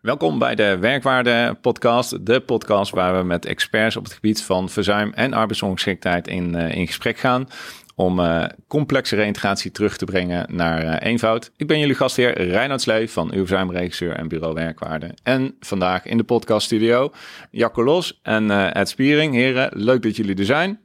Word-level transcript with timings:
Welkom 0.00 0.38
bij 0.38 0.54
de 0.54 0.78
Werkwaarde 0.78 1.56
Podcast, 1.60 2.26
de 2.26 2.40
podcast 2.40 2.90
waar 2.90 3.18
we 3.18 3.24
met 3.24 3.44
experts 3.44 3.96
op 3.96 4.04
het 4.04 4.12
gebied 4.12 4.42
van 4.42 4.68
verzuim 4.68 5.12
en 5.12 5.32
arbeidsongeschiktheid 5.32 6.28
in, 6.28 6.54
uh, 6.54 6.74
in 6.74 6.86
gesprek 6.86 7.18
gaan. 7.18 7.48
Om 7.94 8.18
uh, 8.18 8.44
complexe 8.68 9.16
reintegratie 9.16 9.70
terug 9.70 9.96
te 9.96 10.04
brengen 10.04 10.56
naar 10.56 10.84
uh, 10.84 10.96
eenvoud. 11.00 11.50
Ik 11.56 11.66
ben 11.66 11.78
jullie 11.78 11.94
gastheer 11.94 12.42
Reinhard 12.42 12.80
Slee 12.80 13.10
van 13.10 13.32
uw 13.32 13.46
verzuimregisseur 13.46 14.12
en 14.12 14.28
bureau 14.28 14.54
Werkwaarde. 14.54 15.14
En 15.22 15.56
vandaag 15.60 16.04
in 16.04 16.16
de 16.16 16.24
podcaststudio 16.24 17.12
Jacco 17.50 17.84
Los 17.84 18.20
en 18.22 18.72
Ed 18.74 18.88
Spiering. 18.88 19.34
Heren, 19.34 19.70
leuk 19.72 20.02
dat 20.02 20.16
jullie 20.16 20.36
er 20.36 20.44
zijn. 20.44 20.80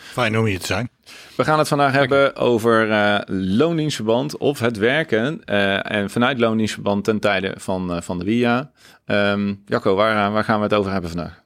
Fijn 0.00 0.38
om 0.38 0.44
hier 0.44 0.60
te 0.60 0.66
zijn. 0.66 0.90
We 1.36 1.44
gaan 1.44 1.58
het 1.58 1.68
vandaag 1.68 1.92
hebben 1.92 2.36
over 2.36 2.88
uh, 2.88 3.18
loondienstverband 3.56 4.36
of 4.36 4.58
het 4.58 4.76
werken. 4.76 5.40
Uh, 5.46 5.92
en 5.92 6.10
vanuit 6.10 6.38
loondienstverband 6.38 7.04
ten 7.04 7.18
tijde 7.18 7.54
van, 7.58 7.94
uh, 7.94 8.00
van 8.00 8.18
de 8.18 8.24
WIA. 8.24 8.70
Um, 9.06 9.62
Jacco, 9.66 9.94
waar, 9.94 10.32
waar 10.32 10.44
gaan 10.44 10.56
we 10.56 10.62
het 10.62 10.74
over 10.74 10.92
hebben 10.92 11.10
vandaag? 11.10 11.38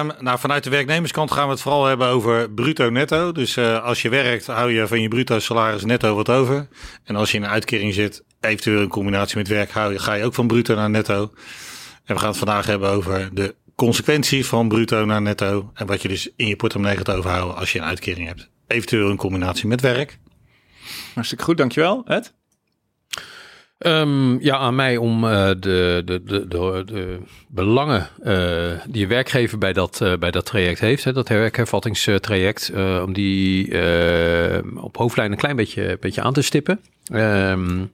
Um, 0.00 0.12
nou, 0.20 0.38
vanuit 0.38 0.64
de 0.64 0.70
werknemerskant 0.70 1.32
gaan 1.32 1.44
we 1.44 1.50
het 1.50 1.60
vooral 1.60 1.84
hebben 1.84 2.06
over 2.06 2.50
bruto-netto. 2.50 3.32
Dus 3.32 3.58
als 3.58 4.02
je 4.02 4.08
werkt, 4.08 4.46
hou 4.46 4.72
je 4.72 4.86
van 4.86 5.00
je 5.00 5.08
bruto 5.08 5.38
salaris 5.38 5.84
netto 5.84 6.14
wat 6.14 6.28
over. 6.28 6.68
En 7.04 7.16
als 7.16 7.30
je 7.30 7.36
in 7.36 7.42
een 7.42 7.50
uitkering 7.50 7.94
zit, 7.94 8.24
eventueel 8.40 8.82
in 8.82 8.88
combinatie 8.88 9.36
met 9.36 9.48
werk, 9.48 9.70
hou 9.70 9.92
je, 9.92 9.98
ga 9.98 10.14
je 10.14 10.24
ook 10.24 10.34
van 10.34 10.46
bruto 10.46 10.74
naar 10.74 10.90
netto. 10.90 11.32
En 12.04 12.14
we 12.14 12.20
gaan 12.20 12.28
het 12.28 12.38
vandaag 12.38 12.66
hebben 12.66 12.90
over 12.90 13.28
de 13.32 13.54
consequentie 13.78 14.46
van 14.46 14.68
bruto 14.68 15.04
naar 15.04 15.22
netto. 15.22 15.70
En 15.74 15.86
wat 15.86 16.02
je 16.02 16.08
dus 16.08 16.30
in 16.36 16.46
je 16.46 16.56
portemonnee 16.56 16.96
gaat 16.96 17.10
overhouden 17.10 17.56
als 17.56 17.72
je 17.72 17.78
een 17.78 17.84
uitkering 17.84 18.26
hebt. 18.26 18.50
Eventueel 18.66 19.10
in 19.10 19.16
combinatie 19.16 19.68
met 19.68 19.80
werk. 19.80 20.18
Hartstikke 21.14 21.44
goed, 21.44 21.56
dankjewel. 21.56 22.02
Ed? 22.06 22.34
Um, 23.78 24.40
ja, 24.40 24.56
aan 24.56 24.74
mij 24.74 24.96
om 24.96 25.24
uh, 25.24 25.30
de, 25.30 26.02
de, 26.04 26.22
de, 26.24 26.48
de, 26.48 26.82
de 26.86 27.18
belangen 27.48 28.08
uh, 28.24 28.70
die 28.88 29.00
je 29.00 29.06
werkgever 29.06 29.58
bij 29.58 29.72
dat, 29.72 30.00
uh, 30.02 30.16
bij 30.16 30.30
dat 30.30 30.46
traject 30.46 30.80
heeft, 30.80 31.04
hè, 31.04 31.12
dat 31.12 31.28
werkhervattingstraject, 31.28 32.72
om 33.02 33.12
die 33.12 33.66
op 34.80 34.96
hoofdlijn 34.96 35.32
een 35.32 35.38
klein 35.38 35.56
beetje, 35.56 35.96
beetje 36.00 36.22
aan 36.22 36.32
te 36.32 36.42
stippen. 36.42 36.80
Um, 37.12 37.92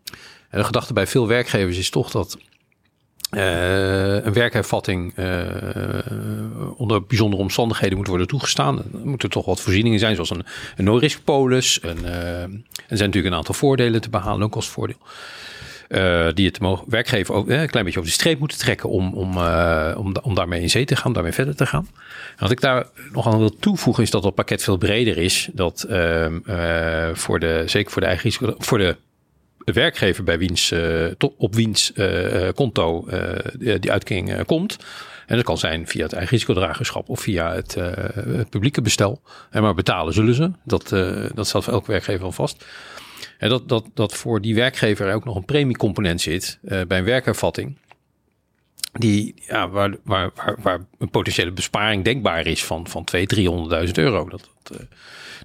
en 0.50 0.58
de 0.58 0.64
gedachte 0.64 0.92
bij 0.92 1.06
veel 1.06 1.28
werkgevers 1.28 1.78
is 1.78 1.90
toch 1.90 2.10
dat 2.10 2.38
uh, 3.36 4.24
een 4.24 4.32
werkhervatting 4.32 5.18
uh, 5.18 5.40
onder 6.76 7.06
bijzondere 7.06 7.42
omstandigheden 7.42 7.96
moet 7.96 8.06
worden 8.06 8.26
toegestaan. 8.26 8.78
Er 8.78 8.84
moeten 9.02 9.30
toch 9.30 9.44
wat 9.44 9.60
voorzieningen 9.60 9.98
zijn, 9.98 10.14
zoals 10.14 10.30
een, 10.30 10.44
een 10.76 10.84
no-risk 10.84 11.24
polis. 11.24 11.80
En, 11.80 11.98
uh, 12.02 12.10
er 12.10 12.96
zijn 12.96 13.08
natuurlijk 13.08 13.26
een 13.26 13.34
aantal 13.34 13.54
voordelen 13.54 14.00
te 14.00 14.10
behalen, 14.10 14.40
een 14.42 14.48
kostvoordeel. 14.48 14.98
die 16.34 16.46
het 16.46 16.58
werkgever 16.86 17.34
ook 17.34 17.48
een 17.48 17.70
klein 17.70 17.84
beetje 17.84 18.00
over 18.00 18.10
de 18.10 18.18
streep 18.18 18.38
moeten 18.38 18.58
trekken 18.58 18.88
om, 18.88 19.14
om, 19.14 19.38
om, 19.96 20.14
om 20.22 20.34
daarmee 20.34 20.60
in 20.60 20.70
zee 20.70 20.84
te 20.84 20.96
gaan, 20.96 21.12
daarmee 21.12 21.32
verder 21.32 21.56
te 21.56 21.66
gaan. 21.66 21.88
Wat 22.38 22.50
ik 22.50 22.60
daar 22.60 22.86
nog 23.12 23.26
aan 23.26 23.38
wil 23.38 23.56
toevoegen 23.58 24.02
is 24.02 24.10
dat 24.10 24.24
het 24.24 24.34
pakket 24.34 24.62
veel 24.62 24.76
breder 24.76 25.18
is. 25.18 25.48
Dat 25.52 25.82
ehm, 25.82 26.38
voor 27.14 27.40
de, 27.40 27.62
zeker 27.66 27.92
voor 27.92 28.00
de 28.02 28.08
eigen 28.08 28.24
risico, 28.24 28.54
voor 28.58 28.78
de 28.78 28.96
werkgever 29.64 30.24
bij 30.24 30.38
wiens, 30.38 30.70
uh, 30.70 31.06
op 31.18 31.54
wiens 31.54 31.92
uh, 31.94 32.48
konto 32.54 33.08
die 33.58 33.92
uitkering 33.92 34.44
komt. 34.44 34.76
En 35.26 35.36
dat 35.36 35.44
kan 35.44 35.58
zijn 35.58 35.88
via 35.88 36.02
het 36.02 36.12
eigen 36.12 36.30
risicodragerschap 36.30 37.08
of 37.08 37.20
via 37.20 37.54
het, 37.54 37.74
het 37.74 38.50
publieke 38.50 38.82
bestel. 38.82 39.22
En 39.50 39.62
maar 39.62 39.74
betalen 39.74 40.14
zullen 40.14 40.34
ze. 40.34 40.50
Dat, 40.64 40.88
dat 41.34 41.46
staat 41.46 41.64
voor 41.64 41.72
elke 41.72 41.90
werkgever 41.90 42.24
al 42.24 42.32
vast. 42.32 42.64
En 43.38 43.48
dat, 43.48 43.68
dat, 43.68 43.84
dat 43.94 44.14
voor 44.14 44.40
die 44.40 44.54
werkgever 44.54 45.14
ook 45.14 45.24
nog 45.24 45.36
een 45.36 45.44
premiecomponent 45.44 46.20
zit 46.20 46.58
bij 46.62 46.98
een 46.98 47.04
werkervatting. 47.04 47.76
Die, 48.98 49.34
ja, 49.46 49.68
waar, 49.68 49.96
waar, 50.02 50.30
waar, 50.62 50.80
een 50.98 51.10
potentiële 51.10 51.52
besparing 51.52 52.04
denkbaar 52.04 52.46
is 52.46 52.64
van, 52.64 52.86
van 52.88 53.06
200.000, 53.16 53.24
300.000 53.38 53.92
euro. 53.92 54.28
Dat, 54.28 54.50
dat 54.62 54.86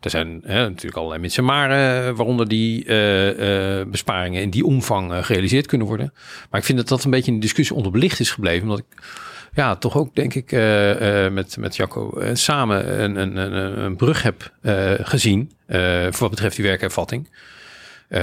er 0.02 0.10
zijn 0.10 0.42
hè, 0.46 0.70
natuurlijk 0.70 0.96
allerlei 0.96 1.22
mensen, 1.22 1.46
maar 1.46 1.70
uh, 1.70 2.16
waaronder 2.16 2.48
die 2.48 2.86
uh, 2.86 3.80
uh, 3.80 3.86
besparingen 3.86 4.42
in 4.42 4.50
die 4.50 4.66
omvang 4.66 5.26
gerealiseerd 5.26 5.66
kunnen 5.66 5.88
worden. 5.88 6.14
Maar 6.50 6.60
ik 6.60 6.66
vind 6.66 6.78
dat 6.78 6.88
dat 6.88 7.04
een 7.04 7.12
beetje 7.12 7.32
in 7.32 7.38
de 7.38 7.46
discussie 7.46 7.76
onderbelicht 7.76 8.20
is 8.20 8.32
gebleven, 8.32 8.62
omdat 8.62 8.80
ik 8.80 9.04
ja, 9.54 9.76
toch 9.76 9.98
ook 9.98 10.16
denk 10.16 10.34
ik 10.34 10.52
met, 11.32 11.58
met 11.58 11.76
Jacco 11.76 12.22
samen 12.34 13.02
een, 13.04 13.16
een, 13.16 13.38
een, 13.38 13.80
een 13.80 13.96
brug 13.96 14.24
heb 14.24 14.52
gezien 15.02 15.52
voor 16.10 16.20
wat 16.20 16.30
betreft 16.30 16.56
die 16.56 16.66
werkervatting. 16.66 17.30
Uh, 18.10 18.20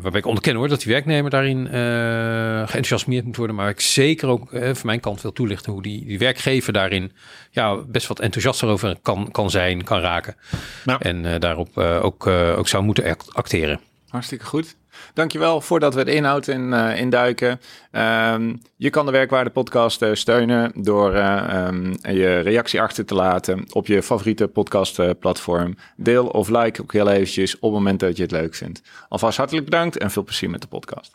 waarbij 0.00 0.20
ik 0.20 0.26
onderken 0.26 0.54
hoor 0.54 0.68
dat 0.68 0.80
die 0.80 0.92
werknemer 0.92 1.30
daarin 1.30 1.58
uh, 1.58 2.58
geenthousiasmeerd 2.58 3.24
moet 3.24 3.36
worden. 3.36 3.56
Maar 3.56 3.68
ik 3.68 3.80
zeker 3.80 4.28
ook 4.28 4.52
uh, 4.52 4.62
van 4.62 4.86
mijn 4.86 5.00
kant 5.00 5.22
wil 5.22 5.32
toelichten 5.32 5.72
hoe 5.72 5.82
die, 5.82 6.04
die 6.04 6.18
werkgever 6.18 6.72
daarin 6.72 7.12
ja, 7.50 7.76
best 7.76 8.06
wat 8.06 8.20
enthousiaster 8.20 8.68
over 8.68 8.96
kan, 9.02 9.30
kan 9.30 9.50
zijn, 9.50 9.84
kan 9.84 10.00
raken. 10.00 10.36
Nou. 10.84 10.98
En 11.02 11.40
daarop 11.40 11.78
ook, 11.78 12.26
ook 12.26 12.68
zou 12.68 12.84
moeten 12.84 13.16
acteren. 13.32 13.80
Hartstikke 14.08 14.44
goed. 14.44 14.76
Dankjewel 15.14 15.60
voordat 15.60 15.94
we 15.94 16.00
het 16.00 16.08
inhoud 16.08 16.46
in, 16.46 16.72
uh, 16.72 17.00
induiken. 17.00 17.60
Um, 17.92 18.60
je 18.76 18.90
kan 18.90 19.06
de 19.06 19.12
Werkwaarde 19.12 19.50
podcast 19.50 20.02
uh, 20.02 20.10
steunen 20.12 20.72
door 20.74 21.14
uh, 21.14 21.66
um, 21.66 21.92
je 22.02 22.38
reactie 22.38 22.80
achter 22.80 23.04
te 23.04 23.14
laten 23.14 23.64
op 23.72 23.86
je 23.86 24.02
favoriete 24.02 24.48
podcastplatform. 24.48 25.76
Deel 25.96 26.26
of 26.26 26.48
like 26.48 26.82
ook 26.82 26.92
heel 26.92 27.08
eventjes 27.08 27.54
op 27.54 27.62
het 27.62 27.72
moment 27.72 28.00
dat 28.00 28.16
je 28.16 28.22
het 28.22 28.32
leuk 28.32 28.54
vindt. 28.54 28.82
Alvast 29.08 29.38
hartelijk 29.38 29.64
bedankt 29.64 29.98
en 29.98 30.10
veel 30.10 30.24
plezier 30.24 30.50
met 30.50 30.60
de 30.60 30.68
podcast. 30.68 31.14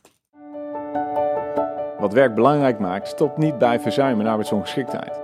Wat 1.99 2.13
werk 2.13 2.35
belangrijk 2.35 2.79
maakt, 2.79 3.07
stopt 3.07 3.37
niet 3.37 3.57
bij 3.57 3.79
verzuim 3.79 4.19
en 4.19 4.27
arbeidsongeschiktheid. 4.27 5.19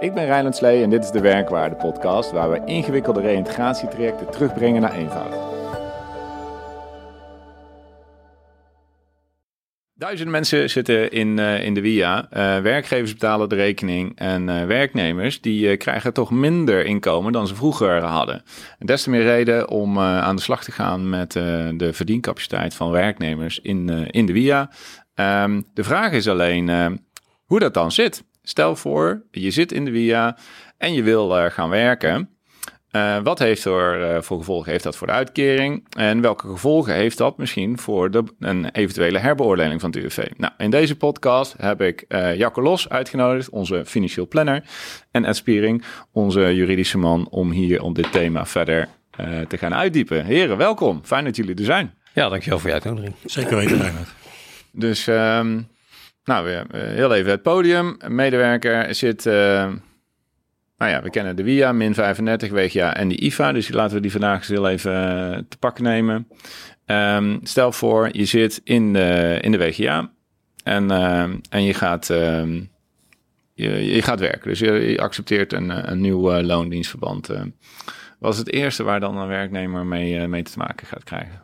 Ik 0.00 0.14
ben 0.14 0.26
Rijnland 0.26 0.56
Slee 0.56 0.82
en 0.82 0.90
dit 0.90 1.04
is 1.04 1.10
de 1.10 1.20
Werkwaarde 1.20 1.76
podcast 1.76 2.30
waar 2.30 2.50
we 2.50 2.62
ingewikkelde 2.64 3.20
reïntegratietrajecten 3.20 4.30
terugbrengen 4.30 4.80
naar 4.80 4.94
eenvoud. 4.94 5.53
Duizenden 9.96 10.32
mensen 10.32 10.70
zitten 10.70 11.10
in, 11.10 11.38
uh, 11.38 11.64
in 11.64 11.74
de 11.74 11.80
WIA. 11.80 12.28
Uh, 12.32 12.58
werkgevers 12.62 13.12
betalen 13.12 13.48
de 13.48 13.54
rekening 13.54 14.18
en 14.18 14.48
uh, 14.48 14.64
werknemers 14.64 15.40
die 15.40 15.76
krijgen 15.76 16.12
toch 16.12 16.30
minder 16.30 16.84
inkomen 16.84 17.32
dan 17.32 17.46
ze 17.46 17.54
vroeger 17.54 18.02
hadden. 18.02 18.42
En 18.78 18.86
des 18.86 19.02
te 19.02 19.10
meer 19.10 19.22
reden 19.22 19.68
om 19.68 19.98
aan 19.98 20.36
de 20.36 20.42
slag 20.42 20.64
te 20.64 20.72
gaan 20.72 21.08
met 21.08 21.32
de 21.32 21.90
verdiencapaciteit 21.92 22.74
van 22.74 22.90
werknemers 22.90 23.58
in, 23.60 23.88
in 24.10 24.26
de 24.26 24.32
WIA. 24.32 24.70
Um, 25.14 25.64
de 25.74 25.84
vraag 25.84 26.12
is 26.12 26.28
alleen 26.28 27.00
hoe 27.44 27.58
dat 27.58 27.74
dan 27.74 27.92
zit. 27.92 28.24
Stel 28.42 28.76
voor, 28.76 29.22
je 29.30 29.50
zit 29.50 29.72
in 29.72 29.84
de 29.84 29.90
WIA 29.90 30.36
en 30.78 30.92
je 30.92 31.02
wil 31.02 31.50
gaan 31.50 31.70
werken. 31.70 32.33
Uh, 32.96 33.18
wat 33.22 33.38
heeft 33.38 33.64
er 33.64 34.14
uh, 34.14 34.22
voor 34.22 34.38
gevolgen 34.38 34.70
heeft 34.70 34.84
dat 34.84 34.96
voor 34.96 35.06
de 35.06 35.12
uitkering? 35.12 35.86
En 35.96 36.20
welke 36.20 36.48
gevolgen 36.48 36.94
heeft 36.94 37.18
dat 37.18 37.38
misschien 37.38 37.78
voor 37.78 38.10
de, 38.10 38.24
een 38.38 38.70
eventuele 38.70 39.18
herbeoordeling 39.18 39.80
van 39.80 39.90
het 39.90 39.98
UWV? 39.98 40.26
Nou, 40.36 40.52
in 40.58 40.70
deze 40.70 40.96
podcast 40.96 41.54
heb 41.58 41.80
ik 41.80 42.04
uh, 42.08 42.36
Jacco 42.36 42.62
Los 42.62 42.88
uitgenodigd, 42.88 43.48
onze 43.48 43.82
financieel 43.86 44.28
planner. 44.28 44.62
En 45.10 45.24
Ed 45.24 45.36
Spiering, 45.36 45.84
onze 46.12 46.54
juridische 46.54 46.98
man, 46.98 47.28
om 47.30 47.50
hier 47.50 47.82
om 47.82 47.94
dit 47.94 48.12
thema 48.12 48.46
verder 48.46 48.88
te 49.48 49.58
gaan 49.58 49.74
uitdiepen. 49.74 50.24
Heren, 50.24 50.56
welkom. 50.56 51.00
Fijn 51.04 51.24
dat 51.24 51.36
jullie 51.36 51.54
er 51.54 51.64
zijn. 51.64 51.94
Ja, 52.12 52.28
dankjewel 52.28 52.58
voor 52.58 52.68
je 52.68 52.74
uitnodiging. 52.74 53.14
Zeker 53.24 53.56
weten, 53.56 53.78
Reinhard. 53.78 54.08
Dus, 54.72 55.06
um, 55.06 55.68
nou, 56.24 56.44
weer 56.44 56.66
heel 56.76 57.14
even 57.14 57.30
het 57.30 57.42
podium. 57.42 57.94
Een 57.98 58.14
medewerker 58.14 58.94
zit 58.94 59.26
nou 60.84 60.96
ja, 60.96 61.02
we 61.02 61.10
kennen 61.10 61.36
de 61.36 61.42
WIA, 61.42 61.72
min 61.72 61.94
35 61.94 62.50
WGA 62.50 62.94
en 62.96 63.08
de 63.08 63.16
IFA. 63.16 63.52
Dus 63.52 63.68
laten 63.68 63.96
we 63.96 64.02
die 64.02 64.10
vandaag 64.10 64.46
heel 64.46 64.68
even 64.68 64.92
uh, 64.92 65.38
te 65.48 65.56
pakken 65.58 65.84
nemen. 65.84 66.28
Um, 66.86 67.40
stel 67.42 67.72
voor, 67.72 68.08
je 68.12 68.24
zit 68.24 68.60
in 68.64 68.92
de, 68.92 69.38
in 69.40 69.52
de 69.52 69.58
WGA 69.58 70.10
en, 70.64 70.84
uh, 70.90 71.22
en 71.48 71.62
je, 71.62 71.74
gaat, 71.74 72.08
uh, 72.08 72.42
je, 73.54 73.94
je, 73.94 74.02
gaat 74.02 74.20
werken. 74.20 74.48
Dus 74.48 74.58
je, 74.58 74.98
accepteert 75.00 75.52
een, 75.52 75.90
een 75.90 76.00
nieuw 76.00 76.36
uh, 76.36 76.44
loondienstverband. 76.44 77.28
wat 78.18 78.36
het 78.36 78.52
eerste 78.52 78.82
waar 78.82 79.00
dan 79.00 79.16
een 79.16 79.28
werknemer 79.28 79.86
mee, 79.86 80.28
mee 80.28 80.42
te 80.42 80.58
maken 80.58 80.86
gaat 80.86 81.04
krijgen? 81.04 81.42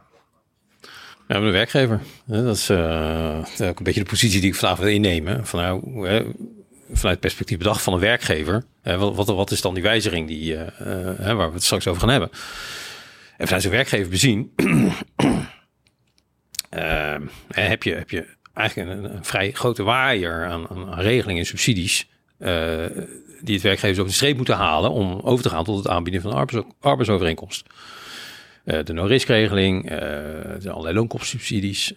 Ja, 1.28 1.40
de 1.40 1.50
werkgever. 1.50 2.00
Dat 2.24 2.56
is 2.56 2.68
een 2.68 3.74
beetje 3.82 4.02
de 4.02 4.08
positie 4.08 4.40
die 4.40 4.50
ik 4.50 4.56
vandaag 4.56 4.78
wil 4.78 4.88
innemen. 4.88 5.46
Van 5.46 5.60
nou, 5.60 6.08
vanuit 6.92 7.20
perspectief 7.20 7.58
bedacht 7.58 7.82
van 7.82 7.92
een 7.92 8.00
werkgever. 8.00 8.64
wat, 8.82 9.14
wat, 9.14 9.26
wat, 9.26 9.50
is 9.50 9.60
dan 9.60 9.74
die 9.74 9.82
wijziging 9.82 10.26
die, 10.28 10.52
uh, 10.52 10.60
uh, 10.60 11.32
waar 11.32 11.48
we 11.48 11.54
het 11.54 11.64
straks 11.64 11.86
over 11.86 12.00
gaan 12.00 12.10
hebben? 12.10 12.30
En 13.36 13.44
vanuit 13.44 13.62
zijn 13.62 13.74
werkgever 13.74 14.10
bezien 14.10 14.52
uh, 16.76 17.16
heb, 17.48 17.82
je, 17.82 17.94
heb 17.94 18.10
je 18.10 18.26
eigenlijk 18.54 18.90
een, 18.90 19.14
een 19.14 19.24
vrij 19.24 19.52
grote 19.52 19.82
waaier 19.82 20.46
aan, 20.46 20.68
aan, 20.68 20.94
regelingen 20.94 21.40
en 21.40 21.46
subsidies. 21.46 22.08
die 23.40 23.54
het 23.54 23.62
werkgevers 23.62 23.98
over 23.98 24.10
de 24.10 24.16
streep 24.16 24.36
moeten 24.36 24.56
halen 24.56 24.90
om 24.90 25.20
over 25.20 25.42
te 25.42 25.50
gaan 25.50 25.64
tot 25.64 25.76
het 25.76 25.88
aanbieden 25.88 26.22
van 26.22 26.30
een 26.30 26.36
arbeids, 26.36 26.68
arbeidsovereenkomst. 26.80 27.66
de 28.64 28.92
no-risk-regeling, 28.92 29.90
allerlei 30.66 30.94
loonkoopsubsidies, 30.94 31.92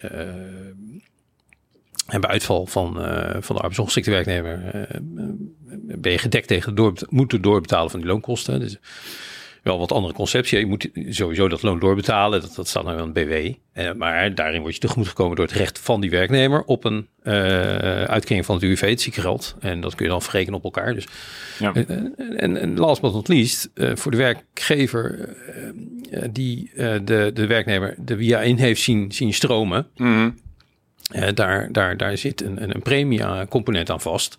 En 2.07 2.21
bij 2.21 2.29
uitval 2.29 2.65
van, 2.65 3.01
uh, 3.01 3.29
van 3.39 3.55
de 3.55 3.61
arbeidsongeschikte 3.61 4.11
werknemer 4.11 4.75
uh, 4.75 5.27
ben 5.75 6.11
je 6.11 6.17
gedekt 6.17 6.47
tegen 6.47 6.75
door, 6.75 6.93
moeten 7.09 7.41
doorbetalen 7.41 7.91
van 7.91 7.99
die 7.99 8.09
loonkosten. 8.09 8.59
Dus 8.59 8.77
wel 9.63 9.79
wat 9.79 9.91
andere 9.91 10.13
conceptie. 10.13 10.59
Je 10.59 10.65
moet 10.65 10.89
sowieso 11.09 11.47
dat 11.47 11.61
loon 11.61 11.79
doorbetalen. 11.79 12.41
Dat, 12.41 12.55
dat 12.55 12.67
staat 12.67 12.83
nou 12.83 12.95
wel 12.95 13.05
een 13.05 13.13
BW. 13.13 13.53
Maar 13.97 14.35
daarin 14.35 14.61
word 14.61 14.73
je 14.73 14.79
tegemoet 14.79 15.07
gekomen 15.07 15.35
door 15.35 15.45
het 15.45 15.55
recht 15.55 15.79
van 15.79 16.01
die 16.01 16.09
werknemer 16.09 16.63
op 16.63 16.83
een 16.83 17.07
uitkering 18.07 18.45
van 18.45 18.55
het 18.55 18.63
UWV, 18.63 18.89
het 18.89 19.01
ziekengeld. 19.01 19.55
En 19.59 19.81
dat 19.81 19.95
kun 19.95 20.05
je 20.05 20.11
dan 20.11 20.21
verrekenen 20.21 20.57
op 20.57 20.63
elkaar. 20.63 20.93
Dus, 20.93 21.07
ja. 21.59 21.73
en, 21.73 22.57
en, 22.57 22.77
last 22.77 23.01
but 23.01 23.13
not 23.13 23.27
least, 23.27 23.69
voor 23.75 24.11
de 24.11 24.17
werkgever 24.17 25.29
die 26.31 26.71
de, 27.03 27.31
de 27.33 27.47
werknemer 27.47 27.95
de 27.97 28.17
via 28.17 28.41
in 28.41 28.57
heeft 28.57 28.81
zien, 28.81 29.11
zien 29.11 29.33
stromen. 29.33 29.87
Mm 29.95 30.35
daar, 31.33 31.71
daar, 31.71 31.97
daar 31.97 32.17
zit 32.17 32.41
een, 32.41 32.63
een, 32.63 32.81
premiecomponent 32.81 33.89
aan 33.89 34.01
vast. 34.01 34.37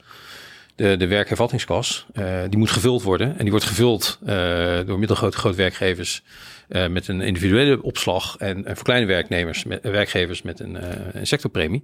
De, 0.76 0.96
de 0.96 1.06
werkhervattingskas, 1.06 2.06
uh, 2.14 2.40
die 2.49 2.58
moet 2.58 2.70
gevuld 2.70 3.02
worden. 3.02 3.28
En 3.28 3.40
die 3.40 3.50
wordt 3.50 3.64
gevuld 3.64 4.19
uh, 4.22 4.78
door 4.87 4.99
middelgrote 4.99 5.37
grote 5.37 5.56
werkgevers 5.56 6.22
met 6.90 7.08
een 7.08 7.20
individuele 7.20 7.82
opslag. 7.82 8.37
En, 8.38 8.64
en 8.64 8.75
voor 8.75 8.84
kleine 8.84 9.06
werknemers, 9.06 9.64
met, 9.64 9.82
werkgevers 9.82 10.43
met 10.43 10.61
een, 10.61 10.76
een 11.19 11.26
sectorpremie. 11.26 11.82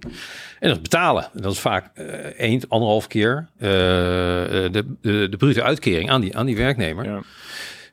En 0.59 0.69
dat 0.69 0.81
betalen. 0.81 1.29
Dat 1.33 1.51
is 1.51 1.59
vaak 1.59 1.97
één, 2.37 2.61
anderhalf 2.67 3.07
keer 3.07 3.47
de, 3.57 4.69
de, 5.01 5.29
de 5.29 5.37
brute 5.37 5.63
uitkering 5.63 6.09
aan 6.09 6.21
die, 6.21 6.37
aan 6.37 6.45
die 6.45 6.57
werknemer. 6.57 7.05
Ja. 7.05 7.21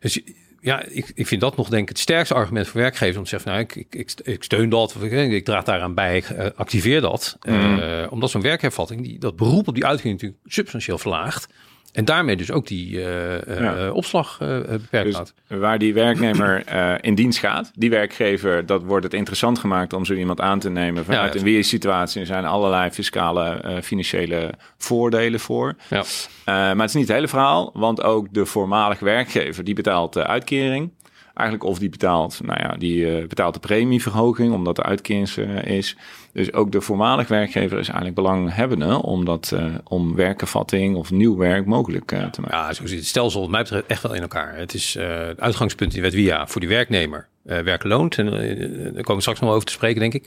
Dus 0.00 0.20
ja, 0.60 0.84
ik, 0.84 1.10
ik 1.14 1.26
vind 1.26 1.40
dat 1.40 1.56
nog 1.56 1.68
denk 1.68 1.82
ik 1.82 1.88
het 1.88 1.98
sterkste 1.98 2.34
argument 2.34 2.68
voor 2.68 2.80
werkgevers 2.80 3.16
om 3.16 3.22
te 3.22 3.28
zeggen, 3.28 3.50
nou, 3.50 3.62
ik, 3.62 3.74
ik, 3.90 4.12
ik 4.22 4.42
steun 4.42 4.68
dat, 4.68 4.96
of 4.96 5.02
ik, 5.02 5.12
ik 5.12 5.44
draag 5.44 5.64
daaraan 5.64 5.94
bij, 5.94 6.16
ik 6.16 6.28
uh, 6.28 6.46
activeer 6.54 7.00
dat. 7.00 7.38
Mm. 7.48 7.78
Uh, 7.78 8.06
omdat 8.10 8.30
zo'n 8.30 8.42
werkhervatting, 8.42 9.02
die, 9.02 9.18
dat 9.18 9.36
beroep 9.36 9.68
op 9.68 9.74
die 9.74 9.86
uitkering 9.86 10.14
natuurlijk 10.14 10.52
substantieel 10.52 10.98
verlaagt. 10.98 11.48
En 11.92 12.04
daarmee 12.04 12.36
dus 12.36 12.50
ook 12.50 12.66
die 12.66 12.90
uh, 12.90 13.58
ja. 13.60 13.90
opslag 13.90 14.38
beperkt 14.38 15.16
dus 15.48 15.58
Waar 15.58 15.78
die 15.78 15.94
werknemer 15.94 16.62
in 17.04 17.14
dienst 17.14 17.38
gaat, 17.38 17.70
die 17.74 17.90
werkgever, 17.90 18.66
dat 18.66 18.82
wordt 18.82 19.04
het 19.04 19.14
interessant 19.14 19.58
gemaakt 19.58 19.92
om 19.92 20.04
zo 20.04 20.14
iemand 20.14 20.40
aan 20.40 20.58
te 20.58 20.70
nemen 20.70 21.04
vanuit 21.04 21.32
ja, 21.32 21.38
een 21.38 21.44
weersituatie. 21.44 22.20
Er 22.20 22.26
zijn 22.26 22.44
allerlei 22.44 22.90
fiscale, 22.90 23.80
financiële 23.82 24.54
voordelen 24.76 25.40
voor. 25.40 25.74
Ja. 25.88 26.04
maar 26.44 26.76
het 26.76 26.88
is 26.88 26.94
niet 26.94 27.06
het 27.06 27.16
hele 27.16 27.28
verhaal, 27.28 27.70
want 27.74 28.02
ook 28.02 28.26
de 28.30 28.46
voormalige 28.46 29.04
werkgever, 29.04 29.64
die 29.64 29.74
betaalt 29.74 30.12
de 30.12 30.26
uitkering. 30.26 30.90
Eigenlijk 31.38 31.70
of 31.70 31.78
die 31.78 31.88
betaalt, 31.88 32.40
nou 32.42 32.60
ja, 32.60 32.76
die 32.76 33.26
betaalt 33.26 33.54
de 33.54 33.60
premieverhoging 33.60 34.52
omdat 34.52 34.78
er 34.78 34.84
uitkering 34.84 35.28
is. 35.64 35.96
Dus 36.32 36.52
ook 36.52 36.72
de 36.72 36.80
voormalig 36.80 37.28
werkgever 37.28 37.78
is 37.78 37.86
eigenlijk 37.86 38.14
belanghebbende 38.14 39.02
om, 39.02 39.24
dat, 39.24 39.50
uh, 39.54 39.64
om 39.84 40.14
werkervatting 40.14 40.96
of 40.96 41.10
nieuw 41.10 41.36
werk 41.36 41.66
mogelijk 41.66 42.08
te 42.08 42.40
maken. 42.40 42.58
Ja, 42.58 42.72
zo 42.72 42.86
zit 42.86 42.98
het 42.98 43.06
stelsel 43.06 43.40
wat 43.40 43.50
mij 43.50 43.62
betreft 43.62 43.86
echt 43.86 44.02
wel 44.02 44.14
in 44.14 44.22
elkaar. 44.22 44.56
Het 44.56 44.74
is 44.74 44.94
het 44.94 45.40
uitgangspunt 45.40 45.90
in 45.90 45.96
de 45.96 46.02
wet 46.02 46.14
via 46.14 46.46
voor 46.46 46.60
die 46.60 46.70
werknemer 46.70 47.28
werken 47.42 47.88
loont. 47.88 48.18
En 48.18 48.30
daar 48.30 48.92
komen 48.92 49.14
we 49.14 49.20
straks 49.20 49.40
nog 49.40 49.50
over 49.50 49.66
te 49.66 49.72
spreken, 49.72 50.00
denk 50.00 50.14
ik. 50.14 50.24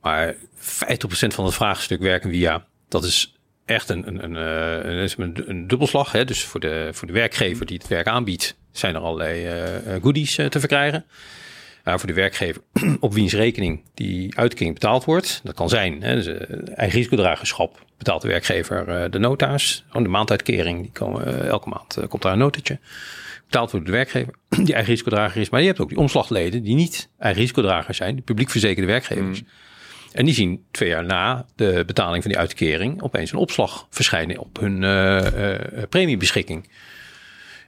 Maar 0.00 0.34
50% 0.34 0.36
van 1.34 1.44
het 1.44 1.54
vraagstuk 1.54 2.00
werken 2.00 2.30
via, 2.30 2.66
dat 2.88 3.04
is 3.04 3.33
echt 3.64 3.88
een, 3.88 4.08
een, 4.08 4.24
een, 4.24 5.10
een, 5.16 5.42
een 5.46 5.66
dubbelslag. 5.66 6.12
Hè? 6.12 6.24
Dus 6.24 6.44
voor 6.44 6.60
de, 6.60 6.88
voor 6.92 7.06
de 7.06 7.12
werkgever 7.12 7.66
die 7.66 7.78
het 7.78 7.88
werk 7.88 8.06
aanbiedt, 8.06 8.56
zijn 8.72 8.94
er 8.94 9.00
allerlei 9.00 9.48
goodies 10.00 10.34
te 10.34 10.60
verkrijgen. 10.60 11.04
Uh, 11.84 11.96
voor 11.96 12.06
de 12.06 12.14
werkgever 12.14 12.62
op 13.00 13.14
wiens 13.14 13.32
rekening 13.32 13.82
die 13.94 14.38
uitkering 14.38 14.74
betaald 14.74 15.04
wordt. 15.04 15.40
Dat 15.42 15.54
kan 15.54 15.68
zijn, 15.68 16.02
hè, 16.02 16.14
dus, 16.14 16.26
eigen 16.74 16.96
risicodragerschap 16.96 17.84
betaalt 17.98 18.22
de 18.22 18.28
werkgever 18.28 19.10
de 19.10 19.18
nota's. 19.18 19.84
Gewoon 19.86 20.02
de 20.02 20.08
maanduitkering, 20.08 20.82
die 20.82 20.92
komen, 20.92 21.48
elke 21.48 21.68
maand 21.68 21.98
komt 22.08 22.22
daar 22.22 22.32
een 22.32 22.38
notetje. 22.38 22.78
Betaald 23.44 23.70
wordt 23.70 23.86
de 23.86 23.92
werkgever, 23.92 24.34
die 24.64 24.74
eigen 24.74 24.90
risicodrager 24.90 25.40
is. 25.40 25.50
Maar 25.50 25.60
je 25.60 25.66
hebt 25.66 25.80
ook 25.80 25.88
die 25.88 25.98
omslagleden 25.98 26.62
die 26.62 26.74
niet 26.74 27.10
eigen 27.18 27.40
risicodrager 27.40 27.94
zijn, 27.94 28.16
de 28.16 28.22
publiek 28.22 28.50
verzekerde 28.50 28.86
werkgevers. 28.86 29.42
Mm. 29.42 29.48
En 30.14 30.24
die 30.24 30.34
zien 30.34 30.64
twee 30.70 30.88
jaar 30.88 31.04
na 31.04 31.46
de 31.56 31.82
betaling 31.86 32.22
van 32.22 32.30
die 32.30 32.40
uitkering 32.40 33.02
opeens 33.02 33.32
een 33.32 33.38
opslag 33.38 33.86
verschijnen 33.90 34.38
op 34.38 34.58
hun 34.60 34.78
premiebeschikking. 35.88 36.68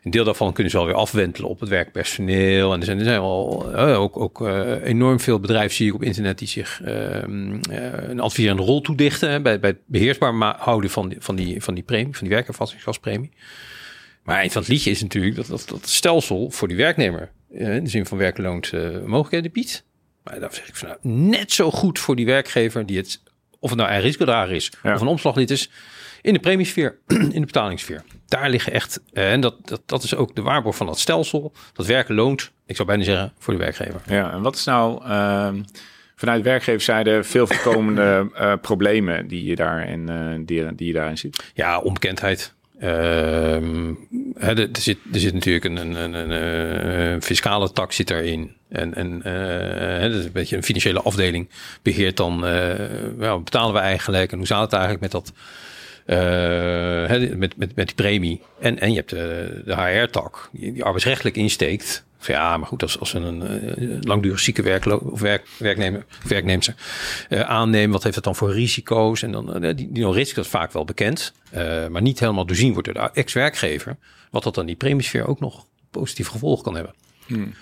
Een 0.02 0.10
deel 0.10 0.24
daarvan 0.24 0.52
kunnen 0.52 0.72
ze 0.72 0.78
wel 0.78 0.86
weer 0.86 0.94
afwentelen 0.94 1.50
op 1.50 1.60
het 1.60 1.68
werkpersoneel. 1.68 2.72
En 2.72 2.78
er 2.78 2.84
zijn, 2.84 2.98
er 2.98 3.04
zijn 3.04 3.20
wel 3.20 3.74
ook, 3.76 4.16
ook 4.16 4.48
enorm 4.84 5.20
veel 5.20 5.40
bedrijven 5.40 5.76
zie 5.76 5.86
ik 5.86 5.94
op 5.94 6.02
internet 6.02 6.38
die 6.38 6.48
zich 6.48 6.80
uh, 6.84 6.88
een 8.08 8.20
adviserende 8.20 8.62
rol 8.62 8.80
toedichten 8.80 9.42
bij, 9.42 9.60
bij 9.60 9.70
het 9.70 9.78
beheersbaar 9.86 10.56
houden 10.58 10.90
van 10.90 11.08
die, 11.08 11.18
van 11.20 11.36
die, 11.36 11.62
van 11.62 11.74
die 11.74 11.84
premie, 11.84 12.16
van 12.16 12.26
die 12.26 12.36
werkervastingsgaspremie. 12.36 13.30
Maar 14.22 14.36
eind 14.36 14.52
van 14.52 14.62
het 14.62 14.70
liedje 14.70 14.90
is 14.90 15.02
natuurlijk 15.02 15.36
dat, 15.36 15.46
dat, 15.46 15.68
dat 15.68 15.88
stelsel 15.88 16.50
voor 16.50 16.68
die 16.68 16.76
werknemer 16.76 17.30
in 17.50 17.84
de 17.84 17.90
zin 17.90 18.06
van 18.06 18.18
werkloont 18.18 18.72
mogelijkheden 19.06 19.52
biedt. 19.52 19.85
Maar 20.30 20.40
daar 20.40 20.54
zeg 20.54 20.68
ik 20.68 20.76
van 20.76 20.88
nou, 20.88 20.98
net 21.16 21.52
zo 21.52 21.70
goed 21.70 21.98
voor 21.98 22.16
die 22.16 22.26
werkgever 22.26 22.86
die 22.86 22.96
het, 22.96 23.22
of 23.58 23.68
het 23.68 23.78
nou 23.78 23.90
eigen 23.90 24.06
risicodrager 24.06 24.54
is 24.54 24.72
of 24.82 25.00
een 25.00 25.06
omslaglid 25.06 25.50
is, 25.50 25.70
in 26.22 26.32
de 26.32 26.38
premiesfeer, 26.38 26.98
in 27.06 27.40
de 27.40 27.46
betalingssfeer. 27.46 28.02
Daar 28.26 28.50
liggen 28.50 28.72
echt, 28.72 29.00
eh, 29.12 29.32
en 29.32 29.40
dat, 29.40 29.68
dat, 29.68 29.82
dat 29.86 30.02
is 30.02 30.14
ook 30.14 30.34
de 30.34 30.42
waarborg 30.42 30.76
van 30.76 30.86
dat 30.86 30.98
stelsel. 30.98 31.52
Dat 31.72 31.86
werken 31.86 32.14
loont, 32.14 32.52
ik 32.66 32.76
zou 32.76 32.88
bijna 32.88 33.02
zeggen, 33.02 33.32
voor 33.38 33.54
de 33.54 33.60
werkgever. 33.60 34.00
Ja, 34.06 34.32
en 34.32 34.42
wat 34.42 34.54
is 34.54 34.64
nou 34.64 35.04
uh, 35.04 35.48
vanuit 36.16 36.42
werkgeverszijde 36.42 37.24
veel 37.24 37.46
voorkomende 37.46 38.30
uh, 38.34 38.52
problemen 38.68 39.28
die 39.28 39.44
je, 39.44 39.56
daarin, 39.56 40.10
uh, 40.10 40.46
die, 40.46 40.74
die 40.74 40.86
je 40.86 40.92
daarin 40.92 41.18
ziet? 41.18 41.44
Ja, 41.54 41.78
onbekendheid. 41.78 42.54
Uh, 42.80 43.54
er, 44.36 44.68
zit, 44.72 44.98
er 45.12 45.20
zit 45.20 45.34
natuurlijk 45.34 45.64
een, 45.64 45.76
een, 45.76 46.14
een, 46.14 46.30
een 46.30 47.22
fiscale 47.22 47.72
tak 47.72 47.92
zit 47.92 48.10
erin. 48.10 48.55
En, 48.68 48.94
en 48.94 49.22
uh, 49.26 50.00
dat 50.00 50.18
is 50.18 50.24
een 50.24 50.32
beetje 50.32 50.56
een 50.56 50.62
financiële 50.62 51.02
afdeling 51.02 51.48
beheert 51.82 52.16
dan, 52.16 52.46
uh, 52.46 53.36
betalen 53.36 53.74
we 53.74 53.78
eigenlijk 53.78 54.32
en 54.32 54.36
hoe 54.36 54.46
staat 54.46 54.62
het 54.62 54.72
eigenlijk 54.72 55.02
met 55.02 55.10
dat 55.10 55.32
uh, 56.06 57.36
met, 57.36 57.56
met, 57.56 57.74
met 57.74 57.86
die 57.86 57.94
premie. 57.94 58.40
En, 58.60 58.78
en 58.78 58.90
je 58.90 58.96
hebt 58.96 59.10
de, 59.10 59.62
de 59.64 59.74
HR-tak, 59.74 60.48
die, 60.52 60.72
die 60.72 60.84
arbeidsrechtelijk 60.84 61.36
insteekt. 61.36 62.04
Ja, 62.20 62.56
maar 62.56 62.66
goed, 62.66 62.82
als, 62.82 63.00
als 63.00 63.12
we 63.12 63.18
een 63.18 63.98
langdurig 64.00 64.40
zieke 64.40 64.62
werklo 64.62 64.96
of 64.96 65.20
werk, 65.20 65.46
werknemer, 65.58 66.04
uh, 67.28 67.40
aannemen, 67.40 67.90
wat 67.90 68.02
heeft 68.02 68.14
het 68.14 68.24
dan 68.24 68.36
voor 68.36 68.52
risico's? 68.52 69.22
En 69.22 69.32
dan, 69.32 69.74
die, 69.76 69.92
die 69.92 70.12
risico 70.12 70.40
is 70.40 70.48
vaak 70.48 70.72
wel 70.72 70.84
bekend, 70.84 71.32
maar 71.90 72.02
niet 72.02 72.20
helemaal 72.20 72.46
doorzien 72.46 72.72
wordt 72.72 72.84
door 72.84 73.02
de 73.04 73.10
ex-werkgever. 73.12 73.96
Wat 74.30 74.42
dat 74.42 74.54
dan 74.54 74.66
die 74.66 74.76
premiesfeer 74.76 75.26
ook 75.26 75.40
nog 75.40 75.66
positief 75.90 76.28
gevolg 76.28 76.62
kan 76.62 76.74
hebben. 76.74 76.94
Hmm 77.26 77.52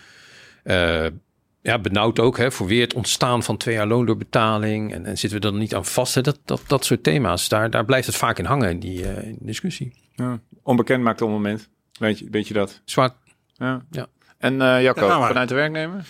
ja, 1.62 1.78
benauwd 1.78 2.21
ook 2.21 2.38
hè, 2.38 2.52
voor 2.52 2.66
weer 2.66 2.83
het 2.83 2.94
ontstaan 2.94 3.42
van 3.42 3.56
twee 3.56 3.75
jaar 3.75 3.87
loondoorbetaling. 3.87 4.92
En, 4.92 5.06
en 5.06 5.18
zitten 5.18 5.40
we 5.40 5.47
dan 5.47 5.59
niet 5.59 5.75
aan 5.75 5.85
vast? 5.85 6.14
Hè? 6.14 6.21
Dat, 6.21 6.38
dat, 6.44 6.62
dat 6.66 6.85
soort 6.85 7.02
thema's, 7.02 7.49
daar, 7.49 7.71
daar 7.71 7.85
blijft 7.85 8.06
het 8.06 8.16
vaak 8.16 8.38
in 8.38 8.44
hangen 8.44 8.71
in 8.71 8.78
die, 8.78 9.00
uh, 9.00 9.23
in 9.23 9.38
discussie. 9.40 9.92
Ja, 10.14 10.40
onbekend 10.62 11.02
maakt 11.02 11.23
op 11.23 11.28
het 11.28 11.37
moment. 11.37 11.68
Weet 11.99 12.18
je, 12.18 12.26
weet 12.30 12.49
je 12.49 12.54
dat? 12.54 12.80
Zwart. 12.85 13.14
Ja. 13.54 13.85
ja. 13.90 14.06
En 14.38 14.54
uh, 14.54 14.83
Jacco, 14.83 15.06
ja, 15.06 15.26
vanuit 15.26 15.49
de 15.49 15.54
werknemer? 15.54 16.04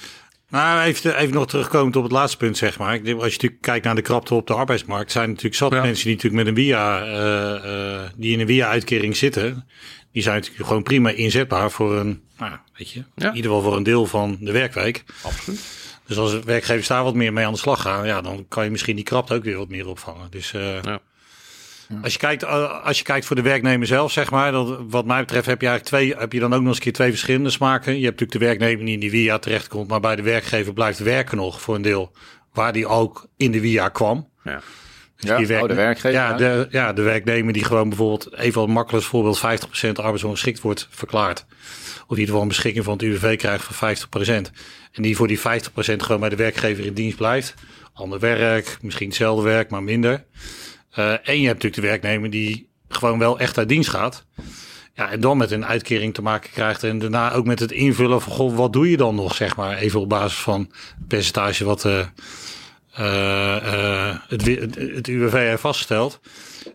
Nou, 0.49 0.81
even, 0.81 1.17
even 1.17 1.35
nog 1.35 1.47
terugkomend 1.47 1.97
op 1.97 2.03
het 2.03 2.13
laatste 2.13 2.37
punt, 2.37 2.57
zeg 2.57 2.79
maar. 2.79 2.91
Als 2.91 3.03
je 3.03 3.13
natuurlijk 3.13 3.63
kijkt 3.63 3.85
naar 3.85 3.95
de 3.95 4.03
krapte 4.03 4.35
op 4.35 4.47
de 4.47 4.55
arbeidsmarkt, 4.55 5.13
zijn 5.13 5.29
natuurlijk 5.29 5.55
zat 5.55 5.71
mensen 5.71 6.07
die 6.07 6.15
natuurlijk 6.15 6.45
met 6.45 6.57
een 6.57 6.63
via, 6.63 7.07
uh, 7.07 7.65
uh, 7.65 8.01
die 8.17 8.33
in 8.33 8.41
een 8.41 8.47
via-uitkering 8.47 9.17
zitten. 9.17 9.69
Die 10.15 10.23
zijn 10.23 10.35
natuurlijk 10.35 10.67
gewoon 10.67 10.83
prima 10.83 11.11
inzetbaar 11.11 11.71
voor 11.71 11.97
een 11.97 12.23
nou, 12.39 12.53
weet 12.77 12.91
je, 12.91 13.05
ja. 13.15 13.29
in 13.29 13.37
ieder 13.37 13.51
geval 13.51 13.63
voor 13.67 13.77
een 13.77 13.83
deel 13.83 14.07
van 14.07 14.37
de 14.41 14.53
werkweek. 14.53 15.05
Absoluut. 15.23 15.61
Dus 16.07 16.17
als 16.17 16.39
werkgevers 16.39 16.87
daar 16.87 17.03
wat 17.03 17.15
meer 17.15 17.33
mee 17.33 17.47
aan 17.47 17.53
de 17.53 17.59
slag 17.59 17.81
gaan, 17.81 18.07
ja, 18.07 18.21
dan 18.21 18.47
kan 18.49 18.65
je 18.65 18.71
misschien 18.71 18.97
die 18.97 19.05
krapte 19.05 19.35
ook 19.35 19.45
weer 19.45 19.57
wat 19.57 19.69
meer 19.69 19.89
opvangen. 19.89 20.31
Dus 20.31 20.53
uh, 20.53 20.83
ja. 20.83 21.01
Als, 22.03 22.13
je 22.13 22.19
kijkt, 22.19 22.43
uh, 22.43 22.85
als 22.85 22.99
je 22.99 23.05
kijkt 23.05 23.27
voor 23.27 23.37
de 23.37 23.43
werknemer 23.43 23.87
zelf, 23.87 24.13
zeg 24.13 24.31
maar, 24.31 24.53
dat, 24.53 24.81
wat 24.89 25.05
mij 25.05 25.21
betreft 25.21 25.47
heb 25.47 25.61
je 25.61 25.67
eigenlijk 25.69 25.97
twee, 25.97 26.21
heb 26.21 26.33
je 26.33 26.41
dan 26.41 26.53
ook 26.53 26.59
nog 26.59 26.69
eens 26.69 26.77
een 26.77 26.83
keer 26.83 26.93
twee 26.93 27.11
verschillende 27.11 27.51
smaken. 27.51 27.99
Je 27.99 28.05
hebt 28.05 28.21
natuurlijk 28.21 28.39
de 28.41 28.47
werknemer 28.47 28.85
die 28.85 28.95
in 28.95 29.01
die 29.01 29.11
via 29.11 29.39
terechtkomt, 29.39 29.89
maar 29.89 30.01
bij 30.01 30.17
de 30.17 30.23
werkgever 30.23 30.73
blijft 30.73 30.99
werken 30.99 31.37
nog 31.37 31.61
voor 31.61 31.75
een 31.75 31.83
deel 31.83 32.13
waar 32.53 32.73
die 32.73 32.87
ook 32.87 33.27
in 33.37 33.51
de 33.51 33.61
via 33.61 33.89
kwam. 33.89 34.29
Ja. 34.45 34.61
Dus 35.25 35.31
ja, 35.31 35.47
die 35.47 35.63
oh, 35.63 35.69
de 35.69 35.75
werkgever. 35.75 36.11
Ja, 36.11 36.33
de, 36.33 36.67
ja, 36.71 36.93
de 36.93 37.03
werknemer 37.03 37.53
die 37.53 37.65
gewoon 37.65 37.89
bijvoorbeeld, 37.89 38.37
even 38.37 38.63
een 38.63 38.71
makkelijk 38.71 39.05
voorbeeld, 39.05 39.39
50% 39.39 39.41
arbeidsongeschikt 39.93 40.61
wordt 40.61 40.89
verklaard 40.91 41.47
of 42.07 42.11
in 42.11 42.17
ieder 42.17 42.27
geval 42.27 42.43
een 42.43 42.49
beschikking 42.49 42.85
van 42.85 42.93
het 42.93 43.03
UWV 43.03 43.37
krijgt 43.37 43.65
van 43.65 43.97
50%. 44.47 44.51
En 44.93 45.03
die 45.03 45.17
voor 45.17 45.29
die 45.29 45.39
50% 45.39 45.43
gewoon 45.97 46.21
bij 46.21 46.29
de 46.29 46.37
werkgever 46.37 46.85
in 46.85 46.95
dienst 46.95 47.17
blijft. 47.17 47.55
Ander 47.93 48.19
werk, 48.19 48.79
misschien 48.81 49.09
hetzelfde 49.09 49.43
werk, 49.45 49.71
maar 49.71 49.83
minder. 49.83 50.25
Uh, 50.99 51.11
en 51.11 51.41
je 51.41 51.47
hebt 51.47 51.63
natuurlijk 51.63 51.75
de 51.75 51.81
werknemer 51.81 52.31
die 52.31 52.69
gewoon 52.89 53.19
wel 53.19 53.39
echt 53.39 53.59
uit 53.59 53.69
dienst 53.69 53.91
gaat. 53.91 54.25
Ja, 54.95 55.11
en 55.11 55.21
dan 55.21 55.37
met 55.37 55.51
een 55.51 55.67
uitkering 55.67 56.15
te 56.15 56.23
maken 56.23 56.51
krijgt. 56.51 56.83
En 56.83 56.99
daarna 56.99 57.33
ook 57.33 57.45
met 57.45 57.61
het 57.61 57.73
invullen 57.73 58.21
van, 58.21 58.33
goh, 58.33 58.57
wat 58.57 58.73
doe 58.73 58.91
je 58.91 58.97
dan 58.97 59.15
nog, 59.15 59.35
zeg 59.35 59.57
maar. 59.57 59.77
Even 59.77 60.01
op 60.01 60.09
basis 60.09 60.39
van 60.39 60.61
het 60.61 61.09
percentage 61.09 61.65
wat, 61.65 61.85
uh, 61.85 61.93
eh, 61.93 62.01
eh, 62.01 62.07
het, 64.29 64.43
wi- 64.43 64.61
het, 64.61 64.75
het 64.75 65.09
UWV 65.09 65.33
heeft 65.33 65.61
vastgesteld. 65.61 66.21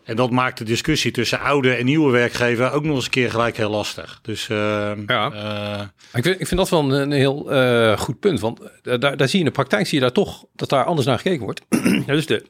En 0.04 0.16
dat 0.16 0.30
maakt 0.32 0.58
de 0.58 0.64
discussie 0.64 1.12
tussen 1.12 1.40
oude 1.40 1.74
en 1.74 1.86
nieuwe 1.86 2.12
werkgever 2.12 2.72
ook 2.72 2.84
nog 2.84 2.96
eens 2.96 3.06
een 3.06 3.12
keer 3.12 3.30
gelijk 3.32 3.58
heel 3.58 3.70
lastig. 3.70 4.20
Dus 4.22 4.50
eh, 4.50 4.92
Ja. 5.08 5.32
eh, 5.32 5.82
Ik 6.20 6.24
vind, 6.24 6.40
ik 6.40 6.48
vind 6.48 6.60
dat 6.60 6.70
wel 6.70 6.80
een, 6.84 6.90
een 7.02 7.12
heel 7.12 7.52
eh, 7.52 7.98
goed 7.98 8.20
punt. 8.20 8.40
Want 8.40 8.60
eh, 8.62 9.00
daar, 9.00 9.18
daar 9.18 9.28
zie 9.28 9.40
je 9.40 9.46
in 9.46 9.46
de 9.46 9.52
praktijk 9.52 9.86
zie 9.88 9.96
je 9.98 10.04
daar 10.04 10.14
toch 10.14 10.46
dat 10.56 10.70
daar 10.70 10.84
anders 10.86 11.08
naar 11.08 11.18
gekeken 11.18 11.44
wordt. 11.44 11.62
Ja, 12.06 12.14
dus 12.14 12.26
de, 12.26 12.46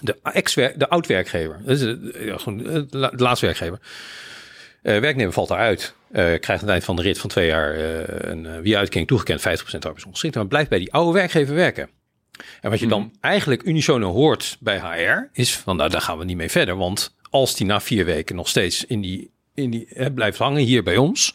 de, 0.00 0.16
ex 0.22 0.54
de 0.54 0.88
oud-werkgever, 0.88 1.60
dus 1.64 1.80
de, 1.80 2.86
eh, 2.90 3.08
laatste 3.16 3.46
werkgever. 3.46 3.78
Eh, 4.82 4.98
werknemer 4.98 5.32
valt 5.32 5.48
daaruit. 5.48 5.94
eh 6.12 6.22
krijgt 6.22 6.48
aan 6.50 6.58
het 6.60 6.68
eind 6.68 6.84
van 6.84 6.96
de 6.96 7.02
rit 7.02 7.18
van 7.18 7.30
twee 7.30 7.46
jaar 7.46 7.74
eh, 7.74 8.30
een 8.30 8.62
wie 8.62 8.76
uitkering 8.76 9.08
toegekend 9.08 9.40
50% 9.40 9.44
arbeidsongeschikt. 9.78 10.34
Maar 10.34 10.46
blijft 10.46 10.68
bij 10.70 10.78
die 10.78 10.92
oude 10.92 11.12
werkgever 11.18 11.54
werken. 11.54 11.88
En 12.60 12.70
wat 12.70 12.80
je 12.80 12.86
dan 12.86 13.12
eigenlijk 13.20 13.62
unisono 13.62 14.12
hoort 14.12 14.56
bij 14.60 14.78
HR 14.78 15.28
is 15.32 15.56
van 15.56 15.76
nou 15.76 15.90
daar 15.90 16.00
gaan 16.00 16.18
we 16.18 16.24
niet 16.24 16.36
mee 16.36 16.50
verder. 16.50 16.76
Want 16.76 17.14
als 17.30 17.56
die 17.56 17.66
na 17.66 17.80
vier 17.80 18.04
weken 18.04 18.36
nog 18.36 18.48
steeds 18.48 18.84
in 18.84 19.00
die, 19.00 19.30
in 19.54 19.70
die 19.70 19.86
eh, 19.86 20.06
blijft 20.14 20.38
hangen 20.38 20.62
hier 20.62 20.82
bij 20.82 20.96
ons, 20.96 21.34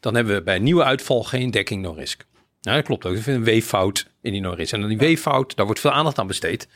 dan 0.00 0.14
hebben 0.14 0.34
we 0.34 0.42
bij 0.42 0.56
een 0.56 0.62
nieuwe 0.62 0.84
uitval 0.84 1.22
geen 1.22 1.50
dekking 1.50 1.82
no 1.82 1.92
risk. 1.92 2.26
Nou, 2.60 2.76
dat 2.76 2.86
klopt 2.86 3.06
ook. 3.06 3.12
Er 3.12 3.18
is 3.18 3.26
een 3.26 3.44
weeffout 3.44 4.06
in 4.22 4.32
die 4.32 4.40
no 4.40 4.52
risk. 4.52 4.72
En 4.72 4.80
dan 4.80 4.88
die 4.88 4.98
weeffout, 4.98 5.56
daar 5.56 5.66
wordt 5.66 5.80
veel 5.80 5.92
aandacht 5.92 6.18
aan 6.18 6.26
besteed. 6.26 6.68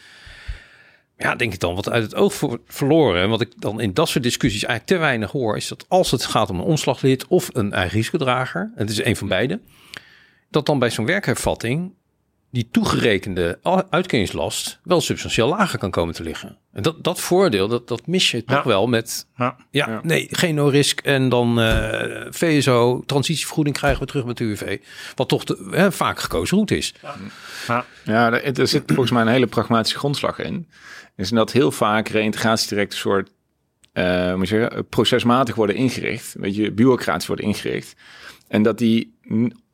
Ja, 1.17 1.35
denk 1.35 1.53
ik 1.53 1.61
dan, 1.61 1.75
wat 1.75 1.91
uit 1.91 2.03
het 2.03 2.15
oog 2.15 2.35
voor, 2.35 2.61
verloren. 2.67 3.23
En 3.23 3.29
wat 3.29 3.41
ik 3.41 3.53
dan 3.57 3.81
in 3.81 3.95
dat 3.95 4.09
soort 4.09 4.25
discussies 4.25 4.65
eigenlijk 4.65 4.99
te 4.99 5.07
weinig 5.07 5.31
hoor, 5.31 5.57
is 5.57 5.69
dat 5.69 5.85
als 5.89 6.11
het 6.11 6.25
gaat 6.25 6.51
om 6.51 6.59
een 6.59 6.65
omslaglid 6.65 7.27
of 7.27 7.51
een 7.53 7.73
eigen 7.73 7.97
risicodrager, 7.97 8.73
het 8.75 8.91
is 8.91 9.05
een 9.05 9.17
van 9.17 9.29
beide, 9.29 9.61
dat 10.51 10.67
dan 10.67 10.79
bij 10.79 10.91
zo'n 10.91 11.07
werkhervatting 11.07 11.95
die 12.55 12.69
toegerekende 12.71 13.59
uitkeringslast 13.91 14.81
wel 14.83 15.01
substantieel 15.01 15.49
lager 15.49 15.79
kan 15.79 15.91
komen 15.91 16.15
te 16.15 16.23
liggen. 16.23 16.59
En 16.73 16.83
dat, 16.83 17.05
dat 17.05 17.21
voordeel, 17.21 17.69
dat, 17.69 17.89
dat 17.89 18.07
mis 18.07 18.31
je 18.31 18.45
toch 18.45 18.57
Ja. 18.57 18.65
wel 18.65 18.87
met 18.87 19.27
ja. 19.37 19.57
ja, 19.71 19.89
Ja. 19.89 20.01
nee, 20.03 20.27
geen 20.31 20.55
no-risk. 20.55 21.01
En 21.01 21.29
dan 21.29 21.61
eh, 21.61 22.27
VSO, 22.31 23.03
transitievergoeding 23.07 23.77
krijgen 23.77 24.01
we 24.01 24.07
terug 24.07 24.25
met 24.25 24.37
de 24.37 24.45
UWV. 24.45 24.79
Wat 25.15 25.29
toch 25.29 25.45
de 25.45 25.69
hè, 25.71 25.93
vaak 25.93 26.19
gekozen 26.21 26.57
route 26.57 26.77
is. 26.77 26.95
Ja. 27.67 27.85
Ja, 28.05 28.33
er, 28.33 28.59
er 28.61 28.69
zit 28.69 28.83
volgens 28.87 29.11
mij 29.11 29.23
een 29.23 29.29
hele 29.29 29.47
pragmatische 29.47 29.99
grondslag 29.99 30.39
in. 30.39 30.69
Is 31.17 31.29
dat 31.31 31.53
heel 31.53 31.71
vaak 31.73 32.09
reïntegratietrajecten 32.09 32.99
soort, 32.99 33.31
eh, 33.93 34.27
hoe 34.29 34.37
moet 34.37 34.49
je 34.49 34.57
zeggen, 34.59 34.89
procesmatig 34.89 35.55
worden 35.55 35.77
ingericht. 35.77 36.35
Een 36.35 36.41
beetje 36.41 36.71
bureaucratisch 36.73 37.27
worden 37.27 37.45
ingericht. 37.45 37.95
En 38.49 38.63
dat 38.63 38.79
die 38.79 39.15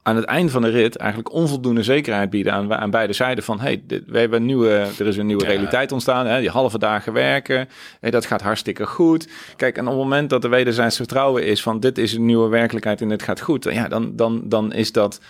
aan 0.03 0.17
het 0.17 0.25
eind 0.25 0.51
van 0.51 0.63
de 0.63 0.69
rit 0.69 0.97
eigenlijk 0.97 1.33
onvoldoende 1.33 1.83
zekerheid 1.83 2.31
bieden 2.31 2.53
aan, 2.53 2.75
aan 2.75 2.91
beide 2.91 3.13
zijden 3.13 3.45
van 3.45 3.61
hey, 3.61 3.83
dit, 3.87 4.03
we 4.07 4.19
hebben 4.19 4.41
een 4.41 4.47
nieuwe, 4.47 4.87
er 4.99 5.07
is 5.07 5.17
een 5.17 5.27
nieuwe 5.27 5.43
Ja. 5.45 5.49
realiteit 5.51 5.93
ontstaan, 5.93 6.27
hè, 6.27 6.41
die 6.41 6.51
halve 6.51 6.79
dagen 6.79 7.13
werken, 7.13 7.69
hey, 8.01 8.11
dat 8.11 8.27
gaat 8.27 8.43
hartstikke 8.43 8.87
goed. 8.87 9.29
Kijk, 9.57 9.77
en 9.77 9.83
op 9.85 9.89
het 9.93 9.99
moment 10.03 10.31
dat 10.31 10.45
er 10.45 10.51
wederzijds 10.51 10.97
vertrouwen 10.97 11.45
is 11.47 11.63
van 11.63 11.81
dit 11.81 11.99
is 11.99 12.13
een 12.13 12.27
nieuwe 12.27 12.49
werkelijkheid 12.49 13.01
en 13.01 13.09
dit 13.09 13.23
gaat 13.23 13.41
goed, 13.41 13.65
ja, 13.65 13.89
dan, 13.89 14.17
dan, 14.17 14.43
dan 14.45 14.73
is 14.73 14.93
dat 14.93 15.21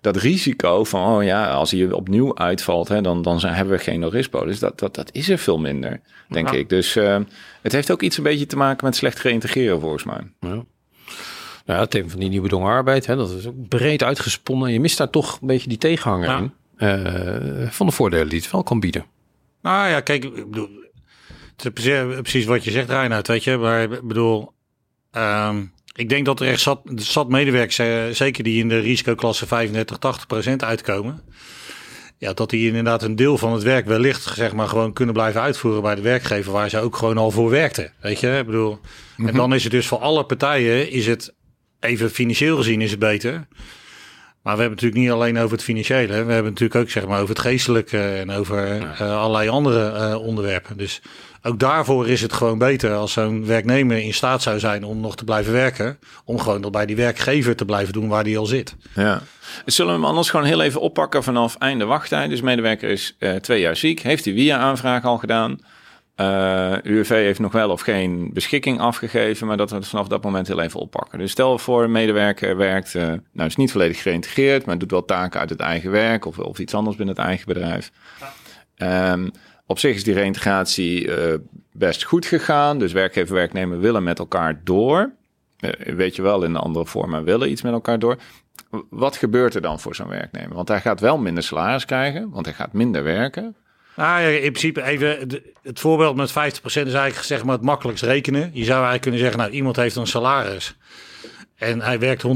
dat 0.00 0.16
risico 0.16 0.84
van, 0.84 1.16
oh 1.16 1.24
ja, 1.24 1.50
als 1.50 1.70
hij 1.70 1.90
opnieuw 1.92 2.36
uitvalt, 2.38 2.88
hè, 2.88 3.00
dan, 3.00 3.22
dan 3.22 3.40
zijn, 3.40 3.54
hebben 3.54 3.76
we 3.76 3.82
geen 3.82 4.00
no-risk-polis. 4.00 4.58
Dat, 4.58 4.78
dat, 4.78 4.94
dat 4.94 5.08
is 5.12 5.28
er 5.28 5.38
veel 5.38 5.58
minder, 5.58 6.00
denk 6.28 6.50
Ja. 6.52 6.58
ik. 6.58 6.68
Dus 6.68 6.96
eh, 6.96 7.18
het 7.62 7.72
heeft 7.72 7.90
ook 7.90 8.02
iets 8.02 8.16
een 8.16 8.22
beetje 8.22 8.46
te 8.46 8.56
maken 8.56 8.84
met 8.84 8.96
slecht 8.96 9.18
reïntegreren, 9.18 9.80
volgens 9.80 10.04
mij. 10.04 10.20
Ja. 10.40 10.64
Nou, 11.66 11.80
het 11.80 11.90
thema 11.90 12.08
van 12.08 12.20
die 12.20 12.28
nieuwe 12.28 12.56
arbeid, 12.56 13.06
hè, 13.06 13.16
dat 13.16 13.30
is 13.30 13.46
ook 13.46 13.68
breed 13.68 14.02
uitgesponnen. 14.02 14.72
Je 14.72 14.80
mist 14.80 14.98
daar 14.98 15.10
toch 15.10 15.38
een 15.40 15.46
beetje 15.46 15.68
die 15.68 15.78
tegenhanger 15.78 16.28
Ja. 16.28 16.38
in. 16.38 16.52
eh, 16.76 17.70
van 17.70 17.86
de 17.86 17.92
voordelen 17.92 18.28
die 18.28 18.38
het 18.40 18.50
wel 18.50 18.62
kan 18.62 18.80
bieden. 18.80 19.04
Nou 19.62 19.88
ja, 19.88 20.00
kijk, 20.00 20.24
ik 20.24 20.50
bedoel, 20.50 20.68
het 21.56 21.64
is 21.64 21.70
precies, 21.72 22.20
precies 22.20 22.44
wat 22.44 22.64
je 22.64 22.70
zegt, 22.70 22.88
Reinhard, 22.88 23.26
weet 23.26 23.44
je. 23.44 23.56
Maar 23.56 23.82
ik 23.82 24.02
bedoel, 24.02 24.52
ehm, 25.10 25.64
ik 25.94 26.08
denk 26.08 26.24
dat 26.26 26.40
er 26.40 26.46
echt 26.48 26.60
zat, 26.60 26.80
zat 26.94 27.28
medewerkers, 27.28 27.78
eh, 27.78 28.04
zeker 28.10 28.44
die 28.44 28.60
in 28.60 28.68
de 28.68 28.78
risicoklasse 28.78 29.46
35, 29.46 29.98
80 29.98 30.26
procent 30.26 30.64
uitkomen. 30.64 31.22
Ja, 32.18 32.32
dat 32.32 32.50
die 32.50 32.66
inderdaad 32.66 33.02
een 33.02 33.16
deel 33.16 33.38
van 33.38 33.52
het 33.52 33.62
werk 33.62 33.86
wellicht 33.86 34.22
zeg 34.22 34.52
maar 34.52 34.68
gewoon 34.68 34.92
kunnen 34.92 35.14
blijven 35.14 35.40
uitvoeren 35.40 35.82
bij 35.82 35.94
de 35.94 36.00
werkgever 36.02 36.52
waar 36.52 36.70
ze 36.70 36.78
ook 36.80 36.96
gewoon 36.96 37.18
al 37.18 37.30
voor 37.30 37.50
werkten. 37.50 37.92
Weet 38.00 38.20
je, 38.20 38.38
ik 38.38 38.46
bedoel. 38.46 38.78
En 39.16 39.34
dan 39.34 39.54
is 39.54 39.62
het 39.62 39.72
dus 39.72 39.86
voor 39.86 39.98
alle 39.98 40.24
partijen 40.24 40.90
is 40.90 41.06
het 41.06 41.34
even 41.86 42.10
financieel 42.10 42.56
gezien 42.56 42.80
is 42.80 42.90
het 42.90 42.98
beter. 42.98 43.46
Maar 44.46 44.54
we 44.54 44.60
hebben 44.60 44.78
het 44.78 44.86
natuurlijk 44.86 45.00
niet 45.00 45.22
alleen 45.22 45.44
over 45.44 45.56
het 45.56 45.66
financiële. 45.66 46.06
We 46.06 46.14
hebben 46.14 46.34
het 46.36 46.44
natuurlijk 46.44 46.80
ook 46.80 46.90
zeg 46.90 47.06
maar 47.06 47.20
over 47.20 47.34
het 47.34 47.44
geestelijke 47.44 47.98
en 47.98 48.30
over 48.30 48.80
eh, 48.80 49.20
allerlei 49.20 49.48
andere 49.48 49.90
eh, 49.90 50.20
onderwerpen. 50.20 50.76
Dus 50.76 51.00
ook 51.42 51.58
daarvoor 51.58 52.08
is 52.08 52.22
het 52.22 52.32
gewoon 52.32 52.58
beter 52.58 52.94
als 52.94 53.12
zo'n 53.12 53.46
werknemer 53.46 53.98
in 53.98 54.14
staat 54.14 54.42
zou 54.42 54.58
zijn 54.58 54.84
om 54.84 55.00
nog 55.00 55.16
te 55.16 55.24
blijven 55.24 55.52
werken. 55.52 55.98
Om 56.24 56.38
gewoon 56.38 56.60
nog 56.60 56.70
bij 56.70 56.86
die 56.86 56.96
werkgever 56.96 57.56
te 57.56 57.64
blijven 57.64 57.92
doen 57.92 58.08
waar 58.08 58.24
die 58.24 58.38
al 58.38 58.46
zit. 58.46 58.76
Ja. 58.94 59.22
Zullen 59.64 59.92
we 59.92 59.98
hem 59.98 60.08
anders 60.08 60.30
gewoon 60.30 60.46
heel 60.46 60.60
even 60.60 60.80
oppakken 60.80 61.22
vanaf 61.22 61.56
einde 61.56 61.84
wachttijd? 61.84 62.30
Dus 62.30 62.40
medewerker 62.40 62.90
is 62.90 63.16
eh, 63.18 63.34
twee 63.34 63.60
jaar 63.60 63.76
ziek, 63.76 64.00
heeft 64.00 64.24
die 64.24 64.34
via-aanvraag 64.34 65.04
al 65.04 65.18
gedaan. 65.18 65.58
UWV 66.82 67.08
heeft 67.08 67.38
nog 67.38 67.52
wel 67.52 67.70
of 67.70 67.80
geen 67.80 68.30
beschikking 68.32 68.80
afgegeven, 68.80 69.46
maar 69.46 69.56
dat 69.56 69.70
we 69.70 69.76
het 69.76 69.88
vanaf 69.88 70.08
dat 70.08 70.22
moment 70.22 70.46
heel 70.46 70.60
even 70.60 70.80
oppakken. 70.80 71.18
Dus 71.18 71.30
stel 71.30 71.58
voor, 71.58 71.84
een 71.84 71.90
medewerker 71.90 72.56
werkt, 72.56 72.94
eh, 72.94 73.12
nou 73.32 73.48
is 73.48 73.56
niet 73.56 73.72
volledig 73.72 74.02
geïntegreerd, 74.02 74.66
maar 74.66 74.78
doet 74.78 74.90
wel 74.90 75.04
taken 75.04 75.40
uit 75.40 75.50
het 75.50 75.60
eigen 75.60 75.90
werk 75.90 76.24
of, 76.24 76.38
of 76.38 76.58
iets 76.58 76.74
anders 76.74 76.96
binnen 76.96 77.16
het 77.16 77.24
eigen 77.24 77.46
bedrijf. 77.46 77.90
Ehm, 78.76 79.28
op 79.66 79.78
zich 79.78 79.94
is 79.94 80.04
die 80.04 80.14
reïntegratie 80.14 81.14
eh, 81.14 81.38
best 81.72 82.04
goed 82.04 82.26
gegaan, 82.26 82.78
dus 82.78 82.92
werkgever 82.92 83.28
en 83.28 83.34
werknemer 83.34 83.80
willen 83.80 84.02
met 84.02 84.18
elkaar 84.18 84.60
door. 84.64 85.12
Weet 85.78 86.16
je 86.16 86.22
wel, 86.22 86.44
in 86.44 86.52
de 86.52 86.58
andere 86.58 86.86
vormen 86.86 87.24
willen 87.24 87.50
iets 87.50 87.62
met 87.62 87.72
elkaar 87.72 87.98
door. 87.98 88.16
Wat 88.90 89.16
gebeurt 89.16 89.54
er 89.54 89.60
dan 89.60 89.80
voor 89.80 89.94
zo'n 89.94 90.08
werknemer? 90.08 90.54
Want 90.54 90.68
hij 90.68 90.80
gaat 90.80 91.00
wel 91.00 91.18
minder 91.18 91.42
salaris 91.42 91.84
krijgen, 91.84 92.30
want 92.30 92.46
hij 92.46 92.54
gaat 92.54 92.72
minder 92.72 93.02
werken. 93.02 93.56
Nou 93.96 94.20
ja, 94.20 94.28
in 94.28 94.52
principe 94.52 94.82
even 94.82 95.28
het 95.62 95.80
voorbeeld 95.80 96.16
met 96.16 96.30
50% 96.30 96.34
is 96.34 96.74
eigenlijk 96.74 97.16
zeg 97.16 97.44
maar 97.44 97.54
het 97.54 97.64
makkelijkst 97.64 98.04
rekenen. 98.04 98.50
Je 98.52 98.64
zou 98.64 98.76
eigenlijk 98.76 99.02
kunnen 99.02 99.20
zeggen, 99.20 99.38
nou 99.38 99.50
iemand 99.50 99.76
heeft 99.76 99.96
een 99.96 100.06
salaris 100.06 100.76
en 101.56 101.80
hij 101.80 101.98
werkt 101.98 102.22
100%. 102.22 102.26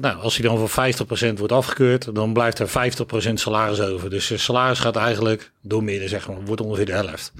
Nou, 0.00 0.20
als 0.20 0.36
hij 0.36 0.48
dan 0.48 0.68
voor 0.68 0.92
50% 1.30 1.32
wordt 1.38 1.52
afgekeurd, 1.52 2.14
dan 2.14 2.32
blijft 2.32 2.58
er 2.58 2.92
50% 3.30 3.32
salaris 3.34 3.80
over. 3.80 4.10
Dus 4.10 4.26
zijn 4.26 4.38
salaris 4.38 4.78
gaat 4.78 4.96
eigenlijk 4.96 5.50
door 5.62 5.84
midden, 5.84 6.08
zeg 6.08 6.28
maar, 6.28 6.44
wordt 6.44 6.62
ongeveer 6.62 6.86
de 6.86 6.92
helft. 6.92 7.32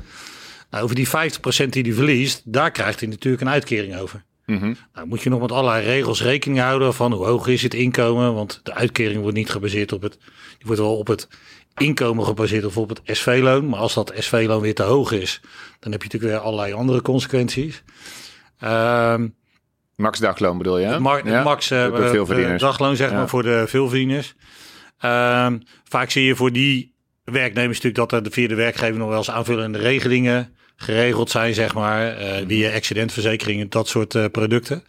Nou, 0.70 0.84
over 0.84 0.96
die 0.96 1.08
50% 1.08 1.10
die 1.68 1.82
hij 1.82 1.92
verliest, 1.92 2.42
daar 2.44 2.70
krijgt 2.70 3.00
hij 3.00 3.08
natuurlijk 3.08 3.42
een 3.42 3.48
uitkering 3.48 3.96
over. 3.96 4.24
Mhm. 4.46 4.74
Nou, 4.94 5.06
moet 5.06 5.22
je 5.22 5.30
nog 5.30 5.40
met 5.40 5.52
allerlei 5.52 5.84
regels 5.84 6.22
rekening 6.22 6.60
houden 6.60 6.94
van 6.94 7.12
hoe 7.12 7.26
hoog 7.26 7.46
is 7.46 7.62
het 7.62 7.74
inkomen. 7.74 8.34
Want 8.34 8.60
de 8.62 8.74
uitkering 8.74 9.20
wordt 9.20 9.36
niet 9.36 9.50
gebaseerd 9.50 9.92
op 9.92 10.02
het, 10.02 10.18
die 10.58 10.66
wordt 10.66 10.80
wel 10.80 10.96
op 10.96 11.06
het 11.06 11.28
inkomen 11.76 12.24
gebaseerd 12.24 12.64
of 12.64 12.76
op 12.76 12.88
het 12.88 13.00
SV-loon. 13.04 13.68
Maar 13.68 13.78
als 13.80 13.94
dat 13.94 14.12
SV-loon 14.18 14.60
weer 14.60 14.74
te 14.74 14.82
hoog 14.82 15.12
is, 15.12 15.40
dan 15.80 15.92
heb 15.92 16.02
je 16.02 16.08
natuurlijk 16.12 16.32
weer 16.32 16.42
allerlei 16.42 16.72
andere 16.72 17.02
consequenties. 17.02 17.82
Ehm 18.58 19.26
Max 19.96 20.18
dagloon 20.18 20.58
bedoel 20.58 20.78
je? 20.78 20.98
mar- 20.98 21.28
Ja? 21.28 21.42
max 21.42 21.70
eh, 21.70 21.84
De 21.92 22.44
eh, 22.44 22.58
dagloon 22.58 22.96
zeg 22.96 23.10
Ja. 23.10 23.16
maar 23.16 23.28
voor 23.28 23.42
de 23.42 23.64
veelverdieners. 23.66 24.34
Ehm, 24.98 25.58
vaak 25.88 26.10
zie 26.10 26.24
je 26.24 26.36
voor 26.36 26.52
die 26.52 26.94
werknemers 27.24 27.80
natuurlijk 27.80 28.10
dat 28.10 28.26
er 28.26 28.32
via 28.32 28.48
de 28.48 28.54
werkgever 28.54 28.98
nog 28.98 29.08
wel 29.08 29.16
eens 29.18 29.30
aanvullende 29.30 29.78
regelingen 29.78 30.54
geregeld 30.76 31.30
zijn, 31.30 31.54
zeg 31.54 31.74
maar, 31.74 32.16
eh 32.16 32.44
via 32.46 32.74
accidentverzekeringen, 32.74 33.70
dat 33.70 33.88
soort 33.88 34.32
producten. 34.32 34.84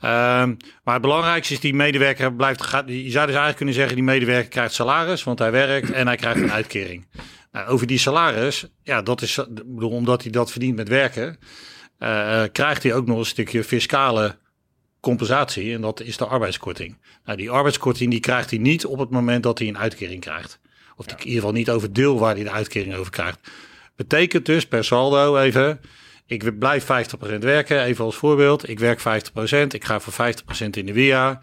Ehm, 0.00 0.54
maar 0.84 0.94
het 0.94 1.02
belangrijkste 1.02 1.54
is 1.54 1.60
die 1.60 1.74
medewerker 1.74 2.34
blijft. 2.34 2.62
Gaat, 2.62 2.84
je 2.88 2.94
zou 2.94 3.02
dus 3.02 3.16
eigenlijk 3.16 3.56
kunnen 3.56 3.74
zeggen: 3.74 3.94
die 3.94 4.04
medewerker 4.04 4.48
krijgt 4.48 4.74
salaris, 4.74 5.24
want 5.24 5.38
hij 5.38 5.50
werkt 5.50 5.90
en 5.90 6.06
hij 6.06 6.16
krijgt 6.16 6.40
een 6.40 6.52
uitkering. 6.52 7.06
Nou, 7.52 7.68
over 7.68 7.86
die 7.86 7.98
salaris, 7.98 8.66
ja, 8.82 9.02
dat 9.02 9.22
is, 9.22 9.40
bedoel, 9.48 9.90
omdat 9.90 10.22
hij 10.22 10.30
dat 10.30 10.50
verdient 10.50 10.76
met 10.76 10.88
werken, 10.88 11.38
eh, 11.98 12.42
krijgt 12.52 12.82
hij 12.82 12.94
ook 12.94 13.06
nog 13.06 13.18
een 13.18 13.24
stukje 13.26 13.64
fiscale 13.64 14.38
compensatie 15.00 15.74
en 15.74 15.80
dat 15.80 16.00
is 16.00 16.16
de 16.16 16.26
arbeidskorting. 16.26 16.98
Nou, 17.24 17.38
die 17.38 17.50
arbeidskorting 17.50 18.10
die 18.10 18.20
krijgt 18.20 18.50
hij 18.50 18.58
niet 18.58 18.86
op 18.86 18.98
het 18.98 19.10
moment 19.10 19.42
dat 19.42 19.58
hij 19.58 19.68
een 19.68 19.78
uitkering 19.78 20.20
krijgt. 20.20 20.60
Of 20.96 21.06
die 21.06 21.16
in 21.16 21.24
ieder 21.24 21.38
geval 21.38 21.52
niet 21.52 21.70
over 21.70 21.92
deel 21.92 22.18
waar 22.18 22.34
hij 22.34 22.44
de 22.44 22.50
uitkering 22.50 22.94
over 22.94 23.12
krijgt. 23.12 23.38
Betekent 23.96 24.46
dus 24.46 24.66
per 24.66 24.84
saldo 24.84 25.36
even, 25.36 25.80
ik 26.26 26.58
blijf 26.58 26.84
50% 26.84 26.86
werken, 27.38 27.82
even 27.82 28.04
als 28.04 28.16
voorbeeld. 28.16 28.68
Ik 28.68 28.78
werk 28.78 29.00
50%, 29.00 29.02
ik 29.68 29.84
ga 29.84 30.00
voor 30.00 30.32
50% 30.32 30.70
in 30.70 30.86
de 30.86 30.92
WIA. 30.92 31.40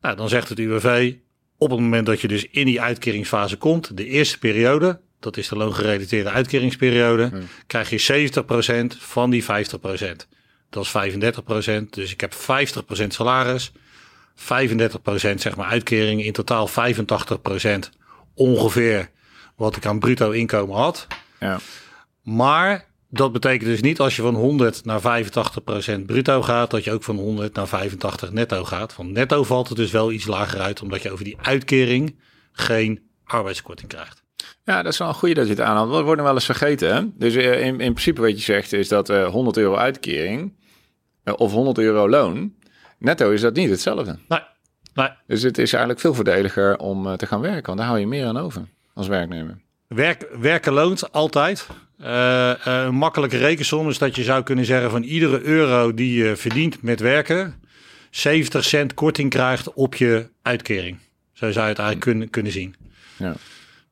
Nou, 0.00 0.16
dan 0.16 0.28
zegt 0.28 0.48
het 0.48 0.58
UWV, 0.58 1.14
op 1.58 1.70
het 1.70 1.80
moment 1.80 2.06
dat 2.06 2.20
je 2.20 2.28
dus 2.28 2.46
in 2.46 2.66
die 2.66 2.80
uitkeringsfase 2.80 3.56
komt, 3.56 3.96
de 3.96 4.06
eerste 4.06 4.38
periode, 4.38 5.00
dat 5.20 5.36
is 5.36 5.48
de 5.48 5.56
loongerelateerde 5.56 6.30
uitkeringsperiode, 6.30 7.32
krijg 7.66 7.90
je 7.90 8.30
70% 8.94 8.98
van 8.98 9.30
die 9.30 9.44
50%. 9.44 9.46
Dat 10.70 10.84
is 10.84 10.90
35%. 10.90 11.88
Dus 11.90 12.12
ik 12.12 12.20
heb 12.20 12.34
50% 12.34 13.06
salaris, 13.06 13.72
35% 13.72 13.74
zeg 15.34 15.56
maar 15.56 15.66
uitkering, 15.66 16.24
in 16.24 16.32
totaal 16.32 16.68
85% 16.68 16.72
ongeveer 18.34 19.10
wat 19.56 19.76
ik 19.76 19.86
aan 19.86 19.98
bruto 19.98 20.30
inkomen 20.30 20.76
had. 20.76 21.06
Ja. 21.40 21.58
Maar 22.22 22.86
dat 23.14 23.32
betekent 23.32 23.70
dus 23.70 23.80
niet 23.80 24.00
als 24.00 24.16
je 24.16 24.22
van 24.22 24.34
100 24.34 24.84
naar 24.84 25.24
85% 26.00 26.04
bruto 26.06 26.42
gaat, 26.42 26.70
dat 26.70 26.84
je 26.84 26.92
ook 26.92 27.02
van 27.02 27.16
100 27.16 27.54
naar 27.54 27.68
85 27.68 28.32
netto 28.32 28.64
gaat. 28.64 28.92
Van 28.92 29.12
netto 29.12 29.42
valt 29.42 29.68
het 29.68 29.76
dus 29.76 29.90
wel 29.90 30.12
iets 30.12 30.26
lager 30.26 30.60
uit, 30.60 30.82
omdat 30.82 31.02
je 31.02 31.10
over 31.10 31.24
die 31.24 31.36
uitkering 31.42 32.16
geen 32.52 33.00
arbeidskorting 33.24 33.88
krijgt. 33.88 34.22
Ja, 34.64 34.82
dat 34.82 34.92
is 34.92 34.98
wel 34.98 35.08
een 35.08 35.14
goede 35.14 35.34
dat 35.34 35.44
je 35.44 35.50
het 35.50 35.60
aanhaalt. 35.60 35.90
We 35.90 36.02
worden 36.02 36.24
wel 36.24 36.34
eens 36.34 36.44
vergeten. 36.44 36.94
Hè? 36.94 37.02
Dus 37.14 37.34
eh, 37.34 37.66
in, 37.66 37.80
in 37.80 37.92
principe 37.92 38.20
wat 38.20 38.30
je 38.30 38.44
zegt 38.44 38.72
is 38.72 38.88
dat 38.88 39.08
eh 39.08 39.26
100 39.26 39.56
euro 39.56 39.76
uitkering 39.76 40.54
eh, 41.22 41.34
of 41.36 41.52
100 41.52 41.78
euro 41.78 42.08
loon, 42.08 42.54
netto 42.98 43.30
is 43.30 43.40
dat 43.40 43.54
niet 43.54 43.70
hetzelfde. 43.70 44.18
Nee, 44.28 44.40
nee. 44.94 45.08
Dus 45.26 45.42
het 45.42 45.58
is 45.58 45.70
eigenlijk 45.72 46.00
veel 46.00 46.14
voordeliger 46.14 46.78
om 46.78 47.06
eh, 47.06 47.12
te 47.12 47.26
gaan 47.26 47.40
werken, 47.40 47.66
want 47.66 47.78
daar 47.78 47.86
hou 47.86 48.00
je 48.00 48.06
meer 48.06 48.26
aan 48.26 48.36
over 48.36 48.62
als 48.94 49.06
werknemer. 49.06 49.60
Werk, 49.94 50.26
werken 50.40 50.72
loont 50.72 51.12
altijd. 51.12 51.66
Eh, 51.98 52.50
eh, 52.50 52.84
een 52.84 52.94
makkelijke 52.94 53.36
rekensom 53.36 53.88
is 53.88 53.98
dat 53.98 54.16
je 54.16 54.22
zou 54.22 54.42
kunnen 54.42 54.64
zeggen 54.64 54.90
van 54.90 55.02
iedere 55.02 55.42
euro 55.42 55.94
die 55.94 56.24
je 56.24 56.36
verdient 56.36 56.82
met 56.82 57.00
werken, 57.00 57.62
70 58.10 58.64
cent 58.64 58.94
korting 58.94 59.30
krijgt 59.30 59.72
op 59.72 59.94
je 59.94 60.28
uitkering. 60.42 60.98
Zo 61.32 61.50
zou 61.50 61.64
je 61.64 61.70
het 61.70 61.78
eigenlijk 61.78 62.00
kunnen, 62.00 62.30
kunnen 62.30 62.52
zien. 62.52 62.74
Ja. 63.16 63.34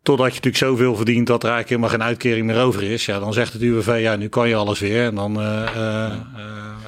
Totdat 0.02 0.26
je 0.26 0.35
natuurlijk 0.35 0.64
zoveel 0.64 0.97
verdient 0.97 1.26
dat 1.26 1.42
er 1.42 1.50
eigenlijk 1.50 1.69
helemaal 1.69 1.99
geen 1.99 2.09
uitkering 2.09 2.47
meer 2.47 2.61
over 2.61 2.83
is. 2.83 3.07
Ja, 3.07 3.19
dan 3.19 3.33
zegt 3.33 3.52
het 3.52 3.62
UWV, 3.62 3.99
ja, 4.00 4.16
nu 4.16 4.28
kan 4.28 4.49
je 4.49 4.54
alles 4.54 4.80
weer. 4.80 5.04
En 5.04 5.14
dan 5.14 5.40
eh, 5.40 5.62
eh, 5.62 6.04
eh, 6.04 6.12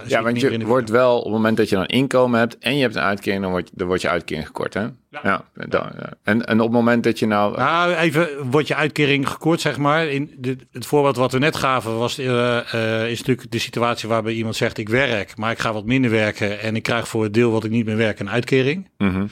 Ja, 0.06 0.22
want 0.22 0.40
je 0.40 0.66
wordt 0.66 0.90
wel 0.90 1.18
op 1.18 1.24
het 1.24 1.32
moment 1.32 1.56
dat 1.56 1.68
je 1.68 1.74
dan 1.74 1.86
inkomen 1.86 2.38
hebt 2.38 2.58
en 2.58 2.76
je 2.76 2.82
hebt 2.82 2.94
een 2.94 3.02
uitkering, 3.02 3.42
dan 3.42 3.50
wordt, 3.50 3.70
dan 3.74 3.86
wordt 3.86 4.02
je 4.02 4.08
uitkering 4.08 4.46
gekort, 4.46 4.74
hè? 4.74 4.86
Ja. 5.22 5.44
dan, 5.54 5.90
ja. 5.98 6.12
En, 6.22 6.46
en 6.46 6.60
op 6.60 6.66
het 6.66 6.76
moment 6.76 7.04
dat 7.04 7.18
je 7.18 7.26
nou... 7.26 7.56
Nou, 7.56 7.94
even 7.94 8.50
wordt 8.50 8.68
je 8.68 8.74
uitkering 8.74 9.28
gekort, 9.28 9.60
zeg 9.60 9.78
maar. 9.78 10.06
In 10.06 10.34
de, 10.38 10.56
het 10.72 10.86
voorbeeld 10.86 11.16
wat 11.16 11.32
we 11.32 11.38
net 11.38 11.56
gaven 11.56 11.98
was, 11.98 12.18
is 12.18 13.18
natuurlijk 13.18 13.50
de 13.50 13.58
situatie 13.58 14.08
waarbij 14.08 14.32
iemand 14.32 14.56
zegt: 14.56 14.78
ik 14.78 14.88
werk, 14.88 15.36
maar 15.36 15.50
ik 15.50 15.58
ga 15.58 15.72
wat 15.72 15.84
minder 15.84 16.10
werken 16.10 16.60
en 16.60 16.76
ik 16.76 16.82
krijg 16.82 17.08
voor 17.08 17.22
het 17.22 17.34
deel 17.34 17.50
wat 17.50 17.64
ik 17.64 17.70
niet 17.70 17.86
meer 17.86 17.96
werk 17.96 18.20
een 18.20 18.30
uitkering. 18.30 18.88
Mhm. 18.98 19.26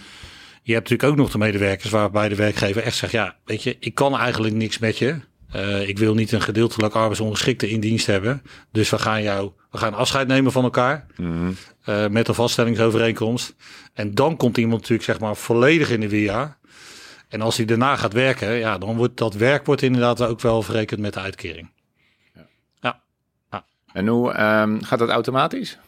Je 0.62 0.73
hebt 0.73 0.88
natuurlijk 0.88 1.19
ook 1.19 1.25
nog 1.25 1.33
de 1.33 1.38
medewerkers 1.38 1.90
waarbij 1.90 2.29
de 2.29 2.35
werkgever 2.35 2.83
echt 2.83 2.97
zegt: 2.97 3.12
ja, 3.12 3.37
weet 3.45 3.62
je, 3.62 3.76
ik 3.81 3.95
kan 3.95 4.19
eigenlijk 4.19 4.55
niks 4.55 4.79
met 4.79 4.99
je. 4.99 5.21
Eh, 5.50 5.88
ik 5.88 5.99
wil 5.99 6.14
niet 6.14 6.33
een 6.33 6.40
gedeeltelijk 6.40 6.95
arbeidsongeschikte 6.95 7.71
in 7.71 7.81
dienst 7.81 8.07
hebben. 8.07 8.43
Dus 8.73 8.90
we 8.90 8.99
gaan 8.99 9.23
jou, 9.23 9.52
we 9.71 9.79
gaan 9.79 9.95
afscheid 9.95 10.29
nemen 10.29 10.52
van 10.52 10.64
elkaar. 10.64 11.07
Mhm. 11.17 11.52
eh, 11.85 12.07
met 12.07 12.29
een 12.29 12.35
vaststellingsovereenkomst. 12.35 13.55
En 13.93 14.14
dan 14.14 14.37
komt 14.37 14.57
iemand 14.57 14.81
natuurlijk 14.81 15.09
zeg 15.09 15.21
maar 15.21 15.37
volledig 15.37 15.90
in 15.90 16.00
de 16.00 16.09
WIA. 16.09 16.59
En 17.29 17.40
als 17.40 17.57
hij 17.57 17.67
daarna 17.67 17.97
gaat 17.97 18.12
werken, 18.12 18.52
ja, 18.52 18.79
dan 18.79 18.97
wordt 18.97 19.17
dat 19.17 19.35
werk 19.35 19.67
wordt 19.67 19.83
inderdaad 19.83 20.23
ook 20.23 20.40
wel 20.40 20.62
verrekend 20.62 21.00
met 21.00 21.14
de 21.14 21.21
uitkering. 21.21 21.71
En 23.93 24.07
hoe 24.07 24.33
ehm, 24.33 24.81
gaat 24.81 24.99
dat 24.99 25.09
automatisch? 25.09 25.79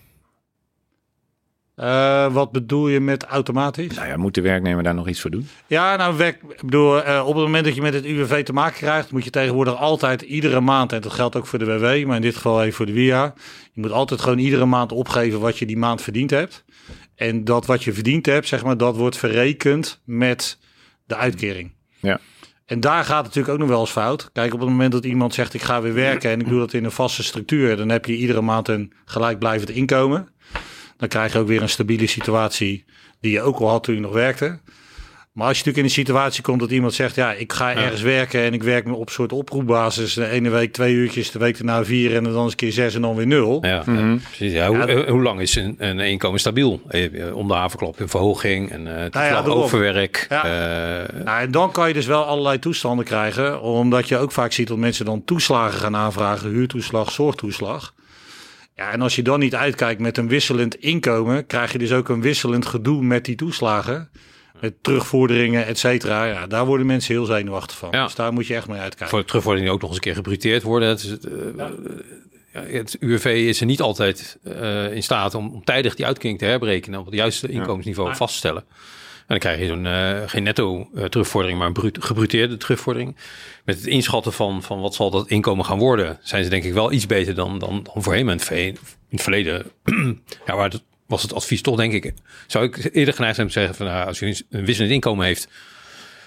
Eh, 1.75 2.33
wat 2.33 2.53
bedoel 2.53 2.89
je 2.89 3.01
met 3.01 3.25
automatisch? 3.25 3.95
Nou 3.95 4.09
ja, 4.09 4.17
moet 4.17 4.35
de 4.35 4.41
werknemer 4.41 4.83
daar 4.83 4.95
nog 4.95 5.09
iets 5.09 5.21
voor 5.21 5.31
doen? 5.31 5.49
Ja, 5.67 5.97
nou, 5.97 6.17
werk, 6.17 6.43
ik 6.49 6.63
bedoel, 6.63 7.03
eh, 7.03 7.27
op 7.27 7.35
het 7.35 7.45
moment 7.45 7.65
dat 7.65 7.75
je 7.75 7.83
met 7.83 7.95
het 7.95 8.05
UWV 8.05 8.45
te 8.45 8.53
maken 8.53 8.79
krijgt, 8.79 9.11
moet 9.11 9.25
je 9.25 9.31
tegenwoordig 9.31 9.77
altijd 9.77 10.23
iedere 10.23 10.61
maand, 10.61 10.93
en 10.93 11.01
dat 11.01 11.13
geldt 11.13 11.37
ook 11.37 11.47
voor 11.47 11.59
de 11.59 11.65
WW, 11.65 12.07
maar 12.07 12.17
in 12.17 12.23
dit 12.23 12.37
geval 12.37 12.63
even 12.63 12.75
voor 12.75 12.87
de 12.87 12.93
WIA, 12.93 13.35
je 13.73 13.81
moet 13.81 13.93
altijd 13.93 14.21
gewoon 14.21 14.39
iedere 14.39 14.67
maand 14.67 14.93
opgeven 14.93 15.41
wat 15.41 15.59
je 15.59 15.67
die 15.67 15.77
maand 15.77 16.03
verdiend 16.03 16.31
hebt. 16.31 16.65
En 17.15 17.45
dat 17.45 17.67
wat 17.67 17.85
je 17.85 17.93
verdiend 17.93 18.27
hebt, 18.27 18.49
zeg 18.49 18.65
maar, 18.65 18.77
dat 18.77 18.97
wordt 18.97 19.17
verrekend 19.17 20.01
met 20.05 20.59
de 21.07 21.17
uitkering. 21.17 21.73
Ja. 22.01 22.21
En 22.67 22.81
daar 22.81 23.05
gaat 23.05 23.17
het 23.17 23.27
natuurlijk 23.27 23.55
ook 23.55 23.59
nog 23.59 23.69
wel 23.69 23.81
eens 23.81 23.91
fout. 23.91 24.31
Kijk, 24.33 24.55
op 24.55 24.61
het 24.61 24.69
moment 24.69 24.93
dat 24.93 25.05
iemand 25.05 25.35
zegt 25.35 25.55
ik 25.55 25.63
ga 25.63 25.83
weer 25.83 25.95
werken 25.95 26.31
en 26.31 26.41
ik 26.41 26.49
doe 26.49 26.59
dat 26.59 26.73
in 26.73 26.85
een 26.85 26.91
vaste 26.91 27.23
structuur, 27.23 27.77
dan 27.77 27.89
heb 27.89 28.05
je 28.05 28.17
iedere 28.17 28.41
maand 28.41 28.69
een 28.69 28.93
gelijkblijvend 29.05 29.71
inkomen. 29.71 30.29
Dan 31.03 31.11
krijg 31.11 31.33
je 31.33 31.39
ook 31.39 31.47
weer 31.47 31.63
een 31.63 31.69
stabiele 31.69 32.07
situatie 32.07 32.85
die 33.21 33.33
je 33.33 33.41
ook 33.43 33.59
al 33.59 33.69
had 33.69 33.85
toen 33.85 33.95
je 33.95 34.01
nog 34.01 34.13
werkte. 34.13 34.59
Maar 35.33 35.47
als 35.47 35.59
je 35.59 35.65
natuurlijk 35.65 35.77
in 35.77 35.85
een 35.85 36.07
situatie 36.07 36.43
komt 36.43 36.61
dat 36.61 36.71
iemand 36.71 36.95
zegt, 36.95 37.15
ja, 37.15 37.33
ik 37.33 37.53
ga 37.53 37.75
ergens 37.75 38.01
werken 38.03 38.41
en 38.43 38.55
ik 38.55 38.63
werk 38.63 38.85
me 38.87 38.95
op 38.95 39.07
een 39.07 39.13
soort 39.13 39.33
oproepbasis. 39.33 40.15
De 40.15 40.27
ene 40.29 40.51
week 40.51 40.73
twee 40.73 40.95
uurtjes, 40.95 41.31
de 41.31 41.39
week 41.39 41.57
daarna 41.57 41.85
vier 41.85 42.15
en 42.17 42.25
dan 42.25 42.43
eens 42.43 42.51
een 42.51 42.57
keer 42.57 42.73
zes 42.73 42.95
en 42.95 43.01
dan 43.01 43.17
weer 43.17 43.27
nul. 43.27 43.59
Ja, 43.67 43.83
Mhm. 43.87 44.11
ja, 44.13 44.17
precies. 44.29 44.53
Ja, 44.53 44.67
hoe, 44.69 44.79
eh, 44.79 45.11
hoe 45.11 45.23
lang 45.23 45.41
is 45.41 45.55
een, 45.57 45.75
een 45.79 45.99
inkomen 46.01 46.41
stabiel? 46.41 46.81
Eh, 46.89 47.37
Om 47.37 47.49
de 47.49 47.55
havenklap 47.55 48.01
een 48.01 48.09
verhoging 48.09 48.71
en 48.71 48.87
uh, 48.87 48.95
Nou 49.11 49.49
overwerk. 49.51 50.27
Ja. 50.29 50.45
eh, 50.45 51.25
Nou, 51.25 51.41
en 51.41 51.51
dan 51.51 51.73
kan 51.73 51.89
je 51.89 51.95
dus 51.95 52.07
wel 52.07 52.25
allerlei 52.25 52.59
toestanden 52.59 53.05
krijgen. 53.05 53.61
Omdat 53.63 54.09
je 54.09 54.17
ook 54.17 54.33
vaak 54.33 54.53
ziet 54.53 54.69
dat 54.69 54.77
mensen 54.79 55.05
dan 55.05 55.25
toeslagen 55.25 55.79
gaan 55.81 55.97
aanvragen. 55.97 56.51
Huurtoeslag, 56.51 57.11
zorgtoeslag. 57.13 57.95
Ja, 58.77 58.91
en 58.91 59.01
als 59.01 59.17
je 59.17 59.23
dan 59.23 59.41
niet 59.41 59.55
uitkijkt 59.55 60.01
met 60.01 60.17
een 60.17 60.29
wisselend 60.29 60.75
inkomen, 60.75 61.47
krijg 61.47 61.73
je 61.73 61.79
dus 61.79 61.93
ook 61.93 62.09
een 62.09 62.21
wisselend 62.21 62.67
gedoe 62.67 63.03
met 63.03 63.25
die 63.25 63.37
toeslagen. 63.37 64.11
Met 64.61 64.75
terugvorderingen, 64.83 65.67
et 65.67 65.79
cetera. 65.79 66.25
Ja, 66.25 66.47
daar 66.47 66.67
worden 66.67 66.87
mensen 66.87 67.15
heel 67.15 67.25
zenuwachtig 67.25 67.77
van. 67.77 67.89
Ja. 67.93 68.05
Dus 68.05 68.15
daar 68.15 68.33
moet 68.33 68.47
je 68.47 68.55
echt 68.55 68.69
mee 68.69 68.81
uitkijken. 68.81 69.09
voor 69.09 69.19
de 69.19 69.25
terugvordering 69.25 69.71
ook 69.71 69.81
nog 69.81 69.89
eens 69.89 69.99
een 69.99 70.05
keer 70.05 70.15
gebruteerd 70.15 70.63
worden. 70.63 70.89
Het, 70.89 71.03
is 71.03 71.19
eh, 71.19 71.67
ja, 72.53 72.63
het 72.63 72.97
UWV 73.01 73.25
is 73.25 73.61
er 73.61 73.67
niet 73.67 73.81
altijd 73.81 74.39
eh, 74.45 74.95
in 74.95 75.03
staat 75.03 75.35
om, 75.35 75.53
om 75.53 75.65
tijdig 75.65 75.95
die 75.95 76.07
uitkering 76.07 76.39
te 76.39 76.45
herbrekenen 76.45 77.01
op 77.01 77.07
het 77.07 77.15
juiste 77.15 77.49
inkomensniveau 77.49 78.17
vast 78.17 78.33
te 78.33 78.39
stellen. 78.39 78.65
En 79.23 79.29
dan 79.29 79.39
krijg 79.39 79.59
je 79.59 79.67
zo'n 79.67 79.87
eh, 79.87 80.23
geen 80.27 80.43
netto 80.43 80.89
eh, 80.95 81.05
terugvordering, 81.05 81.59
maar 81.59 81.69
een 81.69 81.73
bruut, 81.73 82.05
gebruteerde 82.05 82.57
terugvordering. 82.57 83.17
Met 83.65 83.77
het 83.77 83.87
inschatten 83.87 84.33
van, 84.33 84.63
van 84.63 84.81
wat 84.81 84.95
zal 84.95 85.11
dat 85.11 85.29
inkomen 85.29 85.65
gaan 85.65 85.79
worden, 85.79 86.19
zijn 86.23 86.45
ze 86.45 86.51
denk 86.51 86.65
ik 86.65 86.73
wel 86.73 86.93
iets 86.93 87.07
beter 87.07 87.35
dan, 87.35 87.59
dan, 87.59 87.83
dan 87.93 88.03
voorheen. 88.03 88.29
In 88.29 88.39
het 88.39 88.51
in 88.51 88.79
het 89.09 89.23
verleden 89.23 89.71
ja, 90.47 90.57
waar 90.57 90.71
het, 90.71 90.83
was 91.07 91.23
het 91.23 91.35
advies 91.35 91.63
toch, 91.63 91.77
denk 91.77 91.93
ik, 91.93 92.15
zou 92.47 92.65
ik 92.65 92.95
eerder 92.95 93.15
geneigd 93.15 93.35
zijn 93.35 93.47
om 93.47 93.53
te 93.53 93.59
zeggen 93.59 93.75
van 93.77 93.87
nou, 93.87 94.07
als 94.07 94.19
je 94.19 94.45
een 94.51 94.65
wisselend 94.65 94.93
inkomen 94.93 95.27
heeft, 95.27 95.49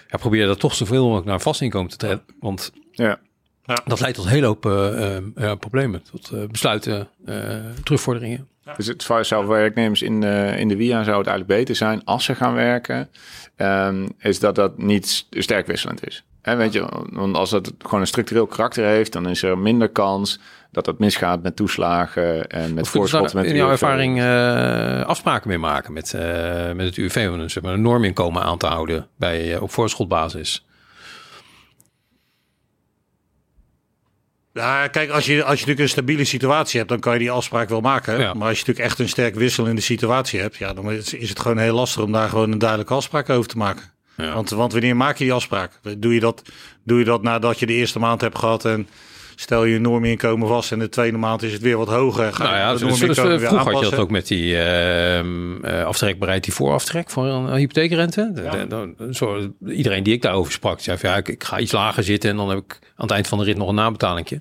ja, 0.07 0.17
probeer 0.17 0.45
dat 0.45 0.59
toch 0.59 0.75
zoveel 0.75 1.03
mogelijk 1.03 1.25
naar 1.25 1.35
een 1.35 1.41
vast 1.41 1.61
inkomen 1.61 1.89
te 1.89 1.97
trekken. 1.97 2.35
Want 2.39 2.71
Ja. 2.91 3.19
dat 3.85 3.99
leidt 3.99 4.15
tot 4.15 4.25
een 4.25 4.31
hele 4.31 4.45
hoop 4.45 4.65
eh, 4.65 5.17
eh, 5.17 5.23
ja, 5.35 5.55
problemen. 5.55 6.03
Tot 6.03 6.51
besluiten, 6.51 7.09
eh, 7.25 7.55
Dus 8.77 8.87
het 8.87 9.03
zou 9.03 9.25
voor 9.45 9.47
werknemers 9.47 10.01
in 10.01 10.21
de, 10.21 10.53
in 10.57 10.67
de 10.67 10.77
WIA 10.77 11.03
zou 11.03 11.17
het 11.17 11.27
eigenlijk 11.27 11.59
beter 11.59 11.75
zijn 11.75 12.03
als 12.03 12.23
ze 12.23 12.35
gaan 12.35 12.53
werken, 12.53 13.09
ehm, 13.55 14.07
is 14.19 14.39
dat 14.39 14.55
dat 14.55 14.77
niet 14.77 15.25
sterk 15.29 15.67
wisselend 15.67 16.07
is. 16.07 16.23
Hè, 16.41 16.55
weet 16.55 16.73
je, 16.73 16.85
want 17.09 17.35
als 17.35 17.49
dat 17.49 17.73
gewoon 17.77 17.99
een 18.01 18.07
structureel 18.07 18.47
karakter 18.47 18.85
heeft, 18.85 19.13
dan 19.13 19.29
is 19.29 19.43
er 19.43 19.57
minder 19.57 19.89
kans 19.89 20.39
dat 20.71 20.85
het 20.85 20.99
misgaat 20.99 21.43
met 21.43 21.55
toeslagen 21.55 22.47
en 22.47 22.73
met 22.73 22.83
Of 22.83 22.91
kunnen 22.91 23.09
ze 23.09 23.17
voorschot. 23.17 23.31
daar 23.31 23.41
Met 23.41 23.51
in 23.51 23.57
jouw 23.57 23.69
ervaring 23.69 24.21
eh, 24.21 25.05
afspraken 25.05 25.49
mee 25.49 25.57
maken 25.57 25.93
met, 25.93 26.13
eh, 26.13 26.71
met 26.71 26.85
het 26.85 26.97
UWV 26.97 27.27
om 27.31 27.39
een, 27.39 27.49
zeg 27.49 27.63
maar, 27.63 27.73
een 27.73 27.81
norminkomen 27.81 28.41
aan 28.41 28.57
te 28.57 28.65
houden 28.65 29.07
bij, 29.17 29.55
eh, 29.55 29.61
op 29.61 29.71
voorschotbasis? 29.71 30.65
Ja, 34.55 34.87
kijk, 34.87 35.09
als 35.09 35.25
je, 35.25 35.33
als 35.33 35.59
je 35.59 35.59
natuurlijk 35.59 35.79
een 35.79 35.89
stabiele 35.89 36.23
situatie 36.23 36.77
hebt, 36.77 36.89
dan 36.91 36.99
kan 36.99 37.13
je 37.13 37.19
die 37.19 37.31
afspraak 37.31 37.69
wel 37.69 37.81
maken. 37.81 38.19
Ja. 38.19 38.33
Maar 38.33 38.47
als 38.47 38.59
je 38.59 38.65
natuurlijk 38.65 38.85
echt 38.85 38.99
een 38.99 39.09
sterk 39.09 39.35
wisselende 39.35 39.81
situatie 39.81 40.39
hebt, 40.39 40.55
ja, 40.55 40.73
dan 40.73 40.91
is 40.91 41.13
is 41.13 41.29
het 41.29 41.39
gewoon 41.39 41.57
heel 41.57 41.75
lastig 41.75 42.03
om 42.03 42.11
daar 42.11 42.29
gewoon 42.29 42.51
een 42.51 42.57
duidelijke 42.57 42.93
afspraak 42.93 43.29
over 43.29 43.49
te 43.49 43.57
maken. 43.57 43.83
Ja. 44.17 44.33
Want, 44.33 44.49
want 44.49 44.71
wanneer 44.71 44.95
maak 44.95 45.17
je 45.17 45.23
die 45.23 45.33
afspraak? 45.33 45.79
Doe 45.97 46.13
je, 46.13 46.19
dat, 46.19 46.41
doe 46.83 46.99
je 46.99 47.05
dat 47.05 47.21
nadat 47.21 47.59
je 47.59 47.65
de 47.65 47.73
eerste 47.73 47.99
maand 47.99 48.21
hebt 48.21 48.37
gehad 48.37 48.65
en 48.65 48.87
stel 49.35 49.65
je 49.65 49.79
norminkomen 49.79 50.47
vast 50.47 50.71
en 50.71 50.79
de 50.79 50.89
tweede 50.89 51.17
maand 51.17 51.43
is 51.43 51.53
het 51.53 51.61
weer 51.61 51.77
wat 51.77 51.87
hoger? 51.87 52.33
Ga 52.33 52.43
Nou 52.43 52.55
ja, 52.55 52.69
het 52.69 52.79
dus, 52.79 52.99
dus, 52.99 53.19
vroeger 53.19 53.73
had 53.73 53.83
je 53.83 53.89
dat 53.89 53.99
ook 53.99 54.09
met 54.09 54.27
die 54.27 54.57
ehm 54.57 55.65
eh, 55.65 55.85
aftrekbaarheid, 55.85 56.43
die 56.43 56.53
vooraftrek 56.53 57.09
voor 57.09 57.25
een, 57.25 57.55
hypotheekrente. 57.55 58.31
De- 58.33 58.65
de- 58.67 58.93
de- 58.97 59.13
zo, 59.13 59.53
iedereen 59.67 60.03
die 60.03 60.13
ik 60.13 60.21
daarover 60.21 60.51
sprak, 60.51 60.79
zei 60.79 60.97
van 60.97 61.09
ja, 61.09 61.15
ik, 61.15 61.27
ik 61.27 61.43
ga 61.43 61.59
iets 61.59 61.71
lager 61.71 62.03
zitten 62.03 62.29
en 62.29 62.35
dan 62.35 62.49
heb 62.49 62.57
ik 62.57 62.79
aan 62.81 62.91
het 62.95 63.11
eind 63.11 63.27
van 63.27 63.37
de 63.37 63.43
rit 63.43 63.57
nog 63.57 63.69
een 63.69 63.75
nabetalingje. 63.75 64.39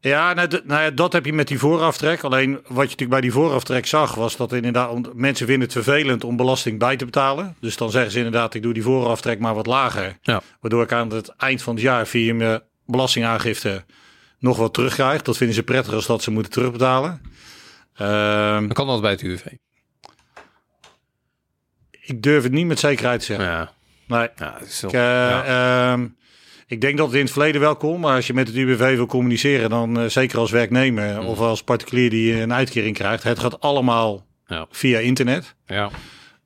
Ja, 0.00 0.32
nou, 0.32 0.48
nou 0.64 0.82
ja, 0.82 0.90
dat 0.90 1.12
heb 1.12 1.24
je 1.24 1.32
met 1.32 1.48
die 1.48 1.58
vooraftrek. 1.58 2.22
Alleen 2.22 2.52
wat 2.52 2.62
je 2.64 2.72
natuurlijk 2.74 3.10
bij 3.10 3.20
die 3.20 3.32
vooraftrek 3.32 3.86
zag, 3.86 4.14
was 4.14 4.36
dat 4.36 4.52
inderdaad 4.52 5.14
mensen 5.14 5.46
vinden 5.46 5.64
het 5.64 5.72
vervelend 5.72 6.24
om 6.24 6.36
belasting 6.36 6.78
bij 6.78 6.96
te 6.96 7.04
betalen. 7.04 7.56
Dus 7.60 7.76
dan 7.76 7.90
zeggen 7.90 8.12
ze 8.12 8.18
inderdaad, 8.18 8.54
ik 8.54 8.62
doe 8.62 8.72
die 8.72 8.82
vooraftrek 8.82 9.38
maar 9.38 9.54
wat 9.54 9.66
lager. 9.66 10.16
Ja. 10.22 10.42
Waardoor 10.60 10.82
ik 10.82 10.92
aan 10.92 11.10
het 11.10 11.28
eind 11.28 11.62
van 11.62 11.74
het 11.74 11.82
jaar 11.82 12.06
via 12.06 12.34
mijn 12.34 12.62
belastingaangifte 12.86 13.84
nog 14.38 14.56
wat 14.56 14.74
terugkrijg. 14.74 15.22
Dat 15.22 15.36
vinden 15.36 15.56
ze 15.56 15.62
prettiger 15.62 15.94
als 15.96 16.06
dat 16.06 16.22
ze 16.22 16.30
moeten 16.30 16.52
terugbetalen. 16.52 17.20
Ehm, 17.94 18.60
Dan 18.60 18.72
kan 18.72 18.86
dat 18.86 19.00
bij 19.00 19.10
het 19.10 19.22
UWV. 19.22 19.44
ik 22.00 22.22
durf 22.22 22.42
het 22.42 22.52
niet 22.52 22.66
met 22.66 22.78
zekerheid 22.78 23.20
te 23.20 23.26
zeggen. 23.26 23.46
Ja, 23.46 23.72
Nee. 24.06 24.28
ja, 24.36 24.54
het 24.58 24.68
is 24.68 24.80
wel- 24.80 24.90
Ik, 24.90 24.96
eh, 24.96 25.02
ja. 25.02 25.92
ehm, 25.92 26.06
ik 26.66 26.80
denk 26.80 26.96
dat 26.96 27.06
het 27.06 27.14
in 27.16 27.22
het 27.22 27.30
verleden 27.32 27.60
wel 27.60 27.76
kon, 27.76 28.00
maar 28.00 28.14
als 28.16 28.26
je 28.26 28.34
met 28.34 28.46
het 28.46 28.56
UWV 28.56 28.96
wil 28.96 29.06
communiceren, 29.06 29.70
dan 29.70 29.98
eh, 29.98 30.06
zeker 30.08 30.38
als 30.38 30.50
werknemer 30.50 31.14
Hmm. 31.16 31.26
of 31.26 31.38
als 31.38 31.62
particulier 31.62 32.10
die 32.10 32.40
een 32.40 32.52
uitkering 32.52 32.94
krijgt, 32.96 33.22
het 33.22 33.38
gaat 33.38 33.60
allemaal 33.60 34.26
Ja. 34.46 34.66
via 34.70 34.98
internet. 34.98 35.54
ja. 35.66 35.90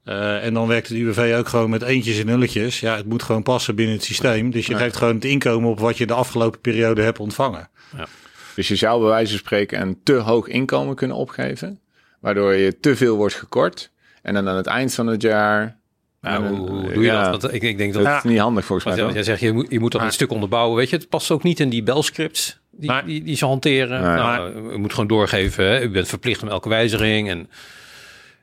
Uh, 0.09 0.45
en 0.45 0.55
dan 0.55 0.69
werkt 0.69 0.89
het 0.89 0.99
UWV 0.99 1.35
ook 1.39 1.49
gewoon 1.49 1.71
met 1.71 1.83
eentjes 1.83 2.19
en 2.19 2.27
nulletjes. 2.27 2.81
Ja, 2.81 2.97
het 2.97 3.07
moet 3.07 3.23
gewoon 3.23 3.43
passen 3.43 3.75
binnen 3.75 3.95
het 3.95 4.05
systeem. 4.05 4.51
Dus 4.51 4.67
je 4.67 4.75
geeft 4.75 4.97
gewoon 4.97 5.15
het 5.15 5.25
inkomen 5.25 5.71
op 5.71 5.81
wat 5.81 5.99
je 5.99 6.07
de 6.07 6.15
afgelopen 6.15 6.61
periode 6.61 7.03
hebt 7.03 7.19
ontvangen. 7.19 7.69
Ja. 7.97 8.07
Dus 8.55 8.69
je 8.69 8.77
zou 8.77 9.01
bij 9.01 9.09
wijze 9.09 9.31
van 9.31 9.39
spreken 9.39 9.81
een 9.81 10.01
te 10.03 10.15
hoog 10.15 10.47
inkomen 10.47 10.95
kunnen 10.95 11.17
opgeven, 11.17 11.81
waardoor 12.21 12.55
je 12.55 12.81
te 12.81 12.97
veel 12.97 13.17
wordt 13.17 13.35
gekort. 13.35 13.91
En 14.23 14.35
dan 14.35 14.49
aan 14.49 14.57
het 14.57 14.67
eind 14.67 14.95
van 14.95 15.07
het 15.07 15.23
jaar 15.23 15.79
nou, 16.21 16.45
hoe, 16.47 16.93
doe 16.93 17.05
je 17.05 17.11
dat? 17.11 17.43
Want 17.43 17.55
ik, 17.55 17.63
ik 17.63 17.79
denk 17.79 17.93
dat, 17.93 18.05
dat 18.05 18.17
is 18.17 18.31
niet 18.31 18.39
handig 18.39 18.65
volgens 18.65 18.97
mij. 18.97 19.13
Jij 19.13 19.23
zegt, 19.23 19.41
je 19.41 19.53
moet, 19.53 19.67
je 19.69 19.81
moet 19.81 19.93
dat 19.93 20.03
een 20.03 20.13
stuk 20.13 20.31
onderbouwen. 20.31 20.77
Weet 20.77 20.91
je, 20.91 20.97
het 20.97 21.09
past 21.09 21.31
ook 21.31 21.43
niet 21.43 21.61
in 21.61 21.69
die 21.69 21.83
belscripts 21.83 22.59
die, 22.71 23.03
die, 23.05 23.23
die, 23.23 23.37
ze 23.37 23.47
hanteren. 23.47 24.03
Nou, 24.03 24.73
je 24.73 24.79
moet 24.79 24.93
gewoon 24.93 25.09
doorgeven. 25.09 25.65
Hè. 25.65 25.83
U 25.83 25.91
bent 25.91 26.09
verplicht 26.09 26.43
om 26.43 26.49
elke 26.49 26.69
wijziging. 26.69 27.29
En 27.29 27.51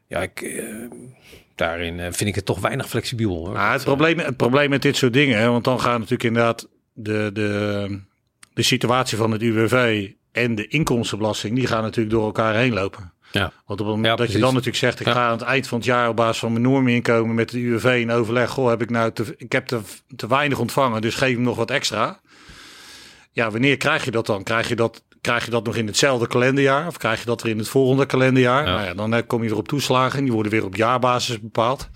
ja, 0.07 0.21
ik, 0.21 0.41
uh, 0.41 0.91
daarin 1.55 1.97
uh, 1.97 2.03
vind 2.03 2.29
ik 2.29 2.35
het 2.35 2.45
toch 2.45 2.59
weinig 2.59 2.89
flexibel. 2.89 3.35
Hoor. 3.45 3.53
Nou, 3.53 3.73
het, 3.73 3.83
probleem, 3.83 4.19
het 4.19 4.37
probleem 4.37 4.69
met 4.69 4.81
dit 4.81 4.95
soort 4.95 5.13
dingen, 5.13 5.39
hè, 5.39 5.49
want 5.49 5.63
dan 5.63 5.79
gaan 5.79 5.93
natuurlijk 5.93 6.23
inderdaad 6.23 6.67
de, 6.93 7.29
de, 7.33 7.99
de 8.53 8.63
situatie 8.63 9.17
van 9.17 9.31
het 9.31 9.41
UWV 9.41 10.09
en 10.31 10.55
de 10.55 10.67
inkomstenbelasting, 10.67 11.55
die 11.55 11.67
gaan 11.67 11.83
natuurlijk 11.83 12.15
door 12.15 12.25
elkaar 12.25 12.55
heen 12.55 12.73
lopen. 12.73 13.13
Ja. 13.31 13.51
Want 13.65 13.81
op 13.81 13.87
het 13.87 13.95
moment 13.95 14.17
dat 14.17 14.31
je 14.31 14.39
dan 14.39 14.49
natuurlijk 14.49 14.77
zegt, 14.77 14.99
ik 14.99 15.07
ga 15.07 15.25
aan 15.25 15.37
het 15.37 15.41
eind 15.41 15.67
van 15.67 15.77
het 15.77 15.87
jaar 15.87 16.09
op 16.09 16.15
basis 16.15 16.39
van 16.39 16.51
mijn 16.51 16.63
norminkomen 16.63 17.35
met 17.35 17.49
de 17.49 17.59
UWV 17.59 17.97
in 18.01 18.11
overleg, 18.11 18.49
goh, 18.49 18.69
heb 18.69 18.81
ik 18.81 18.89
nou 18.89 19.11
te, 19.11 19.33
ik 19.37 19.51
heb 19.51 19.65
te, 19.65 19.79
te 20.15 20.27
weinig 20.27 20.59
ontvangen, 20.59 21.01
dus 21.01 21.15
geef 21.15 21.33
hem 21.33 21.43
nog 21.43 21.55
wat 21.55 21.71
extra. 21.71 22.19
Ja, 23.31 23.51
wanneer 23.51 23.77
krijg 23.77 24.05
je 24.05 24.11
dat 24.11 24.25
dan? 24.25 24.43
Krijg 24.43 24.67
je 24.67 24.75
dat, 24.75 25.03
krijg 25.25 25.45
je 25.45 25.51
dat 25.51 25.65
nog 25.65 25.75
in 25.75 25.87
hetzelfde 25.87 26.27
kalenderjaar 26.27 26.87
of 26.87 26.97
krijg 26.97 27.19
je 27.19 27.25
dat 27.25 27.41
weer 27.41 27.51
in 27.51 27.57
het 27.57 27.67
volgende 27.67 28.05
kalenderjaar? 28.05 28.65
Ja. 28.65 28.73
Nou 28.73 28.85
ja, 28.85 28.93
dan 28.93 29.25
kom 29.25 29.43
je 29.43 29.49
er 29.49 29.57
op 29.57 29.67
toeslagen, 29.67 30.23
die 30.23 30.33
worden 30.33 30.51
weer 30.51 30.65
op 30.65 30.75
jaarbasis 30.75 31.39
bepaald. 31.39 31.89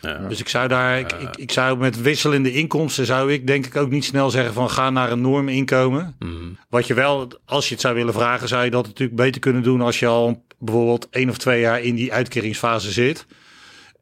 Ja. 0.00 0.28
Dus 0.28 0.40
ik 0.40 0.48
zou 0.48 0.68
daar, 0.68 0.98
ik, 0.98 1.12
ik, 1.12 1.36
ik, 1.36 1.52
zou 1.52 1.78
met 1.78 2.00
wisselende 2.00 2.52
inkomsten, 2.52 3.06
zou 3.06 3.32
ik 3.32 3.46
denk 3.46 3.66
ik 3.66 3.76
ook 3.76 3.90
niet 3.90 4.04
snel 4.04 4.30
zeggen 4.30 4.52
van 4.52 4.70
ga 4.70 4.90
naar 4.90 5.10
een 5.10 5.20
norminkomen. 5.20 6.16
Mm. 6.18 6.58
Wat 6.68 6.86
je 6.86 6.94
wel, 6.94 7.28
als 7.44 7.66
je 7.66 7.72
het 7.72 7.82
zou 7.82 7.94
willen 7.94 8.14
vragen, 8.14 8.48
zou 8.48 8.64
je 8.64 8.70
dat 8.70 8.86
natuurlijk 8.86 9.18
beter 9.18 9.40
kunnen 9.40 9.62
doen 9.62 9.80
als 9.80 9.98
je 9.98 10.06
al 10.06 10.44
bijvoorbeeld 10.58 11.08
één 11.10 11.30
of 11.30 11.38
twee 11.38 11.60
jaar 11.60 11.80
in 11.80 11.94
die 11.94 12.12
uitkeringsfase 12.12 12.92
zit. 12.92 13.26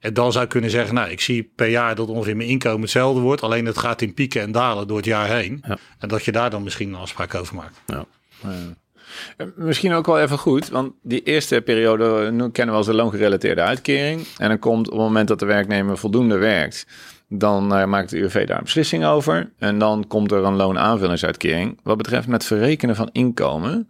En 0.04 0.14
dan 0.14 0.32
zou 0.32 0.44
ik 0.44 0.50
kunnen 0.50 0.70
zeggen, 0.70 0.94
nou, 0.94 1.10
ik 1.10 1.20
zie 1.20 1.52
per 1.56 1.68
jaar 1.68 1.94
dat 1.94 2.08
ongeveer 2.08 2.36
mijn 2.36 2.48
inkomen 2.48 2.80
hetzelfde 2.80 3.20
wordt. 3.20 3.42
Alleen 3.42 3.66
het 3.66 3.78
gaat 3.78 4.02
in 4.02 4.14
pieken 4.14 4.42
en 4.42 4.52
dalen 4.52 4.86
door 4.86 4.96
het 4.96 5.06
jaar 5.06 5.28
heen. 5.28 5.62
Ja. 5.66 5.78
En 5.98 6.08
dat 6.08 6.24
je 6.24 6.32
daar 6.32 6.50
dan 6.50 6.62
misschien 6.62 6.88
een 6.88 7.00
afspraak 7.00 7.34
over 7.34 7.54
maakt. 7.54 7.80
Ja. 7.86 8.04
Eh, 8.42 9.46
misschien 9.56 9.92
ook 9.92 10.06
wel 10.06 10.20
even 10.20 10.38
goed, 10.38 10.68
want 10.68 10.92
die 11.02 11.22
eerste 11.22 11.60
periode 11.60 12.30
nu 12.30 12.50
kennen 12.50 12.74
we 12.74 12.80
als 12.80 12.86
de 12.86 12.94
loongerelateerde 12.94 13.60
uitkering. 13.60 14.26
En 14.38 14.48
dan 14.48 14.58
komt 14.58 14.86
op 14.86 14.92
het 14.92 15.02
moment 15.02 15.28
dat 15.28 15.38
de 15.38 15.46
werknemer 15.46 15.98
voldoende 15.98 16.36
werkt, 16.36 16.86
dan 17.28 17.78
uh, 17.78 17.84
maakt 17.84 18.10
de 18.10 18.18
UWV 18.18 18.46
daar 18.46 18.58
een 18.58 18.64
beslissing 18.64 19.04
over. 19.04 19.52
En 19.58 19.78
dan 19.78 20.06
komt 20.06 20.32
er 20.32 20.44
een 20.44 20.56
loonaanvullingsuitkering. 20.56 21.80
Wat 21.82 21.96
betreft 21.96 22.26
met 22.26 22.44
verrekenen 22.44 22.96
van 22.96 23.08
inkomen, 23.12 23.88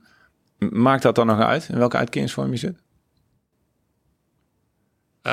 maakt 0.59 1.03
dat 1.03 1.15
dan 1.15 1.27
nog 1.27 1.41
uit 1.41 1.69
in 1.73 1.79
welke 1.79 1.97
uitkeringsvorm 1.97 2.51
je 2.51 2.57
zit? 2.57 2.84
Uh, 5.27 5.33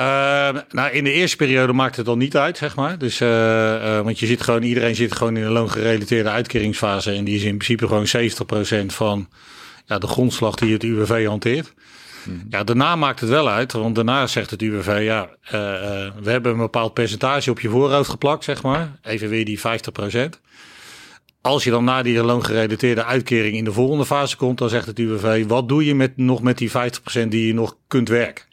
nou, 0.70 0.90
in 0.92 1.04
de 1.04 1.12
eerste 1.12 1.36
periode 1.36 1.72
maakt 1.72 1.96
het 1.96 2.06
dan 2.06 2.18
niet 2.18 2.36
uit, 2.36 2.56
zeg 2.56 2.76
maar. 2.76 2.98
Dus, 2.98 3.20
uh, 3.20 3.28
uh, 3.28 4.00
want 4.00 4.18
je 4.18 4.26
zit 4.26 4.42
gewoon, 4.42 4.62
iedereen 4.62 4.94
zit 4.94 5.16
gewoon 5.16 5.36
in 5.36 5.42
een 5.42 5.52
loongerelateerde 5.52 6.28
uitkeringsfase. 6.28 7.12
En 7.12 7.24
die 7.24 7.36
is 7.36 7.42
in 7.42 7.56
principe 7.56 7.86
gewoon 7.86 8.06
70% 8.84 8.86
van 8.86 9.28
ja, 9.86 9.98
de 9.98 10.06
grondslag 10.06 10.54
die 10.54 10.72
het 10.72 10.82
UWV 10.82 11.26
hanteert. 11.26 11.74
Mhm. 12.24 12.36
Ja, 12.50 12.64
daarna 12.64 12.96
maakt 12.96 13.20
het 13.20 13.28
wel 13.28 13.48
uit, 13.48 13.72
want 13.72 13.94
daarna 13.94 14.26
zegt 14.26 14.50
het 14.50 14.62
UWV, 14.62 15.00
ja, 15.02 15.28
uh, 15.44 15.50
we 16.22 16.30
hebben 16.30 16.52
een 16.52 16.58
bepaald 16.58 16.94
percentage 16.94 17.50
op 17.50 17.60
je 17.60 17.68
voorhoofd 17.68 18.10
geplakt, 18.10 18.44
zeg 18.44 18.62
maar. 18.62 18.98
Even 19.02 19.28
weer 19.28 19.44
die 19.44 19.60
50%. 19.60 20.40
Als 21.40 21.64
je 21.64 21.70
dan 21.70 21.84
na 21.84 22.02
die 22.02 22.22
loongerelateerde 22.22 23.04
uitkering 23.04 23.56
in 23.56 23.64
de 23.64 23.72
volgende 23.72 24.06
fase 24.06 24.36
komt, 24.36 24.58
dan 24.58 24.68
zegt 24.68 24.86
het 24.86 24.98
UWV, 24.98 25.46
wat 25.46 25.68
doe 25.68 25.84
je 25.84 25.94
met, 25.94 26.16
nog 26.16 26.42
met 26.42 26.58
die 26.58 26.70
50% 26.70 26.72
die 27.28 27.46
je 27.46 27.54
nog 27.54 27.76
kunt 27.86 28.08
werken? 28.08 28.44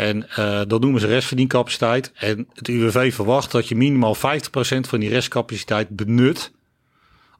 En 0.00 0.26
uh, 0.38 0.60
dat 0.66 0.80
noemen 0.80 1.00
ze 1.00 1.06
restverdiencapaciteit. 1.06 2.12
En 2.14 2.48
het 2.54 2.68
UWV 2.68 3.14
verwacht 3.14 3.50
dat 3.50 3.68
je 3.68 3.76
minimaal 3.76 4.16
50% 4.16 4.18
van 4.80 5.00
die 5.00 5.08
restcapaciteit 5.08 5.88
benut 5.88 6.52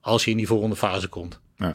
als 0.01 0.25
je 0.25 0.31
in 0.31 0.37
die 0.37 0.47
volgende 0.47 0.77
fase 0.77 1.09
komt. 1.09 1.41
Ja. 1.57 1.75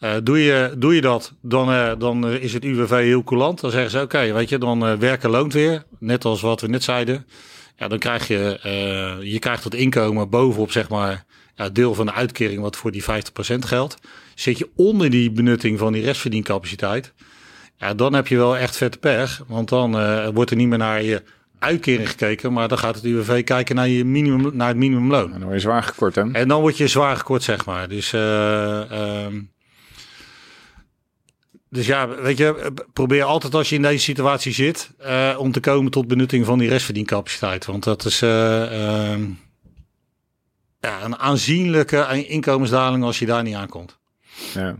Uh, 0.00 0.14
doe, 0.22 0.38
je, 0.38 0.74
doe 0.76 0.94
je 0.94 1.00
dat, 1.00 1.32
dan, 1.40 1.70
uh, 1.70 1.92
dan 1.98 2.28
is 2.28 2.52
het 2.52 2.64
UWV 2.64 2.90
heel 2.90 3.24
coulant. 3.24 3.60
Dan 3.60 3.70
zeggen 3.70 3.90
ze, 3.90 4.00
oké, 4.00 4.32
weet 4.32 4.48
je, 4.48 4.58
dan 4.58 4.98
werken 4.98 5.30
loont 5.30 5.52
weer. 5.52 5.84
Net 5.98 6.24
als 6.24 6.40
wat 6.40 6.60
we 6.60 6.68
net 6.68 6.82
zeiden. 6.82 7.26
Ja, 7.76 7.88
dan 7.88 7.98
krijg 7.98 8.28
je, 8.28 8.58
je 9.22 9.38
krijgt 9.38 9.62
dat 9.62 9.74
inkomen 9.74 10.30
bovenop, 10.30 10.72
zeg 10.72 10.88
maar, 10.88 11.24
ja, 11.54 11.68
deel 11.68 11.94
van 11.94 12.06
de 12.06 12.12
uitkering 12.12 12.60
wat 12.60 12.76
voor 12.76 12.92
die 12.92 13.02
50% 13.02 13.06
geldt. 13.58 13.96
Zit 14.34 14.58
je 14.58 14.68
onder 14.76 15.10
die 15.10 15.30
benutting 15.30 15.78
van 15.78 15.92
die 15.92 16.04
restverdiencapaciteit, 16.04 17.12
ja, 17.82 17.94
dan 17.94 18.14
heb 18.14 18.26
je 18.26 18.36
wel 18.36 18.56
echt 18.56 18.76
vette 18.76 18.98
pech. 18.98 19.42
Want 19.46 19.68
dan 19.68 20.00
uh, 20.00 20.28
wordt 20.28 20.50
er 20.50 20.56
niet 20.56 20.68
meer 20.68 20.78
naar 20.78 21.02
je 21.02 21.22
uitkering 21.58 22.08
gekeken, 22.08 22.52
maar 22.52 22.68
dan 22.68 22.78
gaat 22.78 22.94
het 22.94 23.04
UWV 23.04 23.44
kijken 23.44 23.74
naar, 23.74 23.88
je 23.88 24.04
minimum, 24.04 24.56
naar 24.56 24.68
het 24.68 24.76
minimumloon. 24.76 25.32
En 25.32 25.40
dan 25.40 25.42
word 25.42 25.54
je 25.54 25.60
zwaar 25.60 25.82
gekort, 25.82 26.14
hè? 26.14 26.30
En 26.32 26.48
dan 26.48 26.60
word 26.60 26.76
je 26.76 26.86
zwaar 26.86 27.16
gekort, 27.16 27.42
zeg 27.42 27.64
maar. 27.64 27.88
Dus, 27.88 28.12
uh, 28.12 29.26
dus 31.68 31.86
ja, 31.86 32.08
weet 32.08 32.38
je, 32.38 32.72
probeer 32.92 33.22
altijd 33.22 33.54
als 33.54 33.68
je 33.68 33.74
in 33.74 33.82
deze 33.82 34.04
situatie 34.04 34.52
zit, 34.52 34.90
uh, 35.00 35.34
om 35.38 35.52
te 35.52 35.60
komen 35.60 35.90
tot 35.90 36.08
benutting 36.08 36.46
van 36.46 36.58
die 36.58 36.68
restverdiencapaciteit. 36.68 37.66
Want 37.66 37.84
dat 37.84 38.04
is 38.04 38.22
ehm, 38.22 39.22
ja, 40.80 41.02
een 41.04 41.18
aanzienlijke 41.18 42.26
inkomensdaling 42.26 43.04
als 43.04 43.18
je 43.18 43.26
daar 43.26 43.42
niet 43.42 43.54
aankomt. 43.54 43.98
Ja. 44.54 44.76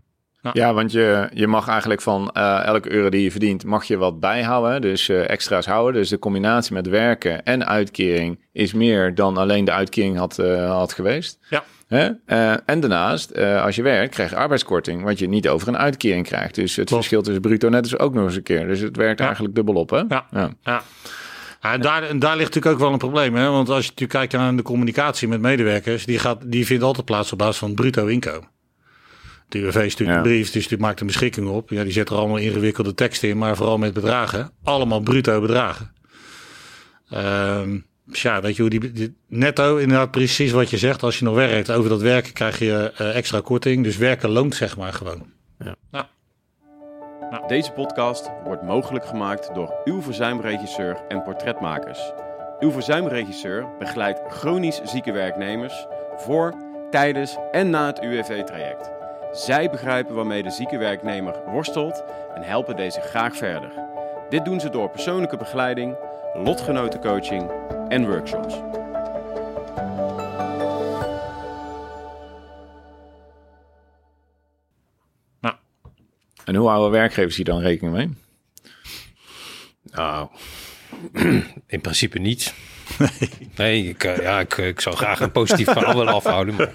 Ja, 0.52 0.74
want 0.74 0.92
je, 0.92 1.28
je 1.34 1.46
mag 1.46 1.68
eigenlijk 1.68 2.00
van 2.00 2.30
uh, 2.36 2.64
elke 2.64 2.92
euro 2.92 3.08
die 3.08 3.22
je 3.22 3.30
verdient, 3.30 3.64
mag 3.64 3.84
je 3.84 3.96
wat 3.96 4.20
bijhouden. 4.20 4.80
Dus 4.80 5.08
uh, 5.08 5.30
extra's 5.30 5.66
houden. 5.66 6.00
Dus 6.00 6.08
de 6.08 6.18
combinatie 6.18 6.74
met 6.74 6.88
werken 6.88 7.44
en 7.44 7.66
uitkering 7.66 8.38
is 8.52 8.72
meer 8.72 9.14
dan 9.14 9.36
alleen 9.36 9.64
de 9.64 9.72
uitkering 9.72 10.16
had, 10.16 10.38
uh, 10.38 10.70
had 10.70 10.92
geweest. 10.92 11.38
Ja. 11.50 11.64
Hè? 11.86 12.10
en 12.66 12.80
daarnaast, 12.80 13.38
als 13.38 13.76
je 13.76 13.82
werkt, 13.82 14.14
krijg 14.14 14.30
je 14.30 14.36
arbeidskorting, 14.36 15.02
wat 15.02 15.18
je 15.18 15.28
niet 15.28 15.48
over 15.48 15.68
een 15.68 15.78
uitkering 15.78 16.26
krijgt. 16.26 16.54
Dus 16.54 16.76
het 16.76 16.88
verschil 16.88 17.22
tussen 17.22 17.42
bruto 17.42 17.68
net 17.68 17.86
is 17.86 17.98
ook 17.98 18.14
nog 18.14 18.24
eens 18.24 18.36
een 18.36 18.42
keer. 18.42 18.66
Dus 18.66 18.80
het 18.80 18.96
werkt 18.96 19.20
eigenlijk 19.20 19.54
dubbel 19.54 19.74
op, 19.74 19.90
hè? 19.90 20.02
Ja. 20.08 20.26
ja. 20.30 20.50
ja. 20.62 20.82
en, 21.60 21.80
daar, 21.80 22.02
en 22.02 22.18
daar 22.18 22.36
ligt 22.36 22.54
natuurlijk 22.54 22.74
ook 22.74 22.80
wel 22.80 22.92
een 22.92 22.98
probleem. 22.98 23.34
Hè? 23.34 23.48
Want 23.50 23.68
als 23.68 23.84
je 23.84 23.90
natuurlijk 23.90 24.18
kijkt 24.18 24.32
naar 24.32 24.56
de 24.56 24.62
communicatie 24.62 25.28
met 25.28 25.40
medewerkers, 25.40 26.04
die, 26.04 26.18
gaat, 26.18 26.38
die 26.44 26.66
vindt 26.66 26.82
altijd 26.82 27.06
plaats 27.06 27.32
op 27.32 27.38
basis 27.38 27.58
van 27.58 27.74
bruto 27.74 28.06
inkomen. 28.06 28.51
De 29.52 29.58
UWV 29.58 29.90
stuurt 29.90 30.10
een 30.10 30.22
brief, 30.22 30.50
dus 30.50 30.68
die 30.68 30.78
maakt 30.78 31.00
een 31.00 31.06
beschikking 31.06 31.48
op. 31.48 31.70
Ja, 31.70 31.82
die 31.82 31.92
zet 31.92 32.08
er 32.08 32.16
allemaal 32.16 32.36
ingewikkelde 32.36 32.94
teksten 32.94 33.28
in, 33.28 33.38
maar 33.38 33.56
vooral 33.56 33.78
met 33.78 33.92
bedragen. 33.92 34.50
Allemaal 34.62 35.00
bruto 35.00 35.40
bedragen. 35.40 35.92
Um, 37.14 37.86
dus 38.04 38.22
ja, 38.22 38.40
weet 38.40 38.56
je 38.56 38.62
hoe 38.62 38.70
die, 38.70 39.16
netto, 39.28 39.76
inderdaad 39.76 40.10
precies 40.10 40.52
wat 40.52 40.70
je 40.70 40.78
zegt. 40.78 41.02
Als 41.02 41.18
je 41.18 41.24
nog 41.24 41.34
werkt, 41.34 41.70
over 41.70 41.90
dat 41.90 42.00
werken 42.00 42.32
krijg 42.32 42.58
je 42.58 42.92
uh, 43.00 43.16
extra 43.16 43.40
korting. 43.40 43.84
Dus 43.84 43.96
werken 43.96 44.30
loont 44.30 44.54
zeg 44.54 44.76
maar 44.76 44.92
gewoon. 44.92 45.26
Ja. 45.58 45.74
Nou. 45.90 46.04
Nou. 47.30 47.48
Deze 47.48 47.72
podcast 47.72 48.30
wordt 48.44 48.62
mogelijk 48.62 49.06
gemaakt 49.06 49.54
door 49.54 49.74
uw 49.84 50.02
verzuimregisseur 50.02 50.96
en 51.08 51.22
portretmakers. 51.22 52.12
Uw 52.60 52.70
verzuimregisseur 52.70 53.66
begeleidt 53.78 54.20
chronisch 54.28 54.80
zieke 54.84 55.12
werknemers 55.12 55.86
voor, 56.16 56.54
tijdens 56.90 57.36
en 57.50 57.70
na 57.70 57.86
het 57.86 58.00
UWV-traject. 58.00 59.01
Zij 59.32 59.70
begrijpen 59.70 60.14
waarmee 60.14 60.42
de 60.42 60.50
zieke 60.50 60.76
werknemer 60.78 61.42
worstelt 61.46 62.04
en 62.34 62.42
helpen 62.42 62.76
deze 62.76 63.00
graag 63.00 63.36
verder. 63.36 63.72
Dit 64.28 64.44
doen 64.44 64.60
ze 64.60 64.70
door 64.70 64.90
persoonlijke 64.90 65.36
begeleiding, 65.36 65.96
lotgenotencoaching 66.34 67.50
en 67.88 68.06
workshops. 68.06 68.54
Nou. 75.40 75.54
En 76.44 76.54
hoe 76.54 76.68
houden 76.68 76.90
werkgevers 76.90 77.36
hier 77.36 77.44
dan 77.44 77.60
rekening 77.60 77.94
mee? 77.94 78.10
Nou, 79.82 80.28
in 81.66 81.80
principe 81.80 82.18
niet. 82.18 82.54
Nee, 83.56 83.88
ik, 83.88 84.04
uh, 84.04 84.16
ja, 84.16 84.40
ik, 84.40 84.56
ik 84.56 84.80
zou 84.80 84.96
graag 84.96 85.20
een 85.20 85.32
positief 85.32 85.66
verhaal 85.72 85.96
willen 85.96 86.12
afhouden. 86.12 86.54
Maar... 86.54 86.72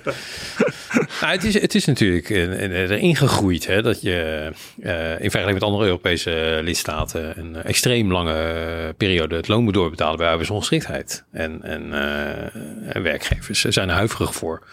Nou, 1.22 1.34
het, 1.34 1.44
is, 1.44 1.62
het 1.62 1.76
is 1.76 1.86
natuurlijk 1.86 2.30
erin 2.30 3.16
gegroeid 3.16 3.68
hè, 3.68 3.82
dat 3.82 4.02
je 4.02 4.50
uh, 4.78 5.12
in 5.12 5.32
vergelijking 5.32 5.54
met 5.54 5.64
andere 5.64 5.86
Europese 5.86 6.60
lidstaten 6.64 7.40
een 7.40 7.56
extreem 7.56 8.12
lange 8.12 8.94
periode 8.98 9.36
het 9.36 9.48
loon 9.48 9.64
moet 9.64 9.74
doorbetalen 9.74 10.18
bij 10.18 10.28
arbeidsongeschiktheid. 10.28 11.24
En, 11.32 11.64
en, 11.64 11.88
uh, 11.88 12.96
en 12.96 13.02
werkgevers 13.04 13.62
zijn 13.62 13.90
huiverig 13.90 14.36
voor 14.36 14.68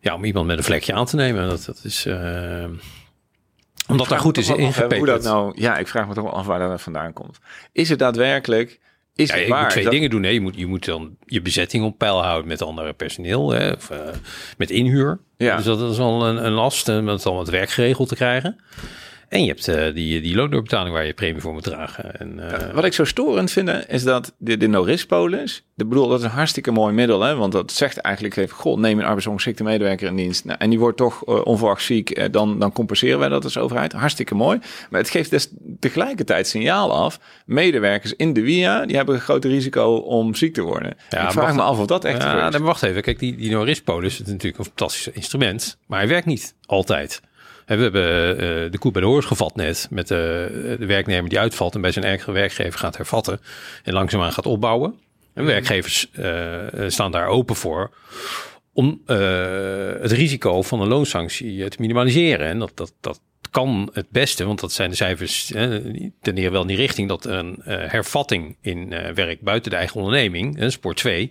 ja, 0.00 0.14
om 0.14 0.24
iemand 0.24 0.46
met 0.46 0.58
een 0.58 0.64
vlekje 0.64 0.92
aan 0.92 1.06
te 1.06 1.16
nemen. 1.16 1.48
Dat, 1.48 1.64
dat 1.64 1.80
is. 1.84 2.06
Omdat 3.88 4.08
daar 4.08 4.18
goed 4.18 4.38
is 4.38 4.48
Hoe 4.48 4.56
dat 4.56 4.66
ingepeperd. 4.66 5.22
nou, 5.22 5.52
ja, 5.54 5.76
ik 5.76 5.88
vraag 5.88 6.08
me 6.08 6.14
toch 6.14 6.24
wel 6.24 6.32
af 6.32 6.46
waar 6.46 6.58
dat 6.58 6.82
vandaan 6.82 7.12
komt. 7.12 7.38
Is 7.72 7.88
het 7.88 7.98
daadwerkelijk, 7.98 8.80
is 9.14 9.28
Ja, 9.28 9.36
je 9.36 9.48
waar? 9.48 9.60
moet 9.62 9.70
twee 9.70 9.84
dat- 9.84 9.92
dingen 9.92 10.10
doen. 10.10 10.22
Hè. 10.22 10.28
Je, 10.28 10.40
moet, 10.40 10.56
je 10.56 10.66
moet 10.66 10.84
dan 10.84 11.16
je 11.26 11.42
bezetting 11.42 11.84
op 11.84 11.98
peil 11.98 12.22
houden 12.24 12.48
met 12.48 12.62
andere 12.62 12.92
personeel. 12.92 13.50
Hè, 13.50 13.70
of, 13.70 13.90
eh, 13.90 13.98
met 14.56 14.70
inhuur. 14.70 15.20
Ja. 15.36 15.56
Dus 15.56 15.64
dat 15.64 15.90
is 15.92 15.98
al 15.98 16.26
een, 16.26 16.44
een 16.46 16.52
last 16.52 16.88
om 17.26 17.38
het 17.38 17.48
werk 17.50 17.70
geregeld 17.70 18.08
te 18.08 18.14
krijgen. 18.14 18.60
En 19.32 19.40
je 19.40 19.46
hebt 19.46 19.68
eh, 19.68 19.94
die, 19.94 20.20
die 20.20 20.34
loondoorbetaling 20.34 20.94
waar 20.94 21.06
je 21.06 21.12
premie 21.12 21.40
voor 21.40 21.52
moet 21.52 21.62
dragen. 21.62 22.18
En, 22.20 22.50
eh, 22.50 22.74
Wat 22.74 22.84
ik 22.84 22.92
zo 22.92 23.04
storend 23.04 23.50
vind, 23.50 23.70
is 23.88 24.02
dat 24.02 24.32
de, 24.38 24.56
de 24.56 24.66
no-risk-polis, 24.66 25.64
ik 25.76 25.88
bedoel, 25.88 26.08
dat 26.08 26.18
is 26.18 26.24
een 26.24 26.30
hartstikke 26.30 26.70
mooi 26.70 26.94
middel, 26.94 27.20
hè, 27.20 27.34
want 27.36 27.52
dat 27.52 27.72
zegt 27.72 27.96
eigenlijk 27.96 28.36
even, 28.36 28.56
goh, 28.56 28.78
neem 28.78 28.98
een 28.98 29.04
arbeidsongeschikte 29.04 29.62
medewerker 29.62 30.08
in 30.08 30.16
dienst, 30.16 30.44
nou, 30.44 30.58
en 30.58 30.70
die 30.70 30.78
wordt 30.78 30.96
toch 30.96 31.24
eh, 31.24 31.44
onverwacht 31.44 31.82
ziek, 31.82 32.32
dan, 32.32 32.58
dan 32.58 32.72
compenseren 32.72 33.18
wij 33.18 33.28
dat 33.28 33.44
als 33.44 33.58
overheid. 33.58 33.92
Hartstikke 33.92 34.34
mooi. 34.34 34.58
Maar 34.90 35.00
het 35.00 35.10
geeft 35.10 35.30
dus 35.30 35.48
tegelijkertijd 35.80 36.46
signaal 36.46 36.92
af, 36.92 37.18
medewerkers 37.46 38.12
in 38.16 38.32
de 38.32 38.42
WIA, 38.42 38.86
die 38.86 38.96
hebben 38.96 39.14
een 39.14 39.20
groot 39.20 39.44
risico 39.44 39.94
om 39.94 40.34
ziek 40.34 40.54
te 40.54 40.62
worden. 40.62 40.96
Ja, 41.10 41.24
ik 41.24 41.30
vraag 41.30 41.44
wacht- 41.44 41.56
me 41.56 41.62
af 41.62 41.78
of 41.78 41.86
dat 41.86 42.04
echt 42.04 42.22
ja, 42.22 42.30
gebeurt. 42.30 42.52
dan 42.52 42.62
wacht 42.62 42.82
even. 42.82 43.02
Kijk, 43.02 43.18
die, 43.18 43.36
die 43.36 43.50
no-risk-polis 43.50 44.20
is 44.20 44.26
natuurlijk 44.26 44.58
een 44.58 44.64
fantastisch 44.64 45.08
instrument. 45.08 45.78
Maar 45.86 45.98
hij 45.98 46.08
werkt 46.08 46.26
niet 46.26 46.54
altijd. 46.66 47.20
We 47.76 47.82
hebben 47.82 48.02
eh, 48.02 48.70
de 48.70 48.78
koe 48.78 48.90
bij 48.90 49.00
de 49.00 49.06
horens 49.06 49.26
gevat 49.26 49.56
net 49.56 49.86
met 49.90 50.10
eh, 50.10 50.18
de 50.18 50.86
werknemer 50.86 51.28
die 51.28 51.38
uitvalt 51.38 51.74
en 51.74 51.80
bij 51.80 51.92
zijn 51.92 52.04
eigen 52.04 52.32
werkgever 52.32 52.78
gaat 52.78 52.96
hervatten 52.96 53.40
en 53.84 53.92
langzaamaan 53.92 54.32
gaat 54.32 54.46
opbouwen. 54.46 54.94
En 55.34 55.44
werkgevers 55.44 56.10
eh, 56.10 56.56
staan 56.86 57.10
daar 57.10 57.26
open 57.26 57.56
voor 57.56 57.90
om 58.72 59.02
eh, 59.06 59.16
het 60.00 60.12
risico 60.12 60.62
van 60.62 60.80
een 60.80 60.88
loonsanctie 60.88 61.62
eh, 61.62 61.68
te 61.68 61.76
minimaliseren. 61.80 62.46
En 62.46 62.58
dat, 62.58 62.72
dat, 62.74 62.92
dat 63.00 63.20
kan 63.52 63.90
het 63.92 64.10
beste, 64.10 64.44
want 64.44 64.60
dat 64.60 64.72
zijn 64.72 64.90
de 64.90 64.96
cijfers 64.96 65.46
die 65.46 66.12
tenderen 66.20 66.52
wel 66.52 66.60
in 66.60 66.66
die 66.66 66.76
richting, 66.76 67.08
dat 67.08 67.24
een 67.24 67.62
eh, 67.64 67.90
hervatting 67.90 68.56
in 68.60 68.92
eh, 68.92 69.14
werk 69.14 69.40
buiten 69.40 69.70
de 69.70 69.76
eigen 69.76 69.96
onderneming, 69.96 70.72
sport 70.72 70.96
2, 70.96 71.30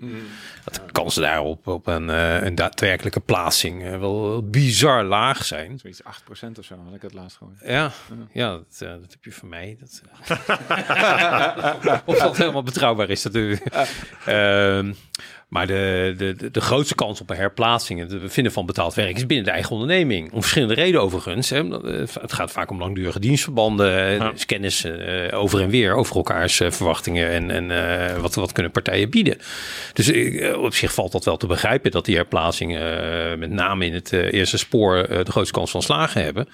dat 0.63 0.73
de 0.73 0.81
kansen 0.91 1.21
daarop 1.21 1.67
op 1.67 1.88
een, 1.88 2.10
eh, 2.10 2.43
een 2.43 2.55
daadwerkelijke 2.55 3.19
plaatsing 3.19 3.99
wel 3.99 4.43
bizar 4.49 5.03
laag 5.03 5.45
zijn. 5.45 5.79
Zoiets 5.79 6.03
8% 6.03 6.60
of 6.60 6.65
zo, 6.65 6.75
had 6.86 6.95
ik 6.95 7.01
het 7.01 7.13
laatst 7.13 7.38
gehoord. 7.38 7.60
Ja, 7.65 7.91
ja 8.31 8.51
dat, 8.51 8.77
dat 8.77 9.12
heb 9.12 9.23
je 9.23 9.31
van 9.31 9.49
mij. 9.49 9.77
Dat, 9.79 10.01
of 12.05 12.17
dat 12.17 12.38
helemaal 12.38 12.63
betrouwbaar 12.63 13.10
is, 13.10 13.21
dat 13.21 13.36
u. 13.36 13.60
Maar 15.51 15.67
de, 15.67 16.13
de, 16.17 16.51
de, 16.51 16.61
grootste 16.61 16.95
kans 16.95 17.21
op 17.21 17.29
een 17.29 17.35
herplaatsing, 17.35 17.99
het 17.99 18.33
vinden 18.33 18.53
van 18.53 18.65
betaald 18.65 18.93
werk, 18.93 19.15
is 19.15 19.25
binnen 19.25 19.45
de 19.45 19.51
eigen 19.51 19.71
onderneming. 19.71 20.31
Om 20.31 20.41
verschillende 20.41 20.73
redenen 20.73 21.01
overigens. 21.01 21.49
Hè. 21.49 21.63
Het 22.21 22.33
gaat 22.33 22.51
vaak 22.51 22.69
om 22.69 22.79
langdurige 22.79 23.19
dienstverbanden, 23.19 24.19
eh, 24.19 24.31
dus 24.31 24.45
kennis 24.45 24.83
eh, 24.83 25.39
over 25.39 25.61
en 25.61 25.69
weer, 25.69 25.93
over 25.93 26.15
elkaars 26.15 26.59
eh, 26.59 26.71
verwachtingen 26.71 27.29
en, 27.29 27.51
en 27.51 27.71
eh, 27.71 28.17
wat, 28.17 28.35
wat 28.35 28.51
kunnen 28.51 28.71
partijen 28.71 29.09
bieden. 29.09 29.37
Dus 29.93 30.11
eh, 30.11 30.61
op 30.61 30.73
zich 30.73 30.93
valt 30.93 31.11
dat 31.11 31.25
wel 31.25 31.37
te 31.37 31.47
begrijpen 31.47 31.91
dat 31.91 32.05
die 32.05 32.15
herplaatsingen, 32.15 33.03
eh, 33.31 33.37
met 33.37 33.49
name 33.49 33.85
in 33.85 33.93
het 33.93 34.13
eh, 34.13 34.33
eerste 34.33 34.57
spoor, 34.57 34.97
eh, 34.97 35.25
de 35.25 35.31
grootste 35.31 35.53
kans 35.53 35.71
van 35.71 35.81
slagen 35.81 36.23
hebben. 36.23 36.47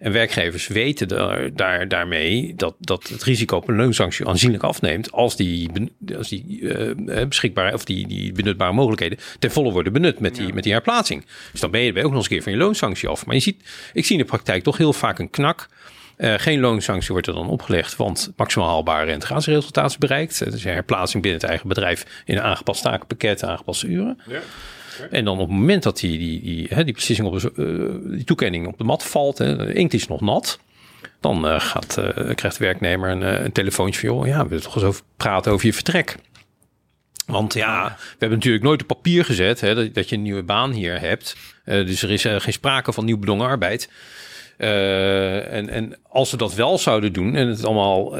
En 0.00 0.12
werkgevers 0.12 0.66
weten 0.66 1.08
daar, 1.08 1.54
daar, 1.54 1.88
daarmee 1.88 2.52
dat, 2.56 2.74
dat 2.78 3.08
het 3.08 3.22
risico 3.22 3.56
op 3.56 3.68
een 3.68 3.76
loonsanctie 3.76 4.26
aanzienlijk 4.26 4.62
afneemt 4.62 5.12
als 5.12 5.36
die, 5.36 5.70
als 6.16 6.28
die 6.28 6.68
eh, 6.68 7.26
beschikbare 7.26 7.74
of 7.74 7.84
die, 7.84 8.06
die 8.06 8.32
benutbare 8.32 8.72
mogelijkheden 8.72 9.18
ten 9.38 9.50
volle 9.50 9.72
worden 9.72 9.92
benut 9.92 10.20
met 10.20 10.34
die, 10.34 10.52
met 10.52 10.62
die 10.62 10.72
herplaatsing. 10.72 11.26
Dus 11.52 11.60
dan 11.60 11.70
ben 11.70 11.80
je 11.80 11.92
er 11.92 12.04
ook 12.04 12.12
nog 12.12 12.14
eens 12.14 12.22
een 12.24 12.30
keer 12.30 12.42
van 12.42 12.52
je 12.52 12.58
loonsanctie 12.58 13.08
af. 13.08 13.26
Maar 13.26 13.34
je 13.34 13.40
ziet, 13.40 13.62
ik 13.92 14.04
zie 14.04 14.16
in 14.16 14.22
de 14.22 14.28
praktijk 14.28 14.62
toch 14.62 14.76
heel 14.76 14.92
vaak 14.92 15.18
een 15.18 15.30
knak. 15.30 15.68
Eh, 16.16 16.34
geen 16.36 16.60
loonsanctie 16.60 17.12
wordt 17.12 17.26
er 17.26 17.34
dan 17.34 17.48
opgelegd, 17.48 17.96
want 17.96 18.32
maximaal 18.36 18.68
haalbare 18.68 19.04
rentratieresultaat 19.04 19.90
is 19.90 19.98
bereikt. 19.98 20.50
Dus 20.50 20.64
een 20.64 20.72
herplaatsing 20.72 21.22
binnen 21.22 21.40
het 21.40 21.50
eigen 21.50 21.68
bedrijf 21.68 22.22
in 22.24 22.36
een 22.36 22.42
aangepast 22.42 22.82
takenpakket, 22.82 23.44
aangepaste 23.44 23.86
uren. 23.86 24.18
En 25.10 25.24
dan 25.24 25.38
op 25.38 25.48
het 25.48 25.58
moment 25.58 25.82
dat 25.82 25.98
die, 25.98 26.18
die, 26.18 26.40
die, 26.42 26.66
hè, 26.70 26.84
die 26.84 26.94
beslissing 26.94 27.28
op 27.28 27.40
de, 27.40 27.52
eh, 27.56 28.12
die 28.16 28.24
toekenning 28.24 28.66
op 28.66 28.78
de 28.78 28.84
mat 28.84 29.04
valt, 29.04 29.38
hè, 29.38 29.56
de 29.56 29.72
inkt 29.72 29.94
is 29.94 30.08
nog 30.08 30.20
nat. 30.20 30.60
Dan 31.20 31.48
eh, 31.48 31.60
gaat, 31.60 31.96
eh, 31.96 32.34
krijgt 32.34 32.58
de 32.58 32.64
werknemer 32.64 33.10
een, 33.10 33.44
een 33.44 33.52
telefoontje 33.52 34.00
van, 34.00 34.08
joh, 34.08 34.26
ja, 34.26 34.42
we 34.42 34.48
willen 34.48 34.64
toch 34.64 34.74
eens 34.74 34.84
over 34.84 35.02
praten 35.16 35.52
over 35.52 35.66
je 35.66 35.72
vertrek. 35.72 36.16
Want 37.26 37.54
ja, 37.54 37.96
we 37.98 38.16
hebben 38.18 38.38
natuurlijk 38.38 38.64
nooit 38.64 38.80
op 38.82 38.86
papier 38.86 39.24
gezet 39.24 39.60
hè, 39.60 39.74
dat, 39.74 39.94
dat 39.94 40.08
je 40.08 40.16
een 40.16 40.22
nieuwe 40.22 40.42
baan 40.42 40.70
hier 40.70 41.00
hebt. 41.00 41.36
Dus 41.64 42.02
er 42.02 42.10
is 42.10 42.22
geen 42.22 42.52
sprake 42.52 42.92
van 42.92 43.04
nieuw 43.04 43.18
bedongen 43.18 43.46
arbeid. 43.46 43.90
En, 44.56 45.68
en 45.68 45.98
als 46.08 46.30
we 46.30 46.36
dat 46.36 46.54
wel 46.54 46.78
zouden 46.78 47.12
doen 47.12 47.36
en 47.36 47.48
het 47.48 47.64
allemaal 47.64 48.16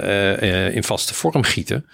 in 0.70 0.84
vaste 0.84 1.14
vorm 1.14 1.42
gieten, 1.42 1.86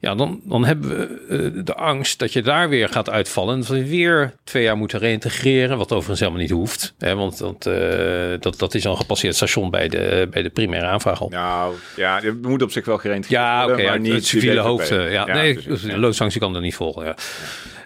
ja, 0.00 0.14
dan, 0.14 0.40
dan 0.44 0.64
hebben 0.64 0.88
we 0.88 1.24
eh, 1.28 1.64
de 1.64 1.74
angst 1.74 2.18
dat 2.18 2.32
je 2.32 2.42
daar 2.42 2.68
weer 2.68 2.88
gaat 2.88 3.10
uitvallen. 3.10 3.54
En 3.54 3.60
dat 3.60 3.68
we 3.68 3.88
weer 3.88 4.34
twee 4.44 4.62
jaar 4.62 4.76
moeten 4.76 4.98
reïntegreren, 4.98 5.78
wat 5.78 5.92
overigens 5.92 6.20
helemaal 6.20 6.40
niet 6.40 6.50
hoeft. 6.50 6.94
Hè, 6.98 7.14
want 7.14 7.38
dat, 7.38 7.66
eh, 7.66 8.40
dat, 8.40 8.58
dat 8.58 8.74
is 8.74 8.86
al 8.86 8.92
een 8.92 8.98
gepasseerd 8.98 9.36
station 9.36 9.70
bij 9.70 9.88
de, 9.88 10.28
bij 10.30 10.42
de 10.42 10.50
primaire 10.50 10.86
aanvraag 10.86 11.20
al. 11.20 11.28
Nou, 11.28 11.74
ja, 11.96 12.20
je 12.22 12.38
moet 12.42 12.62
op 12.62 12.70
zich 12.70 12.84
wel 12.84 12.98
gereïntegreerd 12.98 13.42
Ja, 13.42 13.64
oké, 13.64 13.72
maar 13.72 13.82
ja, 13.82 13.96
niet 13.96 14.12
het 14.12 14.26
civiele 14.26 14.60
hoofd. 14.60 14.88
Ja, 14.88 15.24
nee, 15.24 15.54
precies, 15.54 15.82
de 15.82 16.24
ja. 16.28 16.38
kan 16.38 16.54
er 16.54 16.60
niet 16.60 16.74
volgen. 16.74 17.04
Ja. 17.04 17.14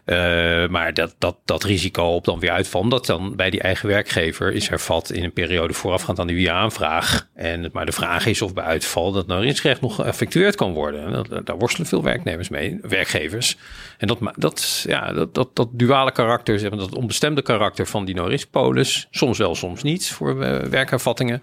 Eh, 0.05 0.69
maar 0.69 0.95
dat, 0.95 1.15
dat, 1.19 1.37
dat 1.45 1.65
risico 1.65 2.05
op 2.05 2.25
dan 2.25 2.39
weer 2.39 2.51
uitvallen, 2.51 2.89
dat 2.89 3.07
dan 3.07 3.37
bij 3.37 3.51
die 3.51 3.61
eigen 3.61 3.89
werkgever 3.89 4.53
is 4.53 4.69
hervat 4.69 5.11
in 5.11 5.25
een 5.25 5.33
periode 5.33 5.73
voorafgaand 5.73 6.19
aan 6.19 6.27
die 6.27 6.37
WIA-aanvraag. 6.37 7.29
En, 7.35 7.69
maar 7.73 7.87
de 7.87 7.93
vraag 7.93 8.27
is 8.27 8.43
of 8.43 8.55
bij 8.55 8.65
uitval 8.65 9.13
dat 9.13 9.27
nou 9.27 9.51
recht 9.63 9.81
nog 9.81 9.95
geëffectueerd 9.95 10.55
kan 10.55 10.73
worden. 10.73 11.27
Daar 11.45 11.59
worstelen 11.59 11.89
veel 11.89 12.03
werknemers 12.03 12.49
mee, 12.49 12.79
werkgevers. 12.83 13.57
En 13.99 14.07
dat, 14.07 14.19
dat, 14.37 14.85
ja, 14.89 15.13
dat, 15.13 15.35
dat, 15.35 15.57
dat 15.57 15.69
duale 15.73 16.13
karakter, 16.13 16.59
zeg 16.59 16.71
maar, 16.71 16.79
dat 16.79 16.95
onbestemde 16.95 17.43
karakter 17.43 17.87
van 17.87 18.05
die 18.05 18.15
no-risk-polis, 18.15 19.07
soms 19.11 19.39
wel, 19.39 19.55
soms 19.55 19.83
niet 19.83 20.11
voor 20.11 20.43
eh, 20.43 20.59
werkhervattingen. 20.59 21.43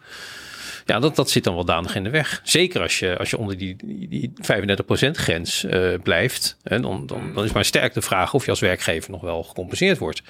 Ja, 0.90 1.00
dat, 1.00 1.16
dat 1.16 1.30
zit 1.30 1.44
dan 1.44 1.56
wel 1.56 1.66
danig 1.66 1.96
in 1.96 2.04
de 2.04 2.10
weg. 2.10 2.42
Zeker 2.44 2.82
als 2.82 3.00
je, 3.00 3.18
als 3.18 3.30
je 3.30 3.38
onder 3.38 3.58
die, 3.58 3.76
die, 3.84 4.08
die 4.08 4.32
35% 5.08 5.12
grens 5.12 5.64
eh, 5.64 5.94
blijft. 6.04 6.58
Hè, 6.64 6.80
dan, 6.80 7.06
dan, 7.08 7.34
dan 7.34 7.44
is 7.44 7.52
maar 7.52 7.66
sterk 7.66 7.94
de 7.94 8.02
vraag 8.02 8.34
of 8.34 8.44
je 8.44 8.50
als 8.50 8.60
werkgever 8.60 9.12
nog 9.12 9.22
wel 9.22 9.44
gecompenseerd 9.44 9.98
wordt. 9.98 10.22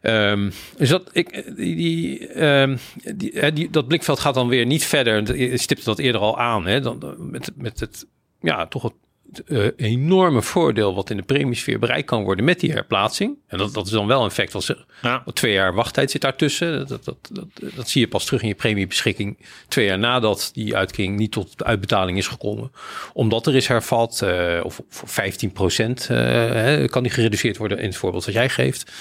Ehm, 0.00 0.50
dus 0.76 0.88
dat, 0.88 1.10
ik, 1.12 1.56
die, 1.56 1.76
die, 1.76 2.28
ehm, 2.28 2.76
die, 3.14 3.70
dat 3.70 3.88
blikveld 3.88 4.20
gaat 4.20 4.34
dan 4.34 4.48
weer 4.48 4.66
niet 4.66 4.84
verder. 4.84 5.36
Je 5.36 5.58
stipte 5.58 5.84
dat 5.84 5.98
eerder 5.98 6.20
al 6.20 6.38
aan. 6.38 6.66
Hè, 6.66 6.80
dan 6.80 7.16
met, 7.18 7.50
met 7.56 7.80
het, 7.80 8.06
ja, 8.40 8.66
toch 8.66 8.82
het 8.82 8.94
eh, 9.46 9.66
enorme 9.76 10.42
voordeel 10.42 10.94
wat 10.94 11.10
in 11.10 11.16
de 11.16 11.22
premiesfeer 11.22 11.78
bereikt 11.78 12.06
kan 12.06 12.22
worden 12.24 12.44
met 12.44 12.60
die 12.60 12.72
herplaatsing. 12.72 13.36
En 13.46 13.58
dat, 13.58 13.74
dat 13.74 13.86
is 13.86 13.92
dan 13.92 14.06
wel 14.06 14.20
een 14.20 14.28
effect. 14.28 14.54
Als 14.54 14.68
er 14.68 14.84
Ja. 15.02 15.24
twee 15.32 15.52
jaar 15.52 15.74
wachttijd 15.74 16.10
zit 16.10 16.20
daartussen. 16.20 16.86
Dat, 16.88 17.04
dat, 17.04 17.16
dat, 17.32 17.46
dat, 17.74 17.88
zie 17.88 18.00
je 18.00 18.08
pas 18.08 18.24
terug 18.24 18.42
in 18.42 18.48
je 18.48 18.54
premiebeschikking. 18.54 19.38
Twee 19.68 19.86
jaar 19.86 19.98
nadat 19.98 20.50
die 20.52 20.76
uitkering 20.76 21.16
niet 21.16 21.32
tot 21.32 21.58
de 21.58 21.64
uitbetaling 21.64 22.18
is 22.18 22.26
gekomen. 22.28 22.72
Omdat 23.12 23.46
er 23.46 23.54
is 23.54 23.66
hervat. 23.68 24.22
eh, 24.22 24.60
of 24.62 24.80
voor 24.88 25.08
15 25.08 25.52
procent 25.52 26.06
kan 26.90 27.02
die 27.02 27.12
gereduceerd 27.12 27.56
worden 27.56 27.78
in 27.78 27.86
het 27.88 27.96
voorbeeld 27.96 28.24
dat 28.24 28.34
jij 28.34 28.48
geeft. 28.48 28.92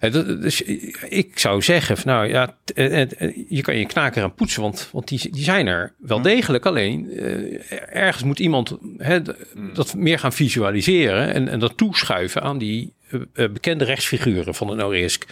Eh, 0.00 0.12
Dus 0.12 0.62
ik 1.08 1.38
zou 1.38 1.62
zeggen, 1.62 1.96
van, 1.96 2.12
nou 2.12 2.28
ja, 2.28 2.56
eh, 2.74 3.00
eh, 3.00 3.36
je 3.48 3.62
kan 3.62 3.76
je 3.76 3.86
knaker 3.86 4.22
aan 4.22 4.34
poetsen, 4.34 4.62
want, 4.62 4.88
want 4.92 5.08
die, 5.08 5.30
die 5.30 5.44
zijn 5.44 5.66
er 5.66 5.92
wel 5.98 6.22
degelijk. 6.22 6.66
Alleen 6.66 7.10
eh, 7.10 7.96
ergens 7.96 8.24
moet 8.24 8.38
iemand 8.38 8.76
hè, 8.96 9.22
d- 9.22 9.34
dat 9.74 9.94
meer 9.94 10.18
gaan 10.18 10.32
visualiseren 10.32 11.32
en, 11.34 11.48
en 11.48 11.58
dat 11.58 11.76
toeschuiven 11.76 12.42
aan 12.42 12.58
die 12.58 12.92
eh, 13.10 13.20
eh, 13.34 13.50
bekende 13.52 13.84
rechtsfiguren 13.84 14.54
van 14.54 14.66
de 14.66 14.74
no-risk 14.74 15.24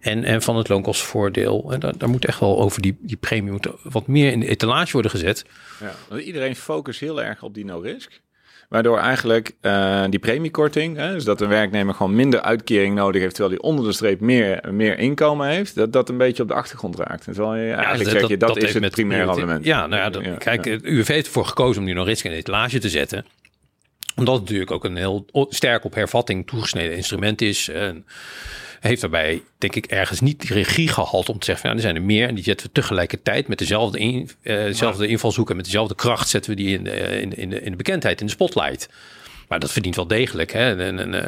en, 0.00 0.24
en 0.24 0.42
van 0.42 0.56
het 0.56 0.68
loonkostenvoordeel. 0.68 1.72
En 1.72 1.80
daar, 1.80 1.98
daar 1.98 2.08
moet 2.08 2.24
echt 2.26 2.40
wel 2.40 2.60
over 2.60 2.82
die, 2.82 2.96
die 3.00 3.16
premie 3.16 3.50
moet 3.52 3.68
wat 3.82 4.06
meer 4.06 4.32
in 4.32 4.40
de 4.40 4.48
etalage 4.48 4.92
worden 4.92 5.10
gezet. 5.10 5.44
Ja, 5.80 5.94
want 6.08 6.22
iedereen 6.22 6.56
focust 6.56 7.00
heel 7.00 7.22
erg 7.22 7.42
op 7.42 7.54
die 7.54 7.64
no-risk. 7.64 8.20
Waardoor 8.68 8.98
eigenlijk 8.98 9.52
eh, 9.60 10.04
die 10.10 10.18
premiekorting, 10.18 10.96
hè, 10.96 11.12
dus 11.12 11.24
dat 11.24 11.40
een 11.40 11.48
werknemer 11.48 11.94
gewoon 11.94 12.14
minder 12.14 12.40
uitkering 12.40 12.94
nodig 12.94 13.20
heeft, 13.22 13.34
terwijl 13.34 13.54
hij 13.60 13.68
onder 13.70 13.84
de 13.84 13.92
streep 13.92 14.20
meer, 14.20 14.60
meer 14.70 14.98
inkomen 14.98 15.48
heeft, 15.48 15.74
dat 15.74 15.92
dat 15.92 16.08
een 16.08 16.16
beetje 16.16 16.42
op 16.42 16.48
de 16.48 16.54
achtergrond 16.54 16.98
raakt. 16.98 17.26
En 17.26 17.32
terwijl 17.32 17.54
je 17.64 17.72
eigenlijk 17.72 18.10
zeg 18.10 18.28
je, 18.28 18.36
dat, 18.36 18.56
is 18.56 18.74
het 18.74 18.90
prioriteit- 18.90 19.28
abonnement. 19.28 19.64
Ja, 19.64 19.86
nou 19.86 20.02
ja, 20.02 20.10
dat- 20.10 20.24
Ja, 20.24 20.34
kijk, 20.36 20.64
het 20.64 20.84
UWV 20.84 21.08
heeft 21.08 21.26
ervoor 21.26 21.46
gekozen 21.46 21.80
om 21.80 21.86
die 21.86 21.94
nog 21.94 22.06
risk 22.06 22.24
in 22.24 22.30
de 22.30 22.36
etalage 22.36 22.78
te 22.78 22.88
zetten. 22.88 23.26
Omdat 24.16 24.34
het 24.34 24.42
natuurlijk 24.42 24.70
ook 24.70 24.84
een 24.84 24.96
heel 24.96 25.26
sterk 25.48 25.84
op 25.84 25.94
hervatting 25.94 26.46
toegesneden 26.46 26.96
instrument 26.96 27.42
is. 27.42 27.68
En 27.68 28.06
heeft 28.88 29.00
daarbij, 29.00 29.42
denk 29.58 29.74
ik, 29.74 29.86
ergens 29.86 30.20
niet 30.20 30.40
die 30.40 30.52
regie 30.52 30.88
gehad 30.88 31.28
om 31.28 31.38
te 31.38 31.44
zeggen, 31.44 31.68
van, 31.68 31.76
er 31.76 31.82
zijn 31.82 31.94
er 31.96 32.02
meer 32.02 32.28
en 32.28 32.34
die 32.34 32.44
zetten 32.44 32.66
we 32.66 32.72
tegelijkertijd 32.72 33.48
met 33.48 33.58
dezelfde, 33.58 33.98
in, 33.98 34.30
eh, 34.42 34.56
dezelfde 34.56 35.06
invalshoek 35.06 35.50
en 35.50 35.56
met 35.56 35.64
dezelfde 35.64 35.94
kracht 35.94 36.28
zetten 36.28 36.50
we 36.50 36.56
die 36.56 36.78
in 36.78 36.84
de, 36.84 37.20
in, 37.20 37.36
in, 37.36 37.70
de, 37.70 37.76
bekendheid, 37.76 38.20
in 38.20 38.26
de 38.26 38.32
spotlight. 38.32 38.88
Maar 39.48 39.60
dat 39.60 39.72
verdient 39.72 39.96
wel 39.96 40.06
degelijk. 40.06 40.52
Hè? 40.52 40.92
Uh, 40.92 41.24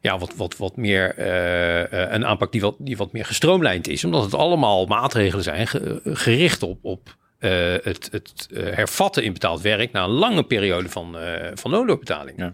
ja, 0.00 0.18
wat, 0.18 0.32
wat, 0.36 0.56
wat 0.56 0.76
meer 0.76 1.18
uh, 1.18 2.12
een 2.12 2.26
aanpak 2.26 2.52
die 2.52 2.60
wat, 2.60 2.74
die 2.78 2.96
wat 2.96 3.12
meer 3.12 3.24
gestroomlijnd 3.24 3.88
is. 3.88 4.04
Omdat 4.04 4.24
het 4.24 4.34
allemaal 4.34 4.86
maatregelen 4.86 5.44
zijn 5.44 5.66
gericht 6.04 6.62
op, 6.62 6.78
op 6.82 7.16
het, 7.38 8.08
het 8.10 8.48
hervatten 8.52 9.24
in 9.24 9.32
betaald 9.32 9.60
werk 9.60 9.92
na 9.92 10.04
een 10.04 10.10
lange 10.10 10.42
periode 10.42 10.88
van, 10.88 11.16
van 11.54 11.70
noodloorbetaling. 11.70 12.38
Ja. 12.38 12.52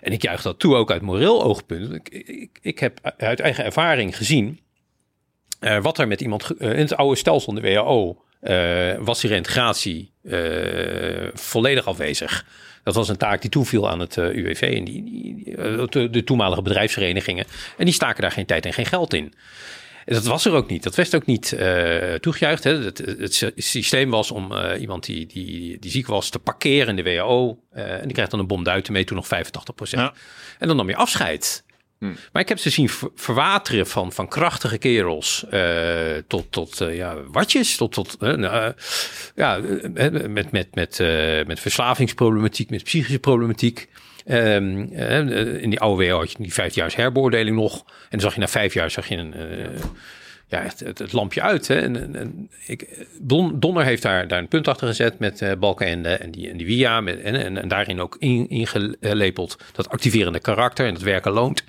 En 0.00 0.12
ik 0.12 0.22
juich 0.22 0.42
dat 0.42 0.58
toe 0.58 0.74
ook 0.74 0.90
uit 0.90 1.02
moreel 1.02 1.42
oogpunt. 1.42 1.92
Ik, 1.92 2.08
ik, 2.08 2.58
ik 2.62 2.78
heb 2.78 3.14
uit 3.16 3.40
eigen 3.40 3.64
ervaring 3.64 4.16
gezien 4.16 4.60
wat 5.80 5.98
er 5.98 6.08
met 6.08 6.20
iemand 6.20 6.50
in 6.58 6.68
het 6.68 6.96
oude 6.96 7.16
stelsel, 7.16 7.54
de 7.54 7.60
WHO, 7.60 8.22
was 9.04 9.20
die 9.20 9.30
reintegratie 9.30 10.12
volledig 11.34 11.86
afwezig. 11.86 12.44
Dat 12.86 12.94
was 12.94 13.08
een 13.08 13.16
taak 13.16 13.40
die 13.40 13.50
toeviel 13.50 13.90
aan 13.90 14.00
het 14.00 14.16
eh, 14.16 14.24
UWV 14.24 14.60
en 14.60 14.84
die, 14.84 15.44
uh, 15.46 15.86
de, 16.10 16.24
toenmalige 16.24 16.62
bedrijfsverenigingen. 16.62 17.46
En 17.78 17.84
die 17.84 17.94
staken 17.94 18.22
daar 18.22 18.30
geen 18.30 18.46
tijd 18.46 18.66
en 18.66 18.72
geen 18.72 18.86
geld 18.86 19.14
in. 19.14 19.34
En 20.06 20.14
dat 20.14 20.24
was 20.24 20.44
er 20.44 20.52
ook 20.52 20.68
niet. 20.68 20.82
Dat 20.82 20.94
werd 20.94 21.14
ook 21.14 21.26
niet 21.26 21.52
uh, 21.52 22.14
toegejuicht. 22.14 22.64
Hè. 22.64 22.84
Het, 22.84 22.98
het, 22.98 23.52
systeem 23.56 24.10
was 24.10 24.30
om 24.30 24.52
iemand 24.78 25.04
die, 25.04 25.26
die, 25.26 25.78
die 25.78 25.90
ziek 25.90 26.06
was 26.06 26.28
te 26.28 26.38
parkeren 26.38 26.88
in 26.88 27.04
de 27.04 27.10
WHO. 27.10 27.58
en 27.72 28.02
die 28.02 28.12
krijgt 28.12 28.30
dan 28.30 28.40
een 28.40 28.46
bom 28.46 28.64
duiten 28.64 28.92
mee, 28.92 29.04
toen 29.04 29.16
nog 29.16 29.26
85 29.26 29.90
Ja. 29.90 30.12
En 30.58 30.68
dan 30.68 30.76
nam 30.76 30.88
je 30.88 30.96
afscheid. 30.96 31.64
Hm. 31.98 32.12
Maar 32.32 32.42
ik 32.42 32.48
heb 32.48 32.58
ze 32.58 32.70
zien 32.70 32.90
verwateren 33.14 33.86
van, 33.86 34.12
van 34.12 34.28
krachtige 34.28 34.78
kerels 34.78 35.44
uh, 35.50 36.16
tot, 36.26 36.52
tot 36.52 36.80
uh, 36.80 36.96
ja, 36.96 37.22
watjes, 37.22 37.76
tot, 37.76 37.92
tot 37.92 38.16
uh, 38.20 38.68
ja, 39.34 39.60
met, 40.28 40.50
met, 40.50 40.74
met, 40.74 40.98
met 41.46 41.60
verslavingsproblematiek, 41.60 42.70
met 42.70 42.84
psychische 42.84 43.18
problematiek. 43.18 43.88
Um, 44.28 44.78
in 45.58 45.70
die 45.70 45.80
oude 45.80 46.06
WO 46.06 46.18
had 46.18 46.32
je 46.32 46.38
die 46.38 46.52
vijfjaars 46.52 46.96
herbeoordeling 46.96 47.56
nog. 47.56 47.76
En 47.76 47.84
dan 48.10 48.20
zag 48.20 48.34
je 48.34 48.40
na 48.40 48.48
vijf 48.48 48.74
jaar 48.74 48.90
zag 48.90 49.08
je 49.08 49.16
een, 49.16 49.34
ja, 50.48 50.62
het, 50.62 50.98
het, 50.98 51.12
lampje 51.12 51.42
uit. 51.42 51.68
Hè. 51.68 51.80
En, 51.80 52.50
ik, 52.66 53.06
Don, 53.20 53.60
Donner 53.60 53.84
heeft 53.84 54.02
daar, 54.02 54.28
daar 54.28 54.38
een 54.38 54.48
punt 54.48 54.68
achter 54.68 54.86
gezet 54.86 55.18
met 55.18 55.40
uh, 55.40 55.52
Balkenende 55.58 56.08
en 56.08 56.30
die, 56.30 56.50
en 56.50 56.56
die 56.56 56.66
VIA. 56.66 57.00
Met, 57.00 57.20
en, 57.20 57.56
en, 57.56 57.68
daarin 57.68 58.00
ook 58.00 58.16
ingelepeld 58.48 59.58
dat 59.72 59.88
activerende 59.88 60.40
karakter 60.40 60.86
en 60.86 60.94
het 60.94 61.02
werken 61.02 61.32
loont. 61.32 61.64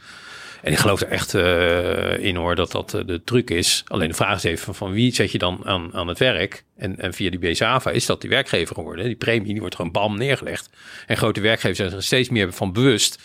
En 0.61 0.71
ik 0.71 0.77
geloof 0.77 1.01
er 1.01 1.07
echt 1.07 1.33
uh, 1.33 2.17
in 2.17 2.35
hoor 2.35 2.55
dat 2.55 2.71
dat 2.71 2.93
uh, 2.93 3.01
de 3.05 3.23
truc 3.23 3.49
is. 3.49 3.83
Alleen 3.87 4.09
de 4.09 4.15
vraag 4.15 4.35
is 4.35 4.43
even 4.43 4.75
van 4.75 4.91
wie 4.91 5.13
zet 5.13 5.31
je 5.31 5.37
dan 5.37 5.61
aan, 5.65 5.93
aan 5.93 6.07
het 6.07 6.19
werk? 6.19 6.63
En, 6.77 6.99
en 6.99 7.13
via 7.13 7.29
die 7.29 7.39
BSAVA 7.39 7.91
is 7.91 8.05
dat 8.05 8.21
die 8.21 8.29
werkgever 8.29 8.75
geworden. 8.75 9.05
Die 9.05 9.15
premie 9.15 9.51
die 9.51 9.59
wordt 9.59 9.75
gewoon 9.75 9.91
bam 9.91 10.17
neergelegd. 10.17 10.69
En 11.07 11.17
grote 11.17 11.41
werkgevers 11.41 11.77
zijn 11.77 11.91
er 11.91 12.03
steeds 12.03 12.29
meer 12.29 12.53
van 12.53 12.73
bewust 12.73 13.19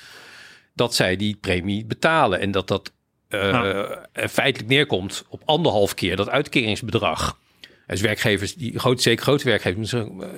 dat 0.75 0.95
zij 0.95 1.17
die 1.17 1.37
premie 1.41 1.85
betalen. 1.85 2.41
En 2.41 2.51
dat 2.51 2.69
dat 2.69 2.93
uh, 3.29 3.83
feitelijk 4.15 4.71
neerkomt 4.71 5.25
op 5.29 5.43
anderhalf 5.45 5.95
keer 5.95 6.17
dat 6.17 6.29
uitkeringsbedrag. 6.29 7.41
Dus 7.93 8.01
werkgevers, 8.01 8.55
die 8.55 8.79
groot, 8.79 9.03
zeker 9.03 9.23
grote 9.23 9.45
werkgevers, 9.45 9.91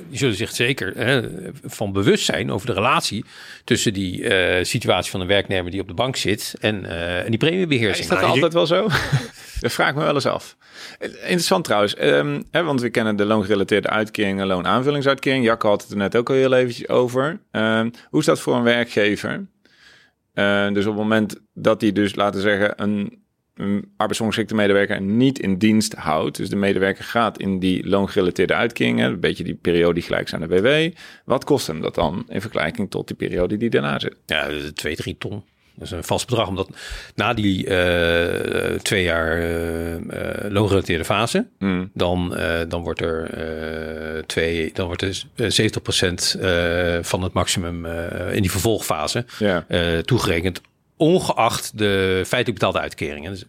die 0.09 0.19
zullen 0.19 0.35
zich 0.35 0.51
zeker 0.51 0.93
hè, 0.97 1.23
van 1.65 1.93
bewust 1.93 2.25
zijn 2.25 2.51
over 2.51 2.67
de 2.67 2.73
relatie 2.73 3.25
tussen 3.65 3.93
die 3.93 4.21
uh, 4.21 4.65
situatie 4.65 5.11
van 5.11 5.21
een 5.21 5.27
werknemer 5.27 5.71
die 5.71 5.81
op 5.81 5.89
de 5.89 5.95
bank 5.95 6.17
zit 6.17 6.55
en, 6.61 6.85
uh, 6.85 7.19
en 7.19 7.29
die 7.29 7.39
premiebeheersing. 7.39 8.11
is 8.11 8.17
dat 8.17 8.23
altijd 8.23 8.53
wel 8.53 8.67
zo? 8.67 8.89
dat 9.61 9.73
vraag 9.73 9.89
ik 9.89 9.95
me 9.95 10.05
wel 10.05 10.15
eens 10.15 10.27
af. 10.27 10.57
Interessant 11.01 11.65
trouwens, 11.65 12.01
um, 12.01 12.45
hè, 12.51 12.63
want 12.63 12.81
we 12.81 12.91
kennen 12.91 13.17
de 13.17 13.25
loongerelateerde 13.25 13.89
uitkering 13.89 14.41
en 14.41 14.47
loonaanvullingsuitkering. 14.47 15.45
Jacco 15.45 15.69
had 15.69 15.83
het 15.83 15.91
er 15.91 15.97
net 15.97 16.17
ook 16.17 16.29
al 16.29 16.35
heel 16.35 16.53
eventjes 16.53 16.89
over. 16.89 17.41
Um, 17.53 17.91
hoe 18.11 18.21
is 18.21 18.27
dat 18.27 18.41
voor 18.41 18.57
een 18.57 18.63
werkgever? 18.63 19.47
Uh, 20.35 20.73
dus 20.73 20.87
op 20.87 20.93
het 20.93 21.03
moment 21.03 21.41
dat 21.53 21.81
hij 21.81 21.93
dus, 21.93 22.15
laten 22.15 22.43
we 22.43 22.49
zeggen, 22.49 22.83
een, 22.83 23.24
een 23.55 23.93
arbeidsongeschikte 23.97 25.01
niet 25.01 25.39
in 25.39 25.59
dienst 25.59 25.95
houdt. 25.95 26.37
Dus 26.37 26.49
de 26.49 26.57
medewerker 26.57 27.05
gaat 27.05 27.39
in 27.39 27.59
die 27.59 27.89
loongerelateerde 27.89 28.55
uitkeringen, 28.55 29.13
een 29.13 29.21
beetje 29.21 29.45
die 29.45 29.55
periode 29.55 29.95
die 29.95 30.03
gelijk 30.03 30.29
zijn 30.29 30.43
aan 30.43 30.49
de 30.49 30.61
WW. 30.61 30.97
Wat 31.25 31.45
kost 31.45 31.67
hem 31.67 31.81
dat 31.81 31.95
dan 31.95 32.25
in 32.29 32.41
vergelijking 32.41 32.91
tot 32.91 33.07
die 33.07 33.17
periode 33.17 33.57
die 33.57 33.71
daarna 33.71 33.99
zit? 33.99 34.17
Ja, 34.27 34.49
twee, 34.75 34.97
drie 34.97 35.19
ton. 35.19 35.45
Dat 35.77 35.85
is 35.85 35.91
een 35.91 36.05
vast 36.05 36.27
bedrag, 36.27 36.49
omdat 36.49 36.69
na 37.15 37.35
die 37.35 37.67
uh, 37.67 38.79
twee 38.79 39.03
jaar 39.03 39.39
uh, 39.39 39.97
loongerelateerde 40.51 41.05
fase, 41.05 41.47
mm. 41.59 41.91
dan, 41.95 42.37
dan 42.69 42.83
wordt 42.83 43.01
er 43.01 43.31
twee, 44.27 44.71
dan 44.73 44.87
wordt 44.87 45.03
er 45.03 45.25
70% 45.37 46.41
van 47.01 47.23
het 47.23 47.33
maximum 47.33 47.87
in 48.33 48.43
die 48.43 48.51
vervolgfase 48.51 49.25
yeah. 49.39 49.99
toegerekend, 49.99 50.61
ongeacht 50.97 51.79
de 51.79 52.23
feitelijk 52.27 52.61
betaalde 52.61 52.81
uitkeringen. 52.81 53.31
Dus, 53.31 53.45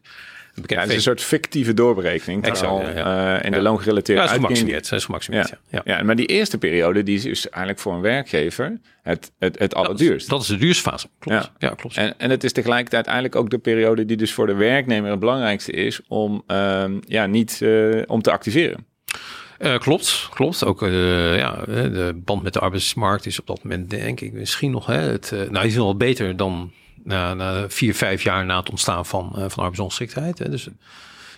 ja, 0.66 0.80
het 0.80 0.90
is 0.90 0.96
een 0.96 1.02
soort 1.02 1.22
fictieve 1.22 1.74
doorberekening. 1.74 2.44
Exact, 2.44 2.96
ja, 2.96 3.38
uh, 3.38 3.46
in 3.46 3.52
de 3.52 3.62
loongerelateerde 3.62 4.22
ja, 4.22 4.28
gemaximeerd. 4.28 4.92
is 4.92 5.06
gemaximeerd, 5.06 5.50
ja. 5.50 5.58
Ja. 5.70 5.82
ja. 5.98 6.04
maar 6.04 6.16
die 6.16 6.26
eerste 6.26 6.58
periode 6.58 7.04
die 7.04 7.16
is 7.16 7.24
dus 7.24 7.50
eigenlijk 7.50 7.80
voor 7.80 7.94
een 7.94 8.02
werkgever 8.02 8.80
het, 9.02 9.32
het, 9.40 9.60
het 9.60 9.76
allerduurst. 9.76 10.30
Dat 10.30 10.42
is, 10.42 10.48
de 10.48 10.58
duurste 10.58 10.90
fase, 10.90 11.08
klopt. 11.20 11.52
Ja, 11.58 11.70
klopt. 11.70 11.98
En, 11.98 12.14
en 12.18 12.30
het 12.30 12.44
is 12.44 12.52
tegelijkertijd 12.52 13.06
eigenlijk 13.06 13.36
ook 13.36 13.50
de 13.50 13.58
periode 13.58 14.06
die 14.06 14.18
dus 14.18 14.34
voor 14.34 14.48
de 14.48 14.54
werknemer 14.54 15.10
het 15.12 15.20
belangrijkste 15.20 15.72
is 15.72 16.02
om, 16.08 16.44
uh, 16.48 16.86
ja, 17.08 17.26
niet 17.26 17.60
uh, 17.62 18.02
om 18.08 18.22
te 18.22 18.32
activeren. 18.32 18.86
Uh, 19.60 19.78
klopt, 19.78 20.30
klopt. 20.34 20.66
Ook 20.66 20.82
uh, 20.82 21.38
ja, 21.38 21.64
de 21.66 22.22
band 22.26 22.44
met 22.44 22.54
de 22.54 22.60
arbeidsmarkt 22.60 23.26
is 23.26 23.40
op 23.40 23.48
dat 23.48 23.64
moment 23.64 23.90
denk 23.90 24.22
ik 24.22 24.34
misschien 24.34 24.72
nog... 24.72 24.86
Hè, 24.86 24.98
het, 24.98 25.32
uh, 25.34 25.50
nou, 25.50 25.66
is 25.66 25.76
wel 25.76 25.98
beter 25.98 26.38
dan 26.38 26.72
na, 27.06 27.34
na 27.34 27.70
vier, 27.70 27.96
vijf 27.96 28.24
jaar 28.24 28.46
na 28.46 28.60
het 28.60 28.70
ontstaan 28.70 29.06
van, 29.06 29.34
uh, 29.36 29.44
van 29.48 29.64
arbeidsongeschiktheid. 29.64 30.52
Dus 30.52 30.68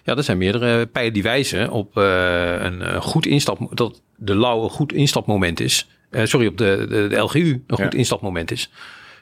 ja, 0.04 0.16
er 0.16 0.24
zijn 0.24 0.38
meerdere 0.38 0.86
pijlen 0.86 1.14
die 1.14 1.24
wijzen 1.24 1.72
op 1.72 1.98
uh, 1.98 2.62
een 2.64 3.02
goed 3.02 3.26
instap, 3.26 3.68
dat 3.72 4.02
de 4.16 4.36
lauwe 4.36 4.70
goed 4.70 4.94
instapmoment 4.94 5.60
is. 5.60 5.88
Sorry, 6.12 6.48
op 6.48 6.58
de, 6.58 6.86
de, 6.90 7.08
de, 7.08 7.18
LGU 7.18 7.64
een 7.68 7.78
goed 7.78 7.94
instapmoment 7.94 8.52
is. 8.52 8.72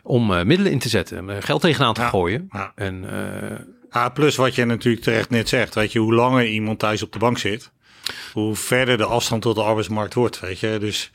Om 0.03 0.27
middelen 0.27 0.71
in 0.71 0.79
te 0.79 0.89
zetten, 0.89 1.43
geld 1.43 1.61
tegenaan 1.61 1.93
te 1.93 2.01
gooien. 2.01 2.49
Ja. 2.51 2.71
En, 2.75 3.05
ah, 3.89 4.13
plus 4.13 4.35
wat 4.35 4.55
je 4.55 4.65
natuurlijk 4.65 5.03
terecht 5.03 5.29
net 5.29 5.49
zegt, 5.49 5.75
weet 5.75 5.91
je, 5.91 5.99
hoe 5.99 6.13
langer 6.13 6.47
iemand 6.47 6.79
thuis 6.79 7.03
op 7.03 7.11
de 7.11 7.19
bank 7.19 7.37
zit, 7.37 7.71
hoe 8.33 8.55
verder 8.55 8.97
de 8.97 9.05
afstand 9.05 9.41
tot 9.41 9.55
de 9.55 9.63
arbeidsmarkt 9.63 10.13
wordt, 10.13 10.39
weet 10.39 10.59
je. 10.59 10.77
Dus 10.79 11.11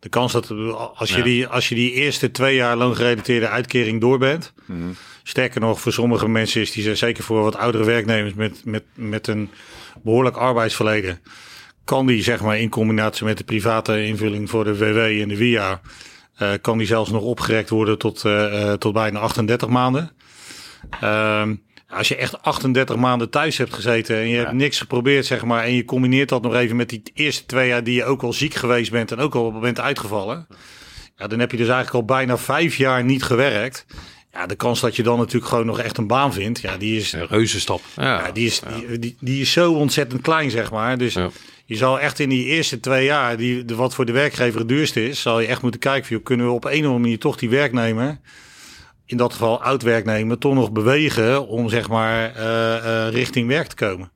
de 0.00 0.08
kans 0.08 0.32
dat 0.32 0.50
als 0.94 1.14
je, 1.14 1.22
die, 1.22 1.46
als 1.46 1.68
je 1.68 1.74
die 1.74 1.92
eerste 1.92 2.30
twee 2.30 2.54
jaar 2.54 2.76
loongerelateerde 2.76 3.48
uitkering 3.48 4.00
door 4.00 4.18
bent. 4.18 4.52
Mhm. 4.66 4.78
Sterker 5.22 5.60
nog, 5.60 5.80
voor 5.80 5.92
sommige 5.92 6.28
mensen 6.28 6.60
is 6.60 6.70
die 6.70 6.94
zeker 6.94 7.24
voor 7.24 7.42
wat 7.42 7.56
oudere 7.56 7.84
werknemers 7.84 8.34
met, 8.34 8.64
met, 8.64 8.84
met 8.94 9.26
een 9.26 9.50
behoorlijk 10.02 10.36
arbeidsverleden. 10.36 11.20
Kan 11.84 12.06
die 12.06 12.22
zeg 12.22 12.42
maar 12.42 12.58
in 12.58 12.68
combinatie 12.68 13.24
met 13.24 13.38
de 13.38 13.44
private 13.44 14.04
invulling 14.04 14.50
voor 14.50 14.64
de 14.64 14.76
WW 14.76 14.98
en 14.98 15.28
de 15.28 15.36
WIA. 15.36 15.80
Uh, 16.42 16.50
kan 16.60 16.78
die 16.78 16.86
zelfs 16.86 17.10
nog 17.10 17.22
opgerekt 17.22 17.70
worden 17.70 17.98
tot, 17.98 18.24
uh, 18.24 18.72
tot 18.72 18.92
bijna 18.92 19.18
38 19.18 19.68
maanden. 19.68 20.12
Uh, 21.04 21.42
als 21.90 22.08
je 22.08 22.16
echt 22.16 22.42
38 22.42 22.96
maanden 22.96 23.30
thuis 23.30 23.58
hebt 23.58 23.74
gezeten 23.74 24.16
en 24.16 24.28
je 24.28 24.36
hebt 24.36 24.52
niks 24.52 24.78
geprobeerd, 24.78 25.26
zeg 25.26 25.44
maar, 25.44 25.64
en 25.64 25.74
je 25.74 25.84
combineert 25.84 26.28
dat 26.28 26.42
nog 26.42 26.54
even 26.54 26.76
met 26.76 26.88
die 26.88 27.02
eerste 27.14 27.46
twee 27.46 27.68
jaar 27.68 27.84
die 27.84 27.94
je 27.94 28.04
ook 28.04 28.22
al 28.22 28.32
ziek 28.32 28.54
geweest 28.54 28.90
bent 28.90 29.12
en 29.12 29.18
ook 29.18 29.34
al 29.34 29.58
bent 29.58 29.80
uitgevallen, 29.80 30.46
ja, 31.16 31.26
dan 31.26 31.38
heb 31.38 31.50
je 31.50 31.56
dus 31.56 31.68
eigenlijk 31.68 31.96
al 31.96 32.16
bijna 32.16 32.38
vijf 32.38 32.76
jaar 32.76 33.04
niet 33.04 33.22
gewerkt. 33.22 33.86
Ja, 34.32 34.46
de 34.46 34.54
kans 34.54 34.80
dat 34.80 34.96
je 34.96 35.02
dan 35.02 35.18
natuurlijk 35.18 35.46
gewoon 35.46 35.66
nog 35.66 35.80
echt 35.80 35.98
een 35.98 36.06
baan 36.06 36.32
vindt, 36.32 36.60
ja, 36.60 36.76
die 36.76 36.98
is... 36.98 37.12
Een 37.12 37.26
reuzenstap. 37.26 37.80
Ja, 37.96 38.26
ja 38.26 38.32
die, 38.32 38.46
is, 38.46 38.60
die, 38.60 38.98
die, 38.98 39.16
die, 39.20 39.40
is 39.40 39.52
zo 39.52 39.72
ontzettend 39.72 40.20
klein, 40.22 40.50
zeg 40.50 40.70
maar. 40.70 40.98
Dus 40.98 41.14
je 41.64 41.76
zal 41.76 42.00
echt 42.00 42.18
in 42.18 42.28
die 42.28 42.44
eerste 42.44 42.80
twee 42.80 43.04
jaar, 43.04 43.36
die, 43.36 43.64
wat 43.66 43.94
voor 43.94 44.04
de 44.04 44.12
werkgever 44.12 44.58
het 44.58 44.68
duurste 44.68 45.08
is, 45.08 45.20
zal 45.20 45.40
je 45.40 45.46
echt 45.46 45.62
moeten 45.62 45.80
kijken, 45.80 46.16
of 46.16 46.22
kunnen 46.22 46.46
we 46.46 46.52
op 46.52 46.64
een 46.64 46.70
of 46.70 46.76
andere 46.76 46.98
manier 46.98 47.18
toch 47.18 47.36
die 47.36 47.48
werknemer 47.48 48.20
in 49.10 49.16
dat 49.16 49.32
geval 49.32 49.62
oud 49.62 49.82
werknemer 49.82 50.38
toch 50.38 50.54
nog 50.54 50.72
bewegen 50.72 51.46
om 51.46 51.68
zeg 51.68 51.88
maar 51.88 52.36
uh, 52.36 52.42
uh, 52.42 53.08
richting 53.08 53.48
werk 53.48 53.66
te 53.66 53.74
komen. 53.74 54.12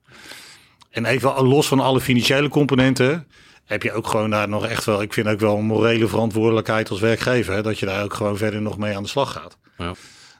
En 0.90 1.04
even 1.04 1.42
los 1.42 1.68
van 1.68 1.80
alle 1.80 2.00
financiële 2.00 2.48
componenten 2.48 3.28
heb 3.64 3.83
je 3.83 3.92
ook 3.92 4.07
gewoon 4.07 4.30
daar 4.30 4.48
nog 4.48 4.66
echt 4.66 4.85
wel, 4.85 5.02
ik 5.02 5.12
vind 5.12 5.26
ook 5.26 5.40
wel 5.40 5.57
een 5.57 5.64
morele 5.64 6.09
verantwoordelijkheid 6.09 6.90
als 6.90 7.00
werkgever, 7.00 7.54
hè, 7.54 7.62
dat 7.62 7.78
je 7.78 7.87
daar 7.87 8.04
ook 8.04 8.14
gewoon 8.14 8.37
verder 8.37 8.62
nog 8.62 8.78
mee 8.78 8.97
aan 8.97 9.03
de 9.03 9.09
slag 9.09 9.32
gaat. 9.32 9.59
Ja. 9.78 9.92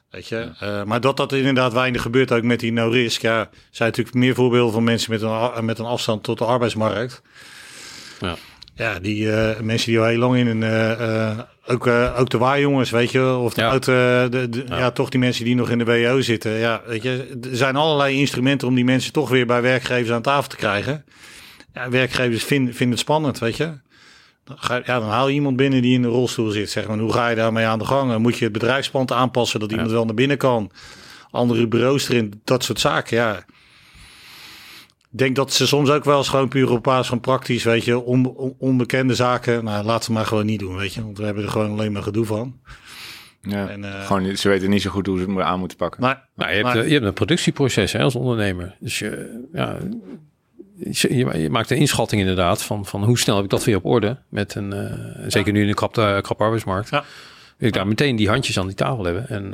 Weet 0.09 0.27
je? 0.27 0.51
Uh, 0.63 0.83
maar 0.83 1.01
dat 1.01 1.17
dat 1.17 1.33
inderdaad 1.33 1.73
weinig 1.73 2.01
gebeurt 2.01 2.31
ook 2.31 2.43
met 2.43 2.59
die 2.59 2.71
no-risk. 2.71 3.21
Ja, 3.21 3.49
zijn 3.71 3.89
natuurlijk 3.89 4.15
meer 4.15 4.35
voorbeelden 4.35 4.73
van 4.73 4.83
mensen 4.83 5.11
met 5.11 5.21
een, 5.21 5.65
met 5.65 5.79
een 5.79 5.85
afstand 5.85 6.23
tot 6.23 6.37
de 6.37 6.45
arbeidsmarkt. 6.45 7.21
Ja. 8.19 8.35
Ja, 8.75 8.99
die 8.99 9.25
uh, 9.25 9.59
mensen 9.59 9.89
die 9.91 9.99
al 9.99 10.05
heel 10.05 10.17
lang 10.17 10.35
in 10.35 10.47
een 10.47 10.61
uh, 10.61 11.39
ook, 11.67 11.87
uh, 11.87 12.19
ook 12.19 12.29
de 12.29 12.37
waarjongens, 12.37 12.89
weet 12.89 13.11
je, 13.11 13.35
of 13.35 13.53
de, 13.53 13.61
ja. 13.61 13.79
de, 13.79 14.27
de 14.29 14.63
ja. 14.67 14.77
ja. 14.77 14.91
toch 14.91 15.09
die 15.09 15.19
mensen 15.19 15.45
die 15.45 15.55
nog 15.55 15.69
in 15.69 15.77
de 15.77 15.85
WO 15.85 16.21
zitten. 16.21 16.51
Ja, 16.51 16.81
weet 16.85 17.03
je, 17.03 17.37
er 17.51 17.57
zijn 17.57 17.75
allerlei 17.75 18.19
instrumenten 18.19 18.67
om 18.67 18.75
die 18.75 18.85
mensen 18.85 19.13
toch 19.13 19.29
weer 19.29 19.45
bij 19.45 19.61
werkgevers 19.61 20.11
aan 20.11 20.21
tafel 20.21 20.49
te 20.49 20.55
krijgen. 20.55 21.05
Ja, 21.73 21.89
werkgevers 21.89 22.43
vinden, 22.43 22.73
vinden 22.73 22.95
het 22.95 23.05
spannend, 23.05 23.39
weet 23.39 23.57
je. 23.57 23.73
Dan, 24.43 24.57
ga, 24.59 24.75
ja, 24.75 24.99
dan 24.99 25.09
haal 25.09 25.27
je 25.27 25.33
iemand 25.33 25.55
binnen 25.55 25.81
die 25.81 25.93
in 25.93 26.01
de 26.01 26.07
rolstoel 26.07 26.49
zit. 26.49 26.69
Zeg 26.69 26.87
maar. 26.87 26.97
Hoe 26.97 27.13
ga 27.13 27.27
je 27.29 27.35
daarmee 27.35 27.65
aan 27.65 27.79
de 27.79 27.85
gang? 27.85 28.17
Moet 28.17 28.37
je 28.37 28.43
het 28.43 28.53
bedrijfspand 28.53 29.11
aanpassen 29.11 29.59
dat 29.59 29.71
iemand 29.71 29.91
wel 29.91 30.05
naar 30.05 30.13
binnen 30.13 30.37
kan? 30.37 30.71
Andere 31.31 31.67
bureaus 31.67 32.09
erin, 32.09 32.41
dat 32.43 32.63
soort 32.63 32.79
zaken. 32.79 33.17
Ja. 33.17 33.45
Ik 35.15 35.21
denk 35.21 35.35
dat 35.35 35.53
ze 35.53 35.67
soms 35.67 35.89
ook 35.89 36.03
wel 36.03 36.17
eens 36.17 36.29
gewoon 36.29 36.47
puur 36.47 36.71
op 36.71 36.83
basis 36.83 37.07
van 37.07 37.19
praktisch, 37.19 37.63
weet 37.63 37.85
je, 37.85 37.99
on, 37.99 38.35
onbekende 38.57 39.15
zaken. 39.15 39.63
Nou, 39.63 39.85
laat 39.85 40.03
ze 40.03 40.11
maar 40.11 40.25
gewoon 40.25 40.45
niet 40.45 40.59
doen, 40.59 40.75
weet 40.75 40.93
je. 40.93 41.03
Want 41.03 41.17
we 41.17 41.25
hebben 41.25 41.43
er 41.43 41.49
gewoon 41.49 41.71
alleen 41.71 41.91
maar 41.91 42.03
gedoe 42.03 42.25
van. 42.25 42.59
Ja, 43.41 43.67
en, 43.67 43.83
uh, 43.83 44.05
gewoon, 44.05 44.37
ze 44.37 44.49
weten 44.49 44.69
niet 44.69 44.81
zo 44.81 44.89
goed 44.89 45.07
hoe 45.07 45.19
ze 45.19 45.31
het 45.31 45.39
aan 45.39 45.59
moeten 45.59 45.77
pakken. 45.77 46.01
Maar, 46.01 46.27
nou, 46.35 46.51
je, 46.51 46.65
hebt, 46.65 46.87
je 46.87 46.93
hebt 46.93 47.05
een 47.05 47.13
productieproces 47.13 47.91
hè, 47.91 48.01
als 48.01 48.15
ondernemer. 48.15 48.75
Dus 48.79 48.99
je, 48.99 49.43
ja, 49.53 49.77
je, 50.77 51.37
je, 51.37 51.49
maakt 51.49 51.71
een 51.71 51.77
inschatting 51.77 52.21
inderdaad 52.21 52.63
van, 52.63 52.85
van 52.85 53.03
hoe 53.03 53.19
snel 53.19 53.35
heb 53.35 53.43
ik 53.43 53.51
dat 53.51 53.63
weer 53.63 53.77
op 53.77 53.85
orde. 53.85 54.17
Met 54.29 54.55
een, 54.55 54.73
uh, 54.73 54.93
zeker 55.27 55.53
nu 55.53 55.61
in 55.61 55.67
een 55.67 55.73
krap, 55.73 55.97
uh, 55.97 56.21
krap 56.21 56.41
arbeidsmarkt. 56.41 56.89
Ja. 56.89 57.03
Wil 57.57 57.67
ik 57.67 57.73
daar 57.73 57.87
meteen 57.87 58.15
die 58.15 58.29
handjes 58.29 58.59
aan 58.59 58.67
die 58.67 58.75
tafel 58.75 59.03
hebben. 59.03 59.29
En 59.29 59.53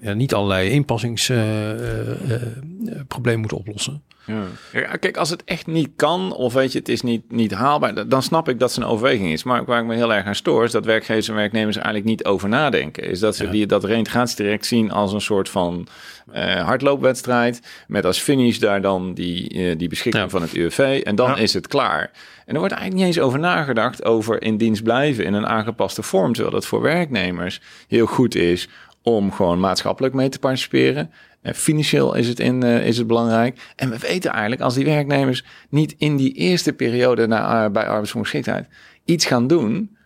ja, 0.00 0.12
niet 0.12 0.34
allerlei 0.34 0.70
inpassingsproblemen 0.70 3.40
moeten 3.40 3.58
oplossen. 3.58 4.02
Ja. 4.24 4.42
ja. 4.72 4.96
kijk, 4.96 5.16
als 5.16 5.30
het 5.30 5.44
echt 5.44 5.66
niet 5.66 5.90
kan, 5.96 6.34
of 6.34 6.52
weet 6.52 6.72
je, 6.72 6.78
het 6.78 6.88
is 6.88 7.02
niet, 7.02 7.30
niet 7.30 7.52
haalbaar, 7.52 8.08
dan 8.08 8.22
snap 8.22 8.48
ik 8.48 8.58
dat 8.58 8.72
ze 8.72 8.80
een 8.80 8.86
overweging 8.86 9.32
is. 9.32 9.42
Maar 9.42 9.64
waar 9.64 9.80
ik 9.80 9.86
me 9.86 9.94
heel 9.94 10.14
erg 10.14 10.26
aan 10.26 10.34
stoor, 10.34 10.64
is 10.64 10.70
dat 10.70 10.84
werkgevers 10.84 11.28
en 11.28 11.34
werknemers 11.34 11.76
eigenlijk 11.76 12.06
niet 12.06 12.24
over 12.24 12.48
nadenken. 12.48 13.04
Is 13.04 13.20
dat 13.20 13.36
ze 13.36 13.50
die, 13.50 13.66
dat 13.66 13.84
reintegratietraject 13.84 14.66
zien 14.66 14.90
als 14.90 15.12
een 15.12 15.20
soort 15.20 15.48
van 15.48 15.86
uh, 16.34 16.64
hardloopwedstrijd, 16.64 17.60
met 17.86 18.04
als 18.04 18.18
finish 18.18 18.58
daar 18.58 18.80
dan 18.80 19.14
die, 19.14 19.54
uh, 19.54 19.78
die 19.78 19.88
beschikking 19.88 20.30
van 20.30 20.42
het 20.42 20.54
UWV, 20.54 21.00
en 21.04 21.14
dan 21.14 21.38
is 21.38 21.54
het 21.54 21.66
klaar. 21.66 22.10
En 22.46 22.54
er 22.54 22.58
wordt 22.58 22.74
eigenlijk 22.74 23.04
niet 23.04 23.16
eens 23.16 23.26
over 23.26 23.38
nagedacht 23.38 24.04
over 24.04 24.42
in 24.42 24.56
dienst 24.56 24.82
blijven 24.82 25.24
in 25.24 25.34
een 25.34 25.46
aangepaste 25.46 26.02
vorm, 26.02 26.32
terwijl 26.32 26.54
dat 26.54 26.66
voor 26.66 26.82
werknemers 26.82 27.60
heel 27.88 28.06
goed 28.06 28.34
is 28.34 28.68
om 29.02 29.32
gewoon 29.32 29.60
maatschappelijk 29.60 30.14
mee 30.14 30.28
te 30.28 30.38
participeren. 30.38 31.10
En 31.42 31.54
financieel 31.54 32.14
is 32.14 32.28
het, 32.28 32.40
in, 32.40 32.64
uh, 32.64 32.86
is 32.86 32.98
het 32.98 33.06
belangrijk. 33.06 33.72
En 33.76 33.90
we 33.90 33.98
weten 33.98 34.30
eigenlijk, 34.30 34.62
als 34.62 34.74
die 34.74 34.84
werknemers 34.84 35.44
niet 35.68 35.94
in 35.98 36.16
die 36.16 36.32
eerste 36.32 36.72
periode 36.72 37.26
na, 37.26 37.64
uh, 37.64 37.70
bij 37.70 37.86
arbeidsongeschiktheid 37.86 38.68
iets 39.04 39.24
gaan 39.24 39.46
doen, 39.46 39.96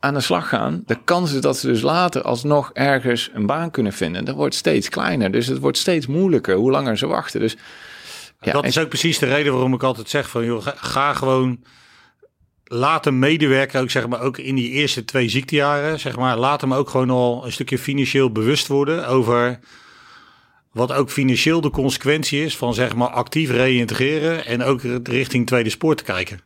aan 0.00 0.14
de 0.14 0.20
slag 0.20 0.48
gaan, 0.48 0.82
de 0.86 0.98
kans 1.04 1.32
is 1.32 1.40
dat 1.40 1.58
ze 1.58 1.66
dus 1.66 1.82
later 1.82 2.22
alsnog 2.22 2.70
ergens 2.72 3.30
een 3.32 3.46
baan 3.46 3.70
kunnen 3.70 3.92
vinden, 3.92 4.24
dat 4.24 4.34
wordt 4.34 4.54
steeds 4.54 4.88
kleiner. 4.88 5.30
Dus 5.30 5.46
het 5.46 5.58
wordt 5.58 5.78
steeds 5.78 6.06
moeilijker 6.06 6.54
hoe 6.54 6.70
langer 6.70 6.98
ze 6.98 7.06
wachten. 7.06 7.40
Dus, 7.40 7.56
ja, 8.40 8.52
dat 8.52 8.64
is 8.64 8.78
ook 8.78 8.88
precies 8.88 9.18
de 9.18 9.26
reden 9.26 9.52
waarom 9.52 9.74
ik 9.74 9.82
altijd 9.82 10.08
zeg 10.08 10.28
van, 10.28 10.44
joh, 10.44 10.66
ga, 10.66 11.12
gewoon 11.14 11.64
laat 12.64 13.04
hem 13.04 13.18
medewerken, 13.18 13.80
ook, 13.80 13.90
zeg 13.90 14.08
maar, 14.08 14.20
ook 14.20 14.38
in 14.38 14.54
die 14.54 14.70
eerste 14.70 15.04
twee 15.04 15.28
ziektejaren. 15.28 16.00
Zeg 16.00 16.16
maar, 16.16 16.36
laat 16.36 16.60
hem 16.60 16.74
ook 16.74 16.90
gewoon 16.90 17.10
al 17.10 17.44
een 17.44 17.52
stukje 17.52 17.78
financieel 17.78 18.32
bewust 18.32 18.66
worden 18.66 19.08
over 19.08 19.58
wat 20.78 20.92
ook 20.92 21.10
financieel 21.10 21.60
de 21.60 21.70
consequentie 21.70 22.44
is 22.44 22.56
van 22.56 22.74
zeg 22.74 22.94
maar 22.94 23.08
actief 23.08 23.50
reïntegreren 23.50 24.46
en 24.46 24.62
ook 24.62 24.80
richting 25.02 25.46
tweede 25.46 25.70
spoor 25.70 25.94
te 25.94 26.04
kijken. 26.04 26.40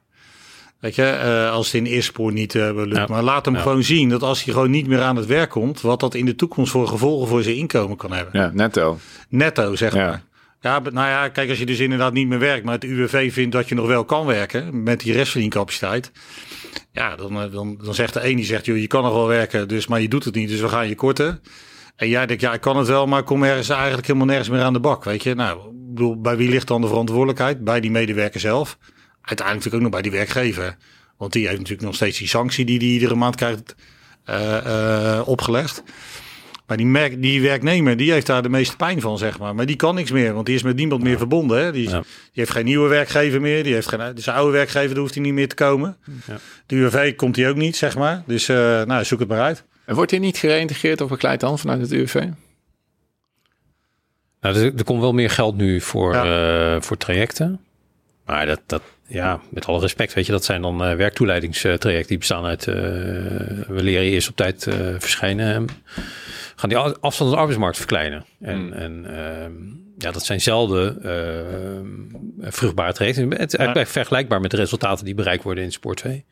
Weet 0.80 0.94
je, 0.94 1.20
uh, 1.24 1.50
als 1.50 1.66
het 1.66 1.74
in 1.74 1.86
eerste 1.86 2.12
spoor 2.12 2.32
niet 2.32 2.54
uh, 2.54 2.70
lukt. 2.74 3.08
Maar 3.08 3.22
laat 3.22 3.44
hem 3.44 3.56
gewoon 3.56 3.82
zien 3.82 4.08
dat 4.08 4.22
als 4.22 4.44
hij 4.44 4.52
gewoon 4.54 4.70
niet 4.70 4.86
meer 4.86 5.00
aan 5.00 5.16
het 5.16 5.26
werk 5.26 5.50
komt, 5.50 5.80
wat 5.80 6.00
dat 6.00 6.14
in 6.14 6.24
de 6.24 6.34
toekomst 6.34 6.72
voor 6.72 6.88
gevolgen 6.88 7.28
voor 7.28 7.42
zijn 7.42 7.56
inkomen 7.56 7.96
kan 7.96 8.12
hebben. 8.12 8.40
Ja, 8.40 8.50
netto. 8.54 8.98
Netto, 9.28 9.76
zeg 9.76 9.94
maar. 9.94 10.22
Ja, 10.60 10.78
nou 10.78 11.08
ja, 11.08 11.28
kijk, 11.28 11.48
als 11.48 11.58
je 11.58 11.66
dus 11.66 11.78
inderdaad 11.78 12.12
niet 12.12 12.28
meer 12.28 12.38
werkt, 12.38 12.64
maar 12.64 12.74
het 12.74 12.84
UWV 12.84 13.32
vindt 13.32 13.52
dat 13.52 13.68
je 13.68 13.74
nog 13.74 13.86
wel 13.86 14.04
kan 14.04 14.26
werken 14.26 14.82
met 14.82 15.00
die 15.00 15.12
restverdiencapaciteit. 15.12 16.12
Ja, 16.92 17.16
dan, 17.16 17.42
eh, 17.42 17.52
dan, 17.52 17.78
dan 17.84 17.94
zegt 17.94 18.14
de 18.14 18.28
een 18.28 18.36
die 18.36 18.44
zegt, 18.44 18.66
joh, 18.66 18.78
je 18.78 18.86
kan 18.86 19.02
nog 19.02 19.12
wel 19.12 19.26
werken, 19.26 19.68
dus, 19.68 19.86
maar 19.86 20.00
je 20.00 20.08
doet 20.08 20.24
het 20.24 20.34
niet, 20.34 20.48
dus 20.48 20.60
we 20.60 20.68
gaan 20.68 20.88
je 20.88 20.94
korten. 20.94 21.40
En 22.02 22.08
jij 22.08 22.26
denkt, 22.26 22.42
ja, 22.42 22.52
ik 22.52 22.60
kan 22.60 22.76
het 22.76 22.86
wel, 22.86 23.06
maar 23.06 23.20
ik 23.20 23.24
kom 23.24 23.42
ergens 23.42 23.68
eigenlijk 23.68 24.06
helemaal 24.06 24.26
nergens 24.26 24.48
meer 24.48 24.62
aan 24.62 24.72
de 24.72 24.80
bak, 24.80 25.04
weet 25.04 25.22
je. 25.22 25.34
Nou, 25.34 25.60
bedoel, 25.74 26.20
bij 26.20 26.36
wie 26.36 26.48
ligt 26.48 26.66
dan 26.66 26.80
de 26.80 26.86
verantwoordelijkheid? 26.86 27.64
Bij 27.64 27.80
die 27.80 27.90
medewerker 27.90 28.40
zelf. 28.40 28.78
Uiteindelijk 29.22 29.64
natuurlijk 29.64 29.74
ook 29.74 29.80
nog 29.80 29.90
bij 29.90 30.02
die 30.02 30.10
werkgever. 30.10 30.76
Want 31.16 31.32
die 31.32 31.46
heeft 31.46 31.58
natuurlijk 31.58 31.86
nog 31.86 31.94
steeds 31.94 32.18
die 32.18 32.28
sanctie 32.28 32.64
die 32.64 32.78
die 32.78 32.92
iedere 32.92 33.14
maand 33.14 33.36
krijgt 33.36 33.74
uh, 34.30 34.56
uh, 34.66 35.22
opgelegd. 35.24 35.82
Maar 36.66 36.76
die, 36.76 36.86
merk, 36.86 37.22
die 37.22 37.42
werknemer, 37.42 37.96
die 37.96 38.12
heeft 38.12 38.26
daar 38.26 38.42
de 38.42 38.48
meeste 38.48 38.76
pijn 38.76 39.00
van, 39.00 39.18
zeg 39.18 39.38
maar. 39.38 39.54
Maar 39.54 39.66
die 39.66 39.76
kan 39.76 39.94
niks 39.94 40.10
meer, 40.10 40.32
want 40.34 40.46
die 40.46 40.54
is 40.54 40.62
met 40.62 40.76
niemand 40.76 41.02
meer 41.02 41.18
verbonden. 41.18 41.64
Hè? 41.64 41.72
Die, 41.72 41.88
ja. 41.88 41.98
die, 42.00 42.06
heeft 42.32 42.50
geen 42.50 42.64
nieuwe 42.64 42.88
werkgever 42.88 43.40
meer. 43.40 43.62
Die 43.62 43.74
heeft 43.74 43.88
geen, 43.88 44.14
dus 44.14 44.28
oude 44.28 44.52
werkgever, 44.52 44.88
daar 44.88 44.98
hoeft 44.98 45.14
hij 45.14 45.22
niet 45.22 45.32
meer 45.32 45.48
te 45.48 45.54
komen. 45.54 45.96
Ja. 46.26 46.38
De 46.66 46.76
UWV 46.76 47.16
komt 47.16 47.36
hij 47.36 47.48
ook 47.48 47.56
niet, 47.56 47.76
zeg 47.76 47.96
maar. 47.96 48.22
Dus 48.26 48.48
uh, 48.48 48.82
nou, 48.82 49.04
zoek 49.04 49.18
het 49.18 49.28
maar 49.28 49.40
uit. 49.40 49.64
En 49.84 49.94
wordt 49.94 50.10
hij 50.10 50.20
niet 50.20 50.38
gereïntegreerd 50.38 51.00
of 51.00 51.08
begeleid 51.08 51.40
dan 51.40 51.58
vanuit 51.58 51.80
het 51.80 51.92
UWV? 51.92 52.14
Nou, 54.40 54.56
er, 54.56 54.74
er 54.76 54.84
komt 54.84 55.00
wel 55.00 55.12
meer 55.12 55.30
geld 55.30 55.56
nu 55.56 55.80
voor, 55.80 56.14
ja. 56.14 56.74
uh, 56.74 56.80
voor 56.82 56.96
trajecten. 56.96 57.60
Maar 58.24 58.46
dat, 58.46 58.60
dat, 58.66 58.82
ja, 59.06 59.40
met 59.50 59.66
alle 59.66 59.80
respect, 59.80 60.12
weet 60.12 60.26
je, 60.26 60.32
dat 60.32 60.44
zijn 60.44 60.62
dan 60.62 60.88
uh, 60.88 60.94
werktoeleidingstrajecten 60.94 62.06
die 62.06 62.18
bestaan 62.18 62.44
uit, 62.44 62.66
uh, 62.66 62.74
we 62.74 63.82
leren 63.82 64.04
eerst 64.04 64.28
op 64.28 64.36
tijd 64.36 64.68
verschijnen 64.98 65.68
gaan 66.62 66.68
die 66.68 66.78
afstand 66.78 67.14
van 67.14 67.30
de 67.30 67.36
arbeidsmarkt 67.36 67.76
verkleinen. 67.76 68.24
En, 68.40 68.56
hmm. 68.56 68.72
en 68.72 69.04
uh, 69.10 69.72
ja, 69.98 70.10
dat 70.10 70.24
zijn 70.24 70.40
zelden 70.40 70.98
uh, 72.40 72.50
vruchtbare 72.50 72.92
trajecten. 72.92 73.30
Het 73.30 73.52
is 73.52 73.58
eigenlijk 73.58 73.86
ja. 73.86 73.92
vergelijkbaar 73.92 74.40
met 74.40 74.50
de 74.50 74.56
resultaten 74.56 75.04
die 75.04 75.14
bereikt 75.14 75.42
worden 75.42 75.64
in 75.64 75.72
Sport 75.72 75.96
2. 75.96 76.24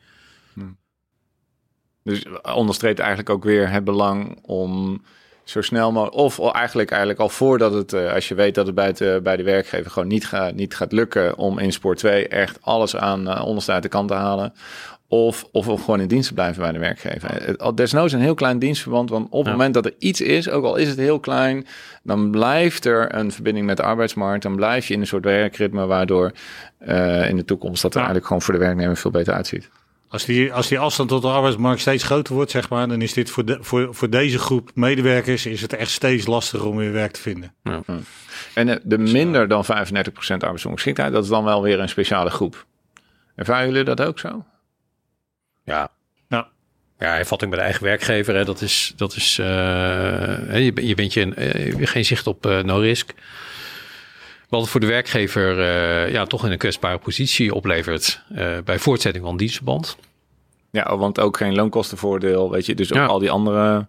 Dus 2.03 2.25
onderstreept 2.55 2.99
eigenlijk 2.99 3.29
ook 3.29 3.43
weer 3.43 3.69
het 3.69 3.83
belang 3.83 4.39
om 4.41 5.01
zo 5.43 5.61
snel 5.61 5.91
mogelijk, 5.91 6.17
of 6.17 6.53
eigenlijk, 6.53 6.89
eigenlijk 6.89 7.19
al 7.19 7.29
voordat 7.29 7.73
het, 7.73 7.93
uh, 7.93 8.13
als 8.13 8.27
je 8.27 8.35
weet 8.35 8.55
dat 8.55 8.65
het 8.65 8.75
bij, 8.75 8.85
het, 8.85 9.23
bij 9.23 9.37
de 9.37 9.43
werkgever 9.43 9.91
gewoon 9.91 10.07
niet, 10.07 10.27
gaat 10.27 10.53
niet 10.55 10.75
gaat 10.75 10.91
lukken 10.91 11.37
om 11.37 11.59
in 11.59 11.71
Sport 11.71 11.97
2 11.97 12.27
echt 12.27 12.57
alles 12.61 12.95
aan 12.95 13.41
onderste 13.41 13.71
uit 13.71 13.83
de 13.83 13.89
kant 13.89 14.07
te 14.07 14.13
halen. 14.13 14.53
Of, 15.07 15.47
of, 15.51 15.67
of 15.67 15.83
gewoon 15.83 15.99
in 15.99 16.07
dienst 16.07 16.27
te 16.27 16.33
blijven 16.33 16.61
bij 16.61 16.71
de 16.71 16.79
werkgever. 16.79 17.75
Desnoods 17.75 18.13
een 18.13 18.19
heel 18.19 18.33
klein 18.33 18.59
dienstverband. 18.59 19.09
Want 19.09 19.25
op 19.25 19.39
het 19.39 19.45
ja. 19.45 19.51
moment 19.51 19.73
dat 19.73 19.85
er 19.85 19.93
iets 19.97 20.21
is, 20.21 20.49
ook 20.49 20.63
al 20.63 20.75
is 20.75 20.87
het 20.87 20.97
heel 20.97 21.19
klein, 21.19 21.67
dan 22.03 22.31
blijft 22.31 22.85
er 22.85 23.15
een 23.15 23.31
verbinding 23.31 23.65
met 23.65 23.77
de 23.77 23.83
arbeidsmarkt. 23.83 24.43
Dan 24.43 24.55
blijf 24.55 24.87
je 24.87 24.93
in 24.93 24.99
een 24.99 25.07
soort 25.07 25.23
werkritme, 25.23 25.85
waardoor 25.85 26.31
uh, 26.87 27.29
in 27.29 27.35
de 27.35 27.45
toekomst 27.45 27.81
dat 27.81 27.91
er 27.93 27.99
ja. 27.99 28.05
eigenlijk 28.05 28.25
gewoon 28.25 28.41
voor 28.41 28.53
de 28.53 28.59
werknemer 28.59 28.97
veel 28.97 29.11
beter 29.11 29.33
uitziet. 29.33 29.69
Als 30.11 30.25
die, 30.25 30.53
als 30.53 30.67
die 30.67 30.79
afstand 30.79 31.09
tot 31.09 31.21
de 31.21 31.27
arbeidsmarkt 31.27 31.81
steeds 31.81 32.03
groter 32.03 32.33
wordt, 32.33 32.51
zeg 32.51 32.69
maar, 32.69 32.87
dan 32.87 33.01
is 33.01 33.13
dit 33.13 33.29
voor, 33.29 33.45
de, 33.45 33.57
voor, 33.61 33.95
voor 33.95 34.09
deze 34.09 34.39
groep 34.39 34.71
medewerkers 34.73 35.45
is 35.45 35.61
het 35.61 35.73
echt 35.73 35.91
steeds 35.91 36.25
lastiger 36.25 36.67
om 36.67 36.75
weer 36.75 36.91
werk 36.91 37.11
te 37.11 37.21
vinden. 37.21 37.53
Ja. 37.63 37.81
En 38.53 38.81
de 38.83 38.97
minder 38.97 39.47
dan 39.47 39.65
35% 39.65 39.67
arbeidsongeschiktheid, 40.27 41.11
dat 41.11 41.23
is 41.23 41.29
dan 41.29 41.43
wel 41.43 41.61
weer 41.61 41.79
een 41.79 41.89
speciale 41.89 42.29
groep. 42.29 42.65
Ervaren 43.35 43.67
jullie 43.67 43.83
dat 43.83 44.01
ook 44.01 44.19
zo? 44.19 44.45
Ja. 45.63 45.91
Ja. 46.27 46.49
Ja, 46.99 47.17
ervatting 47.17 47.51
bij 47.51 47.59
de 47.59 47.65
eigen 47.65 47.83
werkgever, 47.83 48.35
hè, 48.35 48.45
dat 48.45 48.61
is, 48.61 48.93
dat 48.95 49.15
is 49.15 49.37
uh, 49.39 49.45
je, 50.65 50.71
je 50.87 50.95
bent 50.95 51.13
je, 51.13 51.25
uh, 51.77 51.87
geen 51.87 52.05
zicht 52.05 52.27
op 52.27 52.45
uh, 52.45 52.59
no 52.59 52.77
risk. 52.77 53.13
Wat 54.51 54.69
voor 54.69 54.79
de 54.79 54.85
werkgever 54.85 55.57
uh, 55.59 56.11
ja, 56.11 56.25
toch 56.25 56.45
in 56.45 56.51
een 56.51 56.57
kwetsbare 56.57 56.97
positie 56.97 57.53
oplevert 57.53 58.23
bij 58.65 58.79
voortzetting 58.79 59.25
van 59.25 59.37
dienstverband. 59.37 59.97
Ja, 60.71 60.97
want 60.97 61.19
ook 61.19 61.37
geen 61.37 61.55
loonkostenvoordeel, 61.55 62.51
weet 62.51 62.65
je. 62.65 62.75
Dus 62.75 62.91
ook 62.91 62.97
ja. 62.97 63.05
al 63.05 63.19
die 63.19 63.31
andere 63.31 63.87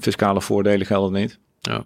fiscale 0.00 0.40
voordelen 0.40 0.86
gelden 0.86 1.20
niet. 1.20 1.38
Ja. 1.60 1.84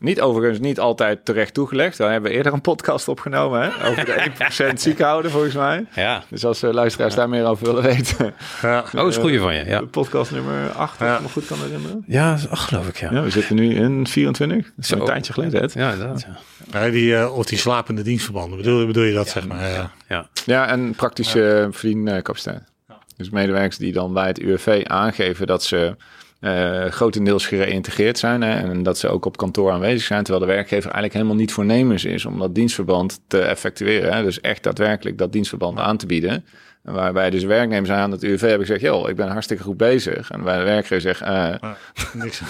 Niet 0.00 0.20
overigens 0.20 0.58
niet 0.58 0.80
altijd 0.80 1.24
terecht 1.24 1.54
toegelegd. 1.54 1.98
We 1.98 2.04
hebben 2.04 2.30
eerder 2.30 2.52
een 2.52 2.60
podcast 2.60 3.08
opgenomen 3.08 3.62
hè? 3.62 3.88
over 3.90 4.04
de 4.04 4.30
1% 4.72 4.74
ziek 4.74 5.00
houden 5.00 5.30
volgens 5.30 5.54
mij. 5.54 5.86
Ja. 5.94 6.22
Dus 6.28 6.44
als 6.44 6.62
uh, 6.62 6.72
luisteraars 6.72 7.14
ja. 7.14 7.18
daar 7.18 7.28
meer 7.28 7.44
over 7.44 7.66
willen 7.66 7.82
weten. 7.82 8.34
Ja. 8.62 8.84
Oh, 8.98 9.08
is 9.08 9.16
goeie 9.16 9.40
van 9.40 9.54
je. 9.54 9.64
Ja. 9.64 9.80
Podcast 9.80 10.30
nummer 10.30 10.70
8, 10.70 11.00
als 11.00 11.16
ik 11.16 11.20
me 11.20 11.28
goed 11.28 11.46
kan 11.46 11.58
herinneren. 11.58 12.04
Ja, 12.06 12.38
ach, 12.50 12.68
geloof 12.68 12.88
ik 12.88 12.96
ja. 12.96 13.12
ja. 13.12 13.22
We 13.22 13.30
zitten 13.30 13.56
nu 13.56 13.74
in 13.74 14.06
24. 14.06 14.56
Dat 14.56 14.84
is 14.84 14.90
een 14.90 15.04
tijdje 15.04 15.32
geleden. 15.32 15.60
Hè? 15.60 15.80
Ja, 15.80 15.92
inderdaad. 15.92 16.26
Ja. 16.72 16.80
Ja. 16.80 16.90
die, 16.90 17.12
uh, 17.12 17.36
of 17.36 17.46
die 17.46 17.58
slapende 17.58 18.02
dienstverbanden, 18.02 18.56
bedoel, 18.56 18.86
bedoel 18.86 19.04
je 19.04 19.14
dat 19.14 19.28
zeg 19.28 19.46
maar? 19.46 19.68
Ja, 19.68 19.90
ja. 20.08 20.28
ja 20.44 20.68
en 20.68 20.94
praktische 20.94 21.68
verdiencapaciteit. 21.70 22.62
Dus 23.16 23.30
medewerkers 23.30 23.76
die 23.76 23.92
dan 23.92 24.12
bij 24.12 24.26
het 24.26 24.38
UWV 24.38 24.84
aangeven 24.86 25.46
dat 25.46 25.62
ze 25.62 25.96
uh, 26.40 26.84
grotendeels 26.84 27.46
gereïntegreerd 27.46 28.18
zijn 28.18 28.42
hè, 28.42 28.54
en 28.70 28.82
dat 28.82 28.98
ze 28.98 29.08
ook 29.08 29.24
op 29.24 29.36
kantoor 29.36 29.70
aanwezig 29.72 30.02
zijn, 30.06 30.22
terwijl 30.22 30.46
de 30.46 30.52
werkgever 30.52 30.84
eigenlijk 30.84 31.12
helemaal 31.14 31.36
niet 31.36 31.52
voornemens 31.52 32.04
is 32.04 32.24
om 32.24 32.38
dat 32.38 32.54
dienstverband 32.54 33.20
te 33.26 33.40
effectueren. 33.40 34.12
Hè, 34.14 34.22
dus 34.22 34.40
echt 34.40 34.62
daadwerkelijk 34.62 35.18
dat 35.18 35.32
dienstverband 35.32 35.78
aan 35.78 35.96
te 35.96 36.06
bieden. 36.06 36.44
Waarbij 36.82 37.30
dus 37.30 37.44
werknemers 37.44 37.90
aan 37.90 38.10
het 38.10 38.22
UWV 38.22 38.40
hebben 38.40 38.66
gezegd, 38.66 38.80
joh, 38.80 39.08
ik 39.08 39.16
ben 39.16 39.28
hartstikke 39.28 39.62
goed 39.62 39.76
bezig. 39.76 40.30
En 40.30 40.42
bij 40.42 40.58
de 40.58 40.64
werkgever 40.64 41.00
zegt, 41.00 41.20
eh, 41.20 41.54
Ah, 41.60 41.70
niks. 42.12 42.40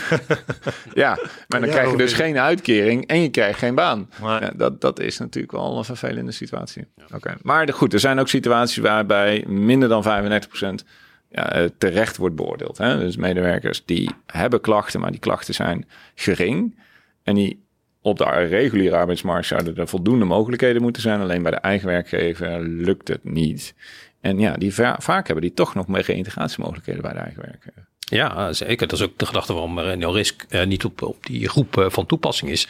ja, 0.95 1.09
maar 1.49 1.61
dan 1.61 1.61
Ja, 1.61 1.67
krijg 1.69 1.83
je 1.83 1.89
hoe 1.89 1.97
dus 1.99 2.13
geen 2.13 2.39
uitkering 2.39 3.07
en 3.07 3.23
je 3.23 3.29
krijgt 3.29 3.59
geen 3.59 3.75
baan. 3.75 4.11
Maar- 4.21 4.43
Ja, 4.43 4.51
dat, 4.57 4.81
dat 4.81 5.01
is 5.01 5.19
natuurlijk 5.19 5.53
wel 5.53 5.79
een 5.79 5.85
vervelende 5.85 6.33
situatie. 6.33 6.87
Oké, 7.15 7.35
Maar 7.43 7.67
de- 7.67 7.73
goed, 7.73 7.93
er 7.93 8.01
zijn 8.01 8.19
ook 8.19 8.29
situaties 8.29 8.77
waarbij 8.77 9.45
minder 9.47 9.89
dan 9.89 10.03
35% 10.03 10.85
ja, 11.31 11.53
eh, 11.53 11.69
terecht 11.79 12.17
wordt 12.17 12.37
beoordeeld. 12.37 12.79
Hè? 12.79 12.99
Dus 12.99 13.17
medewerkers 13.17 13.85
die 13.85 14.11
hebben 14.27 14.61
klachten, 14.61 15.01
maar 15.01 15.11
die 15.11 15.21
klachten 15.21 15.55
zijn 15.55 15.89
gering. 16.15 16.79
En 17.23 17.35
die 17.35 17.67
op 18.03 18.19
de 18.19 18.25
reguliere 18.25 18.97
arbeidsmarkt 18.97 19.47
zouden 19.47 19.77
er 19.77 19.89
voldoende 19.89 20.25
mogelijkheden 20.25 20.83
moeten 20.83 21.03
zijn. 21.03 21.21
Alleen 21.21 21.43
bij 21.43 21.51
de 21.51 21.57
eigen 21.57 21.89
werkgever 21.89 22.61
lukt 22.61 23.09
het 23.09 23.25
niet. 23.25 23.75
En 24.21 24.39
ja, 24.39 24.57
die 24.57 24.75
va- 24.75 24.97
vaak 25.01 25.27
hebben 25.27 25.45
die 25.45 25.55
toch 25.55 25.75
nog 25.75 25.89
meer 25.89 26.03
reïntegratiemogelijkheden 26.03 27.03
bij 27.03 27.13
de 27.13 27.19
eigen 27.19 27.43
werkgever. 27.43 27.88
Ja, 28.11 28.53
zeker. 28.53 28.87
Dat 28.87 28.99
is 28.99 29.05
ook 29.05 29.19
de 29.19 29.27
gedachte 29.27 29.53
waarom 29.53 29.81
René 29.81 30.11
Risk 30.11 30.47
eh, 30.49 30.67
niet 30.67 30.85
op, 30.85 31.03
op 31.03 31.27
die 31.27 31.49
groep 31.49 31.79
eh, 31.79 31.87
van 31.89 32.07
toepassing 32.07 32.51
is. 32.51 32.69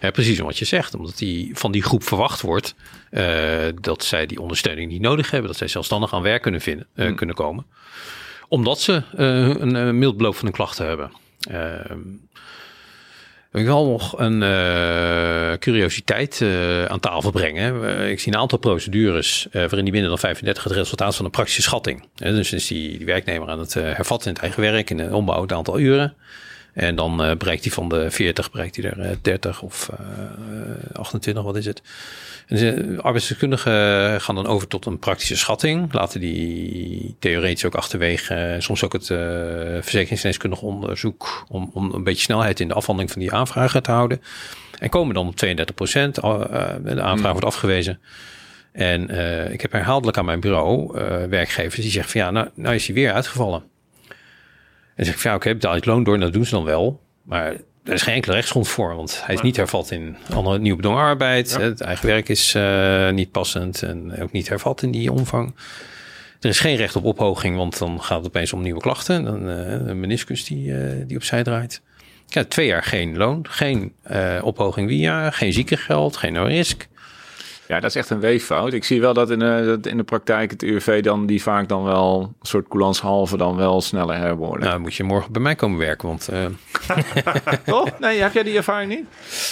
Eh, 0.00 0.10
precies 0.10 0.40
om 0.40 0.46
wat 0.46 0.58
je 0.58 0.64
zegt. 0.64 0.94
Omdat 0.94 1.18
die, 1.18 1.50
van 1.54 1.72
die 1.72 1.82
groep 1.82 2.02
verwacht 2.02 2.40
wordt 2.40 2.74
eh, 3.10 3.66
dat 3.80 4.04
zij 4.04 4.26
die 4.26 4.40
ondersteuning 4.40 4.90
niet 4.90 5.00
nodig 5.00 5.30
hebben. 5.30 5.48
Dat 5.48 5.58
zij 5.58 5.68
zelfstandig 5.68 6.14
aan 6.14 6.22
werk 6.22 6.42
kunnen, 6.42 6.60
vinden, 6.60 6.86
eh, 6.94 7.14
kunnen 7.14 7.34
komen. 7.34 7.66
Omdat 8.48 8.80
ze 8.80 9.02
eh, 9.16 9.48
een, 9.48 9.74
een 9.74 9.98
mild 9.98 10.16
beloop 10.16 10.34
van 10.34 10.44
hun 10.44 10.54
klachten 10.54 10.86
hebben. 10.86 11.12
Ik 13.52 13.64
wil 13.64 13.86
nog 13.86 14.18
een 14.18 14.42
eh, 14.42 15.52
curiositeit 15.58 16.40
eh, 16.40 16.84
aan 16.84 17.00
tafel 17.00 17.30
brengen. 17.30 17.98
Eh, 17.98 18.10
ik 18.10 18.20
zie 18.20 18.32
een 18.32 18.38
aantal 18.38 18.58
procedures 18.58 19.48
waarin 19.52 19.84
die 19.84 19.92
binnen 19.92 20.08
dan 20.08 20.18
35 20.18 20.64
het 20.64 20.72
resultaat 20.72 21.16
van 21.16 21.24
een 21.24 21.30
praktische 21.30 21.62
schatting. 21.62 22.04
Dus 22.14 22.52
is 22.52 22.66
die, 22.66 22.96
die 22.96 23.06
werknemer 23.06 23.48
aan 23.48 23.58
het 23.58 23.74
hervatten 23.74 24.28
in 24.28 24.32
het 24.34 24.42
eigen 24.42 24.62
werk, 24.62 24.90
in 24.90 24.96
de 24.96 25.14
ombouw, 25.14 25.42
het 25.42 25.52
aantal 25.52 25.78
uren. 25.78 26.14
En 26.72 26.96
dan 26.96 27.22
eh, 27.22 27.36
bereikt 27.36 27.64
hij 27.64 27.72
van 27.72 27.88
de 27.88 28.10
40, 28.10 28.50
bereikt 28.50 28.76
hij 28.76 28.84
er 28.84 29.00
eh, 29.00 29.16
30 29.22 29.62
of 29.62 29.90
eh, 29.98 30.96
28, 30.96 31.42
wat 31.42 31.56
is 31.56 31.66
het? 31.66 31.82
En 32.46 32.56
de 32.56 32.98
arbeidsdeskundigen 33.02 34.20
gaan 34.20 34.34
dan 34.34 34.46
over 34.46 34.68
tot 34.68 34.86
een 34.86 34.98
praktische 34.98 35.36
schatting. 35.36 35.92
Laten 35.92 36.20
die 36.20 37.16
theoretisch 37.18 37.64
ook 37.64 37.74
achterwege, 37.74 38.34
eh, 38.34 38.60
soms 38.60 38.84
ook 38.84 38.92
het 38.92 39.10
eh 39.10 39.18
verzekeringsgeneeskundig 39.80 40.62
onderzoek, 40.62 41.44
om, 41.48 41.70
om 41.72 41.92
een 41.94 42.04
beetje 42.04 42.22
snelheid 42.22 42.60
in 42.60 42.68
de 42.68 42.74
afhandeling 42.74 43.12
van 43.12 43.20
die 43.20 43.32
aanvragen 43.32 43.82
te 43.82 43.90
houden. 43.90 44.22
En 44.78 44.88
komen 44.88 45.14
dan 45.14 45.28
op 45.28 45.36
32 45.36 45.74
procent. 45.74 46.14
de 46.14 47.02
aanvraag 47.02 47.32
wordt 47.32 47.46
afgewezen. 47.46 48.00
En 48.72 49.08
eh, 49.08 49.52
ik 49.52 49.60
heb 49.60 49.72
herhaaldelijk 49.72 50.18
aan 50.18 50.24
mijn 50.24 50.40
bureau 50.40 50.98
eh, 50.98 51.24
werkgevers 51.24 51.82
die 51.82 51.90
zeggen 51.90 52.12
van 52.12 52.20
ja, 52.20 52.30
nou, 52.30 52.48
nou 52.54 52.74
is 52.74 52.86
hij 52.86 52.94
weer 52.94 53.12
uitgevallen. 53.12 53.62
En 55.00 55.06
dan 55.06 55.14
zeg 55.14 55.24
ik 55.24 55.30
ja, 55.30 55.36
oké, 55.36 55.52
betaal 55.52 55.70
je 55.70 55.76
het 55.76 55.86
loon 55.86 56.04
door, 56.04 56.14
en 56.14 56.20
dat 56.20 56.32
doen 56.32 56.44
ze 56.44 56.54
dan 56.54 56.64
wel. 56.64 57.00
Maar 57.22 57.52
er 57.84 57.92
is 57.92 58.02
geen 58.02 58.14
enkele 58.14 58.34
rechtsgrond 58.34 58.68
voor, 58.68 58.96
want 58.96 59.22
hij 59.24 59.34
is 59.34 59.40
niet 59.40 59.56
hervat 59.56 59.90
in 59.90 60.16
andere 60.34 60.58
nieuwe 60.58 60.76
bedongen 60.76 61.02
arbeid. 61.02 61.56
Het 61.56 61.80
eigen 61.80 62.06
werk 62.06 62.28
is 62.28 62.54
eh, 62.54 63.10
niet 63.10 63.30
passend 63.30 63.82
en 63.82 64.22
ook 64.22 64.32
niet 64.32 64.48
hervat 64.48 64.82
in 64.82 64.90
die 64.90 65.12
omvang. 65.12 65.54
Er 66.40 66.48
is 66.48 66.60
geen 66.60 66.76
recht 66.76 66.96
op 66.96 67.04
ophoging, 67.04 67.56
want 67.56 67.78
dan 67.78 68.02
gaat 68.02 68.16
het 68.16 68.26
opeens 68.26 68.52
om 68.52 68.62
nieuwe 68.62 68.80
klachten. 68.80 69.24
Dan 69.24 69.48
eh, 69.48 69.86
een 69.86 70.00
meniscus 70.00 70.44
die, 70.44 70.74
eh, 70.74 71.06
die 71.06 71.16
opzij 71.16 71.42
draait. 71.42 71.82
Ja, 72.26 72.44
twee 72.44 72.66
jaar 72.66 72.82
geen 72.82 73.16
loon, 73.16 73.46
geen 73.48 73.92
ophoging 74.42 74.88
via, 74.88 75.30
geen 75.30 75.52
ziekengeld, 75.52 76.16
geen 76.16 76.32
no-risk. 76.32 76.88
Ja, 77.70 77.80
dat 77.80 77.90
is 77.90 77.96
echt 77.96 78.10
een 78.10 78.20
weeffout. 78.20 78.72
Ik 78.72 78.84
zie 78.84 79.00
wel 79.00 79.14
dat 79.14 79.30
in 79.30 79.38
de, 79.38 79.62
dat 79.66 79.86
in 79.92 79.96
de 79.96 80.02
praktijk 80.02 80.50
het 80.50 80.62
UWV 80.62 81.02
dan 81.02 81.26
die 81.26 81.42
vaak 81.42 81.68
dan 81.68 81.82
wel 81.84 82.20
een 82.40 82.46
soort 82.46 82.68
coulanshalve 82.68 83.36
dan 83.36 83.56
wel 83.56 83.80
sneller 83.80 84.16
herbeoordeelt. 84.16 84.60
Nou, 84.60 84.72
dan 84.72 84.80
moet 84.80 84.94
je 84.94 85.04
morgen 85.04 85.32
bij 85.32 85.42
mij 85.42 85.54
komen 85.54 85.78
werken, 85.78 86.08
want 86.08 86.28
eh, 86.28 86.44
Oh, 87.74 87.86
nee, 88.00 88.20
heb 88.20 88.32
jij 88.32 88.42
die 88.42 88.56
ervaring 88.56 88.90
niet? 88.90 89.04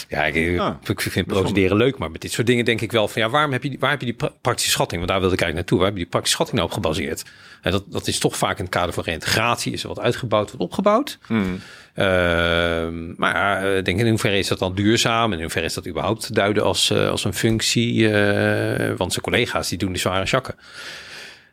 Ja, 0.08 0.24
ik, 0.24 0.58
Ah. 0.60 0.74
ik 0.84 1.00
vind 1.00 1.26
procederen 1.26 1.76
leuk, 1.76 1.98
maar 1.98 2.10
met 2.10 2.20
dit 2.20 2.32
soort 2.32 2.46
dingen 2.46 2.64
denk 2.64 2.80
ik 2.80 2.92
wel 2.92 3.08
van 3.08 3.22
ja, 3.22 3.28
waarom 3.28 3.52
heb 3.52 3.62
je, 3.62 3.68
die- 3.68 3.78
waar 3.78 3.90
heb 3.90 4.00
je 4.00 4.06
die 4.06 4.14
pra- 4.14 4.32
praktische 4.40 4.70
schatting? 4.70 4.98
Want 5.00 5.12
daar 5.12 5.20
wilde 5.20 5.34
ik 5.34 5.40
eigenlijk 5.40 5.70
naartoe. 5.70 5.78
Waar 5.78 5.86
heb 5.86 5.96
je 5.96 6.02
die 6.02 6.10
praktische 6.10 6.36
schatting 6.36 6.58
nou 6.60 6.68
op 6.68 6.74
gebaseerd? 6.76 7.24
En 7.62 7.70
dat, 7.70 7.84
dat 7.88 8.06
is 8.06 8.18
toch 8.18 8.36
vaak 8.36 8.58
in 8.58 8.64
het 8.64 8.74
kader 8.74 8.94
van 8.94 9.04
reintegratie. 9.04 9.72
Is 9.72 9.82
er 9.82 9.88
wat 9.88 10.00
uitgebouwd, 10.00 10.50
wat 10.50 10.60
opgebouwd? 10.60 11.18
Ehm, 11.94 13.14
maar 13.16 13.66
ik 13.76 13.84
denk 13.84 14.00
in 14.00 14.08
hoeverre 14.08 14.38
is 14.38 14.48
dat 14.48 14.58
dan 14.58 14.74
duurzaam? 14.74 15.30
En 15.30 15.36
in 15.36 15.42
hoeverre 15.42 15.66
is 15.66 15.74
dat 15.74 15.86
überhaupt 15.86 16.26
te 16.26 16.32
duiden 16.32 16.62
als, 16.62 16.90
eh, 16.90 17.08
als 17.08 17.24
een 17.24 17.34
functie? 17.34 18.12
Eh, 18.12 18.92
want 18.96 19.12
zijn 19.12 19.24
collega's 19.24 19.68
die 19.68 19.78
doen 19.78 19.92
die 19.92 20.00
zware 20.00 20.26
zakken. 20.26 20.54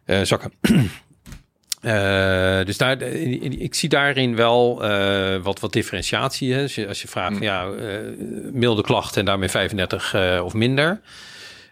Eh, 0.05 0.21
zakken. 0.21 0.51
Eh, 1.85 2.65
dus 2.65 2.77
daar, 2.77 3.01
ik 3.01 3.75
zie 3.75 3.89
daarin 3.89 4.35
wel 4.35 4.83
eh, 4.83 5.41
wat, 5.43 5.59
wat 5.59 5.73
differentiatie. 5.73 6.53
Hè. 6.53 6.61
Als, 6.61 6.75
je, 6.75 6.87
als 6.87 7.01
je 7.01 7.07
vraagt, 7.07 7.33
van, 7.33 7.41
ja, 7.41 7.67
eh, 7.67 7.97
milde 8.51 8.81
klachten 8.81 9.19
en 9.19 9.25
daarmee 9.25 9.49
35 9.49 10.13
eh, 10.13 10.41
of 10.43 10.53
minder. 10.53 11.01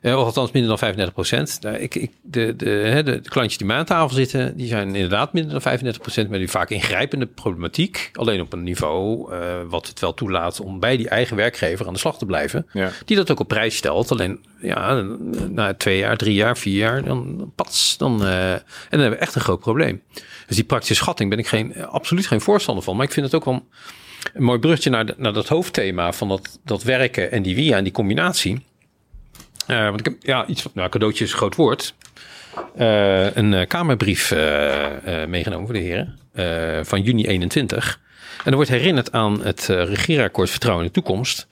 Eh, 0.04 0.18
of 0.20 0.26
althans 0.26 0.52
minder 0.52 0.70
dan 0.70 0.78
35 0.80 1.14
procent. 1.14 1.60
Ik, 1.80 1.96
ik, 1.96 2.12
de, 2.22 2.56
de, 2.56 2.70
hè, 2.70 3.04
de, 3.04 3.20
de 3.22 3.30
klantjes 3.30 3.58
die 3.58 3.68
mij 3.68 3.78
aan 3.78 3.86
tafel 3.86 4.16
zitten, 4.16 4.58
die 4.58 4.68
zijn 4.68 4.96
inderdaad 4.96 5.34
minder 5.34 5.52
dan 5.52 5.62
35 5.62 6.02
procent. 6.02 6.30
Maar 6.30 6.40
die 6.40 6.50
vaak 6.50 6.70
ingrijpende 6.70 7.26
problematiek. 7.26 8.10
Alleen 8.14 8.42
op 8.42 8.54
een 8.54 8.64
niveau 8.64 9.34
eh, 9.34 9.40
wat 9.68 9.88
het 9.88 10.00
wel 10.00 10.14
toelaat 10.14 10.60
om 10.60 10.80
bij 10.80 10.98
die 10.98 11.10
eigen 11.10 11.36
werkgever 11.36 11.88
aan 11.88 11.94
de 11.94 12.00
slag 12.00 12.18
te 12.18 12.26
blijven. 12.26 12.66
Ja. 12.74 12.90
Die 13.06 13.18
dat 13.18 13.32
ook 13.32 13.40
op 13.40 13.48
prijs 13.48 13.76
stelt. 13.76 14.12
Alleen 14.12 14.40
ja, 14.62 15.02
na 15.50 15.74
twee 15.74 15.98
jaar, 15.98 16.18
drie 16.18 16.34
jaar, 16.36 16.58
vier 16.58 16.78
jaar, 16.78 17.04
dan 17.04 17.52
pats. 17.56 17.98
Dan, 17.98 18.24
eh, 18.26 18.52
en 18.54 18.62
dan 18.90 19.00
hebben 19.00 19.20
we 19.20 19.26
echt 19.26 19.36
een 19.36 19.42
groot 19.42 19.60
probleem. 19.60 20.02
Dus 20.48 20.56
die 20.56 20.66
praktische 20.66 20.96
schatting 20.96 21.30
ben 21.30 21.40
ik 21.40 21.48
geen, 21.48 21.86
absoluut 21.86 22.28
geen 22.28 22.42
voorstander 22.42 22.84
van. 22.84 22.96
Maar 22.96 23.06
ik 23.06 23.12
vind 23.14 23.26
het 23.26 23.36
ook 23.36 23.46
wel 23.46 23.68
een 24.34 24.44
mooi 24.44 24.60
brugje 24.60 24.90
naar, 24.90 25.06
de- 25.06 25.16
naar 25.18 25.34
dat 25.34 25.48
hoofdthema 25.48 26.12
van 26.14 26.28
dat, 26.28 26.60
dat 26.66 26.84
werken 26.84 27.32
en 27.32 27.42
die 27.44 27.56
via 27.56 27.78
en 27.78 27.84
die 27.84 27.94
combinatie. 27.94 28.62
Eh, 29.68 29.84
want 29.84 30.00
ik 30.00 30.06
heb 30.06 30.16
ja, 30.20 30.48
iets 30.48 30.62
van, 30.62 30.72
nou, 30.74 30.90
cadeautje 30.90 31.24
is 31.24 31.32
een 31.32 31.38
groot 31.38 31.56
woord. 31.56 31.96
Eh, 32.76 33.36
een 33.36 33.54
eh, 33.54 33.68
kamerbrief 33.68 34.32
meegenomen 35.28 35.66
voor 35.66 35.76
de 35.76 35.80
heren 35.80 36.18
van 36.86 37.02
juni 37.02 37.28
21. 37.28 38.00
En 38.44 38.50
er 38.50 38.56
wordt 38.56 38.70
herinnerd 38.70 39.12
aan 39.12 39.44
het 39.44 39.66
regeerakkoord 39.66 40.50
Vertrouwen 40.50 40.86
in 40.86 40.92
de 40.94 41.02
Toekomst. 41.02 41.48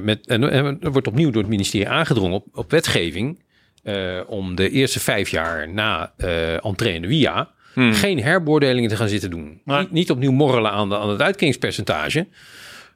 Met, 0.00 0.26
en 0.26 0.50
en 0.50 0.78
er 0.80 0.92
wordt 0.92 1.06
opnieuw 1.06 1.30
door 1.30 1.42
het 1.42 1.50
ministerie 1.50 1.88
aangedrongen 1.88 2.32
op, 2.32 2.46
op 2.52 2.70
wetgeving 2.70 3.42
om 4.26 4.54
de 4.54 4.70
eerste 4.70 5.00
vijf 5.00 5.28
jaar 5.28 5.68
na 5.68 6.12
entree 6.62 6.94
in 6.94 7.02
de 7.02 7.08
WIA 7.08 7.50
geen 7.74 8.22
herbeoordelingen 8.22 8.90
te 8.90 8.96
gaan 8.96 9.08
zitten 9.08 9.30
doen. 9.30 9.60
Niet 9.90 10.10
opnieuw 10.10 10.32
morrelen 10.32 10.70
aan, 10.70 10.88
de, 10.88 10.98
aan 10.98 11.10
het 11.10 11.22
uitkeringspercentage. 11.22 12.26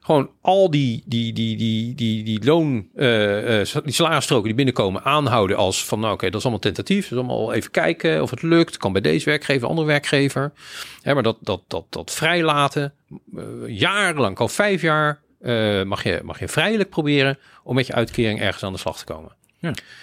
Gewoon 0.03 0.29
al 0.41 0.71
die, 0.71 1.03
die, 1.05 1.33
die, 1.33 1.57
die, 1.57 1.95
die, 1.95 2.23
die 2.23 2.45
loon, 2.45 2.87
eh, 2.95 3.61
eh, 3.61 3.67
die 3.83 3.93
salarisstroken 3.93 4.45
die 4.45 4.55
binnenkomen 4.55 5.03
aanhouden 5.03 5.57
als 5.57 5.85
van 5.85 5.99
nou 5.99 6.13
oké, 6.13 6.25
dat 6.25 6.35
is 6.35 6.41
allemaal 6.41 6.59
tentatief. 6.59 7.07
Dat 7.07 7.19
is 7.19 7.25
allemaal 7.25 7.53
even 7.53 7.71
kijken 7.71 8.21
of 8.21 8.29
het 8.29 8.41
lukt. 8.41 8.77
Kan 8.77 8.91
bij 8.91 9.01
deze 9.01 9.25
werkgever, 9.25 9.67
andere 9.67 9.87
werkgever. 9.87 10.51
Hè, 11.01 11.13
maar 11.13 11.23
dat, 11.23 11.37
dat, 11.41 11.61
dat, 11.67 11.85
dat 11.89 12.11
vrijlaten, 12.11 12.93
eh, 13.35 13.43
jarenlang, 13.67 14.37
al 14.37 14.47
vijf 14.47 14.81
jaar, 14.81 15.21
mag, 15.85 16.03
je, 16.03 16.21
mag 16.23 16.39
je 16.39 16.47
vrijelijk 16.47 16.89
proberen 16.89 17.39
om 17.63 17.75
met 17.75 17.87
je 17.87 17.93
uitkering 17.93 18.41
ergens 18.41 18.63
aan 18.63 18.73
de 18.73 18.79
slag 18.79 18.97
te 18.97 19.05
komen. 19.05 19.31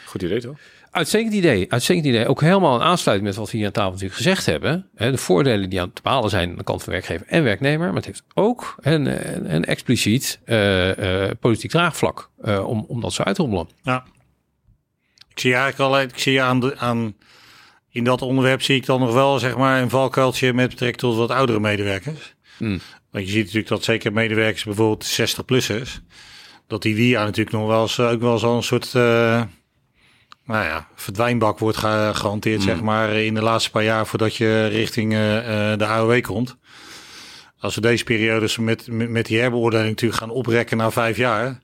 Goed 0.06 0.22
idee 0.22 0.40
toch? 0.40 0.58
Uitstekend 0.90 1.32
idee, 1.32 1.72
uitstekend 1.72 2.06
idee. 2.06 2.28
Ook 2.28 2.40
helemaal 2.40 2.76
in 2.76 2.86
aansluiting 2.86 3.28
met 3.28 3.38
wat 3.38 3.50
we 3.50 3.56
hier 3.56 3.66
aan 3.66 3.72
tafel 3.72 3.90
natuurlijk 3.90 4.16
gezegd 4.16 4.46
hebben. 4.46 4.88
Hè, 4.94 5.10
de 5.10 5.16
voordelen 5.16 5.70
die 5.70 5.80
aan 5.80 5.92
te 5.92 6.02
behalen 6.02 6.30
zijn 6.30 6.50
aan 6.50 6.56
de 6.56 6.64
kant 6.64 6.82
van 6.82 6.92
werkgever 6.92 7.26
en 7.26 7.44
werknemer. 7.44 7.86
Maar 7.86 7.96
het 7.96 8.04
heeft 8.04 8.22
ook 8.34 8.74
een, 8.80 9.34
een, 9.34 9.54
een 9.54 9.64
expliciet 9.64 10.40
eh, 10.44 11.24
eh, 11.28 11.30
politiek 11.40 11.70
draagvlak 11.70 12.30
eh, 12.42 12.66
om, 12.66 12.84
om 12.88 13.00
dat 13.00 13.12
zo 13.12 13.22
uit 13.22 13.36
te 13.36 13.42
rommelen. 13.42 13.68
Ja. 13.82 14.04
Ik 15.28 15.38
zie 15.38 15.54
eigenlijk 15.54 15.92
al, 15.92 16.00
ik 16.00 16.18
zie 16.18 16.42
aan, 16.42 16.60
de, 16.60 16.78
aan, 16.78 17.14
in 17.90 18.04
dat 18.04 18.22
onderwerp 18.22 18.62
zie 18.62 18.76
ik 18.76 18.86
dan 18.86 19.00
nog 19.00 19.12
wel 19.12 19.38
zeg 19.38 19.56
maar 19.56 19.82
een 19.82 19.90
valkuiltje 19.90 20.52
met 20.52 20.68
betrekking 20.68 21.00
tot 21.00 21.16
wat 21.16 21.30
oudere 21.30 21.60
medewerkers. 21.60 22.34
Hmm. 22.56 22.80
Want 23.10 23.24
je 23.24 23.30
ziet 23.30 23.44
natuurlijk 23.44 23.68
dat 23.68 23.84
zeker 23.84 24.12
medewerkers 24.12 24.64
bijvoorbeeld 24.64 25.20
60-plussers, 25.20 26.00
dat 26.66 26.82
die 26.82 26.94
via 26.94 27.24
natuurlijk 27.24 27.56
nog 27.56 27.66
wel 27.66 27.82
eens, 27.82 28.00
ook 28.00 28.20
wel 28.20 28.38
zo'n 28.38 28.62
soort, 28.62 28.94
eh, 28.94 29.42
nou 30.50 30.64
ja, 30.64 30.86
verdwijnbak 30.94 31.58
wordt 31.58 31.76
ge- 31.76 32.10
gehanteerd 32.14 32.62
zeg 32.62 32.80
maar 32.80 33.12
in 33.12 33.34
de 33.34 33.42
laatste 33.42 33.70
paar 33.70 33.84
jaar 33.84 34.06
voordat 34.06 34.36
je 34.36 34.66
richting 34.66 35.12
eh, 35.12 35.72
eh, 35.72 35.78
de 35.78 35.86
AOW 35.86 36.20
komt. 36.20 36.56
Als 37.60 37.74
we 37.74 37.80
deze 37.80 38.04
periodes 38.04 38.58
met, 38.58 38.86
met, 38.88 39.08
met 39.08 39.26
die 39.26 39.38
herbeoordeling 39.40 39.88
natuurlijk 39.88 40.20
gaan 40.20 40.30
oprekken 40.30 40.76
naar 40.76 40.92
vijf 40.92 41.16
jaar, 41.16 41.60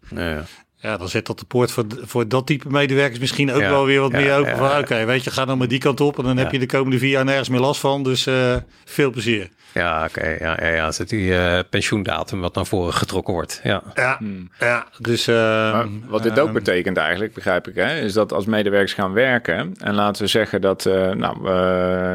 ja, 0.78 0.97
dan 0.97 1.09
zet 1.09 1.26
dat 1.26 1.39
de 1.39 1.45
poort 1.45 1.70
voor, 1.72 1.84
voor 2.03 2.28
dat 2.28 2.47
type 2.47 2.68
medewerkers 2.70 3.18
misschien 3.18 3.53
ook 3.53 3.61
Ja, 3.61 3.70
wel 3.70 3.84
weer 3.87 4.01
wat 4.01 4.11
ja, 4.11 4.16
meer 4.18 4.34
open. 4.37 4.51
ja, 4.51 4.57
van, 4.57 4.68
ja. 4.68 4.78
Oké, 4.78 5.05
weet 5.05 5.24
je, 5.24 5.30
ga 5.30 5.45
dan 5.45 5.59
maar 5.59 5.68
die 5.68 5.78
kant 5.78 6.01
op 6.01 6.18
en 6.18 6.24
dan 6.24 6.37
heb 6.37 6.53
je 6.53 6.59
de 6.59 6.66
komende 6.66 6.99
vier 6.99 7.11
jaar 7.11 7.24
nergens 7.24 7.49
meer 7.49 7.61
last 7.61 7.80
van. 7.80 8.03
Dus 8.03 8.26
eh, 8.26 8.57
veel 8.84 9.11
plezier. 9.11 9.49
Ja, 9.77 10.05
oké. 10.05 10.37
ja, 10.39 10.57
ja, 10.61 10.68
ja. 10.68 10.93
Zit 10.93 11.09
die 11.09 11.31
uh, 11.31 11.59
pensioendatum 11.70 12.41
wat 12.41 12.55
naar 12.55 12.66
voren 12.66 12.93
getrokken 12.93 13.35
wordt. 13.35 13.61
Ja, 13.62 13.83
ja, 13.95 14.16
hmm. 14.18 14.51
ja 14.59 14.87
dus... 14.99 15.29
Uh, 15.29 15.37
maar 15.72 15.87
wat 16.07 16.22
dit 16.22 16.39
ook 16.39 16.53
betekent 16.53 16.97
eigenlijk, 16.97 17.35
begrijp 17.35 17.68
ik, 17.68 17.74
hè, 17.74 18.01
is 18.01 18.12
dat 18.12 18.33
als 18.33 18.47
medewerkers 18.47 18.95
gaan 18.95 19.12
werken... 19.12 19.74
en 19.79 19.95
laten 19.95 20.22
we 20.22 20.29
zeggen 20.29 20.61
dat, 20.61 20.85
uh, 20.85 21.11
nou, 21.11 21.35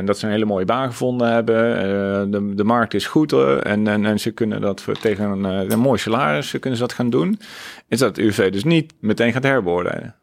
dat 0.06 0.20
ze 0.20 0.26
een 0.26 0.32
hele 0.32 0.46
mooie 0.46 0.66
baan 0.66 0.88
gevonden 0.88 1.32
hebben... 1.32 2.32
de, 2.32 2.56
de 2.56 2.64
markt 2.64 2.94
is 2.94 3.06
goed 3.06 3.34
en, 3.34 3.88
en, 3.88 4.06
en 4.06 4.20
ze 4.20 4.32
kunnen 4.32 4.62
dat 4.62 4.82
voor, 4.82 4.98
tegen 4.98 5.26
een, 5.26 5.72
een 5.72 5.80
mooi 5.80 6.00
salaris 6.00 6.52
kunnen 6.60 6.80
ze 6.80 6.86
dat 6.86 6.94
gaan 6.94 7.10
doen... 7.10 7.40
is 7.88 8.00
dat 8.00 8.16
het 8.16 8.26
UV 8.26 8.52
dus 8.52 8.64
niet 8.64 8.94
meteen 9.00 9.34
gaat 9.34 9.44
herbeoordelen. 9.44 10.16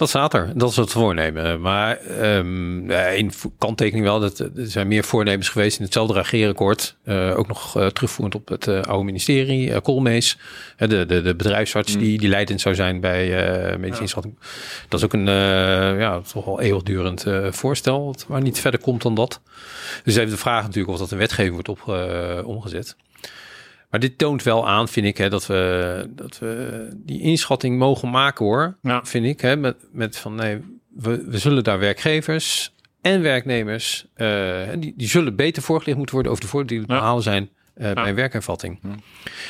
Dat 0.00 0.08
staat 0.08 0.34
er. 0.34 0.52
Dat 0.54 0.70
is 0.70 0.76
het 0.76 0.90
voornemen. 0.90 1.60
Maar 1.60 1.98
um, 2.36 2.90
een 2.90 3.32
kanttekening 3.58 4.04
wel. 4.04 4.20
Dat, 4.20 4.38
er 4.38 4.50
zijn 4.54 4.88
meer 4.88 5.04
voornemens 5.04 5.48
geweest 5.48 5.78
in 5.78 5.84
hetzelfde 5.84 6.14
regeerakkoord. 6.14 6.96
Uh, 7.04 7.38
ook 7.38 7.48
nog 7.48 7.76
uh, 7.76 7.86
terugvoerend 7.86 8.34
op 8.34 8.48
het 8.48 8.66
uh, 8.66 8.80
oude 8.80 9.04
ministerie. 9.04 9.80
Koolmees, 9.80 10.38
de, 10.76 10.86
de, 10.86 11.22
de 11.22 11.34
bedrijfsarts 11.34 11.94
mm. 11.94 12.00
die, 12.00 12.18
die 12.18 12.28
leidend 12.28 12.60
zou 12.60 12.74
zijn 12.74 13.00
bij 13.00 13.28
medische 13.78 14.04
ja. 14.04 14.30
Dat 14.88 15.00
is 15.00 15.04
ook 15.04 15.12
een 15.12 15.26
ja, 15.98 16.20
toch 16.20 16.44
wel 16.44 16.60
eeuwigdurend 16.60 17.24
voorstel. 17.50 18.14
Waar 18.26 18.42
niet 18.42 18.60
verder 18.60 18.80
komt 18.80 19.02
dan 19.02 19.14
dat. 19.14 19.40
Dus 20.04 20.16
even 20.16 20.30
de 20.30 20.36
vraag 20.36 20.62
natuurlijk 20.62 20.92
of 20.92 20.98
dat 20.98 21.12
in 21.12 21.18
wetgeving 21.18 21.52
wordt 21.52 21.68
op, 21.68 21.82
omgezet. 22.44 22.96
Maar 23.90 24.00
dit 24.00 24.18
toont 24.18 24.42
wel 24.42 24.68
aan, 24.68 24.88
vind 24.88 25.06
ik, 25.06 25.16
hè, 25.16 25.28
dat, 25.28 25.46
we, 25.46 26.06
dat 26.10 26.38
we 26.38 26.88
die 26.96 27.20
inschatting 27.20 27.78
mogen 27.78 28.10
maken 28.10 28.44
hoor. 28.44 28.76
Ja. 28.82 29.04
Vind 29.04 29.26
ik. 29.26 29.40
Hè, 29.40 29.56
met, 29.56 29.76
met 29.92 30.16
van 30.16 30.34
nee, 30.34 30.60
we, 30.94 31.24
we 31.26 31.38
zullen 31.38 31.64
daar 31.64 31.78
werkgevers 31.78 32.74
en 33.00 33.22
werknemers, 33.22 34.06
uh, 34.16 34.58
die, 34.78 34.94
die 34.96 35.08
zullen 35.08 35.36
beter 35.36 35.62
voorgelicht 35.62 35.96
moeten 35.96 36.14
worden 36.14 36.32
over 36.32 36.44
de 36.44 36.50
voordelen 36.50 36.86
die 36.86 36.96
behalen 36.96 37.22
zijn 37.22 37.50
uh, 37.76 37.92
bij 37.92 38.14
werkervatting. 38.14 38.78
Ja. 38.82 38.94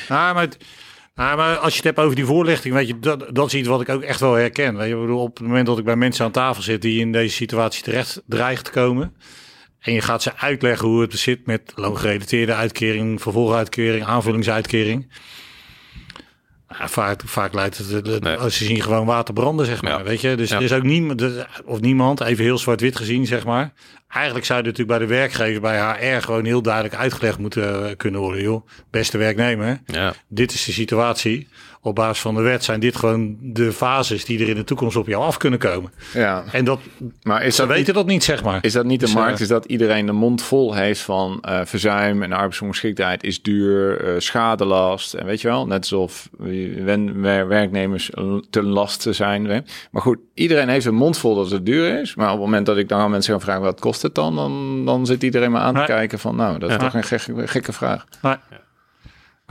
Nou, 0.09 0.33
maar, 0.35 0.47
nou, 1.15 1.37
maar 1.37 1.57
als 1.57 1.71
je 1.71 1.77
het 1.77 1.85
hebt 1.85 1.99
over 1.99 2.15
die 2.15 2.25
voorlichting, 2.25 2.73
weet 2.73 2.87
je, 2.87 2.99
dat, 2.99 3.35
dat 3.35 3.47
is 3.47 3.53
iets 3.53 3.67
wat 3.67 3.81
ik 3.81 3.89
ook 3.89 4.01
echt 4.01 4.19
wel 4.19 4.33
herken. 4.33 4.77
Weet 4.77 4.89
je, 4.89 4.95
bedoel, 4.95 5.21
op 5.21 5.37
het 5.37 5.47
moment 5.47 5.65
dat 5.65 5.77
ik 5.77 5.85
bij 5.85 5.95
mensen 5.95 6.25
aan 6.25 6.31
tafel 6.31 6.63
zit 6.63 6.81
die 6.81 6.99
in 6.99 7.11
deze 7.11 7.35
situatie 7.35 7.83
terecht 7.83 8.21
dreigen 8.25 8.63
te 8.63 8.71
komen, 8.71 9.15
en 9.81 9.93
je 9.93 10.01
gaat 10.01 10.21
ze 10.21 10.35
uitleggen 10.37 10.87
hoe 10.87 11.01
het 11.01 11.19
zit 11.19 11.45
met 11.45 11.71
loongerelateerde 11.75 12.53
uitkering, 12.53 13.21
vervolguitkering, 13.21 14.05
aanvullingsuitkering. 14.05 15.11
Ja, 16.69 16.87
vaak, 16.87 17.21
vaak 17.25 17.53
leidt 17.53 17.77
het, 17.77 18.21
nee. 18.21 18.35
als 18.35 18.57
ze 18.57 18.65
zien 18.65 18.81
gewoon 18.81 19.05
water 19.05 19.33
branden, 19.33 19.65
zeg 19.65 19.81
maar. 19.81 20.03
Weet 20.03 20.21
je, 20.21 20.35
dus 20.35 20.51
er 20.51 20.61
is 20.61 20.73
ook 20.73 20.83
niemand, 20.83 21.45
of 21.65 21.79
niemand, 21.79 22.21
even 22.21 22.43
heel 22.43 22.57
zwart-wit 22.57 22.97
gezien, 22.97 23.25
zeg 23.25 23.45
maar. 23.45 23.73
Eigenlijk 24.13 24.45
zou 24.45 24.59
het 24.59 24.67
natuurlijk 24.67 24.97
bij 24.97 25.07
de 25.07 25.13
werkgever, 25.13 25.61
bij 25.61 25.79
HR, 25.79 26.21
gewoon 26.21 26.45
heel 26.45 26.61
duidelijk 26.61 26.95
uitgelegd 26.95 27.37
moeten 27.37 27.89
eh, 27.89 27.95
kunnen 27.97 28.21
worden. 28.21 28.41
Joh, 28.41 28.67
beste 28.89 29.17
werknemer, 29.17 29.81
ja. 29.85 30.13
dit 30.27 30.53
is 30.53 30.65
de 30.65 30.71
situatie 30.71 31.47
op 31.83 31.95
basis 31.95 32.21
van 32.21 32.35
de 32.35 32.41
wet 32.41 32.63
zijn 32.63 32.79
dit 32.79 32.95
gewoon 32.95 33.37
de 33.41 33.71
fases 33.71 34.25
die 34.25 34.39
er 34.39 34.49
in 34.49 34.55
de 34.55 34.63
toekomst 34.63 34.95
op 34.95 35.07
jou 35.07 35.23
af 35.23 35.37
kunnen 35.37 35.59
komen. 35.59 35.91
Ja. 36.13 36.43
En 36.51 36.65
dat, 36.65 36.79
maar 37.23 37.43
is 37.43 37.55
ze 37.55 37.61
dat 37.61 37.75
weten 37.75 37.93
dat 37.93 38.05
niet, 38.05 38.23
zeg 38.23 38.43
maar. 38.43 38.59
Is 38.61 38.73
dat 38.73 38.85
niet 38.85 38.99
de 38.99 39.05
dus, 39.05 39.15
markt? 39.15 39.35
Uh, 39.35 39.41
is 39.41 39.47
dat 39.47 39.65
iedereen 39.65 40.05
de 40.05 40.11
mond 40.11 40.41
vol 40.41 40.73
heeft 40.73 41.01
van 41.01 41.43
uh, 41.45 41.59
verzuim 41.63 42.23
en 42.23 42.33
arbeidsongeschiktheid 42.33 43.23
is 43.23 43.41
duur, 43.41 44.05
uh, 44.05 44.19
schadelast 44.19 45.13
en 45.13 45.25
weet 45.25 45.41
je 45.41 45.47
wel, 45.47 45.67
net 45.67 45.79
alsof 45.79 46.29
werknemers 47.47 48.09
te 48.49 48.63
last 48.63 49.07
zijn. 49.09 49.65
Maar 49.91 50.01
goed, 50.01 50.17
iedereen 50.33 50.69
heeft 50.69 50.85
een 50.85 50.95
mond 50.95 51.17
vol 51.17 51.35
dat 51.35 51.51
het 51.51 51.65
duur 51.65 52.01
is. 52.01 52.15
Maar 52.15 52.27
op 52.27 52.33
het 52.33 52.41
moment 52.41 52.65
dat 52.65 52.77
ik 52.77 52.89
dan 52.89 52.99
aan 52.99 53.11
mensen 53.11 53.33
ga 53.33 53.39
vragen 53.39 53.61
wat 53.61 53.79
kost 53.79 54.00
het 54.01 54.15
dan, 54.15 54.35
dan, 54.35 54.85
dan 54.85 55.05
zit 55.05 55.23
iedereen 55.23 55.51
maar 55.51 55.61
aan 55.61 55.75
te 55.75 55.83
kijken 55.85 56.19
van 56.19 56.35
nou, 56.35 56.59
dat 56.59 56.69
is 56.69 56.77
toch 56.77 56.93
een 56.93 57.03
gekke, 57.03 57.47
gekke 57.47 57.73
vraag. 57.73 58.05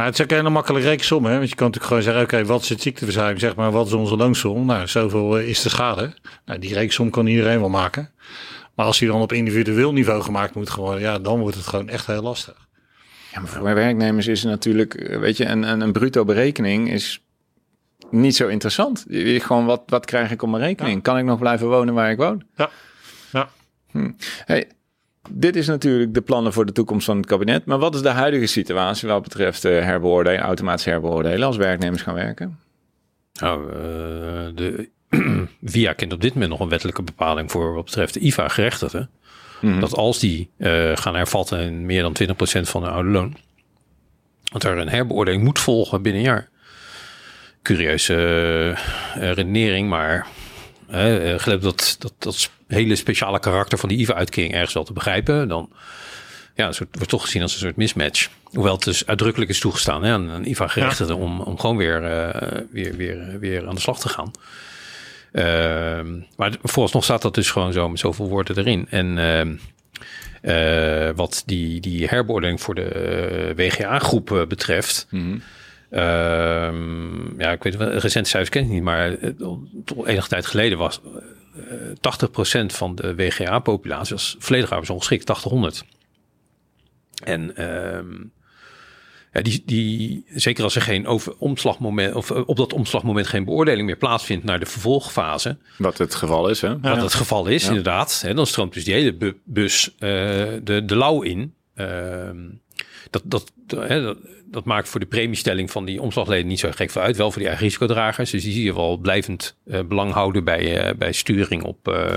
Maar 0.00 0.08
het 0.08 0.18
is 0.18 0.24
ook 0.24 0.30
een 0.30 0.36
hele 0.36 0.50
makkelijke 0.50 0.88
rekensom, 0.88 1.24
hè? 1.24 1.36
Want 1.36 1.48
je 1.48 1.54
kan 1.54 1.66
natuurlijk 1.66 1.92
gewoon 1.92 2.02
zeggen, 2.02 2.22
oké, 2.22 2.44
wat 2.44 2.62
is 2.62 2.68
het 2.68 2.82
ziekteverzuim? 2.82 3.38
Zeg 3.38 3.54
maar, 3.54 3.70
wat 3.70 3.86
is 3.86 3.92
onze 3.92 4.16
loonsom? 4.16 4.66
Nou, 4.66 4.86
zoveel 4.86 5.38
eh, 5.38 5.48
is 5.48 5.62
de 5.62 5.68
schade. 5.68 6.14
Nou, 6.44 6.58
die 6.58 6.74
rekensom 6.74 7.10
kan 7.10 7.26
iedereen 7.26 7.60
wel 7.60 7.68
maken. 7.68 8.10
Maar 8.74 8.86
als 8.86 8.98
die 8.98 9.08
dan 9.08 9.20
op 9.20 9.32
individueel 9.32 9.92
niveau 9.92 10.22
gemaakt 10.22 10.54
moet 10.54 10.74
worden, 10.74 11.00
ja, 11.00 11.18
dan 11.18 11.40
wordt 11.40 11.56
het 11.56 11.66
gewoon 11.66 11.88
echt 11.88 12.06
heel 12.06 12.22
lastig. 12.22 12.68
Ja, 13.32 13.40
maar 13.40 13.48
voor 13.48 13.74
werknemers 13.74 14.26
is 14.26 14.42
het 14.42 14.50
natuurlijk, 14.50 14.94
eh, 14.94 15.18
weet 15.18 15.36
je, 15.36 15.44
een, 15.44 15.62
een, 15.62 15.80
een 15.80 15.92
bruto 15.92 16.24
berekening 16.24 16.90
is 16.90 17.22
niet 18.10 18.36
zo 18.36 18.48
interessant. 18.48 19.04
Je, 19.08 19.40
gewoon, 19.40 19.66
wat, 19.66 19.82
wat 19.86 20.04
krijg 20.04 20.30
ik 20.30 20.42
op 20.42 20.48
mijn 20.48 20.62
rekening? 20.62 21.02
Kan 21.02 21.18
ik 21.18 21.24
nog 21.24 21.38
blijven 21.38 21.68
wonen 21.68 21.94
waar 21.94 22.10
ik 22.10 22.18
woon? 22.18 22.42
Ja. 22.56 22.70
Hm. 23.90 24.10
Hey, 24.44 24.68
dit 25.30 25.56
is 25.56 25.66
natuurlijk 25.66 26.14
de 26.14 26.20
plannen 26.20 26.52
voor 26.52 26.66
de 26.66 26.72
toekomst 26.72 27.04
van 27.06 27.16
het 27.16 27.26
kabinet. 27.26 27.64
Maar 27.64 27.78
wat 27.78 27.94
is 27.94 28.02
de 28.02 28.08
huidige 28.08 28.46
situatie 28.46 29.08
wat 29.08 29.22
betreft 29.22 29.64
uh, 29.64 29.82
herbeoordelen, 29.82 30.40
automatisch 30.40 30.84
herbeoordelen 30.84 31.46
als 31.46 31.56
werknemers 31.56 32.02
gaan 32.02 32.14
werken? 32.14 32.58
Nou, 33.32 33.66
uh, 33.66 33.76
de 34.54 34.88
VIA 35.62 35.92
kent 35.92 36.12
op 36.12 36.20
dit 36.20 36.32
moment 36.32 36.50
nog 36.50 36.60
een 36.60 36.68
wettelijke 36.68 37.02
bepaling 37.02 37.50
voor 37.50 37.74
wat 37.74 37.84
betreft 37.84 38.14
de 38.14 38.20
IVA-gerechtigden. 38.20 39.10
Mm 39.60 39.80
Dat 39.80 39.94
als 39.94 40.18
die 40.18 40.50
uh, 40.58 40.96
gaan 40.96 41.14
hervatten 41.14 41.60
in 41.60 41.86
meer 41.86 42.02
dan 42.02 42.16
20% 42.22 42.32
van 42.60 42.82
de 42.82 42.88
oude 42.88 43.08
loon, 43.08 43.36
dat 44.52 44.64
er 44.64 44.78
een 44.78 44.88
herbeoordeling 44.88 45.44
moet 45.44 45.58
volgen 45.58 46.02
binnen 46.02 46.20
een 46.20 46.28
jaar. 46.28 46.48
Curieuze 47.62 48.76
redenering, 49.14 49.88
maar 49.88 50.26
uh, 50.90 51.38
geloof 51.38 51.60
dat, 51.60 51.96
dat, 51.98 52.14
dat 52.18 52.50
hele 52.74 52.96
speciale 52.96 53.40
karakter 53.40 53.78
van 53.78 53.88
die 53.88 53.98
IVA-uitkering 53.98 54.54
ergens 54.54 54.74
wel 54.74 54.84
te 54.84 54.92
begrijpen. 54.92 55.48
Dan 55.48 55.70
ja, 56.54 56.66
het 56.66 56.78
wordt 56.78 57.08
toch 57.08 57.22
gezien 57.22 57.42
als 57.42 57.52
een 57.52 57.58
soort 57.58 57.76
mismatch. 57.76 58.28
Hoewel 58.44 58.74
het 58.74 58.84
dus 58.84 59.06
uitdrukkelijk 59.06 59.50
is 59.50 59.60
toegestaan 59.60 60.02
hè, 60.04 60.12
aan 60.12 60.28
een 60.28 60.50
IVA-gerechtigde 60.50 61.14
om, 61.14 61.40
om 61.40 61.58
gewoon 61.58 61.76
weer, 61.76 62.02
uh, 62.02 62.60
weer, 62.70 62.96
weer, 62.96 63.38
weer 63.38 63.68
aan 63.68 63.74
de 63.74 63.80
slag 63.80 64.00
te 64.00 64.08
gaan. 64.08 64.30
Uh, 65.32 66.22
maar 66.36 66.56
vooralsnog 66.62 67.04
staat 67.04 67.22
dat 67.22 67.34
dus 67.34 67.50
gewoon 67.50 67.72
zo 67.72 67.88
met 67.88 67.98
zoveel 67.98 68.28
woorden 68.28 68.58
erin. 68.58 68.86
En 68.90 69.18
uh, 70.42 71.10
wat 71.14 71.42
die, 71.46 71.80
die 71.80 72.06
herbeoordeling 72.06 72.60
voor 72.60 72.74
de 72.74 73.52
WGA-groep 73.56 74.44
betreft. 74.48 75.06
Mm 75.10 75.42
-hmm. 75.90 77.34
ja, 77.38 77.52
ik 77.52 77.62
weet 77.62 77.76
wel, 77.76 77.88
recente 77.88 78.28
cijfers 78.28 78.50
ken 78.50 78.62
ik 78.62 78.68
niet, 78.68 78.82
maar 78.82 79.16
tot 79.84 80.06
enige 80.06 80.28
tijd 80.28 80.46
geleden 80.46 80.78
was 80.78 81.00
80% 82.62 82.66
van 82.66 82.94
de 82.94 83.14
WGA-populatie 83.14 84.14
was 84.14 84.36
volledig 84.38 84.70
arbeidsongeschikt, 84.70 85.30
800. 85.30 85.84
En 87.24 87.56
ehm, 87.56 88.14
ja, 89.32 89.40
die, 89.40 89.62
die, 89.66 90.24
zeker 90.34 90.64
als 90.64 90.76
er 90.76 90.82
geen 90.82 91.06
over 91.06 91.34
omslagmoment, 91.38 92.14
of 92.14 92.30
eh, 92.30 92.42
op 92.46 92.56
dat 92.56 92.72
omslagmoment 92.72 93.26
geen 93.26 93.44
beoordeling 93.44 93.86
meer 93.86 93.96
plaatsvindt 93.96 94.44
naar 94.44 94.58
de 94.58 94.66
vervolgfase. 94.66 95.58
Wat 95.78 95.98
het 95.98 96.14
geval 96.14 96.48
is, 96.48 96.60
hè? 96.60 96.80
Wat 96.80 97.02
het 97.02 97.14
geval 97.14 97.46
is, 97.46 97.68
inderdaad. 97.68 98.20
Hè, 98.20 98.34
dan 98.34 98.46
stroomt 98.46 98.74
dus 98.74 98.84
die 98.84 98.94
hele 98.94 99.36
bus 99.44 99.88
uh, 99.88 99.98
de, 100.62 100.82
de 100.84 100.96
lauw 100.96 101.22
in. 101.22 101.54
Uh, 101.74 101.86
dat, 103.10 103.22
dat, 103.24 103.52
hè, 103.66 104.02
dat, 104.02 104.18
dat, 104.46 104.64
maakt 104.64 104.88
voor 104.88 105.00
de 105.00 105.06
premiestelling 105.06 105.70
van 105.70 105.84
die 105.84 106.02
omslagleden 106.02 106.46
niet 106.46 106.58
zo 106.58 106.70
gek 106.70 106.90
veel 106.90 107.02
uit. 107.02 107.16
Wel 107.16 107.30
voor 107.30 107.38
die 107.38 107.48
eigen 107.48 107.66
risicodragers. 107.66 108.30
Dus 108.30 108.42
die 108.42 108.52
zie 108.52 108.64
je 108.64 108.74
wel 108.74 108.96
blijvend 108.96 109.56
uh, 109.64 109.80
belang 109.82 110.12
houden 110.12 110.44
bij, 110.44 110.88
uh, 110.88 110.94
bij 110.94 111.12
sturing 111.12 111.62
op 111.62 111.88
uh, 111.88 112.16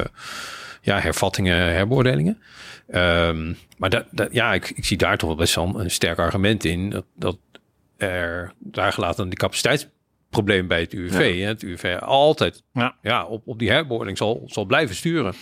ja, 0.82 1.00
hervattingen, 1.00 1.58
herbeoordelingen. 1.58 2.42
Um, 2.96 3.58
maar 3.78 3.90
dat, 3.90 4.06
dat, 4.12 4.34
ja, 4.34 4.54
ik, 4.54 4.70
ik 4.70 4.86
zie 4.86 4.98
daar 4.98 5.18
toch 5.18 5.30
wel 5.30 5.38
best 5.38 5.56
wel 5.56 5.80
een 5.80 5.92
sterk 5.92 6.20
argument 6.20 6.66
in. 6.66 6.90
Dat, 6.90 7.06
dat 7.16 7.38
er 7.98 8.54
daar 8.60 8.94
gelaten 8.94 9.30
die 9.30 9.38
capaciteitsprobleem 9.38 10.68
bij 10.68 10.80
het 10.80 10.94
UWV. 10.94 11.34
Ja. 11.36 11.48
Het 11.48 11.64
UWV 11.64 11.98
altijd 12.00 12.64
ja. 12.74 12.96
Ja, 13.02 13.26
op, 13.26 13.48
op 13.48 13.60
die 13.60 13.70
herbeoordeling 13.72 14.18
zal, 14.18 14.44
zal 14.46 14.66
blijven 14.66 14.96
sturen. 14.96 15.34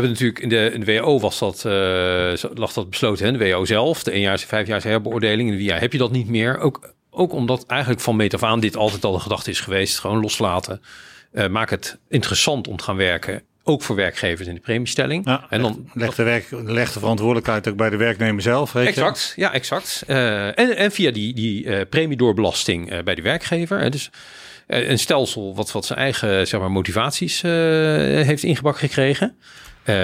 We 0.00 0.06
hebben 0.06 0.24
natuurlijk 0.24 0.38
in 0.42 0.48
de, 0.48 0.74
in 0.74 0.84
de 0.84 1.00
WO 1.00 1.20
was 1.20 1.38
dat, 1.38 1.64
uh, 1.66 2.50
lag 2.54 2.72
dat 2.72 2.90
besloten, 2.90 3.26
hè? 3.26 3.38
de 3.38 3.50
WO 3.50 3.64
zelf, 3.64 4.02
de 4.02 4.10
eenjaars 4.10 4.42
en 4.42 4.48
vijfjaars 4.48 4.84
herbeoordeling. 4.84 5.50
In 5.50 5.56
de 5.56 5.62
WIA 5.62 5.78
heb 5.78 5.92
je 5.92 5.98
dat 5.98 6.10
niet 6.10 6.28
meer. 6.28 6.58
Ook, 6.58 6.94
ook 7.10 7.32
omdat 7.32 7.66
eigenlijk 7.66 8.00
van 8.00 8.16
meet 8.16 8.34
af 8.34 8.42
aan 8.42 8.60
dit 8.60 8.76
altijd 8.76 9.04
al 9.04 9.12
de 9.12 9.18
gedachte 9.18 9.50
is 9.50 9.60
geweest. 9.60 9.98
Gewoon 9.98 10.20
loslaten. 10.20 10.82
Uh, 11.32 11.46
maak 11.46 11.70
het 11.70 11.98
interessant 12.08 12.68
om 12.68 12.76
te 12.76 12.84
gaan 12.84 12.96
werken. 12.96 13.42
Ook 13.62 13.82
voor 13.82 13.96
werkgevers 13.96 14.48
in 14.48 14.54
de 14.54 14.60
premiestelling. 14.60 15.24
Ja, 15.26 15.46
en 15.50 15.62
dan 15.62 15.90
legt 15.92 16.16
de, 16.16 16.22
werk, 16.22 16.46
legt 16.50 16.94
de 16.94 17.00
verantwoordelijkheid 17.00 17.68
ook 17.68 17.76
bij 17.76 17.90
de 17.90 17.96
werknemer 17.96 18.42
zelf. 18.42 18.72
Weet 18.72 18.86
exact, 18.86 19.32
je? 19.36 19.40
ja, 19.40 19.52
exact. 19.52 20.04
Uh, 20.06 20.46
en, 20.46 20.76
en 20.76 20.92
via 20.92 21.10
die, 21.10 21.34
die 21.34 21.86
premiedoorbelasting 21.86 23.02
bij 23.02 23.14
de 23.14 23.22
werkgever. 23.22 23.78
Hè, 23.78 23.90
dus 23.90 24.10
een 24.66 24.98
stelsel 24.98 25.54
wat, 25.54 25.72
wat 25.72 25.86
zijn 25.86 25.98
eigen 25.98 26.46
zeg 26.46 26.60
maar, 26.60 26.70
motivaties 26.70 27.42
heeft 27.42 28.42
ingebakken 28.42 28.88
gekregen. 28.88 29.36
Uh, 29.88 29.94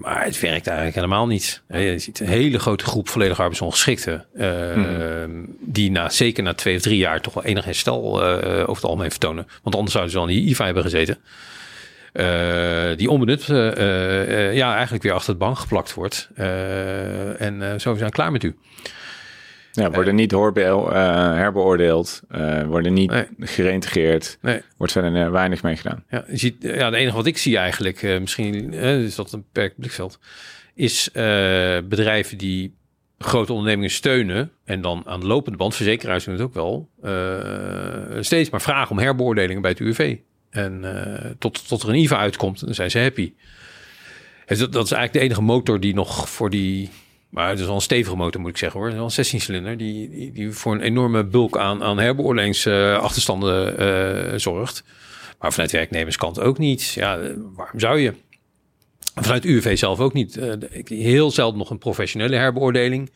maar 0.00 0.24
het 0.24 0.40
werkt 0.40 0.66
eigenlijk 0.66 0.94
helemaal 0.94 1.26
niet. 1.26 1.62
Je 1.68 1.98
ziet 1.98 2.20
een 2.20 2.26
hele 2.26 2.58
grote 2.58 2.84
groep 2.84 3.08
volledig 3.08 3.38
arbeidsongeschikten. 3.40 4.24
Uh, 4.36 4.72
hmm. 4.72 5.56
Die 5.60 5.90
na, 5.90 6.08
zeker 6.08 6.42
na 6.42 6.54
twee 6.54 6.76
of 6.76 6.82
drie 6.82 6.98
jaar 6.98 7.20
toch 7.20 7.34
wel 7.34 7.44
enig 7.44 7.64
herstel 7.64 8.22
over 8.22 8.74
het 8.74 8.84
algemeen 8.84 9.10
vertonen. 9.10 9.46
Want 9.62 9.74
anders 9.76 9.92
zouden 9.92 10.12
ze 10.14 10.18
al 10.20 10.28
in 10.28 10.34
die 10.34 10.48
IVA 10.48 10.64
hebben 10.64 10.82
gezeten. 10.82 11.18
eh, 12.12 12.96
die 12.96 13.10
onbenut 13.10 13.48
eh, 13.48 14.46
eh, 14.48 14.54
ja, 14.54 14.72
eigenlijk 14.74 15.02
weer 15.02 15.12
achter 15.12 15.28
het 15.30 15.38
bank 15.38 15.58
geplakt 15.58 15.94
wordt. 15.94 16.28
Eh, 16.34 17.40
en 17.40 17.62
eh, 17.62 17.70
zo 17.70 17.94
zijn 17.94 17.96
we 18.06 18.10
klaar 18.10 18.32
met 18.32 18.42
u. 18.42 18.56
Ja, 19.78 19.90
worden 19.90 20.14
niet 20.14 20.32
eh, 20.32 21.34
herbeoordeeld, 21.34 22.22
eh, 22.28 22.62
worden 22.62 22.92
niet 22.92 23.12
Nee. 24.40 24.60
wordt 24.76 24.92
verder 24.92 25.24
eh, 25.24 25.30
weinig 25.30 25.62
mee 25.62 25.76
gedaan. 25.76 26.04
Ja, 26.10 26.24
je 26.28 26.36
ziet, 26.36 26.56
ja, 26.60 26.84
het 26.84 26.94
enige 26.94 27.16
wat 27.16 27.26
ik 27.26 27.38
zie 27.38 27.56
eigenlijk, 27.56 28.18
misschien 28.20 28.72
is 28.72 29.14
dat 29.14 29.32
een 29.32 29.44
beperkt 29.52 29.76
blikveld, 29.78 30.18
is 30.74 31.10
bedrijven 31.88 32.38
die 32.38 32.76
grote 33.18 33.52
ondernemingen 33.52 33.90
steunen 33.90 34.50
en 34.64 34.80
dan 34.80 35.02
aan 35.06 35.20
de 35.20 35.26
lopende 35.26 35.58
band, 35.58 35.74
verzekeraars 35.74 36.24
doen 36.24 36.34
het 36.34 36.42
ook 36.42 36.54
wel, 36.54 36.88
steeds 38.20 38.50
maar 38.50 38.62
vragen 38.62 38.90
om 38.90 38.98
herbeoordelingen 38.98 39.62
bij 39.62 39.70
het 39.70 39.80
UWV. 39.80 40.16
En 40.50 40.84
tot, 41.38 41.68
tot 41.68 41.82
er 41.82 41.88
een 41.88 41.94
IVA 41.94 42.16
uitkomt, 42.16 42.60
dan 42.64 42.74
zijn 42.74 42.90
ze 42.90 42.98
happy. 42.98 43.32
Dus 44.46 44.58
dat, 44.58 44.72
dat 44.72 44.84
is 44.84 44.92
eigenlijk 44.92 45.12
de 45.12 45.32
enige 45.32 45.52
motor 45.52 45.80
die 45.80 45.94
nog 45.94 46.28
voor 46.28 46.50
die, 46.50 46.90
maar 47.30 47.48
het 47.48 47.58
is 47.58 47.64
wel 47.66 47.74
een 47.74 47.80
stevige 47.80 48.16
motor 48.16 48.40
moet 48.40 48.50
ik 48.50 48.56
zeggen 48.56 48.80
hoor, 48.80 48.90
een 48.90 49.10
16 49.10 49.40
cilinder, 49.40 49.76
die, 49.76 50.32
die, 50.32 50.50
voor 50.52 50.74
een 50.74 50.80
enorme 50.80 51.24
bulk 51.24 51.58
aan, 51.58 51.82
aan 51.82 51.98
herbeoordelingsachterstanden 51.98 53.78
eh 53.78 54.38
zorgt. 54.38 54.84
Maar 55.38 55.52
vanuit 55.52 55.72
werknemerskant 55.72 56.40
ook 56.40 56.58
niet. 56.58 56.82
Ja, 56.92 57.18
waarom 57.54 57.80
zou 57.80 57.98
je? 57.98 58.12
Vanuit 59.14 59.44
UWV 59.44 59.78
zelf 59.78 60.00
ook 60.00 60.12
niet. 60.12 60.40
Ik- 60.70 60.88
heel 60.88 61.30
zelden 61.30 61.58
nog 61.58 61.70
een 61.70 61.78
professionele 61.78 62.36
herbeoordeling. 62.36 63.10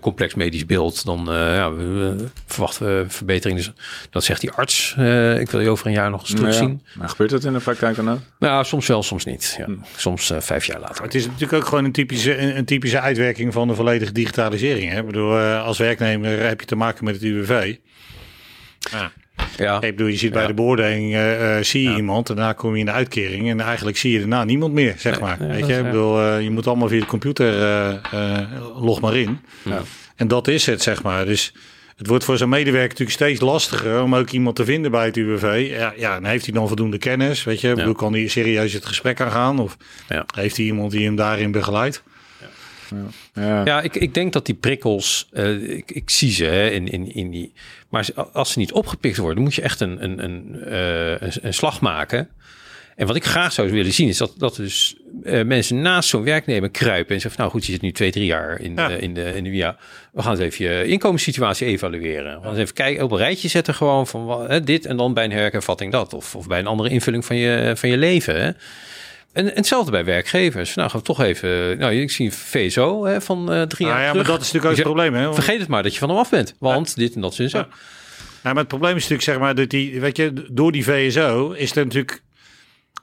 Complex 0.00 0.34
medisch 0.34 0.66
beeld, 0.66 1.04
dan 1.04 1.28
eh, 1.30 1.34
ja, 1.34 1.72
we, 1.72 1.84
we 1.84 2.24
verwachten 2.46 2.86
we 2.86 3.04
verbetering. 3.08 3.58
Dus 3.58 3.72
dat 4.10 4.24
zegt 4.24 4.40
die 4.40 4.50
arts. 4.50 4.94
eh, 4.98 5.40
ik 5.40 5.50
wil 5.50 5.60
je 5.60 5.68
over 5.68 5.86
een 5.86 5.92
jaar 5.92 6.10
nog 6.10 6.20
eens 6.20 6.30
terugzien. 6.34 6.82
Ja, 6.84 6.90
maar 6.98 7.08
gebeurt 7.08 7.30
dat 7.30 7.44
in 7.44 7.52
de 7.52 7.58
praktijk 7.58 7.96
dan 7.96 8.10
ook? 8.10 8.18
Nou, 8.38 8.64
soms 8.64 8.86
wel, 8.86 9.02
soms 9.02 9.24
niet. 9.24 9.54
Ja. 9.58 9.66
Soms 9.96 10.30
eh, 10.30 10.40
vijf 10.40 10.64
jaar 10.64 10.80
later. 10.80 11.04
Het 11.04 11.14
is 11.14 11.26
natuurlijk 11.26 11.52
ook 11.52 11.64
gewoon 11.68 11.84
een 11.84 11.92
typische, 11.92 12.38
een, 12.38 12.56
een 12.56 12.64
typische 12.64 13.00
uitwerking 13.00 13.52
van 13.52 13.68
de 13.68 13.74
volledige 13.74 14.12
digitalisering. 14.12 14.90
Hè? 14.90 14.98
Ik 14.98 15.06
bedoel, 15.06 15.38
eh, 15.38 15.64
als 15.64 15.78
werknemer 15.78 16.42
heb 16.42 16.60
je 16.60 16.66
te 16.66 16.76
maken 16.76 17.04
met 17.04 17.14
het 17.14 17.22
UWV. 17.22 17.76
Ja. 18.78 19.12
Ja, 19.56 19.74
Ik 19.80 19.96
bedoel, 19.96 20.06
je 20.06 20.16
ziet 20.16 20.32
bij 20.32 20.46
de 20.46 20.54
beoordeling, 20.54 21.12
eh, 21.14 21.58
eh, 21.58 21.64
zie 21.64 21.90
je 21.90 21.96
iemand 21.96 22.28
en 22.28 22.36
daarna 22.36 22.52
kom 22.52 22.72
je 22.72 22.78
in 22.78 22.84
de 22.86 22.92
uitkering. 22.92 23.50
En 23.50 23.60
eigenlijk 23.60 23.96
zie 23.96 24.12
je 24.12 24.18
daarna 24.18 24.44
niemand 24.44 24.72
meer, 24.72 24.94
zeg 24.98 25.20
maar. 25.20 25.36
Weet 25.38 25.66
je, 25.66 25.72
is, 25.72 25.78
ik 25.78 25.84
bedoel, 25.84 26.20
eh, 26.20 26.42
je 26.42 26.50
moet 26.50 26.66
allemaal 26.66 26.88
via 26.88 27.00
de 27.00 27.06
computer, 27.06 28.00
log 28.76 29.00
maar 29.00 29.16
in. 29.16 29.38
Ja. 29.62 29.82
En 30.16 30.28
dat 30.28 30.48
is 30.48 30.66
het, 30.66 30.82
zeg 30.82 31.02
maar. 31.02 31.24
Dus 31.24 31.52
het 31.96 32.06
wordt 32.06 32.24
voor 32.24 32.36
zo'n 32.38 32.48
medewerker 32.48 32.88
natuurlijk 32.88 33.16
steeds 33.16 33.40
lastiger 33.40 34.02
om 34.02 34.14
ook 34.14 34.30
iemand 34.30 34.56
te 34.56 34.64
vinden 34.64 34.90
bij 34.90 35.04
het 35.04 35.16
UWV. 35.16 35.66
Ja, 35.70 35.92
ja 35.96 36.16
en 36.16 36.24
heeft 36.24 36.44
hij 36.44 36.54
dan 36.54 36.66
voldoende 36.66 36.98
kennis? 36.98 37.44
Weet 37.44 37.60
je, 37.60 37.68
ik 37.68 37.74
bedoel, 37.74 37.94
kan 37.94 38.12
hij 38.12 38.28
serieus 38.28 38.72
het 38.72 38.86
gesprek 38.86 39.20
aangaan? 39.20 39.58
Of 39.58 39.76
Ja. 40.08 40.24
heeft 40.34 40.56
hij 40.56 40.66
iemand 40.66 40.90
die 40.90 41.04
hem 41.04 41.16
daarin 41.16 41.50
begeleidt? 41.52 42.02
Ja. 43.34 43.64
Ja, 43.64 43.80
ik, 43.82 43.94
ik 43.94 44.14
denk 44.14 44.32
dat 44.32 44.46
die 44.46 44.54
prikkels, 44.54 45.28
eh, 45.32 45.70
ik, 45.70 45.90
ik 45.90 46.10
zie 46.10 46.30
ze 46.30 46.44
hè, 46.44 46.68
in, 46.68 46.88
in, 46.88 47.14
in 47.14 47.30
die. 47.30 47.52
Maar 47.88 48.08
als 48.32 48.52
ze 48.52 48.58
niet 48.58 48.72
opgepikt 48.72 49.16
worden, 49.16 49.42
moet 49.42 49.54
je 49.54 49.62
echt 49.62 49.80
een, 49.80 50.04
een, 50.04 50.24
een, 50.24 50.62
eh, 50.64 51.10
een, 51.10 51.32
een 51.42 51.54
slag 51.54 51.80
maken. 51.80 52.28
En 52.96 53.06
wat 53.06 53.16
ik 53.16 53.24
graag 53.24 53.52
zou 53.52 53.70
willen 53.70 53.92
zien, 53.92 54.08
is 54.08 54.16
dat, 54.18 54.34
dat 54.36 54.56
dus 54.56 54.96
eh, 55.24 55.44
mensen 55.44 55.82
naast 55.82 56.08
zo'n 56.08 56.24
werknemer 56.24 56.70
kruipen 56.70 57.14
en 57.14 57.20
zeggen: 57.20 57.30
van, 57.30 57.40
Nou 57.40 57.50
goed, 57.50 57.66
je 57.66 57.72
zit 57.72 57.80
nu 57.80 57.92
twee, 57.92 58.10
drie 58.10 58.26
jaar 58.26 58.60
in, 58.60 58.74
Ja. 58.74 58.88
de, 58.88 58.98
in, 58.98 59.14
de, 59.14 59.32
in 59.36 59.44
de 59.44 59.50
via. 59.50 59.76
We 60.12 60.22
gaan 60.22 60.30
eens 60.30 60.40
even 60.40 60.64
je 60.64 60.86
inkomenssituatie 60.86 61.66
evalueren. 61.66 62.34
We 62.34 62.40
gaan 62.40 62.50
eens 62.50 62.58
even 62.58 62.74
kijken, 62.74 63.04
op 63.04 63.10
een 63.10 63.18
rijtje 63.18 63.48
zetten, 63.48 63.74
gewoon 63.74 64.06
van 64.06 64.24
wat, 64.24 64.48
hè, 64.48 64.60
dit 64.60 64.86
en 64.86 64.96
dan 64.96 65.14
bij 65.14 65.24
een 65.24 65.32
herkenvatting 65.32 65.92
dat. 65.92 66.14
Of, 66.14 66.34
of 66.34 66.46
bij 66.46 66.58
een 66.58 66.66
andere 66.66 66.88
invulling 66.88 67.24
van 67.24 67.36
je, 67.36 67.72
van 67.76 67.88
je 67.88 67.96
leven. 67.96 68.42
Hè. 68.42 68.50
En, 69.34 69.48
en 69.50 69.54
hetzelfde 69.54 69.90
bij 69.90 70.04
werkgevers. 70.04 70.74
Nou, 70.74 70.90
gaan 70.90 71.00
we 71.00 71.06
toch 71.06 71.20
even. 71.20 71.78
Nou, 71.78 71.92
ik 71.94 72.10
zie 72.10 72.26
een 72.26 72.32
VSO 72.32 73.04
hè, 73.04 73.20
van 73.20 73.52
eh, 73.52 73.62
drie 73.62 73.86
Nou 73.86 73.98
jaar. 73.98 74.04
ja, 74.06 74.10
terug. 74.10 74.26
maar 74.26 74.36
dat 74.36 74.40
is 74.46 74.52
natuurlijk 74.52 74.64
ook 74.64 74.76
het 74.76 74.82
probleem. 74.94 75.14
Hè? 75.14 75.22
Want- 75.22 75.34
Vergeet 75.34 75.60
het 75.60 75.68
maar 75.68 75.82
dat 75.82 75.92
je 75.92 75.98
van 75.98 76.08
hem 76.08 76.18
af 76.18 76.30
bent. 76.30 76.54
Want 76.58 76.96
dit 76.96 77.14
en 77.14 77.20
dat 77.20 77.38
en 77.38 77.50
zo. 77.50 77.58
Ja. 77.58 77.68
Ja, 78.42 78.50
maar 78.52 78.58
het 78.58 78.68
probleem 78.68 78.90
is 78.96 79.02
natuurlijk, 79.02 79.22
zeg 79.22 79.38
maar, 79.38 79.54
dat 79.54 79.70
die, 79.70 80.00
weet 80.00 80.16
je, 80.16 80.32
door 80.50 80.72
die 80.72 80.84
VSO 80.84 81.50
is 81.50 81.76
er 81.76 81.84
natuurlijk. 81.84 82.22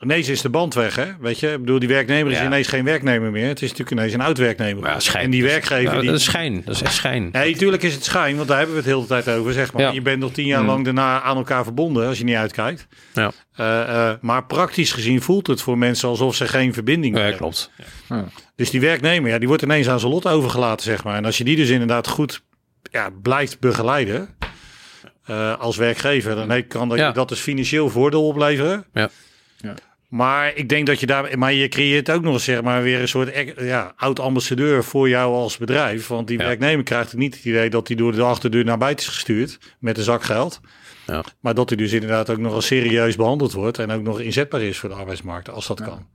Ineens 0.03 0.27
is 0.29 0.41
de 0.41 0.49
band 0.49 0.73
weg, 0.73 0.95
hè? 0.95 1.05
Weet 1.19 1.39
je, 1.39 1.51
ik 1.51 1.59
bedoel, 1.59 1.79
die 1.79 1.87
werknemer 1.87 2.31
is 2.31 2.37
Ja. 2.37 2.45
ineens 2.45 2.67
geen 2.67 2.83
werknemer 2.85 3.31
meer. 3.31 3.47
Het 3.47 3.61
is 3.61 3.69
natuurlijk 3.69 3.91
ineens 3.99 4.13
een 4.13 4.21
oud 4.21 4.37
werknemer. 4.37 4.81
Maar 4.83 4.91
ja, 4.91 4.99
schijn. 4.99 5.23
En 5.23 5.31
die 5.31 5.43
werkgever. 5.43 5.93
Ja, 5.93 5.99
die, 5.99 6.09
Dat 6.09 6.19
is 6.19 6.23
schijn. 6.25 6.61
Dat 6.65 6.75
is 6.75 6.81
echt 6.81 6.93
schijn. 6.93 7.29
Nee, 7.31 7.51
natuurlijk 7.51 7.83
is 7.83 7.93
het 7.93 8.03
schijn, 8.05 8.35
want 8.35 8.47
daar 8.47 8.57
hebben 8.57 8.75
we 8.75 8.81
het 8.81 8.89
de 8.91 8.95
hele 8.95 9.07
tijd 9.23 9.37
over, 9.39 9.53
zeg 9.53 9.73
maar. 9.73 9.81
Ja. 9.81 9.91
Je 9.91 10.01
bent 10.01 10.19
nog 10.19 10.31
tien 10.31 10.45
jaar 10.45 10.63
lang 10.63 10.83
daarna 10.85 11.21
aan 11.21 11.37
elkaar 11.37 11.63
verbonden, 11.63 12.07
als 12.07 12.17
je 12.17 12.23
niet 12.23 12.35
uitkijkt. 12.35 12.87
Ja, 13.13 13.31
Eh, 13.55 13.81
eh, 14.09 14.17
maar 14.21 14.45
praktisch 14.45 14.91
gezien 14.91 15.21
voelt 15.21 15.47
het 15.47 15.61
voor 15.61 15.77
mensen 15.77 16.09
alsof 16.09 16.35
ze 16.35 16.47
geen 16.47 16.73
verbinding 16.73 17.13
meer 17.13 17.23
ja 17.23 17.29
hebben. 17.29 17.47
klopt. 17.47 17.71
Dus 18.55 18.69
die 18.69 18.81
werknemer, 18.81 19.29
ja, 19.29 19.37
die 19.39 19.47
wordt 19.47 19.63
ineens 19.63 19.87
aan 19.89 19.99
zijn 19.99 20.11
lot 20.11 20.27
overgelaten, 20.27 20.85
zeg 20.85 21.03
maar. 21.03 21.15
En 21.15 21.25
als 21.25 21.37
je 21.37 21.43
die 21.43 21.55
dus 21.55 21.69
inderdaad 21.69 22.07
goed 22.07 22.41
ja, 22.91 23.09
blijft 23.21 23.59
begeleiden 23.59 24.29
eh, 25.25 25.59
als 25.59 25.77
werkgever, 25.77 26.35
dan 26.47 26.67
kan 26.67 26.89
dat, 26.89 26.97
Ja. 26.97 27.11
dat 27.11 27.29
dus 27.29 27.39
financieel 27.39 27.89
voordeel 27.89 28.27
opleveren. 28.27 28.85
Ja. 28.93 29.09
Ja. 29.57 29.73
Maar 30.11 30.55
ik 30.55 30.69
denk 30.69 30.87
dat 30.87 30.99
je 30.99 31.05
daar, 31.05 31.37
maar 31.37 31.53
je 31.53 31.67
creëert 31.67 32.11
ook 32.11 32.21
nog 32.21 32.33
eens, 32.33 32.43
zeg 32.43 32.61
maar, 32.61 32.83
weer 32.83 33.01
een 33.01 33.07
soort 33.07 33.31
ek- 33.31 33.59
ja, 33.61 33.93
oud-ambassadeur 33.95 34.83
voor 34.83 35.09
jou 35.09 35.33
als 35.33 35.57
bedrijf. 35.57 36.07
Want 36.07 36.27
die 36.27 36.39
Ja. 36.39 36.45
werknemer 36.45 36.83
krijgt 36.83 37.15
niet 37.15 37.35
het 37.35 37.45
idee 37.45 37.69
dat 37.69 37.87
hij 37.87 37.97
door 37.97 38.11
de 38.11 38.21
achterdeur 38.21 38.63
naar 38.63 38.77
buiten 38.77 39.05
is 39.05 39.11
gestuurd 39.13 39.57
met 39.79 39.97
een 39.97 40.03
zak 40.03 40.23
geld. 40.23 40.59
Ja. 41.07 41.23
Maar 41.39 41.53
dat 41.53 41.69
hij 41.69 41.77
dus 41.77 41.91
inderdaad 41.91 42.29
ook 42.29 42.37
nog 42.37 42.55
eens 42.55 42.65
serieus 42.65 43.15
behandeld 43.15 43.51
wordt 43.53 43.79
en 43.79 43.91
ook 43.91 44.01
nog 44.01 44.19
inzetbaar 44.19 44.61
is 44.61 44.77
voor 44.77 44.89
de 44.89 44.95
arbeidsmarkt, 44.95 45.49
als 45.49 45.67
dat 45.67 45.81
kan. 45.81 46.07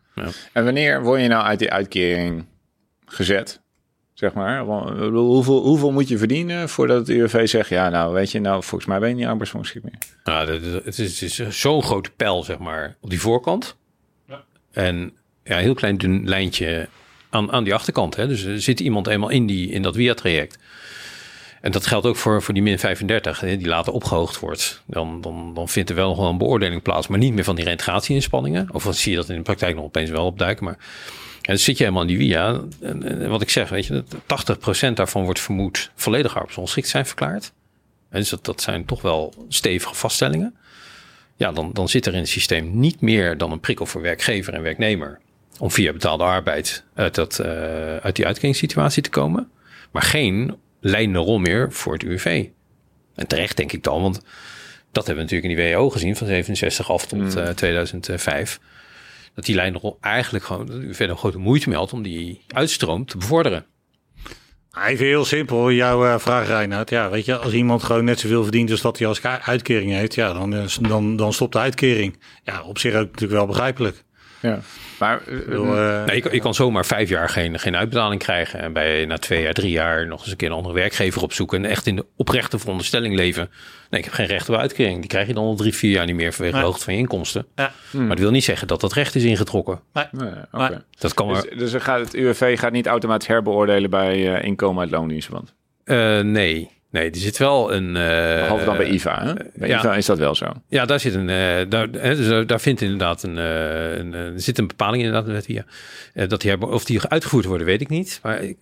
En 0.52 0.64
wanneer 0.64 1.02
word 1.02 1.20
je 1.20 1.28
nou 1.28 1.44
uit 1.44 1.58
die 1.58 1.70
uitkering 1.70 2.44
gezet? 3.06 3.60
Zeg 4.14 4.32
maar. 4.32 4.60
Hoeveel, 4.60 5.62
hoeveel 5.62 5.92
moet 5.92 6.08
je 6.08 6.18
verdienen 6.18 6.68
voordat 6.68 6.98
het 6.98 7.08
UWV 7.08 7.48
zegt... 7.48 7.68
ja, 7.68 7.88
nou, 7.88 8.12
weet 8.14 8.30
je, 8.30 8.40
nou, 8.40 8.62
volgens 8.62 8.90
mij 8.90 8.98
ben 8.98 9.08
je 9.08 9.14
niet 9.14 9.26
arbeidsongeschikt 9.26 9.84
meer. 9.84 9.98
Nou, 10.24 10.50
het 10.84 10.98
is, 10.98 11.20
het 11.20 11.38
is 11.40 11.60
zo'n 11.60 11.82
grote 11.82 12.10
pijl, 12.10 12.42
zeg 12.42 12.58
maar, 12.58 12.96
op 13.00 13.10
die 13.10 13.20
voorkant. 13.20 13.76
En 14.76 15.12
ja, 15.44 15.56
heel 15.56 15.74
klein 15.74 15.98
dun 15.98 16.28
lijntje 16.28 16.88
aan, 17.30 17.52
aan 17.52 17.64
die 17.64 17.74
achterkant. 17.74 18.16
Hè. 18.16 18.28
Dus 18.28 18.42
er 18.42 18.60
zit 18.60 18.80
iemand 18.80 19.06
eenmaal 19.06 19.28
in, 19.28 19.46
die, 19.46 19.70
in 19.70 19.82
dat 19.82 19.94
via-traject. 19.94 20.58
En 21.60 21.72
dat 21.72 21.86
geldt 21.86 22.06
ook 22.06 22.16
voor, 22.16 22.42
voor 22.42 22.54
die 22.54 22.62
min 22.62 22.78
35, 22.78 23.40
hè, 23.40 23.56
die 23.56 23.66
later 23.66 23.92
opgehoogd 23.92 24.38
wordt. 24.38 24.82
Dan, 24.86 25.20
dan, 25.20 25.54
dan 25.54 25.68
vindt 25.68 25.90
er 25.90 25.96
wel 25.96 26.08
nog 26.08 26.18
wel 26.18 26.28
een 26.28 26.38
beoordeling 26.38 26.82
plaats, 26.82 27.06
maar 27.06 27.18
niet 27.18 27.32
meer 27.32 27.44
van 27.44 27.54
die 27.54 27.64
reintegratie-inspanningen. 27.64 28.68
Of 28.72 28.88
zie 28.90 29.10
je 29.10 29.16
dat 29.16 29.28
in 29.28 29.36
de 29.36 29.42
praktijk 29.42 29.74
nog 29.74 29.84
opeens 29.84 30.10
wel 30.10 30.26
opduiken. 30.26 30.64
Maar 30.64 30.78
en 31.46 31.52
dan 31.52 31.58
zit 31.58 31.78
je 31.78 31.84
helemaal 31.84 32.06
in 32.06 32.16
die 32.16 32.18
via. 32.18 32.60
En, 32.80 33.28
wat 33.28 33.42
ik 33.42 33.50
zeg, 33.50 33.68
weet 33.68 33.86
je, 33.86 34.04
dat 34.26 34.90
80% 34.90 34.92
daarvan 34.92 35.24
wordt 35.24 35.40
vermoed 35.40 35.90
volledig 35.94 36.34
arbeidsongeschikt 36.34 36.88
zijn 36.88 37.06
verklaard. 37.06 37.52
En 38.10 38.20
dus 38.20 38.28
dat, 38.28 38.44
dat 38.44 38.60
zijn 38.60 38.84
toch 38.84 39.02
wel 39.02 39.46
stevige 39.48 39.94
vaststellingen. 39.94 40.54
Ja, 41.36 41.52
dan, 41.52 41.70
dan 41.72 41.88
zit 41.88 42.06
er 42.06 42.12
in 42.12 42.18
het 42.18 42.28
systeem 42.28 42.78
niet 42.78 43.00
meer 43.00 43.38
dan 43.38 43.52
een 43.52 43.60
prikkel 43.60 43.86
voor 43.86 44.00
werkgever 44.00 44.54
en 44.54 44.62
werknemer. 44.62 45.18
om 45.58 45.70
via 45.70 45.92
betaalde 45.92 46.24
arbeid 46.24 46.84
uit, 46.94 47.14
dat, 47.14 47.38
eh, 47.38 47.96
uit 47.96 48.16
die 48.16 48.26
uitkeringssituatie 48.26 49.02
te 49.02 49.10
komen. 49.10 49.50
Maar 49.90 50.02
geen 50.02 50.56
leidende 50.80 51.18
rol 51.18 51.38
meer 51.38 51.72
voor 51.72 51.92
het 51.92 52.02
UWV. 52.02 52.46
En 53.14 53.26
terecht 53.26 53.56
denk 53.56 53.72
ik 53.72 53.82
dan, 53.82 54.02
want 54.02 54.22
dat 54.92 55.06
hebben 55.06 55.26
we 55.26 55.32
natuurlijk 55.32 55.60
in 55.60 55.66
die 55.66 55.74
WO 55.74 55.90
gezien 55.90 56.16
van 56.16 56.26
67 56.26 56.90
af 56.90 57.06
tot 57.06 57.36
eh, 57.36 57.48
2005. 57.48 58.60
Dat 59.34 59.44
die 59.44 59.54
leidende 59.54 59.80
rol 59.80 59.98
eigenlijk 60.00 60.44
gewoon, 60.44 60.94
nog 60.98 61.18
grote 61.18 61.38
moeite 61.38 61.74
had 61.74 61.92
om 61.92 62.02
die 62.02 62.40
uitstroom 62.48 63.06
te 63.06 63.16
bevorderen. 63.16 63.66
Even 64.84 65.06
heel 65.06 65.24
simpel, 65.24 65.70
jouw 65.70 66.06
eh, 66.06 66.18
vraag 66.18 66.46
Reinhard. 66.46 66.90
Ja, 66.90 67.10
weet 67.10 67.24
je, 67.24 67.36
als 67.36 67.52
iemand 67.52 67.82
gewoon 67.82 68.04
net 68.04 68.20
zoveel 68.20 68.42
verdient 68.42 68.70
als 68.70 68.80
dat 68.80 68.98
hij 68.98 69.06
als 69.06 69.22
uitkering 69.22 69.92
heeft, 69.92 70.14
ja, 70.14 70.32
dan, 70.32 70.54
eh, 70.54 70.64
dan, 70.80 71.16
dan 71.16 71.32
stopt 71.32 71.52
de 71.52 71.58
uitkering. 71.58 72.18
Ja, 72.42 72.62
op 72.62 72.78
zich 72.78 72.94
ook 72.94 73.04
natuurlijk 73.06 73.32
wel 73.32 73.46
begrijpelijk. 73.46 74.04
Ja. 74.46 74.58
Maar 74.98 75.20
eh, 75.26 75.38
bedoel, 75.46 75.76
eh, 75.76 76.04
Nee, 76.04 76.16
je, 76.16 76.22
kan- 76.22 76.32
je 76.32 76.40
kan 76.40 76.54
zomaar 76.54 76.86
vijf 76.86 77.08
jaar 77.08 77.28
geen, 77.28 77.58
geen 77.58 77.76
uitbetaling 77.76 78.20
krijgen. 78.22 78.60
En 78.60 78.72
bij 78.72 79.04
na 79.04 79.18
twee 79.18 79.42
jaar, 79.42 79.52
drie 79.52 79.70
jaar 79.70 80.06
nog 80.06 80.20
eens 80.20 80.30
een 80.30 80.36
keer 80.36 80.48
een 80.48 80.54
andere 80.54 80.74
werkgever 80.74 81.22
opzoeken. 81.22 81.64
En 81.64 81.70
echt 81.70 81.86
in 81.86 81.96
de 81.96 82.04
oprechte 82.16 82.58
veronderstelling 82.58 83.14
leven. 83.14 83.50
Nee, 83.90 84.00
ik 84.00 84.06
heb 84.06 84.14
geen 84.14 84.26
recht 84.26 84.48
op 84.48 84.54
uitkering. 84.56 85.00
Die 85.00 85.08
krijg 85.08 85.26
je 85.26 85.34
dan 85.34 85.44
al 85.44 85.56
drie, 85.56 85.74
vier 85.74 85.90
jaar 85.90 86.06
niet 86.06 86.14
meer 86.14 86.32
vanwege 86.32 86.52
de 86.52 86.58
Nee. 86.60 86.66
hoogte 86.70 86.84
van 86.84 86.92
je 86.94 86.98
inkomsten. 87.00 87.46
ja, 87.54 87.72
Maar 87.92 88.08
dat 88.08 88.18
wil 88.18 88.30
niet 88.30 88.44
zeggen 88.44 88.66
dat 88.68 88.80
dat 88.80 88.92
recht 88.92 89.14
is 89.14 89.24
ingetrokken. 89.24 89.80
nee, 89.92 90.04
oké. 90.10 90.46
Maar- 90.50 90.82
Dat 90.98 91.14
kan 91.14 91.26
maar. 91.26 91.42
Dus, 91.56 91.70
dus 91.72 91.82
gaat 91.82 92.00
het 92.00 92.14
UWV 92.14 92.58
gaat 92.58 92.72
niet 92.72 92.86
automatisch 92.86 93.28
herbeoordelen 93.28 93.90
bij 93.90 94.34
eh, 94.36 94.44
inkomen 94.44 94.80
uit 94.82 94.90
loondienstverband. 94.90 95.54
Eh, 95.84 96.20
nee. 96.20 96.70
Nee, 96.96 97.10
er 97.10 97.16
zit 97.16 97.38
wel 97.38 97.72
een. 97.74 97.96
eh, 97.96 98.40
Behalve 98.40 98.64
dan 98.64 98.76
bij 98.76 98.88
IVA. 98.88 99.24
Hè? 99.26 99.32
Bij 99.54 99.68
ja. 99.68 99.78
IVA 99.78 99.94
is 99.96 100.06
dat 100.06 100.18
wel 100.18 100.34
zo. 100.34 100.46
Ja, 100.68 100.84
daar 100.84 101.00
zit 101.00 101.14
een. 101.14 101.28
eh, 101.28 101.64
daar, 101.68 101.88
hè, 101.92 102.16
dus 102.16 102.28
daar- 102.28 102.46
daar 102.46 102.60
vindt 102.60 102.80
inderdaad 102.80 103.22
een. 103.22 103.38
eh, 103.38 103.96
een 103.96 104.14
eh, 104.14 104.20
er 104.20 104.40
zit 104.40 104.58
een 104.58 104.66
bepaling 104.66 105.02
inderdaad 105.02 105.22
in 105.24 105.28
de 105.28 105.34
wet 105.36 105.46
hier. 105.46 105.64
Eh, 106.14 106.28
dat 106.28 106.40
die 106.40 106.50
hebben, 106.50 106.68
of 106.68 106.84
die 106.84 107.02
uitgevoerd 107.08 107.44
worden, 107.44 107.66
weet 107.66 107.80
ik 107.80 107.88
niet. 107.88 108.20
Maar, 108.22 108.42
ik- 108.42 108.56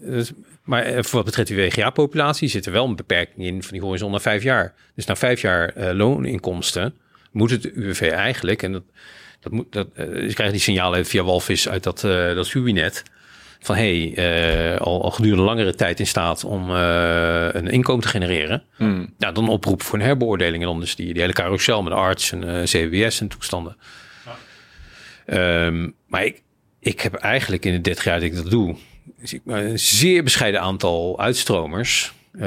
dus, 0.00 0.32
maar 0.64 0.82
eh, 0.82 0.92
voor 1.02 1.14
wat 1.16 1.24
betreft 1.24 1.48
die 1.48 1.56
WGA-populatie 1.56 2.48
zit 2.48 2.66
er 2.66 2.72
wel 2.72 2.86
een 2.86 2.96
beperking 2.96 3.46
in 3.46 3.62
van 3.62 3.72
die 3.72 3.80
horizon 3.82 4.10
naar 4.10 4.20
vijf 4.20 4.42
jaar. 4.42 4.74
Dus 4.94 5.04
na 5.06 5.16
vijf 5.16 5.40
jaar 5.40 5.68
eh, 5.68 5.94
looninkomsten 5.94 6.94
moet 7.30 7.50
het 7.50 7.64
UWV 7.74 8.00
eigenlijk, 8.10 8.62
en 8.62 8.72
dat, 8.72 8.82
dat 9.40 9.52
moet, 9.52 9.72
dat, 9.72 9.86
uh, 9.96 10.04
ze 10.04 10.34
krijgen 10.34 10.50
die 10.52 10.60
signalen 10.60 11.06
via 11.06 11.22
Walvis 11.22 11.68
uit 11.68 11.82
dat, 11.82 12.02
uh, 12.06 12.34
dat 12.34 12.54
Ubinet, 12.54 13.02
van 13.60 13.76
hey, 13.76 14.12
uh, 14.74 14.80
al, 14.80 15.02
al 15.02 15.10
gedurende 15.10 15.44
langere 15.44 15.74
tijd 15.74 16.00
in 16.00 16.06
staat 16.06 16.44
om 16.44 16.70
een 16.70 17.68
inkomen 17.68 18.02
te 18.02 18.08
genereren. 18.08 18.62
Hmm. 18.76 19.14
Nou, 19.18 19.34
dan 19.34 19.48
oproep 19.48 19.82
voor 19.82 19.98
een 19.98 20.04
herbeoordeling 20.04 20.62
en 20.62 20.68
dan 20.68 20.80
dus 20.80 20.96
die, 20.96 21.12
die 21.12 21.20
hele 21.20 21.32
carousel 21.32 21.82
met 21.82 21.92
arts 21.92 22.32
en 22.32 22.64
CBS 22.64 23.20
en 23.20 23.28
toestanden. 23.28 23.76
Um, 25.26 25.94
maar 26.06 26.24
ik, 26.24 26.42
ik 26.80 27.00
heb 27.00 27.14
eigenlijk 27.14 27.64
in 27.64 27.72
de 27.72 27.80
30 27.80 28.04
jaar 28.04 28.20
dat 28.20 28.28
ik 28.28 28.34
dat 28.34 28.50
doe, 28.50 28.76
zie 29.22 29.38
ik 29.38 29.44
maar 29.44 29.64
een 29.64 29.78
zeer 29.78 30.22
bescheiden 30.22 30.60
aantal 30.60 31.20
uitstromers. 31.20 32.12
Uh, 32.32 32.42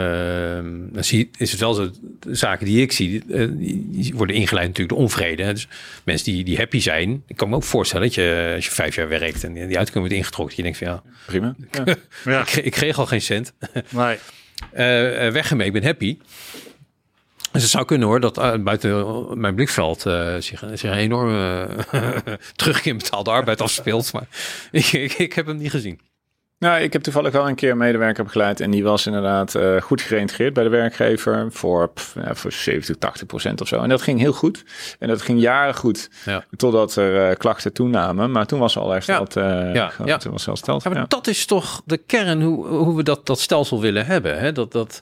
dan 0.92 1.04
zie, 1.04 1.30
is 1.38 1.52
het 1.52 1.60
wel 1.60 1.74
zo, 1.74 1.92
de 2.20 2.36
zaken 2.36 2.66
die 2.66 2.82
ik 2.82 2.92
zie, 2.92 3.24
die 3.58 4.14
worden 4.16 4.36
ingeleid 4.36 4.68
natuurlijk 4.68 4.98
de 4.98 5.04
onvrede. 5.04 5.54
Dus 5.54 5.68
mensen 6.04 6.34
die, 6.34 6.44
die 6.44 6.58
happy 6.58 6.80
zijn, 6.80 7.24
ik 7.28 7.38
kan 7.38 7.50
me 7.50 7.56
ook 7.56 7.64
voorstellen 7.64 8.06
dat 8.06 8.16
je 8.16 8.52
als 8.56 8.66
je 8.66 8.72
vijf 8.72 8.96
jaar 8.96 9.08
werkt 9.08 9.44
en 9.44 9.54
die 9.54 9.78
uitkomen 9.78 10.00
wordt 10.00 10.14
ingetrokken, 10.14 10.56
je 10.56 10.64
denkt 10.64 10.78
van 10.78 10.88
ja, 10.88 11.04
prima. 11.26 11.56
Ja. 11.72 11.96
ja. 12.34 12.42
ik, 12.42 12.52
ik, 12.52 12.72
kreeg 12.72 12.98
al 13.00 13.06
geen 13.06 13.22
cent. 13.22 13.54
Nee. 13.90 14.18
Uh, 14.74 15.32
weg 15.40 15.50
ermee, 15.50 15.68
ik 15.68 15.74
ben 15.74 15.84
happy. 15.84 16.18
Dus 17.52 17.62
het 17.62 17.72
zou 17.72 17.86
kunnen 17.86 18.08
hoor, 18.08 18.20
dat 18.20 18.38
uh, 18.38 18.56
buiten 18.56 19.40
mijn 19.40 19.56
blikveld 19.56 20.06
uh, 20.06 20.36
zich, 20.40 20.64
zich 20.74 20.84
een 20.84 20.98
enorme 20.98 21.68
terugkeer 22.56 22.96
betaalde 22.96 23.30
arbeid 23.30 23.62
afspeelt. 23.62 24.14
Maar 24.14 24.28
ik, 24.72 24.92
ik, 24.92 25.14
ik 25.14 25.34
heb 25.34 25.46
hem 25.46 25.58
niet 25.58 25.72
gezien. 25.72 26.00
Nou, 26.64 26.82
ik 26.82 26.94
heb 26.94 27.02
toevallig 27.02 27.32
wel 27.32 27.48
een 27.48 27.56
keer 27.56 27.72
een 27.72 27.78
medewerker 27.78 28.24
begeleid 28.24 28.60
en 28.60 28.72
die 28.72 28.84
was 28.84 29.06
inderdaad 29.06 29.56
uh, 29.56 29.82
goed 29.82 30.02
geïntegreerd 30.02 30.54
bij 30.54 30.64
de 30.64 30.70
werkgever 30.70 31.48
voor, 31.52 31.90
pff, 31.90 32.16
ja, 32.26 32.36
voor 32.36 32.52
70, 32.52 32.96
80 32.98 33.28
procent 33.28 33.62
of 33.62 33.68
zo. 33.68 33.82
En 33.82 33.90
dat 33.90 34.02
ging 34.02 34.20
heel 34.20 34.34
goed. 34.34 34.64
En 35.00 35.08
dat 35.08 35.22
ging 35.22 35.42
jaren 35.42 35.76
goed, 35.76 36.10
ja. 36.26 36.46
totdat 36.56 36.96
er 36.96 37.30
uh, 37.30 37.36
klachten 37.38 37.74
toenamen. 37.74 38.32
Maar 38.32 38.46
toen 38.46 38.60
was 38.60 38.78
al 38.78 38.92
hersteld. 38.92 39.34
Ja. 39.34 39.68
Uh, 39.68 39.74
ja. 39.74 39.92
ja. 40.06 40.18
Toen 40.18 40.32
was 40.32 40.46
hersteld. 40.46 40.84
Ja, 40.84 40.90
maar 40.90 41.08
dat 41.08 41.28
is 41.28 41.46
toch 41.46 41.82
de 41.86 41.98
kern 41.98 42.42
hoe, 42.42 42.68
hoe 42.68 42.96
we 42.96 43.04
dat, 43.04 43.26
dat 43.26 43.40
stelsel 43.40 43.82
willen 43.82 44.06
hebben. 44.06 44.40
Hè? 44.40 44.52
Dat, 44.52 44.72
dat, 44.72 45.02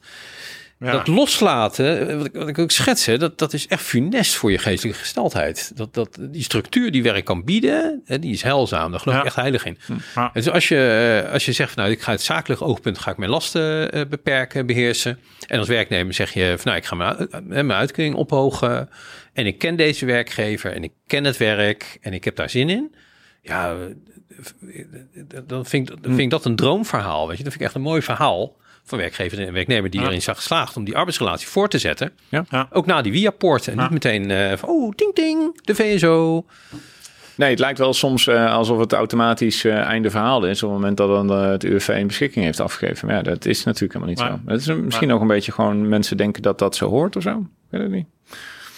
Ja. 0.82 0.92
Dat 0.92 1.08
loslaten, 1.08 2.18
wat 2.18 2.26
ik, 2.26 2.34
wat 2.34 2.48
ik 2.48 2.60
ook 2.60 2.72
schets, 2.72 3.06
hè, 3.06 3.18
dat, 3.18 3.38
dat 3.38 3.54
is 3.54 3.68
echt 3.68 3.84
funest 3.84 4.36
voor 4.36 4.52
je 4.52 4.58
geestelijke 4.58 5.00
gesteldheid. 5.00 5.72
Dat, 5.76 5.94
dat, 5.94 6.18
die 6.22 6.44
structuur 6.44 6.92
die 6.92 7.04
werk 7.04 7.26
kan 7.26 7.44
bieden, 7.44 8.02
hè, 8.06 8.20
die 8.20 8.34
is 8.34 8.42
heilzaam. 8.42 8.92
Daar 8.92 9.00
geloof 9.00 9.18
ik 9.18 9.26
echt 9.26 9.36
heilig 9.36 9.66
in. 9.66 9.78
Ja. 10.16 10.30
Dus 10.34 10.50
als 10.50 10.68
je, 10.68 11.22
eh, 11.26 11.34
als 11.34 11.46
je 11.46 11.52
zegt, 11.52 11.76
nou, 11.76 11.92
ik 11.92 12.02
ga 12.02 12.12
het 12.12 12.22
zakelijk 12.22 12.62
oogpunt, 12.62 12.98
ga 12.98 13.12
ik 13.12 13.18
mijn 13.18 13.32
lasten 13.32 13.92
eh, 13.92 14.02
beperken, 14.10 14.66
beheersen. 14.66 15.20
En 15.48 15.60
als 15.60 15.68
werknemer 15.68 16.14
zeg 16.14 16.34
je, 16.34 16.54
van, 16.58 16.66
nou, 16.66 16.78
ik 16.78 16.86
ga 16.86 16.96
mijn, 16.96 17.30
eh, 17.30 17.40
mijn 17.42 17.72
uitkering 17.72 18.16
ophogen. 18.16 18.90
En 19.34 19.46
ik 19.46 19.58
ken 19.58 19.76
deze 19.76 20.06
werkgever 20.06 20.74
en 20.74 20.84
ik 20.84 20.92
ken 21.08 21.24
het 21.24 21.38
werk 21.38 21.98
en 22.02 22.14
ik 22.14 22.24
heb 22.24 22.36
daar 22.36 22.50
zin 22.50 22.70
in. 22.70 22.96
Ja, 23.42 23.76
eh, 23.76 25.40
dan 25.48 25.66
vind 25.66 25.90
ik, 25.90 26.04
dan 26.04 26.12
vind 26.12 26.20
ik 26.20 26.30
dat 26.30 26.46
een 26.46 26.56
droomverhaal. 26.56 27.28
Weet 27.28 27.38
je, 27.38 27.44
dat 27.44 27.52
vind 27.52 27.64
ik 27.64 27.68
echt 27.68 27.76
een 27.76 27.90
mooi 27.90 28.02
verhaal 28.02 28.60
van 28.92 29.00
werkgever 29.00 29.48
en 29.48 29.54
werknemer 29.54 29.90
die 29.90 30.02
Ja. 30.02 30.08
erin 30.08 30.22
zag 30.22 30.36
geslaagd 30.36 30.78
om 30.78 30.84
die 30.84 30.96
arbeidsrelatie 30.98 31.48
voor 31.48 31.68
te 31.70 31.78
zetten. 31.78 32.12
Ja. 32.30 32.68
Ook 32.72 32.86
na 32.86 33.02
die 33.02 33.12
via-poort. 33.12 33.68
En 33.68 33.76
Ja. 33.76 33.82
niet 33.82 33.92
meteen 33.92 34.32
eh, 34.32 34.58
van, 34.58 34.70
oh, 34.70 34.92
ding 34.96 35.16
ding, 35.16 35.60
de 35.62 35.76
VSO. 35.76 36.46
Nee, 37.36 37.50
het 37.50 37.60
lijkt 37.60 37.78
wel 37.80 37.94
soms 37.94 38.28
eh, 38.28 38.54
alsof 38.54 38.80
het 38.80 38.94
automatisch 38.94 39.64
eh, 39.66 39.76
einde 39.80 40.10
verhaal 40.10 40.46
is 40.46 40.64
op 40.64 40.70
het 40.70 40.80
moment 40.80 40.98
dat 40.98 41.08
dan 41.08 41.30
eh, 41.32 41.50
het 41.50 41.64
UWV 41.64 41.88
een 41.88 42.08
beschikking 42.08 42.46
heeft 42.46 42.60
afgegeven. 42.60 43.08
Maar 43.08 43.16
ja, 43.16 43.22
dat 43.22 43.46
is 43.46 43.64
natuurlijk 43.64 43.94
helemaal 43.94 44.14
niet 44.16 44.24
Maar- 44.24 44.40
zo. 44.46 44.52
Het 44.52 44.62
is 44.62 44.68
een- 44.68 44.86
misschien 44.86 45.12
ook 45.12 45.22
een 45.22 45.28
beetje 45.28 45.52
gewoon 45.52 45.90
mensen 45.90 46.18
denken 46.18 46.42
dat 46.42 46.60
dat 46.60 46.76
zo 46.76 46.90
hoort 46.90 47.16
of 47.16 47.24
zo. 47.24 47.30
Ik 47.40 47.46
weet 47.70 47.82
het 47.82 47.92
niet. 47.92 48.06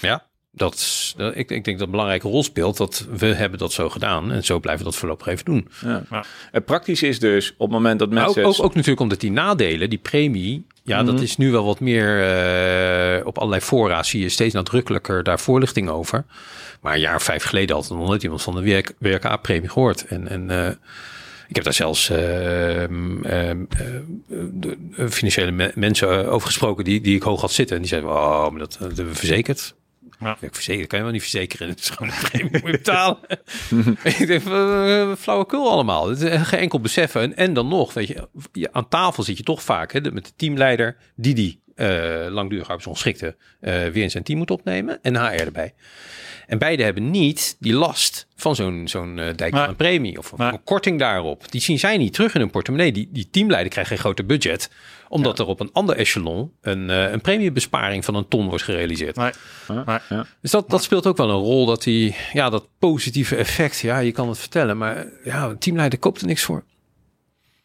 Ja, 0.02 0.24
dat, 0.56 1.14
ik, 1.18 1.52
ik 1.52 1.64
denk 1.64 1.66
dat 1.78 1.80
een 1.80 1.92
belangrijke 1.92 2.28
rol 2.28 2.44
speelt 2.44 2.78
dat 2.78 3.06
we 3.16 3.26
hebben 3.26 3.60
dat 3.60 3.74
zo 3.74 3.90
gedaan. 3.90 4.32
En 4.32 4.44
zo 4.44 4.60
blijven 4.60 4.86
we 4.86 4.92
dat 4.92 5.00
voorlopig 5.00 5.28
even 5.28 5.46
doen. 5.46 5.68
Ja. 5.82 6.04
Ja. 6.10 6.24
Het 6.52 6.66
praktisch 6.66 7.04
is 7.04 7.20
dus 7.20 7.52
op 7.52 7.60
het 7.60 7.70
moment 7.70 8.00
dat 8.00 8.10
Maar 8.10 8.28
ook, 8.28 8.36
mensen... 8.36 8.54
ook, 8.60 8.66
ook 8.66 8.74
natuurlijk 8.74 9.02
omdat 9.02 9.20
die 9.20 9.32
nadelen, 9.32 9.90
die 9.90 10.00
premie, 10.00 10.66
ja, 10.84 11.04
dat 11.04 11.22
is 11.22 11.38
nu 11.38 11.52
wel 11.52 11.66
wat 11.66 11.80
meer 11.80 12.24
eh, 12.24 13.26
op 13.26 13.38
allerlei 13.38 13.62
fora 13.62 14.04
zie 14.04 14.22
je 14.22 14.30
steeds 14.30 14.54
nadrukkelijker 14.54 15.24
daar 15.24 15.40
voorlichting 15.40 15.90
over. 15.90 16.26
Maar 16.82 16.94
een 16.94 17.00
jaar 17.00 17.16
of 17.16 17.24
vijf 17.24 17.44
geleden 17.44 17.76
had 17.76 17.90
nog 17.90 18.08
nooit 18.08 18.24
iemand 18.24 18.42
van 18.42 18.56
de 18.56 18.62
werk, 18.62 18.94
WRK-premie 19.00 19.70
gehoord. 19.70 20.06
En, 20.06 20.28
en 20.28 20.50
eh, 20.50 20.68
ik 21.48 21.56
heb 21.56 21.64
daar 21.64 21.74
zelfs 21.74 22.10
ehm, 22.10 23.24
ehm, 23.24 23.64
eh, 23.70 23.86
de, 24.28 24.78
de 24.96 25.12
financiële 25.12 25.52
me- 25.52 25.72
mensen 25.76 26.28
over 26.30 26.48
gesproken 26.48 26.84
die, 26.84 27.02
die 27.02 27.16
ik 27.16 27.24
hoog 27.24 27.42
had 27.42 27.52
zitten. 27.52 27.76
En 27.76 27.82
die 27.82 27.92
zeiden, 27.92 28.10
oh, 28.12 28.50
maar 28.50 28.60
dat, 28.60 28.72
dat 28.80 28.88
hebben 28.88 29.08
we 29.14 29.16
verzekerd. 29.20 29.76
Ja. 30.24 30.38
Ik 30.42 30.88
kan 30.88 30.98
je 30.98 31.04
wel 31.04 31.14
niet 31.14 31.22
verzekeren. 31.22 31.70
Het 31.70 31.80
is 31.80 31.90
gewoon 31.90 32.14
een 32.14 32.30
premie 32.30 32.52
moet 32.52 32.62
je 32.62 32.72
betalen. 32.72 33.18
ik 34.04 34.28
denk, 34.28 34.44
uh, 34.44 35.16
flauwekul 35.16 35.72
allemaal. 35.72 36.10
Het 36.10 36.22
is 36.22 36.42
geen 36.42 36.60
enkel 36.60 36.80
beseffen. 36.80 37.22
En, 37.22 37.36
en 37.36 37.54
dan 37.54 37.68
nog, 37.68 37.94
weet 37.94 38.08
je, 38.08 38.70
aan 38.72 38.88
tafel 38.88 39.24
zit 39.24 39.38
je 39.38 39.44
toch 39.44 39.64
vaak 39.64 39.94
hè, 39.94 40.12
met 40.12 40.26
de 40.26 40.32
teamleider 40.36 40.98
die 41.16 41.63
die 41.76 41.86
eh 41.88 42.32
langdurig 42.32 42.66
arbeidsongeschikte 42.68 43.36
eh 43.60 43.74
weer 43.74 44.04
in 44.04 44.12
zijn 44.12 44.24
team 44.24 44.38
moet 44.38 44.52
opnemen 44.52 45.00
en 45.02 45.16
HR 45.16 45.42
erbij. 45.42 45.74
En 46.48 46.58
beide 46.58 46.84
hebben 46.84 47.12
niet 47.12 47.56
die 47.60 47.74
last 47.74 48.28
van 48.36 48.56
zo'n 48.56 48.88
zo'n 48.88 49.20
eh, 49.20 49.36
dijk 49.36 49.56
van 49.56 49.70
een 49.70 49.76
premie 49.76 50.18
of, 50.18 50.32
een 50.52 50.64
korting 50.64 51.00
daarop. 51.00 51.52
Die 51.52 51.62
zien 51.62 51.80
zij 51.80 51.98
niet 51.98 52.14
terug 52.14 52.34
in 52.34 52.40
hun 52.40 52.50
portemonnee. 52.50 52.92
Die, 52.92 53.10
die 53.12 53.28
teamleider 53.32 53.72
krijgt 53.72 53.90
geen 53.90 54.00
groter 54.00 54.26
budget, 54.26 54.70
omdat 55.08 55.40
er 55.40 55.46
op 55.46 55.60
een 55.60 55.70
ander 55.74 55.96
echelon 55.96 56.52
een, 56.62 56.90
een 56.90 57.22
premiebesparing 57.22 58.06
van 58.06 58.16
een 58.16 58.28
ton 58.28 58.48
wordt 58.48 58.64
gerealiseerd. 58.64 59.16
Maar- 59.86 60.04
ja. 60.10 60.26
Dus 60.42 60.52
dat, 60.52 60.70
dat 60.70 60.84
speelt 60.84 61.08
ook 61.08 61.18
wel 61.18 61.30
een 61.30 61.36
rol, 61.36 61.66
dat 61.66 61.84
die, 61.84 62.16
ja, 62.34 62.50
dat 62.50 62.68
positieve 62.80 63.36
effect, 63.36 63.80
ja, 63.80 63.98
je 64.00 64.12
kan 64.12 64.30
het 64.30 64.40
vertellen, 64.40 64.78
maar 64.78 65.06
ja, 65.24 65.46
een 65.46 65.58
teamleider 65.58 66.00
koopt 66.00 66.22
er 66.22 66.28
niks 66.28 66.44
voor. 66.44 66.64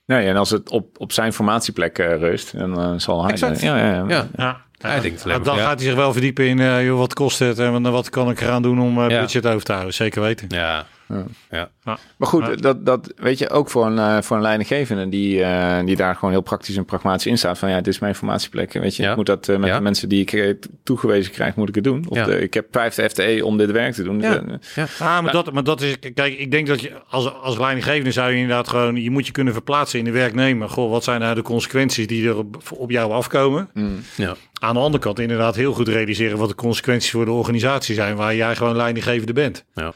Nee, 0.08 0.26
en 0.28 0.36
als 0.36 0.50
het 0.50 0.70
op, 0.70 0.86
op 0.98 1.12
zijn 1.12 1.32
formatieplek 1.32 1.98
eh, 1.98 2.16
rust, 2.16 2.58
dan 2.58 2.80
eh, 2.80 2.92
zal 2.96 3.22
hij... 3.22 3.32
Exact. 3.32 3.60
Ja, 3.60 3.76
ja, 3.78 3.92
ja. 3.94 4.04
Ja, 4.08 4.26
Ja. 4.36 4.60
Hij 4.78 5.00
denkt 5.00 5.22
alleen 5.22 5.32
Ja, 5.36 5.42
maar 5.42 5.52
dan 5.52 5.56
ja. 5.56 5.62
gaat 5.68 5.78
hij 5.78 5.86
zich 5.88 5.96
wel 5.96 6.12
verdiepen 6.12 6.46
in 6.46 6.60
eh, 6.60 6.84
joh, 6.84 6.98
wat 6.98 7.14
kost 7.14 7.38
het 7.38 7.58
en 7.58 7.90
wat 7.90 8.10
kan 8.10 8.30
ik 8.30 8.40
eraan 8.40 8.62
doen 8.62 8.80
om 8.80 9.02
eh, 9.02 9.08
Ja. 9.10 9.20
budget 9.20 9.46
over 9.46 9.62
te 9.62 9.72
houden. 9.72 9.94
Zeker 9.94 10.22
weten. 10.22 10.46
ja. 10.48 10.86
Ja. 11.08 11.24
ja. 11.50 11.98
Maar 12.16 12.28
goed, 12.28 12.46
Ja. 12.46 12.54
dat, 12.54 12.86
dat 12.86 13.12
weet 13.16 13.38
je 13.38 13.50
ook 13.50 13.70
voor 13.70 13.86
een, 13.86 13.98
eh, 13.98 14.22
voor 14.22 14.36
een 14.36 14.42
leidinggevende 14.42 15.08
die, 15.08 15.42
eh, 15.42 15.84
die 15.84 15.96
daar 15.96 16.14
gewoon 16.14 16.30
heel 16.30 16.40
praktisch 16.40 16.76
en 16.76 16.84
pragmatisch 16.84 17.26
in 17.26 17.38
staat. 17.38 17.58
Van 17.58 17.68
ja, 17.70 17.76
dit 17.76 17.86
is 17.86 17.98
mijn 17.98 18.14
formatieplek. 18.14 18.72
Weet 18.72 18.96
je, 18.96 19.02
Ja. 19.02 19.10
ik 19.10 19.16
moet 19.16 19.26
dat 19.26 19.48
eh, 19.48 19.56
met 19.56 19.68
Ja. 19.68 19.76
de 19.76 19.82
mensen 19.82 20.08
die 20.08 20.24
ik 20.26 20.56
toegewezen 20.84 21.32
krijg, 21.32 21.54
moet 21.54 21.68
ik 21.68 21.74
het 21.74 21.84
doen. 21.84 22.04
Of 22.08 22.16
Ja. 22.16 22.24
de, 22.24 22.40
ik 22.40 22.54
heb 22.54 22.66
vijfde 22.70 23.10
FTE 23.10 23.40
om 23.44 23.56
dit 23.56 23.70
werk 23.70 23.94
te 23.94 24.02
doen. 24.02 24.20
Ja. 24.20 24.42
Eh, 24.74 24.84
Ah, 25.00 25.22
maar, 25.22 25.32
dat, 25.32 25.52
maar 25.52 25.64
dat 25.64 25.80
is, 25.80 25.98
kijk, 26.14 26.38
ik 26.38 26.50
denk 26.50 26.66
dat 26.66 26.80
je 26.80 26.92
als, 27.08 27.32
als 27.34 27.58
leidinggevende 27.58 28.12
zou 28.12 28.30
je 28.30 28.36
inderdaad 28.36 28.68
gewoon, 28.68 28.96
je 29.02 29.10
moet 29.10 29.26
je 29.26 29.32
kunnen 29.32 29.52
verplaatsen 29.52 29.98
in 29.98 30.04
de 30.04 30.10
werknemer. 30.10 30.68
Goh, 30.68 30.90
wat 30.90 31.04
zijn 31.04 31.20
nou 31.20 31.34
de 31.34 31.42
consequenties 31.42 32.06
die 32.06 32.28
er 32.28 32.36
op, 32.36 32.56
op 32.74 32.90
jou 32.90 33.12
afkomen? 33.12 33.70
mm. 33.74 34.00
ja. 34.16 34.36
Aan 34.60 34.74
de 34.74 34.80
andere 34.80 35.02
kant 35.02 35.18
inderdaad 35.18 35.56
heel 35.56 35.72
goed 35.72 35.88
realiseren 35.88 36.38
wat 36.38 36.48
de 36.48 36.54
consequenties 36.54 37.10
voor 37.10 37.24
de 37.24 37.30
organisatie 37.30 37.94
zijn 37.94 38.16
waar 38.16 38.34
jij 38.34 38.56
gewoon 38.56 38.76
leidinggevende 38.76 39.32
bent. 39.32 39.64
Ja. 39.74 39.92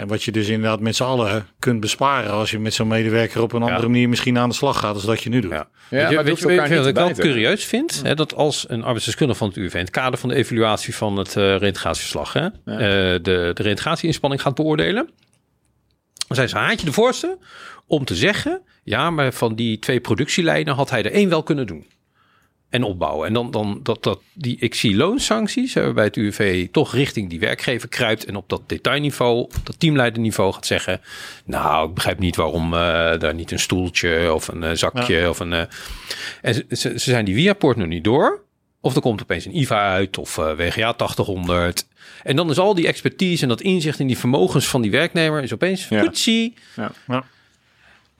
En 0.00 0.06
wat 0.06 0.22
je 0.22 0.32
dus 0.32 0.48
inderdaad 0.48 0.80
met 0.80 0.96
z'n 0.96 1.02
allen 1.02 1.46
kunt 1.58 1.80
besparen 1.80 2.30
als 2.30 2.50
je 2.50 2.58
met 2.58 2.74
zo'n 2.74 2.88
medewerker 2.88 3.42
op 3.42 3.52
een 3.52 3.62
andere 3.62 3.80
Ja. 3.82 3.88
manier 3.88 4.08
misschien 4.08 4.38
aan 4.38 4.48
de 4.48 4.54
slag 4.54 4.78
gaat 4.78 4.94
als 4.94 5.04
dat 5.04 5.22
je 5.22 5.28
nu 5.28 5.40
doet. 5.40 5.50
Ja. 5.50 5.68
Ja, 5.90 5.96
weet 5.96 6.08
je, 6.08 6.14
maar 6.14 6.24
weet 6.24 6.38
je, 6.38 6.46
weet 6.46 6.54
je 6.56 6.60
elkaar 6.62 6.78
wat 6.78 6.86
ik 6.86 6.94
wel 6.94 7.12
curieus 7.12 7.64
vind? 7.64 8.00
Hè, 8.04 8.14
dat 8.14 8.34
als 8.34 8.64
een 8.68 8.82
arbeidsdeskundige 8.82 9.38
van 9.38 9.48
het 9.48 9.56
UV 9.56 9.74
in 9.74 9.80
het 9.80 9.90
kader 9.90 10.18
van 10.18 10.28
de 10.28 10.34
evaluatie 10.34 10.94
van 10.94 11.16
het 11.16 11.36
eh 11.36 11.56
reintegratieverslag 11.56 12.32
hè, 12.32 12.44
eh, 12.46 12.52
de, 13.22 13.50
de 13.54 13.62
reintegratieinspanning 13.62 14.42
gaat 14.42 14.54
beoordelen, 14.54 15.10
dan 16.26 16.36
zijn 16.36 16.48
ze 16.48 16.56
haantje 16.56 16.86
de 16.86 16.92
voorste 16.92 17.38
om 17.86 18.04
te 18.04 18.14
zeggen, 18.14 18.62
ja, 18.82 19.10
maar 19.10 19.32
van 19.32 19.54
die 19.54 19.78
twee 19.78 20.00
productielijnen 20.00 20.74
had 20.74 20.90
hij 20.90 21.02
er 21.02 21.12
één 21.12 21.28
wel 21.28 21.42
kunnen 21.42 21.66
doen. 21.66 21.86
En 22.70 22.82
opbouwen. 22.82 23.26
En 23.26 23.32
dan, 23.32 23.50
dan 23.50 23.80
dat, 23.82 24.02
dat 24.02 24.20
die 24.32 24.56
ik 24.60 24.74
zie 24.74 24.96
loonsancties, 24.96 25.74
hè, 25.74 25.82
waarbij 25.84 26.04
het 26.04 26.16
UWV 26.16 26.68
toch 26.72 26.94
richting 26.94 27.30
die 27.30 27.40
werkgever 27.40 27.88
kruipt 27.88 28.24
en 28.24 28.36
op 28.36 28.48
dat 28.48 28.62
detailniveau, 28.66 29.38
op 29.38 29.52
dat 29.62 29.80
teamleiderniveau 29.80 30.52
gaat 30.52 30.66
zeggen, 30.66 31.00
nou, 31.44 31.88
ik 31.88 31.94
begrijp 31.94 32.18
niet 32.18 32.36
waarom 32.36 32.64
eh, 32.74 32.80
daar 33.18 33.34
niet 33.34 33.50
een 33.50 33.58
stoeltje 33.58 34.32
of 34.34 34.48
een 34.48 34.62
eh, 34.62 34.70
zakje 34.74 35.28
of 35.28 35.40
een. 35.40 35.52
eh, 35.52 35.62
en 36.42 36.54
ze, 36.54 36.64
ze, 36.76 36.98
zijn 36.98 37.24
die 37.24 37.34
via-poort 37.34 37.76
nog 37.76 37.86
niet 37.86 38.04
door. 38.04 38.42
Of 38.80 38.94
er 38.94 39.00
komt 39.00 39.22
opeens 39.22 39.44
een 39.44 39.56
IVA 39.56 39.92
uit 39.92 40.18
of 40.18 40.38
eh, 40.38 40.52
WGA 40.56 40.94
8000. 40.96 41.88
En 42.22 42.36
dan 42.36 42.50
is 42.50 42.58
al 42.58 42.74
die 42.74 42.86
expertise 42.86 43.42
en 43.42 43.48
dat 43.48 43.60
inzicht 43.60 43.98
in 43.98 44.06
die 44.06 44.18
vermogens 44.18 44.66
van 44.68 44.82
die 44.82 44.90
werknemer 44.90 45.42
is 45.42 45.52
opeens 45.52 45.88
Ja. 45.88 46.10
Ja. 46.74 46.90
Ja. 47.06 47.24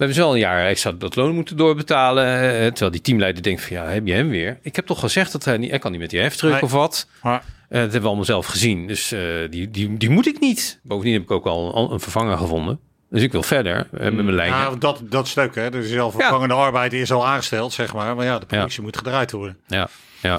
We 0.00 0.06
hebben 0.06 0.24
ze 0.24 0.28
wel 0.28 0.34
een 0.34 0.40
jaar 0.40 0.66
extra 0.66 0.92
dat 0.92 1.16
loon 1.16 1.34
moeten 1.34 1.56
doorbetalen. 1.56 2.24
eh, 2.26 2.66
Terwijl 2.66 2.90
die 2.90 3.00
teamleider 3.00 3.42
denkt 3.42 3.62
van 3.62 3.76
ja, 3.76 3.84
heb 3.86 4.06
je 4.06 4.12
hem 4.12 4.28
weer? 4.28 4.58
Ik 4.62 4.76
heb 4.76 4.86
toch 4.86 5.00
gezegd 5.00 5.32
dat 5.32 5.44
hij 5.44 5.56
niet, 5.58 5.70
hij 5.70 5.78
kan 5.78 5.90
niet 5.90 6.00
met 6.00 6.10
die 6.10 6.20
heftruck 6.20 6.52
Nee. 6.52 6.62
of 6.62 6.72
wat. 6.72 7.08
Maar 7.22 7.34
Eh, 7.34 7.42
dat 7.68 7.80
hebben 7.80 8.00
we 8.00 8.06
allemaal 8.06 8.24
zelf 8.24 8.46
gezien. 8.46 8.86
Dus 8.86 9.12
eh, 9.12 9.20
die, 9.50 9.70
die, 9.70 9.96
die 9.96 10.10
moet 10.10 10.26
ik 10.26 10.40
niet. 10.40 10.80
Bovendien 10.82 11.12
heb 11.12 11.22
ik 11.22 11.30
ook 11.30 11.46
al 11.46 11.76
een, 11.76 11.92
een 11.92 12.00
vervanger 12.00 12.38
gevonden. 12.38 12.80
Dus 13.10 13.22
ik 13.22 13.32
wil 13.32 13.42
verder 13.42 13.76
eh, 13.92 14.00
met 14.00 14.14
mijn 14.14 14.32
lijn. 14.34 14.50
ja, 14.50 14.70
dat, 14.70 15.00
dat 15.04 15.28
stuk, 15.28 15.54
hè. 15.54 15.70
Dus 15.70 15.98
al 15.98 16.10
vervangende 16.10 16.54
arbeid 16.54 16.92
is 16.92 17.12
al 17.12 17.26
aangesteld, 17.26 17.72
zeg 17.72 17.94
maar. 17.94 18.16
Maar 18.16 18.24
ja, 18.24 18.38
de 18.38 18.46
productie 18.46 18.82
moet 18.82 18.96
gedraaid 18.96 19.30
worden. 19.30 19.56
Ja, 19.66 19.88
ja. 20.20 20.38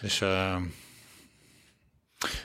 Dus 0.00 0.20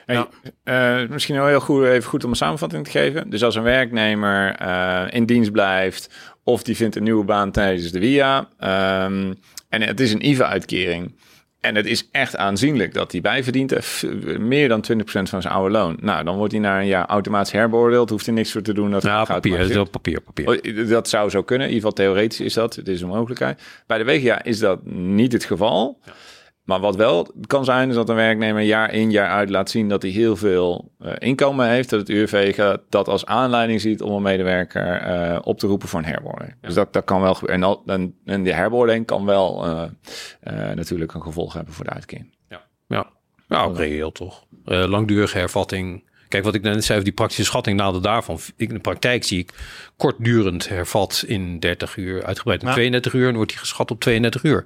eh, 0.06 0.22
Hey, 0.64 1.02
uh, 1.02 1.08
misschien 1.08 1.34
wel 1.34 1.46
heel 1.46 1.60
goed, 1.60 1.84
even 1.84 2.08
goed 2.08 2.24
om 2.24 2.30
een 2.30 2.36
samenvatting 2.36 2.84
te 2.84 2.90
geven. 2.90 3.30
Dus 3.30 3.44
als 3.44 3.54
een 3.54 3.62
werknemer 3.62 4.62
uh, 4.62 5.04
in 5.10 5.26
dienst 5.26 5.52
blijft 5.52 6.10
of 6.44 6.62
die 6.62 6.76
vindt 6.76 6.96
een 6.96 7.02
nieuwe 7.02 7.24
baan 7.24 7.50
tijdens 7.50 7.90
de 7.90 7.98
WIA 7.98 8.38
um, 8.38 9.34
en 9.68 9.82
het 9.82 10.00
is 10.00 10.12
een 10.12 10.28
IVA-uitkering 10.28 11.14
en 11.62 11.74
het 11.74 11.86
is 11.86 12.08
echt 12.10 12.36
aanzienlijk 12.36 12.94
dat 12.94 13.12
hij 13.12 13.20
bijverdient 13.20 14.02
meer 14.38 14.68
dan 14.68 14.84
20% 14.92 15.02
van 15.04 15.42
zijn 15.42 15.54
oude 15.54 15.70
loon. 15.70 15.96
Nou, 16.00 16.24
dan 16.24 16.36
wordt 16.36 16.52
hij 16.52 16.60
na 16.60 16.80
een 16.80 16.86
jaar 16.86 17.06
automatisch 17.06 17.52
herbeoordeeld. 17.52 18.10
Hoeft 18.10 18.26
hij 18.26 18.34
niks 18.34 18.52
voor 18.52 18.62
te 18.62 18.72
doen. 18.72 18.90
Dat 18.90 19.02
nou, 19.02 19.26
papier, 19.26 19.58
dat 19.58 19.70
is 19.70 19.90
papier, 19.90 20.20
papier. 20.20 20.48
Oh, 20.48 20.88
dat 20.88 21.08
zou 21.08 21.30
zo 21.30 21.42
kunnen. 21.42 21.66
In 21.66 21.74
ieder 21.74 21.88
geval 21.88 22.04
theoretisch 22.04 22.40
is 22.40 22.54
dat. 22.54 22.74
Het 22.74 22.88
is 22.88 23.00
een 23.00 23.08
mogelijkheid. 23.08 23.62
Bij 23.86 23.98
de 23.98 24.04
WGA 24.04 24.42
is 24.42 24.58
dat 24.58 24.86
niet 24.86 25.32
het 25.32 25.44
geval. 25.44 25.98
Ja. 26.04 26.12
Maar 26.62 26.80
wat 26.80 26.96
wel 26.96 27.34
kan 27.46 27.64
zijn, 27.64 27.88
is 27.88 27.94
dat 27.94 28.08
een 28.08 28.14
werknemer 28.14 28.62
jaar 28.62 28.92
in 28.92 29.10
jaar 29.10 29.28
uit 29.28 29.50
laat 29.50 29.70
zien 29.70 29.88
dat 29.88 30.02
hij 30.02 30.10
heel 30.10 30.36
veel 30.36 30.92
uh, 31.00 31.12
inkomen 31.18 31.68
heeft. 31.68 31.90
Dat 31.90 32.00
het 32.00 32.08
UWV 32.08 32.54
dat 32.88 33.08
als 33.08 33.26
aanleiding 33.26 33.80
ziet 33.80 34.02
om 34.02 34.12
een 34.12 34.22
medewerker 34.22 35.06
uh, 35.06 35.38
op 35.42 35.58
te 35.58 35.66
roepen 35.66 35.88
voor 35.88 35.98
een 35.98 36.04
herbeoordeling. 36.04 36.56
Dus 36.60 36.74
dat, 36.74 36.92
dat 36.92 37.04
kan 37.04 37.20
wel 37.20 37.34
gebeuren. 37.34 37.64
En, 37.64 37.94
en, 37.94 38.14
en 38.24 38.42
die 38.42 38.52
herbeoordeling 38.52 39.06
kan 39.06 39.24
wel 39.24 39.66
uh, 39.66 39.82
natuurlijk 40.74 41.14
een 41.14 41.22
gevolg 41.22 41.52
hebben 41.52 41.74
voor 41.74 41.84
de 41.84 41.90
uitkering. 41.90 42.34
Ja, 42.48 42.62
ja. 42.88 43.10
nou 43.48 43.76
reëel 43.76 44.12
toch. 44.12 44.44
langdurige 44.64 45.38
hervatting. 45.38 46.10
Kijk, 46.28 46.44
wat 46.44 46.54
ik 46.54 46.62
net 46.62 46.84
zei 46.84 46.92
over 46.92 47.04
die 47.04 47.12
praktische 47.14 47.44
schatting, 47.44 47.78
nader 47.78 48.02
daarvan. 48.02 48.38
In 48.56 48.68
de 48.68 48.78
praktijk 48.78 49.24
zie 49.24 49.38
ik 49.38 49.52
kortdurend 49.96 50.68
hervat 50.68 51.24
in 51.26 51.58
30 51.58 51.96
uur, 51.96 52.24
uitgebreid 52.24 52.62
in 52.62 52.70
32 52.70 53.12
uur. 53.12 53.28
En 53.28 53.34
wordt 53.34 53.50
die 53.50 53.58
geschat 53.58 53.90
op 53.90 54.00
32 54.00 54.42
uur. 54.42 54.64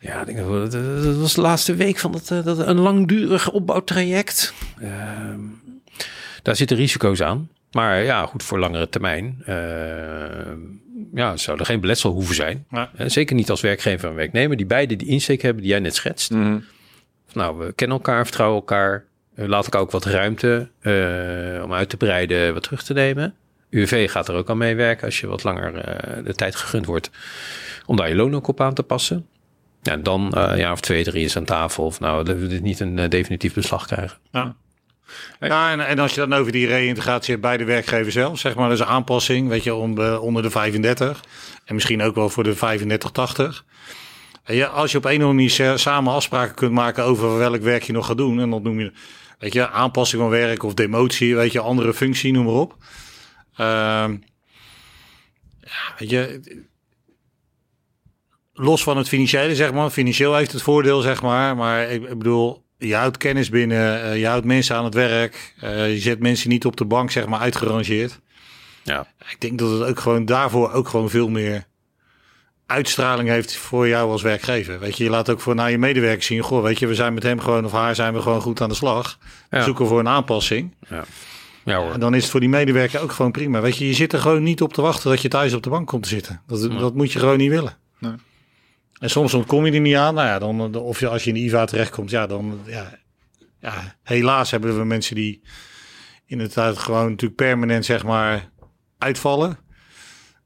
Ja, 0.00 0.24
denk 0.24 0.38
dat, 0.38 0.72
dat 0.72 1.16
was 1.16 1.34
de 1.34 1.40
laatste 1.40 1.74
week 1.74 1.98
van 1.98 2.12
dat, 2.12 2.30
eh, 2.30 2.44
dat 2.44 2.58
een 2.58 2.78
langdurig 2.78 3.50
opbouwtraject. 3.50 4.54
Uh, 4.82 4.90
daar 6.42 6.56
zitten 6.56 6.76
risico's 6.76 7.22
aan. 7.22 7.48
Maar 7.72 8.02
ja, 8.02 8.26
goed 8.26 8.42
voor 8.42 8.58
langere 8.58 8.88
termijn. 8.88 9.42
Uh, 9.48 9.54
ja, 11.14 11.36
zou 11.36 11.58
er 11.58 11.64
geen 11.64 11.80
beletsel 11.80 12.12
hoeven 12.12 12.34
zijn. 12.34 12.66
Ja. 12.70 12.90
Zeker 13.06 13.36
niet 13.36 13.50
als 13.50 13.60
werkgever 13.60 14.08
en 14.08 14.14
werknemer, 14.14 14.56
die 14.56 14.66
beide 14.66 14.96
die 14.96 15.08
insteek 15.08 15.42
hebben 15.42 15.62
die 15.62 15.70
jij 15.70 15.80
net 15.80 15.94
schetst. 15.94 16.30
Mm 16.30 16.64
Nou, 17.32 17.58
we 17.58 17.72
kennen 17.72 17.96
elkaar, 17.96 18.24
vertrouwen 18.24 18.58
elkaar. 18.58 19.04
Uh, 19.36 19.46
laat 19.46 19.66
ik 19.66 19.74
ook 19.74 19.90
wat 19.90 20.04
ruimte 20.04 20.68
uh, 20.82 21.62
om 21.64 21.72
uit 21.72 21.88
te 21.88 21.96
breiden, 21.96 22.54
wat 22.54 22.62
terug 22.62 22.82
te 22.82 22.92
nemen. 22.92 23.34
UWV 23.70 24.10
gaat 24.10 24.28
er 24.28 24.34
ook 24.34 24.50
aan 24.50 24.58
meewerken 24.58 25.04
als 25.04 25.20
je 25.20 25.26
wat 25.26 25.44
langer 25.44 25.72
de 26.24 26.34
tijd 26.34 26.56
gegund 26.56 26.86
wordt 26.86 27.10
om 27.86 27.96
daar 27.96 28.08
je 28.08 28.14
loon 28.14 28.34
ook 28.34 28.48
op 28.48 28.60
aan 28.60 28.74
te 28.74 28.82
passen. 28.82 29.26
Ja, 29.82 29.96
dan 29.96 30.32
uh, 30.36 30.42
een 30.48 30.58
jaar 30.58 30.72
of 30.72 30.80
twee, 30.80 31.04
drie 31.04 31.24
is 31.24 31.36
aan 31.36 31.44
tafel. 31.44 31.84
Of 31.84 32.00
nou, 32.00 32.24
dat 32.24 32.36
we 32.36 32.46
dit 32.46 32.62
niet 32.62 32.80
een 32.80 32.98
uh, 32.98 33.08
definitief 33.08 33.54
beslag 33.54 33.86
krijgen. 33.86 34.18
Ja. 34.32 34.56
Ja, 35.40 35.70
en, 35.70 35.86
en 35.86 35.98
als 35.98 36.14
je 36.14 36.20
dan 36.20 36.32
over 36.32 36.52
die 36.52 36.66
reïntegratie 36.66 37.30
hebt 37.30 37.42
bij 37.46 37.56
de 37.56 37.64
werkgever 37.64 38.12
zelf, 38.12 38.38
zeg 38.38 38.54
maar, 38.54 38.68
dus 38.68 38.82
aanpassing, 38.82 39.48
weet 39.48 39.64
je, 39.64 39.74
om, 39.74 39.98
uh, 39.98 40.22
onder 40.22 40.42
de 40.42 40.50
35 40.50 41.24
en 41.64 41.74
misschien 41.74 42.02
ook 42.02 42.14
wel 42.14 42.28
voor 42.28 42.44
de 42.44 42.54
35, 42.54 43.10
80. 43.10 43.64
Ja, 44.44 44.66
als 44.66 44.92
je 44.92 44.98
op 44.98 45.04
een 45.04 45.10
of 45.10 45.28
andere 45.28 45.32
manier 45.32 45.78
samen 45.78 46.12
afspraken 46.12 46.54
kunt 46.54 46.72
maken 46.72 47.04
over 47.04 47.38
welk 47.38 47.62
werk 47.62 47.82
je 47.82 47.92
nog 47.92 48.06
gaat 48.06 48.16
doen, 48.16 48.40
en 48.40 48.50
dat 48.50 48.62
noem 48.62 48.80
je, 48.80 48.92
weet 49.38 49.52
je, 49.52 49.70
aanpassing 49.70 50.22
van 50.22 50.30
werk 50.30 50.62
of 50.62 50.74
demotie, 50.74 51.36
weet 51.36 51.52
je, 51.52 51.60
andere 51.60 51.94
functie, 51.94 52.32
noem 52.32 52.44
maar 52.44 52.54
op. 52.54 52.76
Uh, 53.60 54.06
ja, 55.60 55.94
weet 55.98 56.10
je, 56.10 56.40
los 58.58 58.82
van 58.82 58.96
het 58.96 59.08
financiële, 59.08 59.54
zeg 59.54 59.72
maar. 59.72 59.90
Financieel 59.90 60.34
heeft 60.34 60.52
het 60.52 60.62
voordeel, 60.62 61.00
zeg 61.00 61.22
maar. 61.22 61.56
Maar 61.56 61.90
ik, 61.90 62.02
ik 62.02 62.18
bedoel, 62.18 62.62
je 62.78 62.94
houdt 62.94 63.16
kennis 63.16 63.48
binnen, 63.48 64.04
uh, 64.04 64.18
je 64.18 64.26
houdt 64.26 64.44
mensen 64.44 64.76
aan 64.76 64.84
het 64.84 64.94
werk. 64.94 65.54
Uh, 65.64 65.92
je 65.92 66.00
zet 66.00 66.20
mensen 66.20 66.48
niet 66.48 66.64
op 66.64 66.76
de 66.76 66.84
bank, 66.84 67.10
zeg 67.10 67.26
maar, 67.26 67.40
uitgerangeerd. 67.40 68.20
Ja. 68.82 69.06
Ik 69.30 69.40
denk 69.40 69.58
dat 69.58 69.70
het 69.70 69.88
ook 69.88 70.00
gewoon 70.00 70.24
daarvoor 70.24 70.72
ook 70.72 70.88
gewoon 70.88 71.10
veel 71.10 71.28
meer 71.28 71.66
uitstraling 72.66 73.28
heeft 73.28 73.56
voor 73.56 73.88
jou 73.88 74.10
als 74.10 74.22
werkgever. 74.22 74.78
Weet 74.78 74.96
je, 74.96 75.04
je 75.04 75.10
laat 75.10 75.30
ook 75.30 75.40
voor 75.40 75.54
naar 75.54 75.70
je 75.70 75.78
medewerkers 75.78 76.26
zien, 76.26 76.40
goh, 76.40 76.62
weet 76.62 76.78
je, 76.78 76.86
we 76.86 76.94
zijn 76.94 77.14
met 77.14 77.22
hem 77.22 77.40
gewoon 77.40 77.64
of 77.64 77.72
haar 77.72 77.94
zijn 77.94 78.14
we 78.14 78.22
gewoon 78.22 78.40
goed 78.40 78.60
aan 78.60 78.68
de 78.68 78.74
slag. 78.74 79.18
Ja. 79.50 79.62
Zoeken 79.62 79.86
voor 79.86 79.98
een 79.98 80.08
aanpassing. 80.08 80.74
Ja. 80.88 81.04
Ja, 81.64 81.76
hoor. 81.76 81.92
En 81.92 82.00
dan 82.00 82.14
is 82.14 82.22
het 82.22 82.30
voor 82.30 82.40
die 82.40 82.48
medewerker 82.48 83.00
ook 83.00 83.12
gewoon 83.12 83.30
prima. 83.30 83.60
Weet 83.60 83.76
je, 83.76 83.86
je 83.86 83.94
zit 83.94 84.12
er 84.12 84.18
gewoon 84.18 84.42
niet 84.42 84.62
op 84.62 84.72
te 84.72 84.82
wachten 84.82 85.10
dat 85.10 85.22
je 85.22 85.28
thuis 85.28 85.54
op 85.54 85.62
de 85.62 85.70
bank 85.70 85.86
komt 85.86 86.02
te 86.02 86.08
zitten. 86.08 86.42
Dat, 86.46 86.62
ja. 86.62 86.78
dat 86.78 86.94
moet 86.94 87.12
je 87.12 87.18
gewoon 87.18 87.38
niet 87.38 87.50
willen. 87.50 87.76
Nee. 87.98 88.12
En 89.00 89.10
soms 89.10 89.34
ontkom 89.34 89.66
je 89.66 89.72
er 89.72 89.80
niet 89.80 89.96
aan. 89.96 90.14
Nou 90.14 90.26
ja, 90.26 90.38
dan, 90.38 90.74
of 90.74 91.00
je, 91.00 91.08
als 91.08 91.24
je 91.24 91.28
in 91.28 91.34
de 91.34 91.40
IVA 91.40 91.64
terechtkomt, 91.64 92.10
ja, 92.10 92.26
dan 92.26 92.60
ja, 92.66 92.98
ja, 93.60 93.94
helaas 94.02 94.50
hebben 94.50 94.78
we 94.78 94.84
mensen 94.84 95.14
die 95.14 95.42
inderdaad 96.26 96.78
gewoon 96.78 97.10
natuurlijk 97.10 97.40
permanent 97.40 97.84
zeg 97.84 98.04
maar 98.04 98.50
uitvallen. 98.98 99.58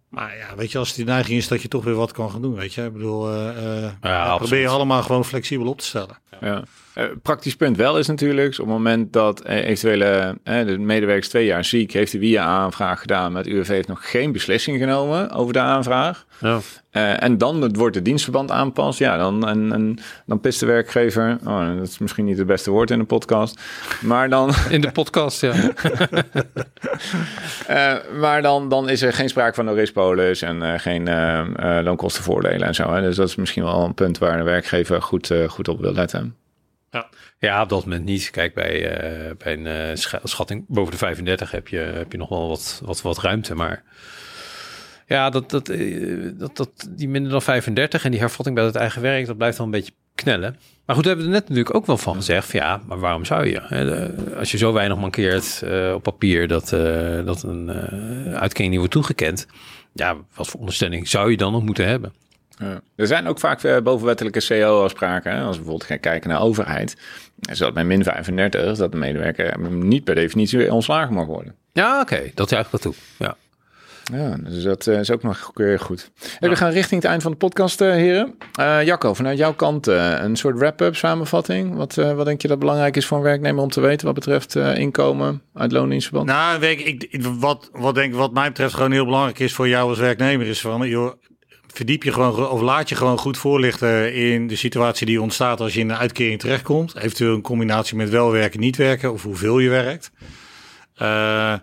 Maar 0.08 0.36
ja, 0.36 0.56
weet 0.56 0.72
je, 0.72 0.78
als 0.78 0.94
die 0.94 1.04
neiging 1.04 1.38
is 1.38 1.48
dat 1.48 1.62
je 1.62 1.68
toch 1.68 1.84
weer 1.84 1.94
wat 1.94 2.12
kan 2.12 2.30
gaan 2.30 2.42
doen, 2.42 2.54
weet 2.54 2.74
je. 2.74 2.84
Ik 2.84 2.92
bedoel, 2.92 3.34
uh, 3.34 3.90
ja, 4.02 4.36
probeer 4.36 4.60
je 4.60 4.68
allemaal 4.68 5.02
gewoon 5.02 5.24
flexibel 5.24 5.66
op 5.66 5.78
te 5.78 5.84
stellen. 5.84 6.18
Ja. 6.40 6.64
Uh, 6.94 7.04
praktisch 7.22 7.56
punt 7.56 7.76
wel 7.76 7.98
is 7.98 8.06
natuurlijk, 8.06 8.52
op 8.52 8.58
het 8.58 8.66
moment 8.66 9.12
dat 9.12 9.46
uh, 9.46 9.54
eventuele 9.56 10.38
uh, 10.44 10.66
de 10.66 10.78
medewerker 10.78 11.28
twee 11.28 11.46
jaar 11.46 11.64
ziek, 11.64 11.92
heeft 11.92 12.12
de 12.12 12.18
via 12.18 12.44
aanvraag 12.44 13.00
gedaan, 13.00 13.32
maar 13.32 13.42
het 13.42 13.52
UWV 13.52 13.68
heeft 13.68 13.88
nog 13.88 14.10
geen 14.10 14.32
beslissing 14.32 14.78
genomen 14.78 15.30
over 15.30 15.52
de 15.52 15.58
aanvraag. 15.58 16.26
Ja. 16.40 16.60
en 17.18 17.38
dan 17.38 17.74
wordt 17.74 17.94
het 17.94 18.04
dienstverband 18.04 18.50
aanpast. 18.50 18.98
Ja, 18.98 19.16
dan, 19.16 19.48
en, 19.48 19.72
en, 19.72 19.98
dan 20.26 20.40
pist 20.40 20.60
de 20.60 20.66
werkgever. 20.66 21.38
Oh, 21.44 21.76
dat 21.76 21.88
is 21.88 21.98
misschien 21.98 22.24
niet 22.24 22.38
het 22.38 22.46
beste 22.46 22.70
woord 22.70 22.90
in 22.90 22.98
de 22.98 23.04
podcast. 23.04 23.60
Maar 24.00 24.28
dan. 24.28 24.52
In 24.70 24.80
de 24.80 24.92
podcast, 24.92 25.40
ja. 25.40 25.54
maar 28.20 28.42
dan, 28.42 28.68
dan 28.68 28.88
is 28.88 29.02
er 29.02 29.12
geen 29.12 29.28
sprake 29.28 29.54
van 29.54 29.66
een 29.66 29.92
polis 29.92 30.42
en 30.42 30.80
geen 30.80 31.04
loonkostenvoordelen 31.82 32.66
en 32.66 32.74
zo. 32.74 32.92
Hè. 32.92 33.00
Dus 33.00 33.16
dat 33.16 33.28
is 33.28 33.36
misschien 33.36 33.64
wel 33.64 33.84
een 33.84 33.94
punt 33.94 34.18
waar 34.18 34.36
de 34.36 34.42
werkgever 34.42 35.02
goed, 35.02 35.32
goed 35.48 35.68
op 35.68 35.80
wil 35.80 35.92
letten. 35.92 36.41
Ja. 36.92 37.08
ja, 37.38 37.62
op 37.62 37.68
dat 37.68 37.84
moment 37.84 38.04
niet. 38.04 38.30
Kijk, 38.30 38.54
bij, 38.54 39.02
uh, 39.28 39.30
bij 39.38 39.52
een 39.52 39.90
uh, 39.90 40.20
schatting 40.22 40.64
boven 40.68 40.92
de 40.92 40.98
35 40.98 41.50
heb 41.50 41.68
je, 41.68 41.78
heb 41.78 42.12
je 42.12 42.18
nog 42.18 42.28
wel 42.28 42.48
wat, 42.48 42.80
wat, 42.84 43.02
wat 43.02 43.18
ruimte. 43.18 43.54
Maar 43.54 43.82
ja, 45.06 45.30
dat, 45.30 45.50
dat, 45.50 45.68
uh, 45.68 46.30
dat, 46.34 46.56
dat, 46.56 46.88
die 46.90 47.08
minder 47.08 47.30
dan 47.30 47.42
35 47.42 48.04
en 48.04 48.10
die 48.10 48.20
hervatting 48.20 48.56
bij 48.56 48.64
het 48.64 48.74
eigen 48.74 49.02
werk, 49.02 49.26
dat 49.26 49.36
blijft 49.36 49.56
dan 49.56 49.66
een 49.66 49.72
beetje 49.72 49.92
knellen. 50.14 50.56
Maar 50.86 50.96
goed, 50.96 51.04
we 51.04 51.10
hebben 51.10 51.26
er 51.26 51.32
net 51.32 51.48
natuurlijk 51.48 51.74
ook 51.74 51.86
wel 51.86 51.98
van 51.98 52.14
gezegd. 52.14 52.52
Ja, 52.52 52.82
maar 52.86 52.98
waarom 52.98 53.24
zou 53.24 53.46
je? 53.46 53.60
Als 54.36 54.50
je 54.50 54.58
zo 54.58 54.72
weinig 54.72 54.98
mankeert 54.98 55.62
op 55.94 56.02
papier 56.02 56.48
dat, 56.48 56.68
dat 57.24 57.42
een 57.42 57.70
uitkering 58.34 58.70
niet 58.70 58.78
wordt 58.78 58.92
toegekend. 58.92 59.46
Ja, 59.92 60.16
wat 60.34 60.48
voor 60.48 60.60
ondersteuning 60.60 61.08
zou 61.08 61.30
je 61.30 61.36
dan 61.36 61.52
nog 61.52 61.62
moeten 61.62 61.86
hebben? 61.86 62.12
Ja. 62.62 62.80
Er 62.96 63.06
zijn 63.06 63.26
ook 63.26 63.38
vaak 63.38 63.62
uh, 63.62 63.78
bovenwettelijke 63.78 64.44
CO-afspraken. 64.46 65.32
Als 65.32 65.56
we 65.56 65.62
bijvoorbeeld 65.62 65.84
gaan 65.84 66.00
kijken 66.00 66.30
naar 66.30 66.40
overheid. 66.40 66.96
Zodat 67.50 67.74
bij 67.74 67.84
min 67.84 68.04
35 68.04 68.76
dat 68.76 68.92
de 68.92 68.98
medewerker 68.98 69.70
niet 69.70 70.04
per 70.04 70.14
definitie 70.14 70.72
ontslagen 70.72 71.14
mag 71.14 71.26
worden. 71.26 71.54
Ja, 71.72 72.00
oké. 72.00 72.14
Okay. 72.14 72.32
Dat 72.34 72.50
juicht 72.50 72.70
dat 72.70 72.82
toe. 72.82 72.94
Ja. 73.18 73.36
Ja, 74.12 74.36
dus 74.36 74.62
dat 74.62 74.86
uh, 74.86 74.98
is 74.98 75.10
ook 75.10 75.22
nog 75.22 75.50
heel 75.54 75.78
goed. 75.78 76.10
Ja. 76.40 76.48
We 76.48 76.56
gaan 76.56 76.70
richting 76.70 77.02
het 77.02 77.10
eind 77.10 77.22
van 77.22 77.30
de 77.30 77.36
podcast, 77.36 77.78
heren. 77.78 78.34
Uh, 78.60 78.84
Jacco, 78.84 79.14
vanuit 79.14 79.38
jouw 79.38 79.54
kant 79.54 79.86
een 79.86 80.36
soort 80.36 80.58
wrap-up 80.58 80.96
samenvatting. 80.96 81.74
Wat, 81.74 81.94
wat 81.94 82.24
denk 82.24 82.42
je 82.42 82.48
dat 82.48 82.58
belangrijk 82.58 82.96
is 82.96 83.06
voor 83.06 83.16
een 83.16 83.22
werknemer 83.22 83.62
om 83.62 83.70
te 83.70 83.80
weten 83.80 84.06
wat 84.06 84.14
betreft 84.14 84.54
inkomen 84.54 85.42
uit 85.54 85.72
loondienstverband? 85.72 86.28
Nou, 86.28 86.66
ik, 86.66 87.26
wat, 87.38 87.70
wat, 87.72 87.94
denk, 87.94 88.14
wat 88.14 88.32
mij 88.32 88.48
betreft 88.48 88.74
gewoon 88.74 88.92
heel 88.92 89.04
belangrijk 89.04 89.38
is 89.38 89.54
voor 89.54 89.68
jou 89.68 89.88
als 89.88 89.98
werknemer 89.98 90.46
is 90.46 90.60
van, 90.60 90.88
joh, 90.88 91.12
verdiep 91.72 92.02
je 92.02 92.12
gewoon 92.12 92.48
of 92.48 92.60
laat 92.60 92.88
je 92.88 92.94
gewoon 92.94 93.18
goed 93.18 93.38
voorlichten 93.38 94.14
in 94.14 94.46
de 94.46 94.56
situatie 94.56 95.06
die 95.06 95.22
ontstaat 95.22 95.60
als 95.60 95.74
je 95.74 95.80
in 95.80 95.90
een 95.90 95.96
uitkering 95.96 96.40
terechtkomt. 96.40 96.96
Eventueel 96.96 97.34
een 97.34 97.42
combinatie 97.42 97.96
met 97.96 98.10
wel 98.10 98.30
werken, 98.30 98.60
niet 98.60 98.76
werken 98.76 99.12
of 99.12 99.22
hoeveel 99.22 99.58
je 99.58 99.68
werkt. 99.68 100.10
Uh, 101.02 101.54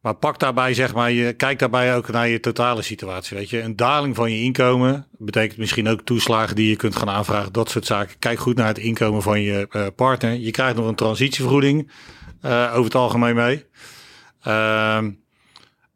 maar 0.00 0.14
pak 0.14 0.38
daarbij, 0.38 0.74
zeg 0.74 0.94
maar, 0.94 1.10
je 1.10 1.32
kijk 1.32 1.58
daarbij 1.58 1.96
ook 1.96 2.10
naar 2.10 2.28
je 2.28 2.40
totale 2.40 2.82
situatie. 2.82 3.36
Weet 3.36 3.50
je, 3.50 3.60
een 3.60 3.76
daling 3.76 4.14
van 4.14 4.32
je 4.32 4.42
inkomen 4.42 5.06
betekent 5.18 5.58
misschien 5.58 5.88
ook 5.88 6.00
toeslagen 6.00 6.56
die 6.56 6.68
je 6.68 6.76
kunt 6.76 6.96
gaan 6.96 7.10
aanvragen, 7.10 7.52
dat 7.52 7.70
soort 7.70 7.86
zaken. 7.86 8.18
Kijk 8.18 8.38
goed 8.38 8.56
naar 8.56 8.66
het 8.66 8.78
inkomen 8.78 9.22
van 9.22 9.40
je 9.40 9.68
uh, 9.70 9.86
partner. 9.96 10.32
Je 10.32 10.50
krijgt 10.50 10.76
nog 10.76 10.86
een 10.86 10.94
transitievergoeding 10.94 11.90
uh, 12.42 12.70
over 12.70 12.84
het 12.84 12.94
algemeen 12.94 13.34
mee. 13.34 13.64
Uh, 14.46 14.98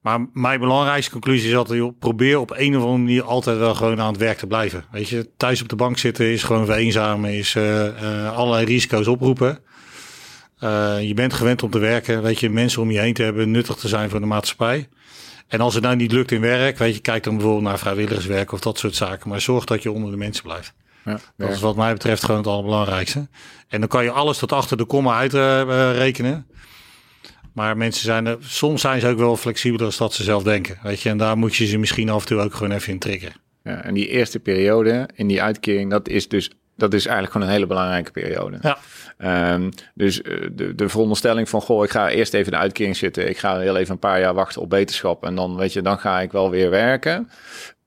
maar 0.09 0.27
mijn 0.33 0.61
belangrijkste 0.61 1.11
conclusie 1.11 1.49
is 1.49 1.57
altijd, 1.57 1.79
joh, 1.79 1.99
probeer 1.99 2.39
op 2.39 2.51
een 2.51 2.77
of 2.77 2.83
andere 2.83 3.03
manier 3.03 3.23
altijd 3.23 3.59
wel 3.59 3.75
gewoon 3.75 4.01
aan 4.01 4.13
het 4.13 4.21
werk 4.21 4.39
te 4.39 4.47
blijven. 4.47 4.85
Weet 4.91 5.09
je, 5.09 5.31
thuis 5.37 5.63
op 5.63 5.69
de 5.69 5.77
bank 5.77 5.99
zitten 5.99 6.27
is 6.27 6.43
gewoon 6.43 6.67
vereenzamen, 6.67 7.35
is 7.35 7.55
uh, 7.55 7.85
uh, 7.85 8.37
allerlei 8.37 8.65
risico's 8.65 9.07
oproepen. 9.07 9.59
Uh, 10.61 11.03
je 11.03 11.15
bent 11.15 11.33
gewend 11.33 11.63
om 11.63 11.71
te 11.71 11.79
werken, 11.79 12.23
weet 12.23 12.41
je, 12.41 12.51
mensen 12.51 12.83
om 12.83 12.91
je 12.91 12.99
heen 12.99 13.15
te 13.15 13.23
hebben, 13.23 13.51
nuttig 13.51 13.77
te 13.77 13.89
zijn 13.89 14.11
voor 14.11 14.21
de 14.21 14.27
maatschappij. 14.27 14.89
En 15.49 15.61
als 15.61 15.75
het 15.75 15.83
nou 15.83 15.97
niet 15.97 16.13
lukt 16.13 16.33
in 16.33 16.41
werk, 16.41 16.79
weet 16.79 16.95
je, 16.95 17.01
kijk 17.01 17.25
dan 17.25 17.35
bijvoorbeeld 17.35 17.65
naar 17.65 17.79
vrijwilligerswerk 17.79 18.53
of 18.53 18.61
dat 18.61 18.79
soort 18.79 18.95
zaken. 18.95 19.29
Maar 19.29 19.41
zorg 19.41 19.65
dat 19.65 19.83
je 19.83 19.93
onder 19.93 20.11
de 20.11 20.17
mensen 20.17 20.43
blijft. 20.43 20.75
Dat 21.37 21.51
is 21.51 21.61
wat 21.61 21.77
mij 21.77 21.93
betreft 21.93 22.25
gewoon 22.25 22.41
het 22.41 22.47
allerbelangrijkste. 22.47 23.29
En 23.69 23.81
dan 23.81 23.89
kan 23.89 24.05
je 24.05 24.11
alles 24.11 24.39
tot 24.39 24.53
achter 24.53 24.77
de 24.77 24.85
komma 24.85 25.19
uitrekenen. 25.19 26.47
Maar 27.53 27.77
mensen 27.77 28.05
zijn 28.05 28.27
er, 28.27 28.37
soms 28.41 28.81
zijn 28.81 29.01
ze 29.01 29.09
ook 29.09 29.19
wel 29.19 29.37
flexibeler 29.37 29.87
als 29.87 29.97
dat 29.97 30.15
ze 30.15 30.23
zelf 30.23 30.43
denken. 30.43 30.79
Weet 30.83 31.01
je, 31.01 31.09
en 31.09 31.19
daar 31.19 31.39
moet 31.39 31.57
je 31.57 31.67
ze 31.67 31.79
misschien 31.79 32.09
af 32.09 32.21
en 32.21 32.27
toe 32.27 32.41
ook 32.41 32.55
gewoon 32.55 32.73
even 32.73 32.93
in 32.93 32.99
triggeren. 32.99 33.37
Ja, 33.63 33.83
en 33.83 33.95
die 33.95 34.09
eerste 34.09 34.39
periode 34.39 35.09
in 35.15 35.27
die 35.27 35.43
uitkering, 35.43 35.91
dat 35.91 36.09
is 36.09 36.29
dus 36.29 36.51
dat 36.77 36.95
is 36.95 37.05
eigenlijk 37.05 37.33
gewoon 37.33 37.47
een 37.47 37.53
hele 37.53 37.67
belangrijke 37.67 38.11
periode. 38.11 38.59
Ja. 38.61 38.79
Um, 39.53 39.71
dus 39.95 40.21
uh, 40.21 40.49
de, 40.53 40.75
de 40.75 40.89
veronderstelling 40.89 41.49
van, 41.49 41.61
goh, 41.61 41.85
ik 41.85 41.91
ga 41.91 42.09
eerst 42.09 42.35
even 42.35 42.53
de 42.53 42.59
uitkering 42.59 42.97
zitten. 42.97 43.29
Ik 43.29 43.39
ga 43.39 43.59
heel 43.59 43.77
even 43.77 43.93
een 43.93 43.99
paar 43.99 44.21
jaar 44.21 44.35
wachten 44.35 44.63
op 44.63 44.71
beterschap. 44.71 45.25
En 45.25 45.35
dan, 45.35 45.57
weet 45.57 45.73
je, 45.73 45.83
dan 45.83 45.99
ga 45.99 46.21
ik 46.21 46.33
wel 46.33 46.51
weer 46.51 46.71
werken. 46.71 47.31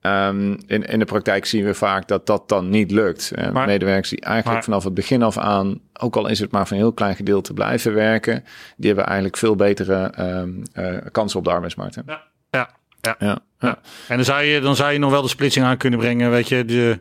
Um, 0.02 0.58
in, 0.66 0.82
in 0.82 0.98
de 0.98 1.04
praktijk 1.04 1.46
zien 1.46 1.64
we 1.64 1.74
vaak 1.74 2.08
dat 2.08 2.26
dat 2.26 2.48
dan 2.48 2.68
niet 2.68 2.90
lukt. 2.90 3.32
Uh, 3.34 3.50
maar, 3.50 3.66
medewerkers 3.66 4.08
die 4.10 4.20
eigenlijk 4.20 4.54
maar, 4.54 4.64
vanaf 4.64 4.84
het 4.84 4.94
begin 4.94 5.22
af 5.22 5.38
aan, 5.38 5.80
ook 5.92 6.16
al 6.16 6.26
is 6.26 6.38
het 6.38 6.50
maar 6.50 6.66
van 6.66 6.76
een 6.76 6.82
heel 6.82 6.92
klein 6.92 7.16
gedeelte 7.16 7.52
blijven 7.52 7.94
werken, 7.94 8.44
die 8.76 8.86
hebben 8.86 9.06
eigenlijk 9.06 9.36
veel 9.36 9.56
betere 9.56 10.12
um, 10.18 10.62
uh, 10.74 10.96
kansen 11.12 11.38
op 11.38 11.44
de 11.44 11.50
arbeidsmarkt. 11.50 11.94
Hè? 11.94 12.02
Ja, 12.06 12.22
ja, 12.50 12.68
ja. 13.00 13.16
ja. 13.18 13.38
ja. 13.58 13.78
En 14.08 14.16
dan 14.16 14.24
zou, 14.24 14.42
je, 14.42 14.60
dan 14.60 14.76
zou 14.76 14.92
je 14.92 14.98
nog 14.98 15.10
wel 15.10 15.22
de 15.22 15.28
splitsing 15.28 15.64
aan 15.64 15.76
kunnen 15.76 15.98
brengen, 15.98 16.30
weet 16.30 16.48
je, 16.48 16.64
de, 16.64 17.00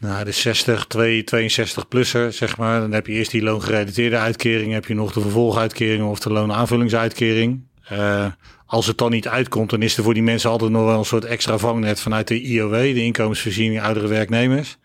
nou, 0.00 0.24
de 0.24 0.32
60, 0.32 0.86
2, 0.86 1.24
62 1.24 1.88
plusser, 1.88 2.32
zeg 2.32 2.56
maar. 2.56 2.80
Dan 2.80 2.92
heb 2.92 3.06
je 3.06 3.12
eerst 3.12 3.30
die 3.30 3.42
loongerelateerde 3.42 4.16
uitkering. 4.16 4.72
Heb 4.72 4.84
je 4.84 4.94
nog 4.94 5.12
de 5.12 5.20
vervolguitkering 5.20 6.04
of 6.04 6.18
de 6.18 6.32
loonaanvullingsuitkering. 6.32 7.68
Uh, 7.92 8.26
als 8.66 8.86
het 8.86 8.98
dan 8.98 9.10
niet 9.10 9.28
uitkomt, 9.28 9.70
dan 9.70 9.82
is 9.82 9.96
er 9.96 10.02
voor 10.02 10.14
die 10.14 10.22
mensen 10.22 10.50
altijd 10.50 10.70
nog 10.70 10.84
wel 10.84 10.98
een 10.98 11.04
soort 11.04 11.24
extra 11.24 11.58
vangnet 11.58 12.00
vanuit 12.00 12.28
de 12.28 12.42
IOW, 12.42 12.72
de 12.72 13.04
inkomensvoorziening 13.04 13.82
oudere 13.82 14.06
werknemers. 14.06 14.78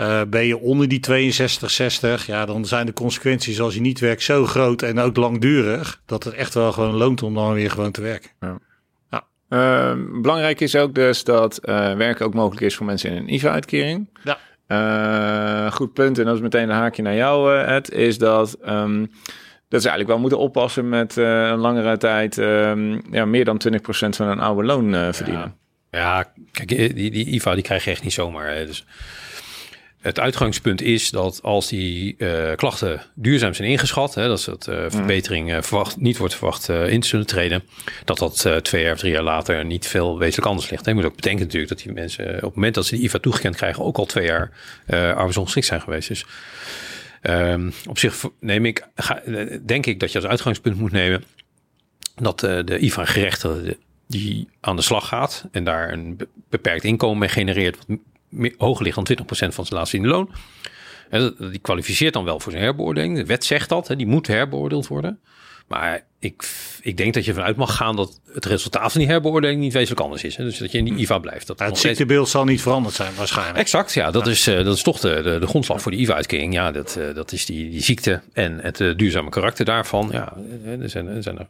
Uh, 0.00 0.20
ben 0.28 0.46
je 0.46 0.58
onder 0.58 0.88
die 0.88 1.00
62, 1.00 1.70
60, 1.70 2.26
ja, 2.26 2.46
dan 2.46 2.64
zijn 2.64 2.86
de 2.86 2.92
consequenties 2.92 3.60
als 3.60 3.74
je 3.74 3.80
niet 3.80 4.00
werkt 4.00 4.22
zo 4.22 4.46
groot 4.46 4.82
en 4.82 4.98
ook 4.98 5.16
langdurig, 5.16 6.02
dat 6.06 6.24
het 6.24 6.34
echt 6.34 6.54
wel 6.54 6.72
gewoon 6.72 6.94
loont 6.94 7.22
om 7.22 7.34
dan 7.34 7.54
weer 7.54 7.70
gewoon 7.70 7.90
te 7.90 8.00
werken. 8.00 8.30
Ja. 8.40 8.58
Uh, 9.52 9.92
belangrijk 10.22 10.60
is 10.60 10.76
ook 10.76 10.94
dus 10.94 11.24
dat 11.24 11.60
uh, 11.64 11.94
werken 11.94 12.26
ook 12.26 12.34
mogelijk 12.34 12.60
is 12.60 12.76
voor 12.76 12.86
mensen 12.86 13.10
in 13.10 13.16
een 13.16 13.34
IVA-uitkering. 13.34 14.08
Ja. 14.24 14.38
Uh, 14.68 15.72
goed 15.72 15.92
punt, 15.92 16.18
en 16.18 16.24
dat 16.24 16.34
is 16.34 16.40
meteen 16.40 16.62
een 16.62 16.76
haakje 16.76 17.02
naar 17.02 17.14
jou, 17.14 17.58
Ed, 17.58 17.90
is 17.90 18.18
dat, 18.18 18.58
um, 18.68 19.10
dat 19.72 19.82
ze 19.82 19.88
eigenlijk 19.88 20.08
wel 20.08 20.18
moeten 20.18 20.38
oppassen 20.38 20.88
met 20.88 21.16
een 21.16 21.58
langere 21.58 21.96
tijd 21.96 22.36
um, 22.36 23.02
ja, 23.10 23.24
meer 23.24 23.44
dan 23.44 23.60
20% 23.68 23.78
van 24.08 24.26
een 24.26 24.40
oude 24.40 24.64
loon 24.64 25.14
verdienen. 25.14 25.54
Ja. 25.90 25.98
ja, 25.98 26.32
kijk, 26.52 26.68
die, 26.68 27.10
die 27.10 27.26
IVA 27.26 27.54
die 27.54 27.62
krijg 27.62 27.84
je 27.84 27.90
echt 27.90 28.02
niet 28.02 28.12
zomaar. 28.12 28.54
Hè. 28.54 28.66
Dus 28.66 28.84
het 30.00 30.20
uitgangspunt 30.20 30.82
is 30.82 31.10
dat 31.10 31.42
als 31.42 31.68
die 31.68 32.14
uh, 32.18 32.52
klachten 32.56 33.02
duurzaam 33.14 33.54
zijn 33.54 33.68
ingeschat, 33.68 34.14
hè, 34.14 34.28
dat 34.28 34.44
dat 34.44 34.66
uh, 34.70 34.84
verbetering 34.88 35.56
verwacht, 35.60 35.96
niet 36.00 36.16
wordt 36.16 36.34
verwacht 36.34 36.68
in 36.68 37.00
te 37.00 37.08
zullen 37.08 37.26
treden, 37.26 37.62
dat 38.04 38.18
dat 38.18 38.48
twee 38.62 38.82
jaar 38.82 38.92
of 38.92 38.98
drie 38.98 39.12
jaar 39.12 39.22
later 39.22 39.64
niet 39.64 39.86
veel 39.86 40.18
wezenlijk 40.18 40.48
anders 40.48 40.70
ligt. 40.70 40.86
Je 40.86 40.94
moet 40.94 41.04
ook 41.04 41.16
bedenken 41.16 41.44
natuurlijk 41.44 41.70
dat 41.72 41.82
die 41.82 41.92
mensen 41.92 42.34
op 42.34 42.42
het 42.42 42.54
moment 42.54 42.74
dat 42.74 42.86
ze 42.86 42.94
die 42.94 43.04
IVA 43.04 43.18
toegekend 43.18 43.56
krijgen 43.56 43.84
ook 43.84 43.98
al 43.98 44.06
twee 44.06 44.26
jaar 44.26 44.50
arbeidsongeschikt 44.90 45.66
zijn 45.66 45.80
geweest. 45.80 46.08
Dus 46.08 46.24
um, 47.22 47.72
op 47.88 47.98
zich 47.98 48.24
neem 48.40 48.64
ik, 48.64 48.88
ga, 48.94 49.22
denk 49.66 49.86
ik 49.86 50.00
dat 50.00 50.12
je 50.12 50.18
als 50.18 50.28
uitgangspunt 50.28 50.78
moet 50.78 50.92
nemen 50.92 51.24
dat 52.14 52.40
de 52.40 52.78
IVA 52.78 53.04
gerechtigde 53.04 53.76
die 54.06 54.48
aan 54.60 54.76
de 54.76 54.82
slag 54.82 55.08
gaat 55.08 55.48
en 55.50 55.64
daar 55.64 55.92
een 55.92 56.18
beperkt 56.48 56.84
inkomen 56.84 57.18
mee 57.18 57.28
genereert, 57.28 57.78
wat 58.28 58.52
hoger 58.58 58.84
ligt 58.84 58.96
dan 58.96 59.08
20% 59.22 59.24
van 59.26 59.66
zijn 59.66 59.78
laatste 59.78 60.00
loon. 60.00 60.30
Die 61.38 61.58
kwalificeert 61.58 62.12
dan 62.12 62.24
wel 62.24 62.40
voor 62.40 62.52
zijn 62.52 62.64
herbeoordeling. 62.64 63.16
De 63.16 63.24
wet 63.24 63.44
zegt 63.44 63.68
dat, 63.68 63.94
die 63.96 64.06
moet 64.06 64.26
herbeoordeeld 64.26 64.86
worden. 64.86 65.20
Maar 65.72 66.04
ik, 66.18 66.48
ik 66.80 66.96
denk 66.96 67.14
dat 67.14 67.24
je 67.24 67.34
vanuit 67.34 67.56
mag 67.56 67.76
gaan 67.76 67.96
dat 67.96 68.20
het 68.32 68.44
resultaat 68.44 68.92
van 68.92 69.00
die 69.00 69.10
herbeoordeling 69.10 69.60
niet 69.60 69.72
wezenlijk 69.72 70.00
anders 70.00 70.24
is. 70.24 70.36
Hè? 70.36 70.44
Dus 70.44 70.58
dat 70.58 70.72
je 70.72 70.78
in 70.78 70.84
die 70.84 70.94
IVA 70.94 71.18
blijft. 71.18 71.46
Dat 71.46 71.58
ja, 71.58 71.64
het 71.64 71.78
ziektebeeld 71.78 72.28
zal 72.28 72.44
niet 72.44 72.62
veranderd 72.62 72.94
zijn 72.94 73.14
waarschijnlijk. 73.14 73.58
Exact, 73.58 73.92
ja. 73.92 74.10
Dat, 74.10 74.26
Is, 74.26 74.48
uh, 74.48 74.64
dat 74.64 74.76
is 74.76 74.82
toch 74.82 75.00
de, 75.00 75.20
de, 75.22 75.38
de 75.38 75.46
grondslag 75.46 75.82
voor 75.82 75.90
de 75.90 75.96
IVA-uitkering. 75.96 76.52
Ja, 76.52 76.72
dat, 76.72 76.96
uh, 76.98 77.14
dat 77.14 77.32
is 77.32 77.46
die, 77.46 77.70
die 77.70 77.82
ziekte 77.82 78.20
en 78.32 78.58
het 78.60 78.80
uh, 78.80 78.96
duurzame 78.96 79.30
karakter 79.30 79.64
daarvan. 79.64 80.08
Ja, 80.12 80.36
er 80.80 80.90
zijn 80.90 81.06
er. 81.06 81.22
Zijn 81.22 81.38
er. 81.38 81.46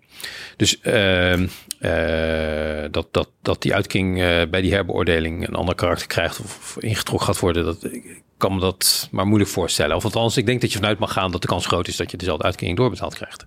Dus 0.57 0.81
ehm, 0.81 1.47
dat, 2.91 3.09
dat, 3.11 3.29
dat 3.43 3.63
die 3.63 3.75
uitkering 3.75 4.15
bij 4.51 4.61
die 4.61 4.73
herbeoordeling 4.73 5.49
een 5.49 5.55
ander 5.55 5.75
karakter 5.75 6.07
krijgt 6.07 6.41
of 6.41 6.77
ingetrokken 6.81 7.27
gaat 7.27 7.39
worden, 7.39 7.65
dat 7.65 7.85
ik 7.85 8.23
kan 8.37 8.55
me 8.55 8.61
dat 8.61 9.09
maar 9.11 9.27
moeilijk 9.27 9.51
voorstellen. 9.51 9.97
Of 9.97 10.05
althans, 10.05 10.37
ik 10.37 10.47
denk 10.47 10.61
dat 10.61 10.73
je 10.73 10.79
vanuit 10.79 10.99
mag 10.99 11.13
gaan 11.13 11.31
dat 11.31 11.43
de 11.43 11.49
kans 11.49 11.67
groot 11.67 11.89
is 11.89 11.97
dat 11.97 12.11
je 12.11 12.17
dezelfde 12.17 12.45
uitkering 12.45 12.77
doorbetaald 12.77 13.15
krijgt 13.15 13.45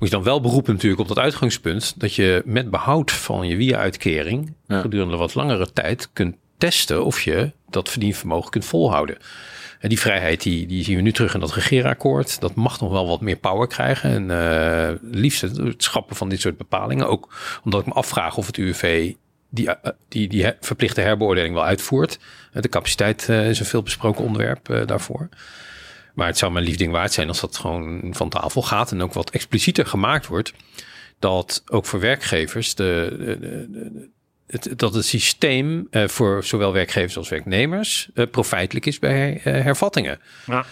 moet 0.00 0.08
je 0.08 0.14
dan 0.14 0.24
wel 0.24 0.40
beroepen 0.40 0.72
natuurlijk 0.72 1.00
op 1.00 1.08
dat 1.08 1.18
uitgangspunt 1.18 2.00
dat 2.00 2.14
je 2.14 2.42
met 2.44 2.70
behoud 2.70 3.10
van 3.10 3.46
je 3.46 3.56
WIA-uitkering 3.56 4.52
ja. 4.66 4.80
gedurende 4.80 5.16
wat 5.16 5.34
langere 5.34 5.72
tijd 5.72 6.10
kunt 6.12 6.36
testen 6.58 7.04
of 7.04 7.20
je 7.20 7.52
dat 7.68 7.88
verdienvermogen 7.88 8.50
kunt 8.50 8.64
volhouden. 8.64 9.18
En 9.80 9.88
die 9.88 10.00
vrijheid 10.00 10.42
die, 10.42 10.66
die 10.66 10.84
zien 10.84 10.96
we 10.96 11.02
nu 11.02 11.12
terug 11.12 11.34
in 11.34 11.40
dat 11.40 11.52
regeerakkoord. 11.52 12.40
Dat 12.40 12.54
mag 12.54 12.80
nog 12.80 12.90
wel 12.90 13.06
wat 13.06 13.20
meer 13.20 13.36
power 13.36 13.66
krijgen. 13.66 14.10
En 14.10 14.30
uh, 14.30 15.12
liefst 15.20 15.40
het 15.40 15.82
schappen 15.82 16.16
van 16.16 16.28
dit 16.28 16.40
soort 16.40 16.56
bepalingen. 16.56 17.08
Ook 17.08 17.34
omdat 17.64 17.80
ik 17.80 17.86
me 17.86 17.92
afvraag 17.92 18.36
of 18.36 18.46
het 18.46 18.56
UWV 18.56 19.12
die, 19.50 19.66
uh, 19.66 19.74
die, 20.08 20.28
die 20.28 20.52
verplichte 20.60 21.00
herbeoordeling 21.00 21.54
wel 21.54 21.64
uitvoert. 21.64 22.18
De 22.52 22.68
capaciteit 22.68 23.26
uh, 23.30 23.48
is 23.48 23.60
een 23.60 23.66
veel 23.66 23.82
besproken 23.82 24.24
onderwerp 24.24 24.82
daarvoor. 24.86 25.28
Maar 26.20 26.28
het 26.28 26.38
zou 26.38 26.52
mijn 26.52 26.64
lief 26.64 26.76
ding 26.76 26.92
waard 26.92 27.12
zijn 27.12 27.28
als 27.28 27.40
dat 27.40 27.56
gewoon 27.56 28.00
van 28.10 28.28
tafel 28.28 28.62
gaat 28.62 28.92
en 28.92 29.02
ook 29.02 29.12
wat 29.12 29.30
explicieter 29.30 29.86
gemaakt 29.86 30.26
wordt. 30.26 30.52
Dat 31.18 31.62
ook 31.66 31.86
voor 31.86 32.00
werkgevers 32.00 32.74
de, 32.74 33.16
de, 33.18 33.38
de, 33.70 34.08
het, 34.46 34.72
dat 34.76 34.94
het 34.94 35.04
systeem 35.04 35.88
uh, 35.90 36.08
voor 36.08 36.44
zowel 36.44 36.72
werkgevers 36.72 37.16
als 37.16 37.28
werknemers 37.28 38.08
uh, 38.14 38.26
profijtelijk 38.30 38.86
is 38.86 38.98
bij 38.98 39.34
uh, 39.34 39.42
hervattingen. 39.44 40.20
Ja. 40.46 40.64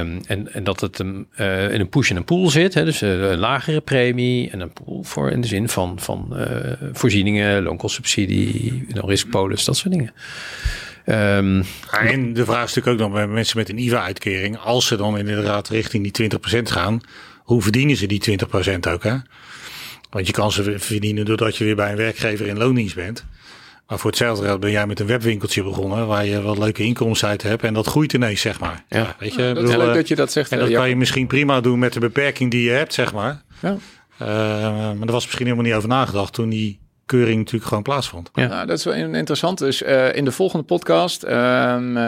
Um, 0.00 0.20
en, 0.26 0.52
en 0.52 0.64
dat 0.64 0.80
het 0.80 0.98
in 0.98 1.26
een 1.36 1.88
push 1.88 2.10
en 2.10 2.16
een 2.16 2.24
pool 2.24 2.50
zit. 2.50 2.74
Hè, 2.74 2.84
dus 2.84 3.00
een 3.00 3.38
lagere 3.38 3.80
premie 3.80 4.50
en 4.50 4.60
een 4.60 4.72
pool 4.72 5.02
voor 5.02 5.30
in 5.30 5.40
de 5.40 5.46
zin 5.46 5.68
van, 5.68 6.00
van 6.00 6.46
voorzieningen, 6.92 7.62
loonkostsubsidie, 7.62 8.86
riskpolis, 8.88 9.64
dat 9.64 9.76
soort 9.76 9.92
dingen. 9.92 10.12
Um, 11.06 11.64
en 11.90 12.32
de 12.32 12.44
vraag 12.44 12.64
is 12.64 12.74
natuurlijk 12.74 13.02
ook 13.02 13.08
nog 13.08 13.18
bij 13.18 13.26
mensen 13.26 13.58
met 13.58 13.68
een 13.68 13.78
IVA-uitkering. 13.78 14.58
Als 14.58 14.86
ze 14.86 14.96
dan 14.96 15.18
inderdaad 15.18 15.68
richting 15.68 16.12
die 16.12 16.30
20% 16.58 16.62
gaan, 16.62 17.00
hoe 17.38 17.62
verdienen 17.62 17.96
ze 17.96 18.06
die 18.06 18.38
20% 18.38 18.78
ook? 18.88 19.02
Hè? 19.02 19.16
Want 20.10 20.26
je 20.26 20.32
kan 20.32 20.52
ze 20.52 20.78
verdienen 20.78 21.24
doordat 21.24 21.56
je 21.56 21.64
weer 21.64 21.76
bij 21.76 21.90
een 21.90 21.96
werkgever 21.96 22.46
in 22.46 22.58
loondienst 22.58 22.94
bent. 22.94 23.24
Maar 23.86 23.98
voor 23.98 24.10
hetzelfde 24.10 24.44
geld 24.44 24.60
ben 24.60 24.70
jij 24.70 24.86
met 24.86 25.00
een 25.00 25.06
webwinkeltje 25.06 25.62
begonnen 25.62 26.06
waar 26.06 26.26
je 26.26 26.42
wat 26.42 26.58
leuke 26.58 26.82
inkomsten 26.82 27.28
uit 27.28 27.42
hebt 27.42 27.62
en 27.62 27.74
dat 27.74 27.86
groeit 27.86 28.12
ineens, 28.12 28.40
zeg 28.40 28.60
maar. 28.60 28.84
Ja, 28.88 29.16
weet 29.18 29.34
je, 29.34 29.42
ja, 29.42 29.52
dat 29.52 29.64
bedoel, 29.64 29.78
leuk 29.78 29.94
dat 29.94 30.08
je 30.08 30.14
dat 30.14 30.32
zegt. 30.32 30.52
En 30.52 30.58
dat 30.58 30.72
kan 30.72 30.88
je 30.88 30.96
misschien 30.96 31.26
prima 31.26 31.60
doen 31.60 31.78
met 31.78 31.92
de 31.92 32.00
beperking 32.00 32.50
die 32.50 32.62
je 32.62 32.70
hebt, 32.70 32.94
zeg 32.94 33.12
maar. 33.12 33.42
Ja. 33.60 33.76
Uh, 34.22 34.28
maar 34.98 35.06
er 35.06 35.12
was 35.12 35.24
misschien 35.24 35.44
helemaal 35.46 35.66
niet 35.66 35.74
over 35.74 35.88
nagedacht 35.88 36.32
toen 36.32 36.48
die 36.48 36.78
keuring 37.06 37.38
natuurlijk 37.38 37.64
gewoon 37.64 37.82
plaatsvond. 37.82 38.30
Ja, 38.34 38.46
nou, 38.46 38.66
dat 38.66 38.78
is 38.78 38.84
wel 38.84 38.94
interessant. 38.94 39.58
Dus 39.58 39.82
uh, 39.82 40.14
in 40.14 40.24
de 40.24 40.32
volgende 40.32 40.64
podcast 40.64 41.24
uh, 41.24 41.30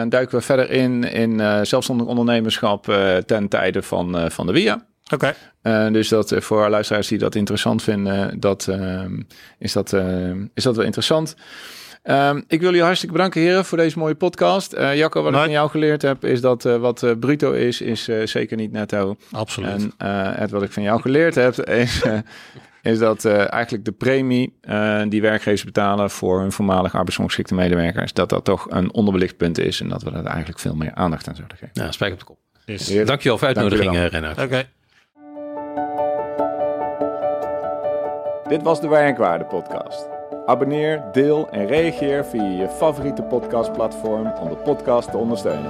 duiken 0.09 0.37
we 0.37 0.41
verder 0.41 0.71
in 0.71 1.03
in 1.03 1.39
uh, 1.39 1.59
zelfstandig 1.63 2.07
ondernemerschap 2.07 2.83
ten 3.25 3.47
tijde 3.47 3.81
van, 3.81 4.31
van 4.31 4.45
de 4.45 4.53
WIA. 4.53 4.85
Oké. 5.13 5.33
Okay. 5.61 5.91
dus 5.91 6.07
dat 6.07 6.33
voor 6.37 6.69
luisteraars 6.69 7.07
die 7.07 7.17
dat 7.17 7.35
interessant 7.35 7.83
vinden, 7.83 8.39
dat, 8.39 8.67
ehm, 8.67 9.21
is, 9.59 9.73
dat, 9.73 9.93
is 10.53 10.63
dat 10.63 10.75
wel 10.75 10.85
interessant. 10.85 11.35
Um, 12.09 12.43
ik 12.47 12.59
wil 12.59 12.69
jullie 12.69 12.83
hartstikke 12.83 13.15
bedanken, 13.15 13.41
heren, 13.41 13.65
voor 13.65 13.77
deze 13.77 13.99
mooie 13.99 14.15
podcast. 14.15 14.73
Uh, 14.73 14.95
Jacco, 14.95 15.21
wat 15.21 15.31
nee. 15.31 15.39
ik 15.39 15.45
van 15.45 15.55
jou 15.55 15.69
geleerd 15.69 16.01
heb, 16.01 16.25
is 16.25 16.41
dat 16.41 16.65
uh, 16.65 16.75
wat 16.75 17.01
uh, 17.01 17.11
bruto 17.19 17.51
is, 17.51 17.81
is 17.81 18.09
zeker 18.23 18.57
niet 18.57 18.71
netto. 18.71 19.15
Absoluut. 19.31 19.87
En 19.97 20.33
het 20.39 20.51
wat 20.51 20.63
ik 20.63 20.71
van 20.71 20.83
jou 20.83 21.01
geleerd 21.01 21.35
heb, 21.35 21.59
is 21.59 22.01
is 22.85 22.99
dat 22.99 23.23
uh, 23.23 23.53
eigenlijk 23.53 23.85
de 23.85 23.91
premie 23.91 24.57
uh, 24.69 25.01
die 25.09 25.21
werkgevers 25.21 25.63
betalen 25.63 26.09
voor 26.09 26.39
hun 26.39 26.51
voormalig 26.51 26.95
arbeidsongeschikte 26.95 27.53
medewerkers, 27.53 28.13
dat 28.13 28.29
dat 28.29 28.43
toch 28.43 28.65
een 28.69 28.93
onderbelicht 28.93 29.37
punt 29.37 29.57
is 29.57 29.81
en 29.81 29.89
dat 29.89 30.03
we 30.03 30.11
daar 30.11 30.25
eigenlijk 30.25 30.59
veel 30.59 30.75
meer 30.75 30.93
aandacht 30.93 31.27
aan 31.27 31.35
zouden 31.35 31.57
geven. 31.57 31.83
Ja, 31.83 31.91
spijk 31.91 32.13
op 32.13 32.19
de 32.19 32.25
kop. 32.25 32.37
Yes. 32.65 33.05
Dankjewel 33.05 33.37
voor 33.37 33.53
de 33.53 33.59
uitnodiging, 33.59 33.95
eh, 33.95 34.07
Renat. 34.07 34.31
Oké. 34.31 34.43
Okay. 34.43 34.67
Dit 38.47 38.63
was 38.63 38.81
de 38.81 38.87
Werkwaarde 38.87 39.45
podcast. 39.45 40.07
Abonneer, 40.45 41.03
deel 41.11 41.49
en 41.49 41.67
reageer 41.67 42.25
via 42.25 42.49
je 42.49 42.69
favoriete 42.69 43.21
podcastplatform 43.21 44.33
om 44.33 44.49
de 44.49 44.55
podcast 44.55 45.11
te 45.11 45.17
ondersteunen. 45.17 45.69